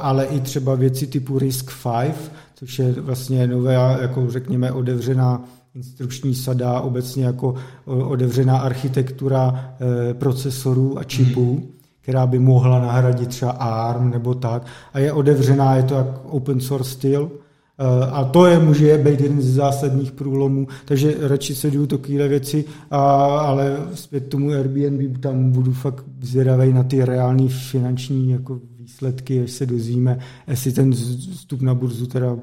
ale 0.00 0.24
i 0.24 0.40
třeba 0.40 0.74
věci 0.74 1.06
typu 1.06 1.38
RISC-V, 1.38 2.30
což 2.54 2.78
je 2.78 2.92
vlastně 2.92 3.46
nové, 3.46 3.74
jako 4.00 4.30
řekněme, 4.30 4.72
otevřená 4.72 5.44
instrukční 5.74 6.34
sada, 6.34 6.80
obecně 6.80 7.24
jako 7.24 7.54
otevřená 7.84 8.58
architektura 8.58 9.74
eh, 9.80 10.14
procesorů 10.14 10.98
a 10.98 11.04
čipů. 11.04 11.54
Hmm 11.54 11.81
která 12.02 12.26
by 12.26 12.38
mohla 12.38 12.80
nahradit 12.80 13.28
třeba 13.28 13.50
ARM 13.50 14.10
nebo 14.10 14.34
tak. 14.34 14.66
A 14.92 14.98
je 14.98 15.12
otevřená, 15.12 15.76
je 15.76 15.82
to 15.82 15.94
jak 15.94 16.24
open 16.24 16.60
source 16.60 16.90
styl. 16.90 17.30
Eh, 17.78 18.06
a 18.10 18.24
to 18.24 18.46
je, 18.46 18.58
může 18.58 18.98
být 18.98 19.20
jeden 19.20 19.42
z 19.42 19.54
zásadních 19.54 20.12
průlomů, 20.12 20.66
takže 20.84 21.14
radši 21.20 21.54
se 21.54 21.70
jdu 21.70 21.86
takové 21.86 22.28
věci, 22.28 22.64
a, 22.90 22.98
ale 23.38 23.76
zpět 23.94 24.28
tomu 24.28 24.50
Airbnb 24.50 25.18
tam 25.18 25.50
budu 25.50 25.72
fakt 25.72 26.04
zvědavý 26.20 26.72
na 26.72 26.82
ty 26.82 27.04
reální 27.04 27.48
finanční 27.48 28.30
jako 28.30 28.60
výsledky, 28.78 29.42
až 29.42 29.50
se 29.50 29.66
dozvíme, 29.66 30.18
jestli 30.46 30.72
ten 30.72 30.92
vstup 30.92 31.60
na 31.60 31.74
burzu 31.74 32.06
teda 32.06 32.36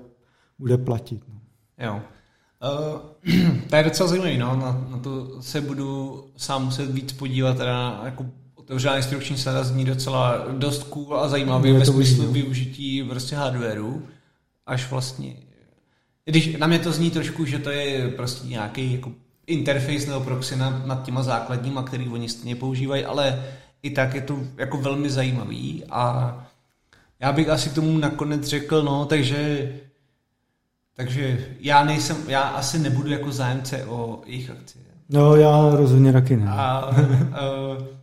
bude 0.59 0.77
platit. 0.77 1.21
No. 1.29 1.35
Jo. 1.85 2.01
Uh, 3.23 3.59
to 3.69 3.75
je 3.75 3.83
docela 3.83 4.09
zajímavé, 4.09 4.37
no. 4.37 4.55
na, 4.55 4.87
na 4.91 4.97
to 4.97 5.41
se 5.41 5.61
budu 5.61 6.19
sám 6.37 6.65
muset 6.65 6.91
víc 6.91 7.13
podívat, 7.13 7.57
teda 7.57 8.01
jako 8.05 8.25
otevřená 8.69 8.97
instrukční 8.97 9.37
sada 9.37 9.63
zní 9.63 9.85
docela 9.85 10.45
dost 10.51 10.83
cool 10.83 11.19
a 11.19 11.27
zajímavý 11.27 11.71
ve 11.71 11.85
smyslu 11.85 12.25
no. 12.25 12.31
využití 12.31 13.03
prostě 13.03 13.35
hardwareu, 13.35 14.01
až 14.65 14.91
vlastně, 14.91 15.33
když 16.25 16.57
na 16.57 16.67
mě 16.67 16.79
to 16.79 16.91
zní 16.91 17.11
trošku, 17.11 17.45
že 17.45 17.59
to 17.59 17.69
je 17.69 18.09
prostě 18.09 18.47
nějaký 18.47 18.93
jako 18.93 19.11
interface 19.47 20.07
nebo 20.07 20.19
proxy 20.19 20.55
nad, 20.55 20.85
nad 20.85 21.03
těma 21.03 21.23
základníma, 21.23 21.83
který 21.83 22.07
oni 22.07 22.29
stejně 22.29 22.55
používají, 22.55 23.05
ale 23.05 23.43
i 23.83 23.89
tak 23.89 24.13
je 24.13 24.21
to 24.21 24.39
jako 24.57 24.77
velmi 24.77 25.09
zajímavý 25.09 25.83
a 25.89 26.35
já 27.19 27.31
bych 27.31 27.49
asi 27.49 27.69
tomu 27.69 27.97
nakonec 27.97 28.45
řekl, 28.45 28.83
no, 28.83 29.05
takže 29.05 29.71
takže 30.95 31.47
já 31.59 31.83
nejsem, 31.83 32.17
já 32.27 32.41
asi 32.41 32.79
nebudu 32.79 33.09
jako 33.09 33.31
zájemce 33.31 33.85
o 33.85 34.21
jejich 34.25 34.49
akcie. 34.49 34.85
No, 35.09 35.35
já 35.35 35.69
rozhodně 35.75 36.13
taky 36.13 36.37
ne. 36.37 36.45
A, 36.49 36.55
a 36.57 36.91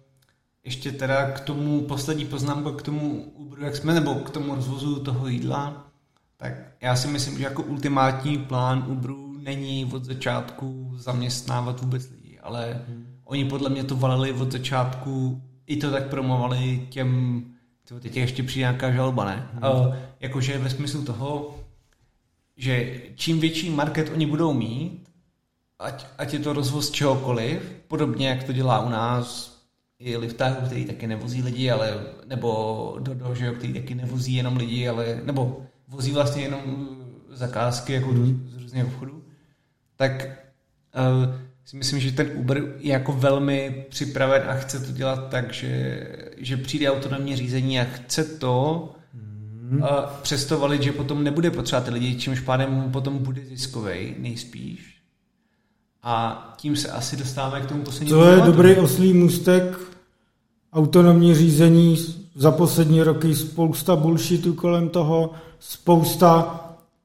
ještě 0.67 0.93
teda 0.93 1.31
k 1.31 1.41
tomu 1.41 1.81
poslední 1.81 2.25
poznámka 2.27 2.71
k 2.71 2.83
tomu 2.83 3.33
Uberu, 3.35 3.65
jak 3.65 3.77
jsme, 3.77 3.95
nebo 3.95 4.15
k 4.15 4.31
tomu 4.31 4.55
rozvozu 4.55 5.01
toho 5.01 5.29
jídla, 5.29 5.87
tak 6.37 6.53
já 6.81 6.97
si 6.97 7.09
myslím, 7.09 7.39
že 7.39 7.45
jako 7.45 7.63
ultimátní 7.63 8.39
plán 8.39 8.85
Uberu 8.89 9.39
není 9.39 9.91
od 9.93 10.05
začátku 10.05 10.93
zaměstnávat 10.97 11.81
vůbec 11.81 12.11
lidi, 12.11 12.39
ale 12.39 12.85
hmm. 12.89 13.07
oni 13.25 13.45
podle 13.45 13.71
mě 13.71 13.85
to 13.85 13.97
valili 13.97 14.33
od 14.33 14.53
začátku, 14.53 15.43
i 15.67 15.77
to 15.77 15.91
tak 15.91 16.09
promovali 16.09 16.87
těm, 16.91 17.43
teď 18.01 18.17
ještě 18.17 18.43
přijde 18.43 18.61
nějaká 18.61 18.93
žalba, 18.93 19.25
ne? 19.25 19.49
Hmm. 19.53 19.87
Uh, 19.87 19.95
jakože 20.21 20.59
ve 20.59 20.71
smyslu 20.71 21.05
toho, 21.05 21.55
že 22.57 23.01
čím 23.15 23.41
větší 23.41 23.71
market 23.71 24.11
oni 24.15 24.27
budou 24.27 24.53
mít, 24.53 25.09
ať, 25.79 26.07
ať 26.19 26.33
je 26.33 26.39
to 26.39 26.53
rozvoz 26.53 26.91
čehokoliv, 26.91 27.73
podobně 27.89 28.29
jak 28.29 28.45
to 28.45 28.53
dělá 28.53 28.81
u 28.81 28.89
nás 28.89 29.56
i 29.99 30.17
liftáků, 30.17 30.67
který 30.67 30.85
taky 30.85 31.07
nevozí 31.07 31.43
lidi, 31.43 31.71
ale, 31.71 32.01
nebo 32.27 32.97
do 33.01 33.15
Dojo, 33.15 33.53
který 33.53 33.73
taky 33.73 33.95
nevozí 33.95 34.35
jenom 34.35 34.57
lidi, 34.57 34.89
ale, 34.89 35.21
nebo 35.25 35.67
vozí 35.89 36.13
vlastně 36.13 36.43
jenom 36.43 36.89
zakázky 37.31 37.93
jako 37.93 38.13
mm. 38.13 38.49
z 38.51 38.63
různých 38.63 38.85
obchodů, 38.85 39.25
tak 39.97 40.27
uh, 40.97 41.35
si 41.65 41.77
myslím, 41.77 42.01
že 42.01 42.13
ten 42.13 42.31
Uber 42.35 42.75
je 42.79 42.93
jako 42.93 43.13
velmi 43.13 43.87
připraven 43.89 44.43
a 44.47 44.55
chce 44.55 44.81
to 44.81 44.93
dělat 44.93 45.29
tak, 45.31 45.53
že, 45.53 46.07
že 46.37 46.57
přijde 46.57 46.91
autonomní 46.91 47.37
řízení 47.37 47.81
a 47.81 47.85
chce 47.85 48.25
to 48.25 48.95
mm. 49.13 49.83
uh, 49.83 49.89
přesto 50.23 50.59
valit, 50.59 50.83
že 50.83 50.93
potom 50.93 51.25
nebude 51.25 51.51
potřebovat 51.51 51.85
ty 51.85 51.91
lidi, 51.91 52.17
čímž 52.17 52.41
pádem 52.41 52.93
potom 52.93 53.19
bude 53.19 53.45
ziskový 53.45 54.15
nejspíš 54.19 54.96
a 56.09 56.55
tím 56.57 56.77
se 56.77 56.89
asi 56.89 57.17
dostáváme 57.17 57.61
k 57.61 57.67
tomu 57.67 57.83
poslednímu 57.83 58.21
To 58.21 58.27
je 58.27 58.41
dobrý 58.41 58.77
oslý 58.77 59.13
můstek, 59.13 59.79
autonomní 60.73 61.35
řízení, 61.35 61.97
za 62.35 62.51
poslední 62.51 63.03
roky 63.03 63.35
spousta 63.35 63.97
bullshitu 63.97 64.55
kolem 64.55 64.89
toho, 64.89 65.31
spousta 65.59 66.61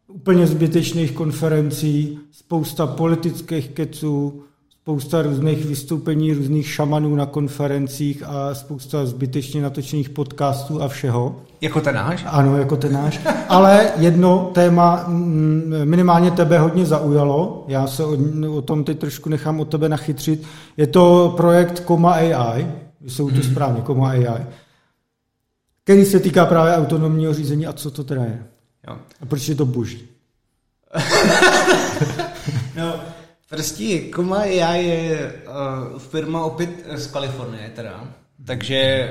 úplně 0.07 0.47
zbytečných 0.47 1.11
konferencí, 1.11 2.19
spousta 2.31 2.87
politických 2.87 3.69
keců, 3.69 4.43
spousta 4.81 5.21
různých 5.21 5.65
vystoupení 5.65 6.33
různých 6.33 6.69
šamanů 6.69 7.15
na 7.15 7.25
konferencích 7.25 8.23
a 8.25 8.55
spousta 8.55 9.05
zbytečně 9.05 9.61
natočených 9.61 10.09
podcastů 10.09 10.81
a 10.81 10.87
všeho. 10.87 11.41
Jako 11.61 11.81
ten 11.81 11.95
náš? 11.95 12.23
Ano, 12.27 12.57
jako 12.57 12.77
ten 12.77 12.93
náš. 12.93 13.19
Ale 13.49 13.91
jedno 13.97 14.51
téma 14.53 15.03
mm, 15.07 15.73
minimálně 15.83 16.31
tebe 16.31 16.59
hodně 16.59 16.85
zaujalo, 16.85 17.65
já 17.67 17.87
se 17.87 18.05
o, 18.05 18.17
o 18.51 18.61
tom 18.61 18.83
teď 18.83 18.99
trošku 18.99 19.29
nechám 19.29 19.59
od 19.59 19.69
tebe 19.69 19.89
nachytřit. 19.89 20.43
Je 20.77 20.87
to 20.87 21.33
projekt 21.37 21.79
Koma 21.79 22.13
AI, 22.13 22.67
jsou 23.07 23.29
to 23.29 23.35
hmm. 23.35 23.43
správně, 23.43 23.81
Koma 23.81 24.09
AI, 24.09 24.45
který 25.83 26.05
se 26.05 26.19
týká 26.19 26.45
právě 26.45 26.75
autonomního 26.75 27.33
řízení 27.33 27.67
a 27.67 27.73
co 27.73 27.91
to 27.91 28.03
teda 28.03 28.23
je. 28.23 28.43
Jo. 28.87 28.97
A 29.21 29.25
proč 29.25 29.49
je 29.49 29.55
to 29.55 29.65
boží? 29.65 30.07
no, 32.77 32.93
Prostě 33.51 33.99
Koma 34.01 34.37
AI 34.37 34.85
je 34.85 35.33
uh, 35.93 35.99
firma 35.99 36.43
opět 36.43 36.69
z 36.95 37.07
Kalifornie 37.07 37.69
teda, 37.69 38.07
takže, 38.45 39.07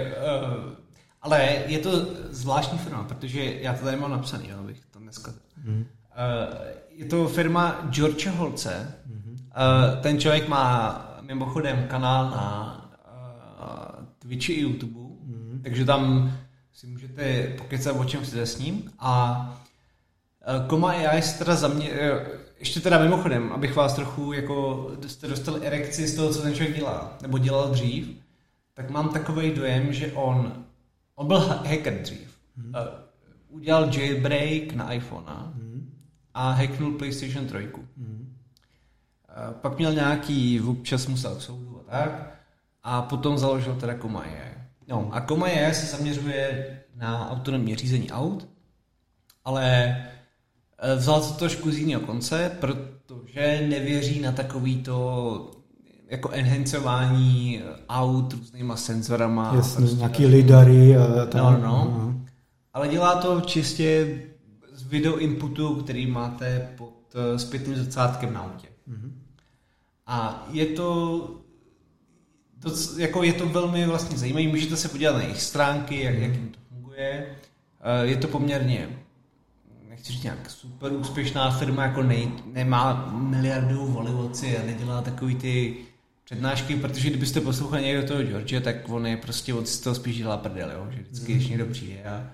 uh, 0.46 0.72
ale 1.22 1.62
je 1.66 1.78
to 1.78 1.90
zvláštní 2.30 2.78
firma, 2.78 3.04
protože 3.04 3.54
já 3.60 3.74
to 3.74 3.84
tady 3.84 3.96
mám 3.96 4.10
napsaný, 4.10 4.48
jo, 4.48 4.56
abych 4.58 4.80
to 4.90 4.98
dneska... 4.98 5.32
Mm. 5.64 5.74
Uh, 5.74 5.84
je 6.90 7.04
to 7.04 7.28
firma 7.28 7.88
George 7.90 8.26
Holce, 8.26 8.94
mm. 9.06 9.32
uh, 9.32 10.02
ten 10.02 10.20
člověk 10.20 10.48
má 10.48 11.04
mimochodem 11.20 11.86
kanál 11.90 12.30
na 12.30 12.76
uh, 13.98 14.04
Twitchi 14.18 14.52
i 14.52 14.60
YouTube, 14.60 15.00
mm. 15.00 15.60
takže 15.64 15.84
tam 15.84 16.32
si 16.72 16.86
můžete 16.86 17.42
pokecat 17.58 17.96
o 17.96 18.04
čem 18.04 18.20
chcete 18.20 18.46
s 18.46 18.58
ním 18.58 18.90
a 18.98 19.40
uh, 20.60 20.66
Koma 20.66 20.90
AI 20.90 21.22
se 21.22 21.38
teda 21.38 21.56
za 21.56 21.68
mě, 21.68 21.90
ještě 22.60 22.80
teda 22.80 22.98
mimochodem, 22.98 23.52
abych 23.52 23.76
vás 23.76 23.94
trochu 23.94 24.32
jako 24.32 24.90
jste 25.06 25.28
dostali 25.28 25.66
erekci 25.66 26.08
z 26.08 26.16
toho, 26.16 26.32
co 26.32 26.42
ten 26.42 26.54
člověk 26.54 26.76
dělá, 26.76 27.16
nebo 27.22 27.38
dělal 27.38 27.70
dřív, 27.70 28.08
tak 28.74 28.90
mám 28.90 29.08
takový 29.08 29.50
dojem, 29.50 29.92
že 29.92 30.12
on, 30.12 30.64
on 31.14 31.26
byl 31.26 31.38
hacker 31.38 32.02
dřív. 32.02 32.38
Hmm. 32.56 32.74
Uh, 32.74 32.80
udělal 33.48 33.94
jailbreak 33.94 34.72
na 34.72 34.92
iPhone 34.92 35.26
hmm. 35.54 35.92
a 36.34 36.50
hacknul 36.50 36.92
PlayStation 36.92 37.46
3. 37.46 37.56
Hmm. 37.96 38.36
Uh, 39.28 39.54
pak 39.54 39.78
měl 39.78 39.94
nějaký, 39.94 40.60
občas 40.60 41.06
musel 41.06 41.34
k 41.34 41.42
soudu 41.42 41.80
a 41.80 41.90
tak. 41.90 42.40
A 42.82 43.02
potom 43.02 43.38
založil 43.38 43.74
teda 43.74 43.94
Komaje. 43.94 44.68
No 44.88 45.08
a 45.12 45.20
Komaje 45.20 45.74
se 45.74 45.96
zaměřuje 45.96 46.80
na 46.96 47.30
autonomní 47.30 47.76
řízení 47.76 48.10
aut, 48.10 48.48
ale 49.44 49.96
vzal 50.96 51.20
to 51.20 51.32
trošku 51.32 51.70
z 51.70 51.78
jiného 51.78 52.00
konce, 52.00 52.56
protože 52.60 53.66
nevěří 53.68 54.20
na 54.20 54.32
takový 54.32 54.82
to 54.82 55.50
jako 56.08 56.30
enhancování 56.30 57.62
aut 57.88 58.32
různýma 58.32 58.76
senzorama. 58.76 59.52
Jasně, 59.54 59.76
prostě 59.76 59.96
nějaký 59.96 60.26
lidary. 60.26 60.96
A 60.96 61.26
tam, 61.26 61.54
no, 61.54 61.68
no. 61.68 61.96
Uh-huh. 61.96 62.24
ale 62.74 62.88
dělá 62.88 63.14
to 63.14 63.40
čistě 63.40 64.18
z 64.72 64.82
video 64.82 65.18
inputu, 65.18 65.74
který 65.74 66.06
máte 66.06 66.68
pod 66.76 67.14
uh, 67.14 67.38
zpětným 67.38 67.76
zrcátkem 67.76 68.32
na 68.32 68.40
autě. 68.40 68.68
Mm-hmm. 68.88 69.10
A 70.06 70.48
je 70.50 70.66
to, 70.66 71.20
to, 72.62 72.70
jako 72.98 73.22
je 73.22 73.32
to 73.32 73.46
velmi 73.46 73.86
vlastně 73.86 74.18
zajímavé, 74.18 74.48
můžete 74.48 74.76
se 74.76 74.88
podívat 74.88 75.12
na 75.12 75.22
jejich 75.22 75.42
stránky, 75.42 76.02
jak, 76.02 76.14
jak 76.14 76.32
jim 76.32 76.48
to 76.48 76.58
funguje. 76.68 77.26
Je 78.02 78.16
to 78.16 78.28
poměrně 78.28 78.88
nechci 80.00 80.12
říct 80.12 80.22
nějak 80.22 80.50
super 80.50 80.92
úspěšná 80.92 81.50
firma, 81.50 81.82
jako 81.82 82.02
nej, 82.02 82.32
nemá 82.52 83.12
miliardovou 83.12 83.86
volivoci 83.86 84.58
a 84.58 84.66
nedělá 84.66 85.02
takový 85.02 85.34
ty 85.34 85.76
přednášky, 86.24 86.76
protože 86.76 87.10
kdybyste 87.10 87.40
poslouchali 87.40 87.82
někdo 87.82 88.06
toho 88.06 88.22
George, 88.22 88.60
tak 88.60 88.88
on 88.88 89.06
je 89.06 89.16
prostě 89.16 89.54
od 89.54 89.80
toho 89.80 89.94
spíš 89.94 90.16
dělá 90.16 90.36
prdel, 90.36 90.70
jo? 90.70 90.86
že 90.90 91.02
vždycky, 91.02 91.34
když 91.34 91.48
někdo 91.48 91.66
přijde 91.66 92.04
a 92.04 92.30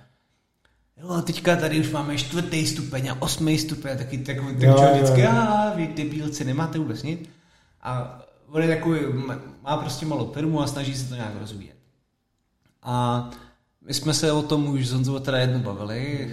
Jo, 1.00 1.10
a 1.10 1.22
teďka 1.22 1.56
tady 1.56 1.80
už 1.80 1.90
máme 1.90 2.18
čtvrtý 2.18 2.66
stupeň 2.66 3.08
a 3.08 3.22
osmý 3.22 3.58
stupeň, 3.58 3.98
taky 3.98 4.18
takový 4.18 4.56
ten 4.56 4.72
člověk 4.74 4.94
vždycky, 4.94 5.26
a 5.26 5.72
vy 5.74 5.86
bílci 5.86 6.44
nemáte 6.44 6.78
vůbec 6.78 7.02
nic. 7.02 7.28
A 7.82 8.22
on 8.48 8.62
je 8.62 8.68
takový, 8.68 9.00
má 9.62 9.76
prostě 9.76 10.06
malou 10.06 10.32
firmu 10.32 10.60
a 10.60 10.66
snaží 10.66 10.94
se 10.94 11.08
to 11.08 11.14
nějak 11.14 11.40
rozvíjet. 11.40 11.76
A 12.82 13.30
my 13.86 13.94
jsme 13.94 14.14
se 14.14 14.32
o 14.32 14.42
tom 14.42 14.66
už 14.66 14.86
s 14.86 14.92
Honzou 14.92 15.18
teda 15.18 15.38
jednou 15.38 15.58
bavili, 15.58 16.28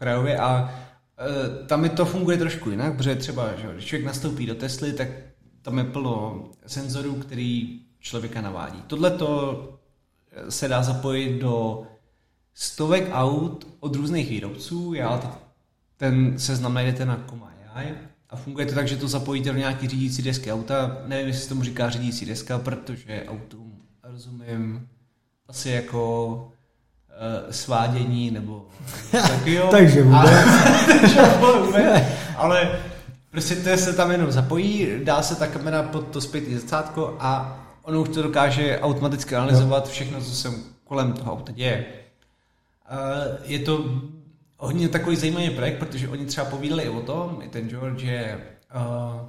okrajově 0.00 0.38
a 0.38 0.74
e, 1.18 1.66
tam 1.66 1.80
mi 1.80 1.88
to 1.88 2.04
funguje 2.04 2.38
trošku 2.38 2.70
jinak, 2.70 2.96
protože 2.96 3.16
třeba, 3.16 3.54
že 3.56 3.72
když 3.72 3.84
člověk 3.84 4.06
nastoupí 4.06 4.46
do 4.46 4.54
Tesly, 4.54 4.92
tak 4.92 5.08
tam 5.62 5.78
je 5.78 5.84
plno 5.84 6.44
senzorů, 6.66 7.14
který 7.14 7.80
člověka 8.00 8.40
navádí. 8.40 8.82
Tohle 8.86 9.10
to 9.10 9.80
se 10.48 10.68
dá 10.68 10.82
zapojit 10.82 11.40
do 11.40 11.82
stovek 12.54 13.08
aut 13.12 13.66
od 13.80 13.96
různých 13.96 14.30
výrobců. 14.30 14.94
Já 14.94 15.38
ten 15.96 16.38
seznam 16.38 16.74
najdete 16.74 17.04
na 17.04 17.16
Koma.ai 17.16 17.94
a 18.30 18.36
funguje 18.36 18.66
to 18.66 18.74
tak, 18.74 18.88
že 18.88 18.96
to 18.96 19.08
zapojíte 19.08 19.52
do 19.52 19.58
nějaký 19.58 19.88
řídící 19.88 20.22
desky 20.22 20.52
auta. 20.52 21.02
Nevím, 21.06 21.26
jestli 21.26 21.48
tomu 21.48 21.62
říká 21.62 21.90
řídící 21.90 22.26
deska, 22.26 22.58
protože 22.58 23.24
autům 23.28 23.82
rozumím 24.02 24.88
asi 25.48 25.70
jako 25.70 26.52
svádění 27.50 28.30
nebo 28.30 28.66
takového. 29.10 29.70
takže 29.70 30.02
vůbec. 30.02 30.30
ale 32.36 32.70
prostě 33.30 33.54
to 33.54 33.76
se 33.76 33.92
tam 33.92 34.10
jenom 34.10 34.32
zapojí, 34.32 34.88
dá 35.04 35.22
se 35.22 35.34
ta 35.34 35.46
kamera 35.46 35.82
pod 35.82 36.06
to 36.08 36.20
zpětné 36.20 36.58
zrcátko 36.58 37.16
a 37.20 37.60
ono 37.82 38.00
už 38.00 38.08
to 38.08 38.22
dokáže 38.22 38.78
automaticky 38.82 39.36
analyzovat 39.36 39.84
jo. 39.84 39.90
všechno, 39.90 40.20
co 40.20 40.30
se 40.30 40.50
kolem 40.84 41.12
toho 41.12 41.32
auta 41.32 41.52
děje. 41.52 41.84
Uh, 42.92 43.50
je 43.50 43.58
to 43.58 43.84
hodně 44.56 44.88
takový 44.88 45.16
zajímavý 45.16 45.50
projekt, 45.50 45.78
protože 45.78 46.08
oni 46.08 46.26
třeba 46.26 46.46
povídali 46.46 46.88
o 46.88 47.00
tom, 47.00 47.38
i 47.42 47.48
ten 47.48 47.68
George, 47.68 48.00
že 48.00 48.40
uh, 48.74 49.20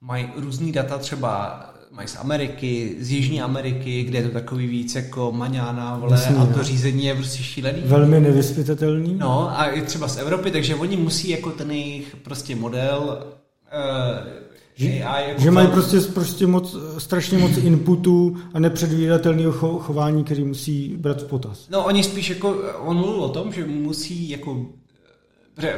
mají 0.00 0.32
různý 0.36 0.72
data 0.72 0.98
třeba 0.98 1.60
mají 1.94 2.08
z 2.08 2.16
Ameriky, 2.16 2.96
z 3.00 3.10
Jižní 3.10 3.42
Ameriky, 3.42 4.02
kde 4.02 4.18
je 4.18 4.24
to 4.24 4.30
takový 4.30 4.66
víc 4.66 4.94
jako 4.94 5.32
maňána, 5.32 5.98
vole, 5.98 6.12
Jasný, 6.12 6.36
a 6.36 6.46
to 6.46 6.62
řízení 6.62 7.04
je 7.04 7.14
prostě 7.14 7.42
šílený. 7.42 7.82
Velmi 7.84 8.20
nevyspytatelný. 8.20 9.14
No 9.14 9.60
a 9.60 9.66
i 9.66 9.82
třeba 9.82 10.08
z 10.08 10.16
Evropy, 10.16 10.50
takže 10.50 10.74
oni 10.74 10.96
musí 10.96 11.28
jako 11.28 11.50
ten 11.50 11.70
jejich 11.70 12.16
prostě 12.16 12.56
model 12.56 13.26
uh, 13.72 14.44
že, 14.76 15.04
AI 15.04 15.28
jako 15.28 15.42
že 15.42 15.50
mají 15.50 15.68
prostě, 15.68 16.00
prostě 16.00 16.46
moc, 16.46 16.76
strašně 16.98 17.38
moc 17.38 17.56
inputů 17.56 18.36
a 18.54 18.58
nepředvídatelného 18.58 19.52
cho, 19.52 19.78
chování, 19.78 20.24
který 20.24 20.44
musí 20.44 20.96
brát 20.96 21.22
v 21.22 21.26
potaz. 21.26 21.68
No 21.68 21.84
oni 21.84 22.02
spíš 22.02 22.30
jako, 22.30 22.56
on 22.80 22.96
mluvil 22.96 23.24
o 23.24 23.28
tom, 23.28 23.52
že 23.52 23.66
musí 23.66 24.30
jako 24.30 24.66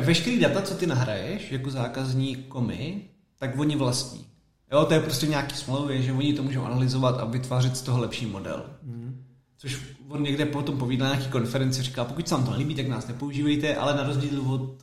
veškerý 0.00 0.38
data, 0.38 0.62
co 0.62 0.74
ty 0.74 0.86
nahraješ 0.86 1.52
jako 1.52 1.70
zákazník 1.70 2.46
komy, 2.48 3.00
tak 3.38 3.58
oni 3.58 3.76
vlastní. 3.76 4.26
Jo, 4.72 4.84
to 4.84 4.94
je 4.94 5.00
prostě 5.00 5.26
nějaký 5.26 5.56
smlouvy, 5.56 6.02
že 6.02 6.12
oni 6.12 6.32
to 6.32 6.42
můžou 6.42 6.64
analyzovat 6.64 7.20
a 7.20 7.24
vytvářet 7.24 7.76
z 7.76 7.82
toho 7.82 8.00
lepší 8.00 8.26
model. 8.26 8.64
Mm. 8.82 9.24
Což 9.56 9.78
on 10.08 10.22
někde 10.22 10.46
potom 10.46 10.78
povídá 10.78 11.04
na 11.04 11.14
nějaký 11.14 11.30
konferenci, 11.30 11.82
říká, 11.82 12.04
pokud 12.04 12.28
se 12.28 12.34
vám 12.34 12.44
to 12.44 12.50
nelíbí, 12.50 12.74
tak 12.74 12.88
nás 12.88 13.06
nepoužívejte, 13.06 13.76
ale 13.76 13.96
na 13.96 14.02
rozdíl 14.02 14.40
od 14.40 14.62
uh, 14.62 14.76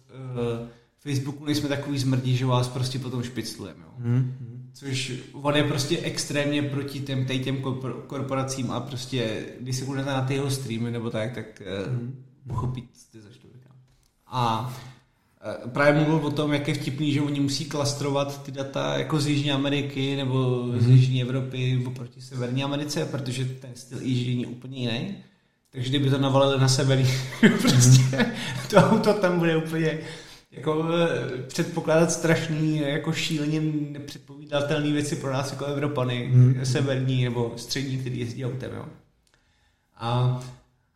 Facebooku 1.00 1.46
nejsme 1.46 1.70
takový 1.70 2.00
zmrdí, 2.00 2.38
že 2.38 2.46
vás 2.46 2.68
prostě 2.68 3.00
potom 3.00 3.24
špiclujeme. 3.24 3.84
Mm. 3.98 4.70
Což 4.74 5.14
on 5.34 5.56
je 5.56 5.64
prostě 5.64 5.98
extrémně 5.98 6.62
proti 6.62 7.00
těm, 7.00 7.26
těm 7.26 7.62
korporacím 8.08 8.72
a 8.72 8.80
prostě, 8.80 9.46
když 9.60 9.76
se 9.76 9.86
budete 9.86 10.10
na 10.10 10.22
ty 10.22 10.34
jeho 10.34 10.52
streamy 10.52 10.92
nebo 10.92 11.10
tak, 11.10 11.34
tak 11.36 11.62
uh, 11.88 11.94
mm. 11.94 12.24
pochopíte, 12.48 13.22
zač 13.22 13.38
to 13.38 13.48
říkám. 13.54 13.76
A 14.28 14.74
právě 15.74 16.02
mluvil 16.02 16.28
o 16.28 16.32
tom, 16.32 16.54
jak 16.54 16.68
je 16.68 16.74
vtipný, 16.74 17.14
že 17.14 17.22
oni 17.22 17.40
musí 17.40 17.66
klastrovat 17.66 18.44
ty 18.44 18.52
data 18.52 18.98
jako 18.98 19.20
z 19.20 19.28
Jižní 19.28 19.52
Ameriky 19.52 20.16
nebo 20.16 20.36
mm-hmm. 20.36 20.80
z 20.80 20.86
mhm. 20.86 20.92
Jižní 20.92 21.22
Evropy 21.22 21.84
oproti 21.88 22.22
Severní 22.22 22.64
Americe, 22.64 23.06
protože 23.06 23.46
ten 23.46 23.72
styl 23.76 24.02
jíždění 24.02 24.42
je 24.42 24.48
úplně 24.48 24.80
jiný. 24.80 25.16
Takže 25.72 25.90
kdyby 25.90 26.10
to 26.10 26.18
navalili 26.18 26.62
na 26.62 26.68
sever, 26.68 27.06
prostě 27.40 28.02
mm-hmm. 28.02 28.32
to 28.70 28.78
auto 28.78 29.14
tam 29.14 29.40
bude 29.40 29.58
úplně 29.58 30.00
jako 30.52 30.86
eh, 30.94 31.42
předpokládat 31.48 32.12
strašný, 32.12 32.78
jako 32.78 33.14
šíleně 33.14 33.62
nepředpovídatelné 33.90 34.92
věci 34.92 35.16
pro 35.16 35.34
nás 35.34 35.52
jako 35.52 35.66
Evropany, 35.66 36.32
mm-hmm. 36.34 36.62
severní 36.62 37.24
nebo 37.24 37.54
střední, 37.56 37.98
který 37.98 38.20
jezdí 38.20 38.46
autem. 38.46 38.72
Jo. 38.76 38.86
A 39.96 40.44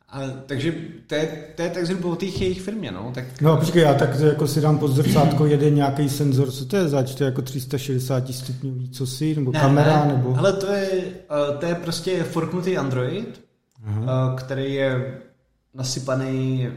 a, 0.09 0.19
takže 0.45 0.75
to 1.07 1.15
je, 1.15 1.27
to 1.55 1.61
je 1.61 1.69
tak 1.69 1.85
zhruba 1.85 2.09
o 2.09 2.15
té 2.15 2.25
jejich 2.25 2.61
firmě, 2.61 2.91
no. 2.91 3.11
Tak... 3.15 3.41
No 3.41 3.57
počkej, 3.57 3.83
já 3.83 3.93
tak 3.93 4.19
jako 4.19 4.47
si 4.47 4.61
dám 4.61 4.79
pod 4.79 4.87
zrcátko 4.87 5.45
jeden 5.45 5.75
nějaký 5.75 6.09
senzor, 6.09 6.51
co 6.51 6.65
to 6.65 6.77
je 6.77 6.87
zač? 6.87 7.15
To 7.15 7.23
je 7.23 7.25
jako 7.25 7.41
360 7.41 8.33
stupňový, 8.33 8.89
co 8.89 9.07
si, 9.07 9.35
nebo 9.35 9.51
ne, 9.51 9.59
kamera, 9.59 10.05
ne. 10.05 10.13
nebo... 10.13 10.37
Ale 10.37 10.53
to 10.53 10.71
je, 10.71 10.89
to 11.59 11.65
je 11.65 11.75
prostě 11.75 12.23
forknutý 12.23 12.77
Android, 12.77 13.41
Aha. 13.85 14.35
který 14.37 14.73
je 14.73 15.21
nasypaný, 15.73 16.67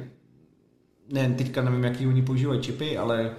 ne, 1.12 1.34
teďka 1.38 1.62
nevím, 1.62 1.84
jaký 1.84 2.06
oni 2.06 2.22
používají 2.22 2.60
čipy, 2.60 2.98
ale 2.98 3.20
e, 3.22 3.30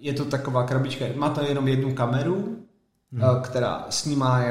je 0.00 0.12
to 0.12 0.24
taková 0.24 0.62
krabička, 0.62 1.04
má 1.14 1.30
to 1.30 1.44
jenom 1.44 1.68
jednu 1.68 1.94
kameru, 1.94 2.56
hmm. 3.12 3.42
která 3.42 3.86
snímá, 3.90 4.42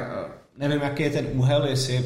nevím, 0.57 0.81
jaký 0.81 1.03
je 1.03 1.09
ten 1.09 1.25
úhel, 1.33 1.65
jestli 1.65 1.93
je 1.93 2.03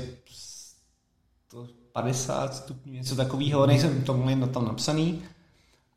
50 1.93 2.55
stupňů, 2.55 2.93
něco 2.93 3.15
takového, 3.15 3.67
nejsem 3.67 4.01
to 4.01 4.17
na 4.35 4.47
tam 4.47 4.65
napsaný. 4.65 5.21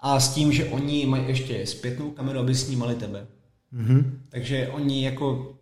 A 0.00 0.20
s 0.20 0.34
tím, 0.34 0.52
že 0.52 0.64
oni 0.64 1.06
mají 1.06 1.28
ještě 1.28 1.66
zpětnou 1.66 2.10
kameru, 2.10 2.38
aby 2.38 2.54
snímali 2.54 2.94
tebe. 2.94 3.26
Mm-hmm. 3.74 4.10
Takže 4.28 4.68
oni 4.68 5.04
jako 5.04 5.56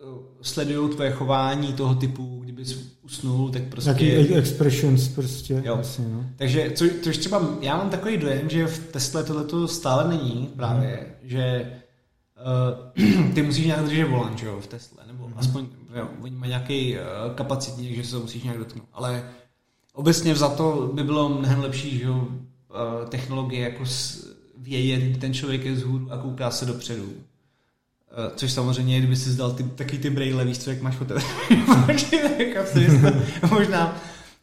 eh, 0.00 0.04
sledují 0.42 0.90
tvoje 0.90 1.10
chování 1.10 1.72
toho 1.72 1.94
typu, 1.94 2.40
kdyby 2.42 2.64
jsi 2.64 2.76
usnul, 3.02 3.50
tak 3.50 3.62
prostě... 3.62 3.90
Taký 3.90 4.34
expressions 4.34 5.08
prostě. 5.08 5.62
Jo. 5.64 5.76
Asi, 5.80 6.02
no. 6.02 6.24
Takže, 6.36 6.70
co, 6.74 6.84
což 7.02 7.18
třeba, 7.18 7.48
já 7.60 7.76
mám 7.76 7.90
takový 7.90 8.16
dojem, 8.16 8.50
že 8.50 8.66
v 8.66 8.92
Tesla 8.92 9.22
tohle 9.22 9.68
stále 9.68 10.08
není 10.08 10.50
právě, 10.56 11.06
mm. 11.22 11.28
že 11.28 11.72
uh, 12.96 13.30
ty 13.34 13.42
musíš 13.42 13.66
nějak 13.66 13.84
držet 13.84 14.04
volant, 14.04 14.38
že 14.38 14.46
jo, 14.46 14.60
v 14.60 14.66
Tesle, 14.66 15.02
nebo 15.06 15.28
mm. 15.28 15.34
aspoň, 15.36 15.66
jo, 15.94 16.08
oni 16.22 16.36
mají 16.36 16.50
nějaký 16.50 16.94
uh, 16.94 17.34
kapacitní, 17.34 17.86
takže 17.88 18.04
se 18.04 18.16
to 18.16 18.20
musíš 18.20 18.42
nějak 18.42 18.58
dotknout, 18.58 18.88
ale 18.92 19.24
obecně 19.98 20.34
za 20.34 20.48
to 20.48 20.90
by 20.92 21.02
bylo 21.02 21.28
mnohem 21.28 21.60
lepší, 21.60 21.98
že 21.98 22.04
jo, 22.04 22.28
technologie 23.08 23.62
jako 23.62 23.84
vědět, 24.58 25.20
ten 25.20 25.34
člověk 25.34 25.64
je 25.64 25.76
zhůru 25.76 26.12
a 26.12 26.16
kouká 26.16 26.50
se 26.50 26.66
dopředu. 26.66 27.12
Což 28.36 28.52
samozřejmě, 28.52 28.98
kdyby 28.98 29.16
si 29.16 29.30
zdal 29.30 29.52
ty, 29.52 29.62
taky 29.62 29.98
ty 29.98 30.10
braille, 30.10 30.44
víš 30.44 30.58
co, 30.58 30.70
jak 30.70 30.82
máš 30.82 31.00
otevřené 31.00 31.34
možná, 33.50 33.96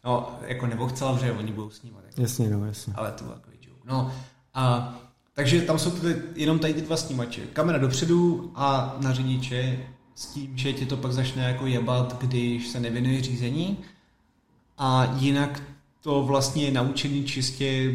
no, 0.04 0.38
jako 0.46 0.66
nebo 0.66 0.88
chcela, 0.88 1.18
že 1.18 1.32
oni 1.32 1.52
budou 1.52 1.70
snímat. 1.70 2.04
Jako. 2.06 2.22
Jasně, 2.22 2.50
no, 2.50 2.66
jasně. 2.66 2.92
Ale 2.96 3.12
to 3.12 3.24
takový 3.24 3.56
joke. 3.62 3.80
No, 3.84 4.12
a 4.54 4.94
takže 5.34 5.60
tam 5.60 5.78
jsou 5.78 5.90
ty, 5.90 6.16
jenom 6.34 6.58
tady 6.58 6.74
ty 6.74 6.82
dva 6.82 6.96
snímače. 6.96 7.40
Kamera 7.52 7.78
dopředu 7.78 8.52
a 8.54 8.96
na 9.00 9.12
řidiče 9.12 9.78
s 10.14 10.26
tím, 10.26 10.58
že 10.58 10.72
tě 10.72 10.86
to 10.86 10.96
pak 10.96 11.12
začne 11.12 11.42
jako 11.42 11.66
jebat, 11.66 12.22
když 12.22 12.68
se 12.68 12.80
nevěnuje 12.80 13.22
řízení 13.22 13.78
a 14.78 15.14
jinak 15.18 15.62
to 16.00 16.22
vlastně 16.22 16.64
je 16.64 16.70
naučený 16.70 17.24
čistě 17.24 17.92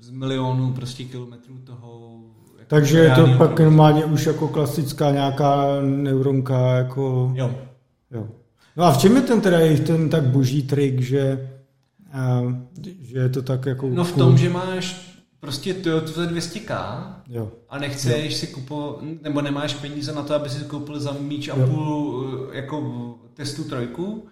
z 0.00 0.10
milionů 0.10 0.72
prostě 0.72 1.04
kilometrů 1.04 1.58
toho. 1.64 2.20
Jako 2.58 2.68
Takže 2.68 2.98
je 2.98 3.10
to 3.10 3.26
pak 3.38 3.60
normálně 3.60 4.04
už 4.04 4.26
jako 4.26 4.48
klasická 4.48 5.10
nějaká 5.10 5.66
neuronka, 5.80 6.74
jako... 6.76 7.32
Jo. 7.34 7.54
jo. 8.10 8.28
No 8.76 8.84
a 8.84 8.92
v 8.92 8.98
čem 8.98 9.16
je 9.16 9.22
ten 9.22 9.40
teda 9.40 9.58
ten 9.86 10.08
tak 10.08 10.22
boží 10.22 10.62
trik, 10.62 11.00
že, 11.00 11.50
a, 12.12 12.42
že 13.00 13.18
je 13.18 13.28
to 13.28 13.42
tak 13.42 13.66
jako... 13.66 13.88
No 13.88 14.04
v 14.04 14.12
tom, 14.12 14.38
že 14.38 14.48
máš 14.48 15.12
prostě 15.40 15.74
Toyota 15.74 16.10
200K 16.10 17.02
jo. 17.28 17.52
a 17.68 17.78
nechceš 17.78 18.32
jo. 18.32 18.38
si 18.38 18.46
kupovat, 18.46 18.96
nebo 19.22 19.40
nemáš 19.40 19.74
peníze 19.74 20.12
na 20.12 20.22
to, 20.22 20.34
aby 20.34 20.48
si 20.48 20.64
koupil 20.64 21.00
za 21.00 21.16
míč 21.20 21.48
a 21.48 21.54
půl 21.54 22.50
jako 22.52 23.14
testu 23.34 23.64
trojku, 23.64 24.26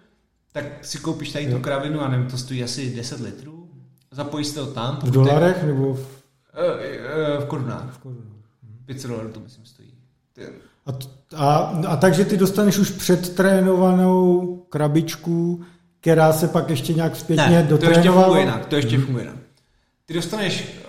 tak 0.51 0.65
si 0.81 0.97
koupíš 0.97 1.31
tady 1.31 1.45
jo. 1.45 1.57
tu 1.57 1.63
kravinu 1.63 2.01
a 2.01 2.07
nevím, 2.09 2.27
to 2.27 2.37
stojí 2.37 2.63
asi 2.63 2.95
10 2.95 3.19
litrů 3.19 3.61
zapojí 4.11 4.45
se 4.45 4.55
to 4.55 4.65
tam. 4.67 4.99
V 5.03 5.11
dolarech 5.11 5.63
nebo 5.63 5.93
v... 5.93 6.23
v 7.39 7.45
korunách. 7.47 7.93
V 7.93 7.97
korunách. 7.97 8.25
500 8.85 9.11
dolarů 9.11 9.29
to 9.29 9.39
myslím 9.39 9.65
stojí. 9.65 9.93
A, 10.85 10.91
a, 11.35 11.55
a 11.87 11.95
takže 11.95 12.25
ty 12.25 12.37
dostaneš 12.37 12.77
už 12.77 12.91
předtrénovanou 12.91 14.55
krabičku, 14.69 15.61
která 15.99 16.33
se 16.33 16.47
pak 16.47 16.69
ještě 16.69 16.93
nějak 16.93 17.15
zpětně 17.15 17.49
ne, 17.49 17.63
dotrénovala? 17.63 17.95
to 17.97 17.99
ještě 17.99 18.11
funguje 18.11 18.41
jinak. 18.41 18.65
To 18.65 18.75
ještě 18.75 18.95
hmm. 18.95 19.05
funguje 19.05 19.25
jinak. 19.25 19.37
Ty 20.05 20.13
dostaneš 20.13 20.81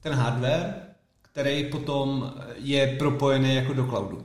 ten 0.00 0.12
hardware, 0.12 0.74
který 1.22 1.64
potom 1.64 2.32
je 2.56 2.86
propojený 2.86 3.54
jako 3.54 3.72
do 3.72 3.86
cloudu. 3.86 4.24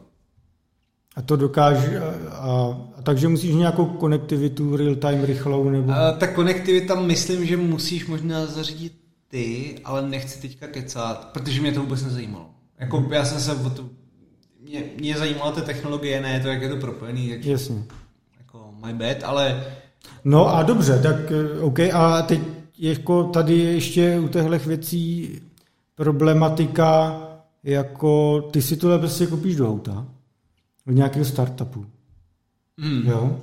A 1.16 1.22
to 1.22 1.36
dokáže, 1.36 2.00
a, 2.00 2.12
a 2.32 3.02
takže 3.04 3.28
musíš 3.28 3.56
nějakou 3.56 3.86
konektivitu 3.86 4.78
real-time 4.78 5.24
rychlou? 5.24 5.70
Nebo... 5.70 5.92
A, 5.92 6.12
ta 6.12 6.28
konektivita 6.28 6.96
myslím, 6.96 7.46
že 7.46 7.58
musíš 7.58 8.08
možná 8.08 8.46
zařídit 8.46 8.94
ty, 9.28 9.76
ale 9.84 10.10
nechci 10.10 10.42
teďka 10.42 10.68
kecat, 10.68 11.30
protože 11.34 11.62
mě 11.62 11.72
to 11.72 11.82
vůbec 11.82 12.04
nezajímalo. 12.04 12.46
Jako 12.80 12.98
hmm. 12.98 13.14
já 13.14 13.26
jsem 13.26 13.40
se 13.40 13.54
o 13.54 13.70
to, 13.70 13.90
mě, 14.62 14.84
mě 15.00 15.18
zajímala 15.18 15.52
ta 15.52 15.62
technologie, 15.62 16.22
ne 16.22 16.40
to, 16.40 16.48
jak 16.48 16.62
je 16.62 16.70
to 16.70 16.78
propojený. 16.78 17.30
Jak, 17.30 17.46
Jasně. 17.46 17.84
Jako 18.38 18.74
my 18.86 18.94
bad, 18.94 19.18
ale... 19.24 19.64
No 20.24 20.56
a 20.56 20.64
dobře, 20.64 21.00
tak 21.04 21.32
eh, 21.32 21.60
OK, 21.60 21.80
a 21.80 22.22
teď 22.22 22.40
jako 22.80 23.24
tady 23.24 23.54
ještě 23.54 24.20
u 24.20 24.28
těchto 24.28 24.70
věcí 24.70 25.30
problematika, 25.96 27.22
jako 27.64 28.42
ty 28.42 28.62
si 28.62 28.78
tohle 28.78 29.00
prostě 29.00 29.28
koupíš 29.28 29.56
do 29.56 29.70
auta, 29.70 30.06
v 30.86 30.94
nějakého 30.94 31.26
startupu. 31.26 31.86
Mm. 32.78 33.08
Jo? 33.08 33.40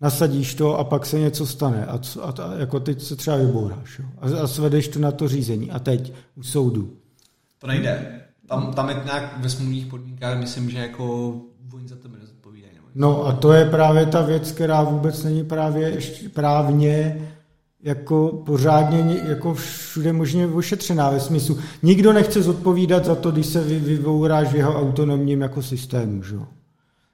Nasadíš 0.00 0.54
to 0.54 0.78
a 0.78 0.84
pak 0.84 1.06
se 1.06 1.18
něco 1.18 1.46
stane 1.46 1.86
a, 1.86 1.98
co, 1.98 2.28
a, 2.28 2.34
a 2.42 2.54
jako 2.54 2.80
teď 2.80 3.02
se 3.02 3.16
třeba 3.16 3.36
vybouráš 3.36 3.98
jo? 3.98 4.04
A, 4.18 4.42
a 4.42 4.46
svedeš 4.46 4.88
to 4.88 4.98
na 4.98 5.12
to 5.12 5.28
řízení 5.28 5.70
a 5.70 5.78
teď 5.78 6.12
u 6.36 6.42
soudu. 6.42 6.96
To 7.58 7.66
nejde. 7.66 8.20
Tam, 8.48 8.74
tam 8.74 8.88
je 8.88 9.02
nějak 9.04 9.38
ve 9.40 9.50
smluvních 9.50 9.86
podmínkách, 9.86 10.38
myslím, 10.38 10.70
že 10.70 10.78
jako 10.78 11.34
oni 11.72 11.88
za 11.88 11.96
to 11.96 12.08
nezodpovídají. 12.08 12.72
No 12.94 13.26
a 13.26 13.32
to 13.32 13.52
je 13.52 13.70
právě 13.70 14.06
ta 14.06 14.22
věc, 14.22 14.52
která 14.52 14.82
vůbec 14.82 15.24
není 15.24 15.44
právě 15.44 15.88
ještě 15.88 16.28
právně 16.28 17.20
jako 17.82 18.42
pořádně 18.46 19.22
jako 19.28 19.54
všude 19.54 20.12
možně 20.12 20.46
ošetřená 20.46 21.10
ve 21.10 21.20
smyslu. 21.20 21.58
Nikdo 21.82 22.12
nechce 22.12 22.42
zodpovídat 22.42 23.04
za 23.04 23.14
to, 23.14 23.30
když 23.30 23.46
se 23.46 23.64
vy, 23.64 23.78
vyvouráš 23.78 24.52
v 24.52 24.56
jeho 24.56 24.80
autonomním 24.80 25.40
jako 25.40 25.62
systému. 25.62 26.22
Že? 26.22 26.36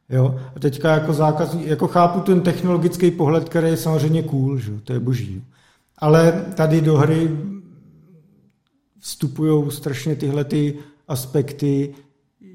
Jo? 0.08 0.40
A 0.56 0.60
teďka 0.60 0.90
jako 0.94 1.12
zákaz, 1.12 1.54
jako 1.54 1.88
chápu 1.88 2.20
ten 2.20 2.40
technologický 2.40 3.10
pohled, 3.10 3.48
který 3.48 3.68
je 3.68 3.76
samozřejmě 3.76 4.22
cool, 4.22 4.58
že? 4.58 4.72
to 4.84 4.92
je 4.92 5.00
boží. 5.00 5.44
Ale 5.98 6.44
tady 6.54 6.80
do 6.80 6.96
hry 6.96 7.30
vstupují 8.98 9.70
strašně 9.70 10.16
tyhle 10.16 10.44
ty 10.44 10.74
aspekty, 11.08 11.94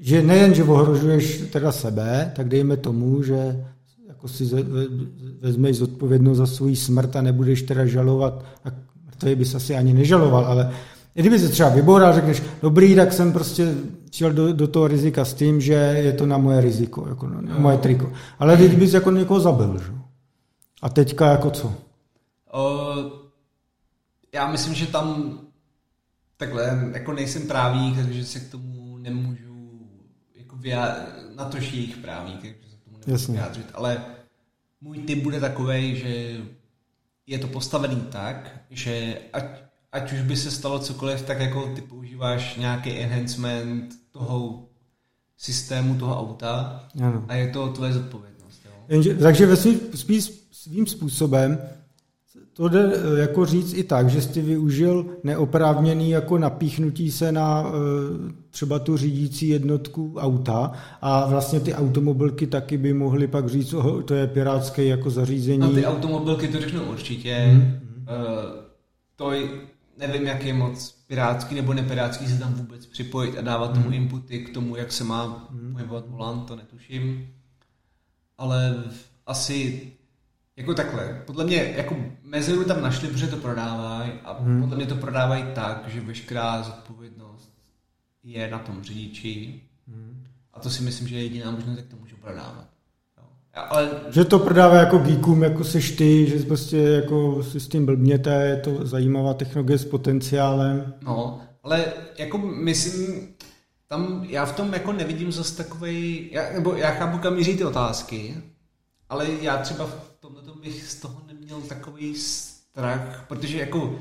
že 0.00 0.22
nejen, 0.22 0.54
že 0.54 0.64
ohrožuješ 0.64 1.44
teda 1.52 1.72
sebe, 1.72 2.32
tak 2.36 2.48
dejme 2.48 2.76
tomu, 2.76 3.22
že 3.22 3.66
jako 4.20 4.28
si 4.28 4.44
vezmeš 5.40 5.76
zodpovědnost 5.76 6.38
za 6.38 6.46
svou 6.46 6.74
smrt 6.74 7.16
a 7.16 7.22
nebudeš 7.22 7.62
teda 7.62 7.86
žalovat, 7.86 8.44
a 8.64 8.68
mrtvý 9.06 9.34
bys 9.34 9.54
asi 9.54 9.76
ani 9.76 9.92
nežaloval, 9.92 10.46
ale 10.46 10.72
kdyby 11.14 11.38
se 11.38 11.48
třeba 11.48 11.68
vyboural, 11.68 12.14
řekneš, 12.14 12.42
dobrý, 12.62 12.94
tak 12.94 13.12
jsem 13.12 13.32
prostě 13.32 13.74
šel 14.12 14.32
do, 14.32 14.52
do 14.52 14.68
toho 14.68 14.88
rizika 14.88 15.24
s 15.24 15.34
tím, 15.34 15.60
že 15.60 15.74
je 15.74 16.12
to 16.12 16.26
na 16.26 16.38
moje 16.38 16.60
riziko, 16.60 17.08
jako 17.08 17.28
na, 17.28 17.40
na 17.40 17.58
moje 17.58 17.78
triko. 17.78 18.12
Ale 18.38 18.56
když 18.56 18.74
bys 18.74 18.92
jako 18.92 19.10
někoho 19.10 19.40
zabil, 19.40 19.78
že? 19.78 19.92
A 20.82 20.88
teďka 20.88 21.30
jako 21.30 21.50
co? 21.50 21.66
Uh, 21.66 21.74
já 24.34 24.50
myslím, 24.52 24.74
že 24.74 24.86
tam 24.86 25.38
takhle, 26.36 26.90
jako 26.92 27.12
nejsem 27.12 27.42
právník, 27.42 27.96
takže 27.96 28.24
se 28.24 28.40
k 28.40 28.50
tomu 28.50 28.98
nemůžu 28.98 29.80
jako 30.36 30.56
vyjádřit, 30.56 31.36
na 31.36 31.44
to, 31.44 31.60
že 31.60 31.76
jejich 31.76 31.96
právník, 31.96 32.40
takže 32.40 32.69
Jasně. 33.06 33.34
vyjádřit, 33.34 33.66
ale 33.74 34.04
můj 34.80 34.98
tip 34.98 35.22
bude 35.22 35.40
takový, 35.40 35.96
že 35.96 36.36
je 37.26 37.38
to 37.38 37.46
postavený 37.46 37.96
tak, 38.10 38.60
že 38.70 39.18
ať, 39.32 39.44
ať 39.92 40.12
už 40.12 40.20
by 40.20 40.36
se 40.36 40.50
stalo 40.50 40.78
cokoliv, 40.78 41.22
tak 41.22 41.40
jako 41.40 41.72
ty 41.74 41.80
používáš 41.80 42.56
nějaký 42.56 42.90
enhancement 42.90 43.94
toho 44.10 44.68
systému, 45.36 45.94
toho 45.94 46.20
auta 46.20 46.84
ano. 47.02 47.24
a 47.28 47.34
je 47.34 47.48
to 47.48 47.68
tvoje 47.68 47.92
zodpovědnost. 47.92 48.60
Jo? 48.64 48.72
Jenže, 48.88 49.14
takže 49.14 49.46
ve 49.46 49.56
svým, 49.56 49.80
svým 50.52 50.86
způsobem 50.86 51.58
to 52.52 52.68
jde 52.68 52.92
eh, 52.94 53.20
jako 53.20 53.46
říct 53.46 53.74
i 53.74 53.84
tak, 53.84 54.10
že 54.10 54.22
jsi 54.22 54.42
využil 54.42 55.06
neoprávněný 55.24 56.10
jako 56.10 56.38
napíchnutí 56.38 57.10
se 57.10 57.32
na 57.32 57.64
eh, 57.66 58.32
třeba 58.50 58.78
tu 58.78 58.96
řídící 58.96 59.48
jednotku 59.48 60.14
auta 60.18 60.72
a 61.00 61.26
vlastně 61.26 61.60
ty 61.60 61.74
automobilky 61.74 62.46
taky 62.46 62.78
by 62.78 62.92
mohly 62.92 63.26
pak 63.26 63.48
říct, 63.48 63.72
oh, 63.72 64.02
to 64.02 64.14
je 64.14 64.26
pirátské 64.26 64.84
jako 64.84 65.10
zařízení. 65.10 65.58
No 65.58 65.72
ty 65.72 65.86
automobilky 65.86 66.48
to 66.48 66.60
řeknu 66.60 66.82
určitě. 66.82 67.34
Hmm. 67.34 67.78
To 69.16 69.32
nevím, 69.98 70.26
jak 70.26 70.44
je 70.44 70.54
moc 70.54 70.94
pirátský 71.06 71.54
nebo 71.54 71.74
nepirátský 71.74 72.26
se 72.26 72.38
tam 72.38 72.54
vůbec 72.54 72.86
připojit 72.86 73.38
a 73.38 73.40
dávat 73.40 73.74
tomu 73.74 73.90
inputy 73.90 74.38
k 74.38 74.54
tomu, 74.54 74.76
jak 74.76 74.92
se 74.92 75.04
má 75.04 75.48
hmm. 75.50 75.72
pohybovat 75.72 76.08
volant, 76.08 76.46
to 76.46 76.56
netuším. 76.56 77.28
Ale 78.38 78.84
asi 79.26 79.90
jako 80.60 80.74
takhle, 80.74 81.22
podle 81.26 81.44
mě 81.44 81.74
jako 81.76 81.96
mezeru 82.22 82.64
tam 82.64 82.82
našli, 82.82 83.08
protože 83.08 83.26
to 83.26 83.36
prodávají 83.36 84.12
a 84.24 84.32
hmm. 84.40 84.60
podle 84.60 84.76
mě 84.76 84.86
to 84.86 84.94
prodávají 84.94 85.44
tak, 85.54 85.84
že 85.88 86.00
veškerá 86.00 86.62
zodpovědnost 86.62 87.52
je 88.22 88.50
na 88.50 88.58
tom 88.58 88.82
řidiči 88.82 89.60
hmm. 89.88 90.24
a 90.54 90.60
to 90.60 90.70
si 90.70 90.82
myslím, 90.82 91.08
že 91.08 91.16
je 91.16 91.22
jediná 91.22 91.50
možnost, 91.50 91.76
jak 91.76 91.86
to 91.86 91.96
můžu 91.96 92.16
prodávat. 92.16 92.66
Ale... 93.54 93.90
Že 94.10 94.24
to 94.24 94.38
prodává 94.38 94.76
jako 94.76 94.98
geekům, 94.98 95.42
jako 95.42 95.64
seš 95.64 95.90
ty, 95.90 96.26
že 96.26 96.38
prostě 96.38 96.76
jako 96.76 97.42
si 97.42 97.60
s 97.60 97.68
tím 97.68 97.86
blbněte, 97.86 98.46
je 98.46 98.56
to 98.56 98.86
zajímavá 98.86 99.34
technologie 99.34 99.78
s 99.78 99.84
potenciálem. 99.84 100.94
No, 101.02 101.40
ale 101.62 101.84
jako 102.18 102.38
myslím, 102.38 103.28
tam 103.88 104.24
já 104.28 104.46
v 104.46 104.56
tom 104.56 104.72
jako 104.72 104.92
nevidím 104.92 105.32
zase 105.32 105.56
takovej, 105.56 106.28
já, 106.32 106.52
nebo 106.52 106.74
já 106.74 106.90
chápu, 106.90 107.18
kam 107.18 107.34
míří 107.34 107.56
ty 107.56 107.64
otázky, 107.64 108.34
ale 109.10 109.30
já 109.40 109.56
třeba 109.56 109.86
v 109.86 110.16
tomhle 110.20 110.42
bych 110.60 110.84
z 110.84 110.94
toho 110.94 111.22
neměl 111.26 111.60
takový 111.62 112.14
strach, 112.14 113.26
protože 113.28 113.58
jako 113.58 113.98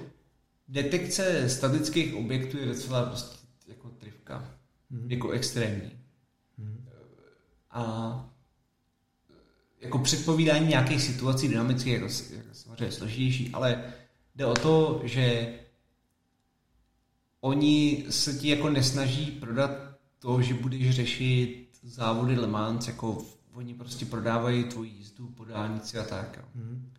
detekce 0.67 1.49
statických 1.49 2.15
objektů 2.15 2.57
je 2.57 2.65
docela 2.65 3.05
prostě 3.05 3.37
jako 3.67 3.89
trivka, 3.89 4.55
mm. 4.89 5.11
jako 5.11 5.29
extrémní. 5.29 5.91
Mm. 6.57 6.85
A 7.71 8.29
jako 9.81 9.99
předpovídání 9.99 10.67
nějakých 10.67 11.01
situací 11.01 11.47
dynamických 11.47 11.93
jako, 11.93 12.07
jako 12.35 12.49
samozřejmě 12.53 12.91
složitější, 12.91 13.49
ale 13.53 13.93
jde 14.35 14.45
o 14.45 14.53
to, 14.53 15.01
že 15.03 15.53
oni 17.41 18.05
se 18.09 18.33
ti 18.33 18.49
jako 18.49 18.69
nesnaží 18.69 19.31
prodat 19.31 19.71
to, 20.19 20.41
že 20.41 20.53
budeš 20.53 20.89
řešit 20.89 21.69
závody 21.83 22.35
Le 22.35 22.47
Mans 22.47 22.87
jako 22.87 23.25
oni 23.59 23.73
prostě 23.73 24.05
prodávají 24.05 24.63
tvoji 24.63 24.89
jízdu 24.89 25.27
po 25.27 25.45
dálnici 25.45 25.97
a 25.97 26.03
tak. 26.03 26.39
Mm. 26.55 26.91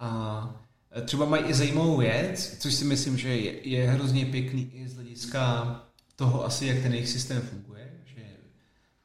A 0.00 0.60
třeba 1.04 1.24
mají 1.24 1.44
i 1.44 1.54
zajímavou 1.54 1.96
věc, 1.96 2.56
což 2.58 2.74
si 2.74 2.84
myslím, 2.84 3.18
že 3.18 3.28
je, 3.28 3.68
je 3.68 3.90
hrozně 3.90 4.26
pěkný 4.26 4.70
i 4.74 4.88
z 4.88 4.94
hlediska 4.94 5.82
toho 6.16 6.44
asi, 6.44 6.66
jak 6.66 6.82
ten 6.82 6.92
jejich 6.92 7.08
systém 7.08 7.42
funguje. 7.42 7.90
Že 8.04 8.22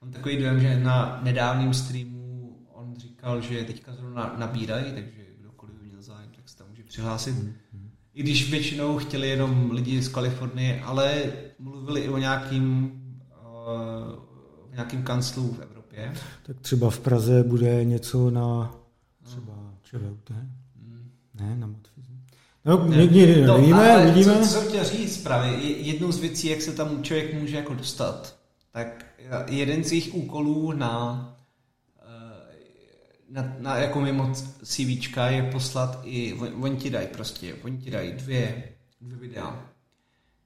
mám 0.02 0.12
takový 0.12 0.38
dojem, 0.38 0.60
že 0.60 0.80
na 0.80 1.20
nedávném 1.24 1.74
streamu 1.74 2.58
on 2.74 2.96
říkal, 2.98 3.42
že 3.42 3.64
teďka 3.64 3.94
zrovna 3.94 4.36
nabírají, 4.38 4.94
takže 4.94 5.26
kdokoliv 5.40 5.76
by 5.76 5.86
měl 5.86 6.02
zájem, 6.02 6.32
tak 6.36 6.50
se 6.50 6.58
tam 6.58 6.70
může 6.70 6.84
přihlásit. 6.84 7.36
Mm. 7.36 7.92
I 8.14 8.24
když 8.24 8.52
většinou 8.52 8.98
chtěli 8.98 9.30
jenom 9.30 9.72
lidi 9.72 10.02
z 10.02 10.10
Kalifornie, 10.10 10.82
ale 10.82 11.24
mluvili 11.60 12.02
i 12.02 12.10
o 12.10 12.18
nějakým, 12.18 12.92
uh, 13.42 14.74
nějakým 14.74 15.04
kanclu 15.04 15.54
v 15.54 15.60
Evropě 15.60 15.79
je? 16.00 16.14
Tak 16.44 16.60
třeba 16.60 16.90
v 16.90 17.00
Praze 17.00 17.44
bude 17.44 17.86
něco 17.86 18.30
na 18.30 18.76
třeba 19.24 19.54
ČVUT, 19.84 20.30
hmm. 20.30 21.12
ne, 21.34 21.56
na 21.56 21.68
Matfizu. 21.68 22.12
No, 22.66 22.88
někdy 22.88 23.46
no, 23.46 23.58
nevíme, 23.58 23.98
uvidíme. 23.98 24.34
Co, 24.34 24.40
co 24.40 24.46
jsem 24.46 24.68
chtěl 24.68 24.84
říct 24.84 25.18
právě, 25.24 25.52
jednou 25.62 26.12
z 26.12 26.20
věcí, 26.20 26.48
jak 26.48 26.62
se 26.62 26.72
tam 26.72 27.04
člověk 27.04 27.34
může 27.34 27.56
jako 27.56 27.74
dostat, 27.74 28.40
tak 28.72 29.06
jeden 29.48 29.84
z 29.84 29.92
jejich 29.92 30.14
úkolů 30.14 30.72
na, 30.72 31.26
eh, 32.02 32.56
na, 33.30 33.56
na 33.60 33.76
jako 33.78 34.02
mimo 34.02 34.34
CVčka 34.64 35.30
je 35.30 35.44
poslat 35.44 36.02
i, 36.04 36.34
oni 36.34 36.78
ti 36.78 36.90
dají 36.90 37.08
prostě, 37.08 37.56
oni 37.64 37.78
ti 37.78 37.92
dají 37.92 38.12
dvě, 38.12 38.64
dvě 39.02 39.18
videa. 39.18 39.66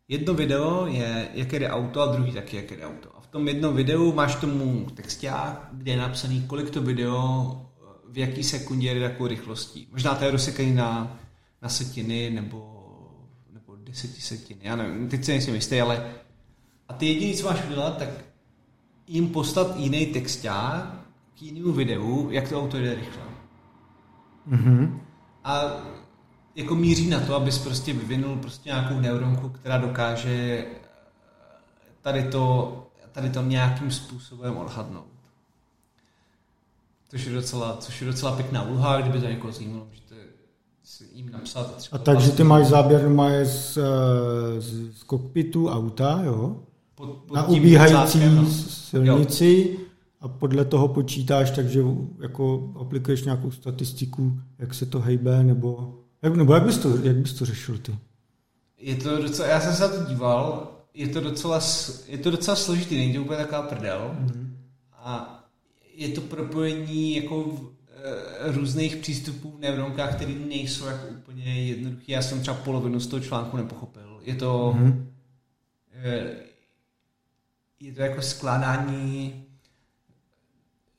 Jedno 0.08 0.34
video 0.34 0.88
je, 0.88 1.30
jak 1.34 1.54
jde 1.54 1.70
auto 1.70 2.02
a 2.02 2.16
druhý 2.16 2.32
taky, 2.32 2.56
jak 2.56 2.72
jde 2.72 2.86
auto 2.86 3.23
tom 3.34 3.48
jednom 3.48 3.76
videu 3.76 4.14
máš 4.14 4.36
tomu 4.36 4.88
texták, 4.94 5.68
kde 5.72 5.92
je 5.92 5.98
napsaný, 5.98 6.42
kolik 6.48 6.70
to 6.70 6.82
video 6.82 7.62
v 8.10 8.18
jaký 8.18 8.44
sekundě 8.44 8.94
jde 8.94 9.10
takovou 9.10 9.28
rychlostí. 9.28 9.88
Možná 9.92 10.16
to 10.16 10.26
je 10.26 10.32
rozsekaný 10.32 10.74
na, 10.74 11.18
na 11.62 11.70
setiny 11.70 12.30
nebo 12.30 12.74
deseti 13.94 14.22
setin. 14.22 14.58
Já 14.62 14.76
nevím, 14.76 15.10
teď 15.10 15.24
se 15.24 15.32
nejsem 15.32 15.56
jistý, 15.56 15.82
ale 15.82 16.14
a 16.88 16.94
ty 16.94 17.06
jediný, 17.06 17.34
co 17.34 17.46
máš 17.46 17.66
udělat, 17.66 17.98
tak 17.98 18.10
jim 19.08 19.30
poslat 19.30 19.78
jiný 19.78 20.06
texták 20.06 20.86
k 21.38 21.42
jinému 21.42 21.72
videu, 21.72 22.28
jak 22.32 22.50
to 22.50 22.60
auto 22.60 22.78
jde 22.78 22.96
rychle. 22.96 23.24
Mhm. 24.46 25.02
A 25.44 25.62
jako 26.56 26.76
míří 26.76 27.10
na 27.10 27.20
to, 27.20 27.36
abys 27.36 27.58
prostě 27.58 27.94
vyvinul 27.94 28.36
prostě 28.36 28.70
nějakou 28.70 29.00
neuronku, 29.00 29.50
která 29.50 29.78
dokáže 29.78 30.66
tady 32.02 32.24
to, 32.24 32.78
tady 33.14 33.30
to 33.30 33.42
nějakým 33.42 33.92
způsobem 33.92 34.58
odhadnout. 34.58 35.06
Což 37.10 37.26
je 37.26 37.34
docela, 37.34 37.78
což 37.80 38.02
je 38.02 38.08
docela 38.08 38.36
pěkná 38.36 38.64
úloha, 38.64 39.02
kdyby 39.02 39.20
to 39.20 39.26
někoho 39.26 39.54
zajímalo, 39.54 39.86
můžete 39.86 40.16
si 40.84 41.04
jim 41.14 41.32
napsat. 41.32 41.90
A 41.92 41.98
takže 41.98 42.32
ty 42.32 42.44
máš 42.44 42.66
záběr 42.66 43.10
má 43.10 43.30
z, 43.44 43.78
z, 44.60 44.98
z 44.98 45.04
kokpitu 45.04 45.70
auta, 45.70 46.22
jo? 46.26 46.56
pod, 46.96 47.10
pod 47.10 47.36
Na 47.36 47.48
ubíhající 47.48 48.20
no. 48.36 48.46
silnici 48.70 49.80
a 50.22 50.28
podle 50.28 50.66
toho 50.66 50.88
počítáš, 50.88 51.52
takže 51.52 51.84
jako 52.22 52.74
aplikuješ 52.80 53.24
nějakou 53.24 53.52
statistiku, 53.52 54.40
jak 54.60 54.74
se 54.74 54.86
to 54.86 55.00
hejbe, 55.00 55.44
nebo 55.44 55.94
jak, 56.22 56.36
nebo 56.36 56.54
jak 56.54 56.64
bys 56.64 56.78
to, 56.78 56.98
jak 56.98 57.16
bys 57.16 57.34
to 57.34 57.46
řešil 57.46 57.78
ty? 57.78 57.98
Je 58.78 58.96
to 58.96 59.22
docela, 59.22 59.48
já 59.48 59.60
jsem 59.60 59.74
se 59.74 59.82
na 59.82 59.90
to 59.90 60.10
díval, 60.10 60.72
je 60.94 61.08
to 61.08 61.22
docela, 61.22 61.60
je 62.08 62.18
to 62.18 62.32
docela 62.32 62.56
složitý, 62.56 62.98
není 62.98 63.14
to 63.14 63.22
úplně 63.22 63.38
taková 63.38 63.62
prdel. 63.62 64.16
Mhm. 64.20 64.58
A 64.94 65.40
je 65.96 66.10
to 66.10 66.22
propojení 66.22 67.16
jako 67.16 67.44
v, 67.44 67.74
e, 68.48 68.52
různých 68.52 68.96
přístupů 68.96 69.52
v 69.52 69.60
neuronkách, 69.60 70.16
které 70.16 70.32
nejsou 70.34 70.86
jako 70.86 71.08
úplně 71.08 71.64
jednoduché. 71.70 72.12
Já 72.12 72.22
jsem 72.22 72.42
třeba 72.42 72.58
polovinu 72.58 73.00
z 73.00 73.08
toho 73.08 73.20
článku 73.20 73.58
nepochopil. 73.58 74.20
Je 74.24 74.36
to, 74.36 74.74
Mhm. 74.78 75.14
e, 76.04 76.36
je 77.80 77.94
to 77.94 78.02
jako 78.02 78.22
skládání 78.22 79.44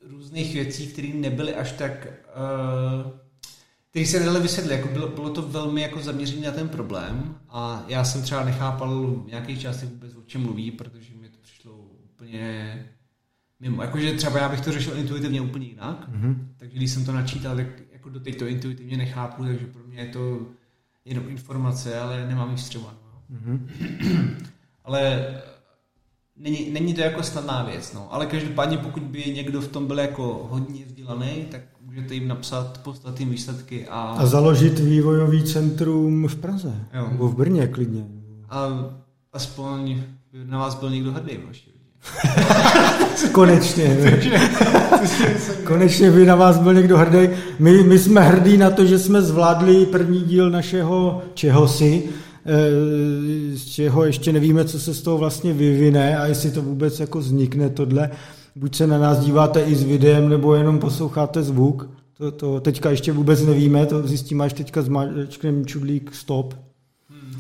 různých 0.01 0.55
věcí, 0.55 0.87
které 0.87 1.09
nebyly 1.09 1.55
až 1.55 1.73
tak, 1.73 2.07
uh, 2.07 3.11
které 3.95 4.07
se 4.07 4.21
nedaly 4.21 4.41
vysvětlit. 4.41 4.75
Jako 4.75 4.89
bylo, 4.89 5.09
bylo 5.09 5.31
to 5.31 5.43
velmi 5.43 5.81
jako 5.81 6.01
zaměřené 6.01 6.47
na 6.47 6.53
ten 6.53 6.69
problém 6.69 7.35
a 7.49 7.85
já 7.89 8.05
jsem 8.05 8.23
třeba 8.23 8.45
nechápal 8.45 9.07
v 9.07 9.27
nějakých 9.27 9.61
částech 9.61 9.89
vůbec 9.89 10.17
o 10.17 10.23
čem 10.23 10.43
mluví, 10.43 10.71
protože 10.71 11.15
mi 11.21 11.29
to 11.29 11.39
přišlo 11.43 11.73
úplně 12.05 12.87
mimo. 13.61 13.83
Jakože 13.83 14.13
třeba 14.13 14.39
já 14.39 14.49
bych 14.49 14.61
to 14.61 14.73
řešil 14.73 14.99
intuitivně 14.99 15.41
úplně 15.41 15.67
jinak, 15.67 16.09
Mhm. 16.09 16.55
takže 16.57 16.77
když 16.77 16.91
jsem 16.91 17.05
to 17.05 17.13
načítal, 17.13 17.57
tak 17.57 17.67
jako 17.93 18.09
do 18.09 18.21
to 18.21 18.47
intuitivně 18.47 18.97
nechápu, 18.97 19.45
takže 19.45 19.67
pro 19.67 19.83
mě 19.85 20.01
je 20.01 20.09
to 20.09 20.47
jenom 21.05 21.29
informace, 21.29 21.99
ale 21.99 22.27
nemám 22.29 22.51
ji 22.51 22.57
vstřebáno. 22.57 22.99
Mhm. 23.29 23.69
Ale 24.85 25.35
není, 26.37 26.71
není 26.71 26.95
to 26.95 27.01
jako 27.01 27.23
snadná 27.23 27.63
věc, 27.63 27.93
no. 27.93 28.15
Ale 28.15 28.27
každopádně, 28.27 28.79
pokud 28.79 29.03
by 29.03 29.25
někdo 29.25 29.61
v 29.61 29.69
tom 29.69 29.87
byl 29.87 29.99
jako 29.99 30.47
hodně 30.51 30.85
vzdělaný, 30.85 31.47
tak 31.51 31.61
můžete 31.95 32.15
jim 32.15 32.29
napsat, 32.29 32.81
poslat 32.83 33.21
jim 33.21 33.31
výsledky 33.31 33.87
a, 33.91 34.01
A 34.01 34.27
založit 34.27 34.79
vývojový 34.79 35.43
centrum 35.43 36.29
v 36.29 36.37
Praze. 36.37 36.75
Jo. 36.95 37.09
Nebo 37.11 37.29
v 37.29 37.37
Brně 37.37 37.67
klidně. 37.67 38.05
a 38.51 38.91
aspoň 39.33 40.03
by 40.33 40.39
na 40.45 40.59
vás 40.59 40.75
byl 40.75 40.91
někdo 40.91 41.13
hrdý 41.13 41.37
v 41.37 41.47
vaší. 41.47 41.71
Konečně. 43.33 43.97
Konečně 45.65 46.11
by 46.11 46.27
na 46.27 46.35
vás 46.35 46.59
byl 46.59 46.75
někdo 46.75 46.99
hrdý. 46.99 47.29
My, 47.59 47.83
my 47.83 47.99
jsme 47.99 48.21
hrdí 48.21 48.57
na 48.57 48.71
to, 48.71 48.87
že 48.87 48.99
jsme 48.99 49.23
zvládli 49.23 49.87
první 49.87 50.21
díl 50.21 50.51
našeho 50.51 51.23
čehosi, 51.35 52.03
eh, 52.47 53.57
z 53.57 53.65
čeho 53.65 54.05
ještě 54.05 54.33
nevíme, 54.33 54.65
co 54.65 54.81
se 54.81 54.95
z 54.95 55.03
toho 55.03 55.19
vlastně 55.19 55.53
vyvine 55.53 56.19
a 56.19 56.27
jestli 56.27 56.51
to 56.51 56.63
vůbec 56.63 57.01
jako 57.01 57.19
vznikne 57.19 57.71
tohle. 57.71 58.11
Buď 58.57 58.77
se 58.77 58.87
na 58.87 58.99
nás 58.99 59.19
díváte 59.19 59.63
i 59.63 59.75
s 59.75 59.83
videem, 59.83 60.29
nebo 60.29 60.55
jenom 60.55 60.79
posloucháte 60.79 61.43
zvuk. 61.43 61.91
To, 62.19 62.31
to 62.31 62.61
teďka 62.61 62.91
ještě 62.91 63.13
vůbec 63.13 63.43
nevíme, 63.43 63.87
to 63.87 64.07
zjistíme 64.07 64.45
až 64.45 64.53
teďka 64.53 64.83
zmáčkneme 64.83 65.65
čudlík 65.65 66.15
stop. 66.15 66.55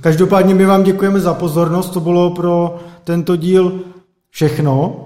Každopádně 0.01 0.55
my 0.55 0.66
vám 0.66 0.82
děkujeme 0.82 1.20
za 1.20 1.35
pozornost, 1.35 1.91
to 1.91 2.01
bylo 2.01 2.31
pro 2.31 2.78
tento 3.05 3.36
díl 3.36 3.81
všechno. 4.31 5.05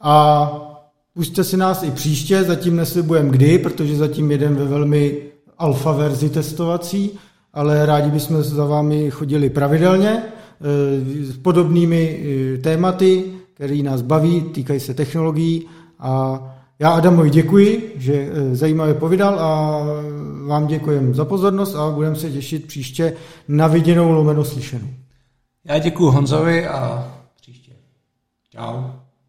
A 0.00 0.50
pusťte 1.14 1.44
si 1.44 1.56
nás 1.56 1.82
i 1.82 1.90
příště, 1.90 2.44
zatím 2.44 2.76
neslibujeme 2.76 3.30
kdy, 3.30 3.58
protože 3.58 3.96
zatím 3.96 4.30
jedeme 4.30 4.56
ve 4.56 4.64
velmi 4.64 5.18
alfa 5.58 5.92
verzi 5.92 6.30
testovací, 6.30 7.10
ale 7.54 7.86
rádi 7.86 8.10
bychom 8.10 8.42
za 8.42 8.64
vámi 8.64 9.10
chodili 9.10 9.50
pravidelně 9.50 10.22
eh, 10.22 11.24
s 11.24 11.36
podobnými 11.36 12.20
eh, 12.54 12.58
tématy, 12.58 13.24
které 13.62 13.82
nás 13.82 14.02
baví, 14.02 14.40
týkají 14.40 14.80
se 14.80 14.94
technologií 14.94 15.66
a 15.98 16.42
já 16.78 16.90
Adamovi 16.90 17.30
děkuji, 17.30 17.94
že 17.96 18.12
eh, 18.14 18.56
zajímavě 18.56 18.94
povídal 18.94 19.40
a 19.40 19.80
vám 20.46 20.66
děkujeme 20.66 21.14
za 21.14 21.24
pozornost 21.24 21.74
a 21.74 21.90
budeme 21.90 22.16
se 22.16 22.30
těšit 22.30 22.66
příště 22.66 23.16
na 23.48 23.66
viděnou 23.66 24.12
lomeno 24.12 24.44
slyšenou. 24.44 24.88
Já 25.64 25.78
děkuji 25.78 26.10
Honzovi 26.10 26.66
a 26.66 27.12
příště. 27.40 27.72
Čau. 28.50 29.01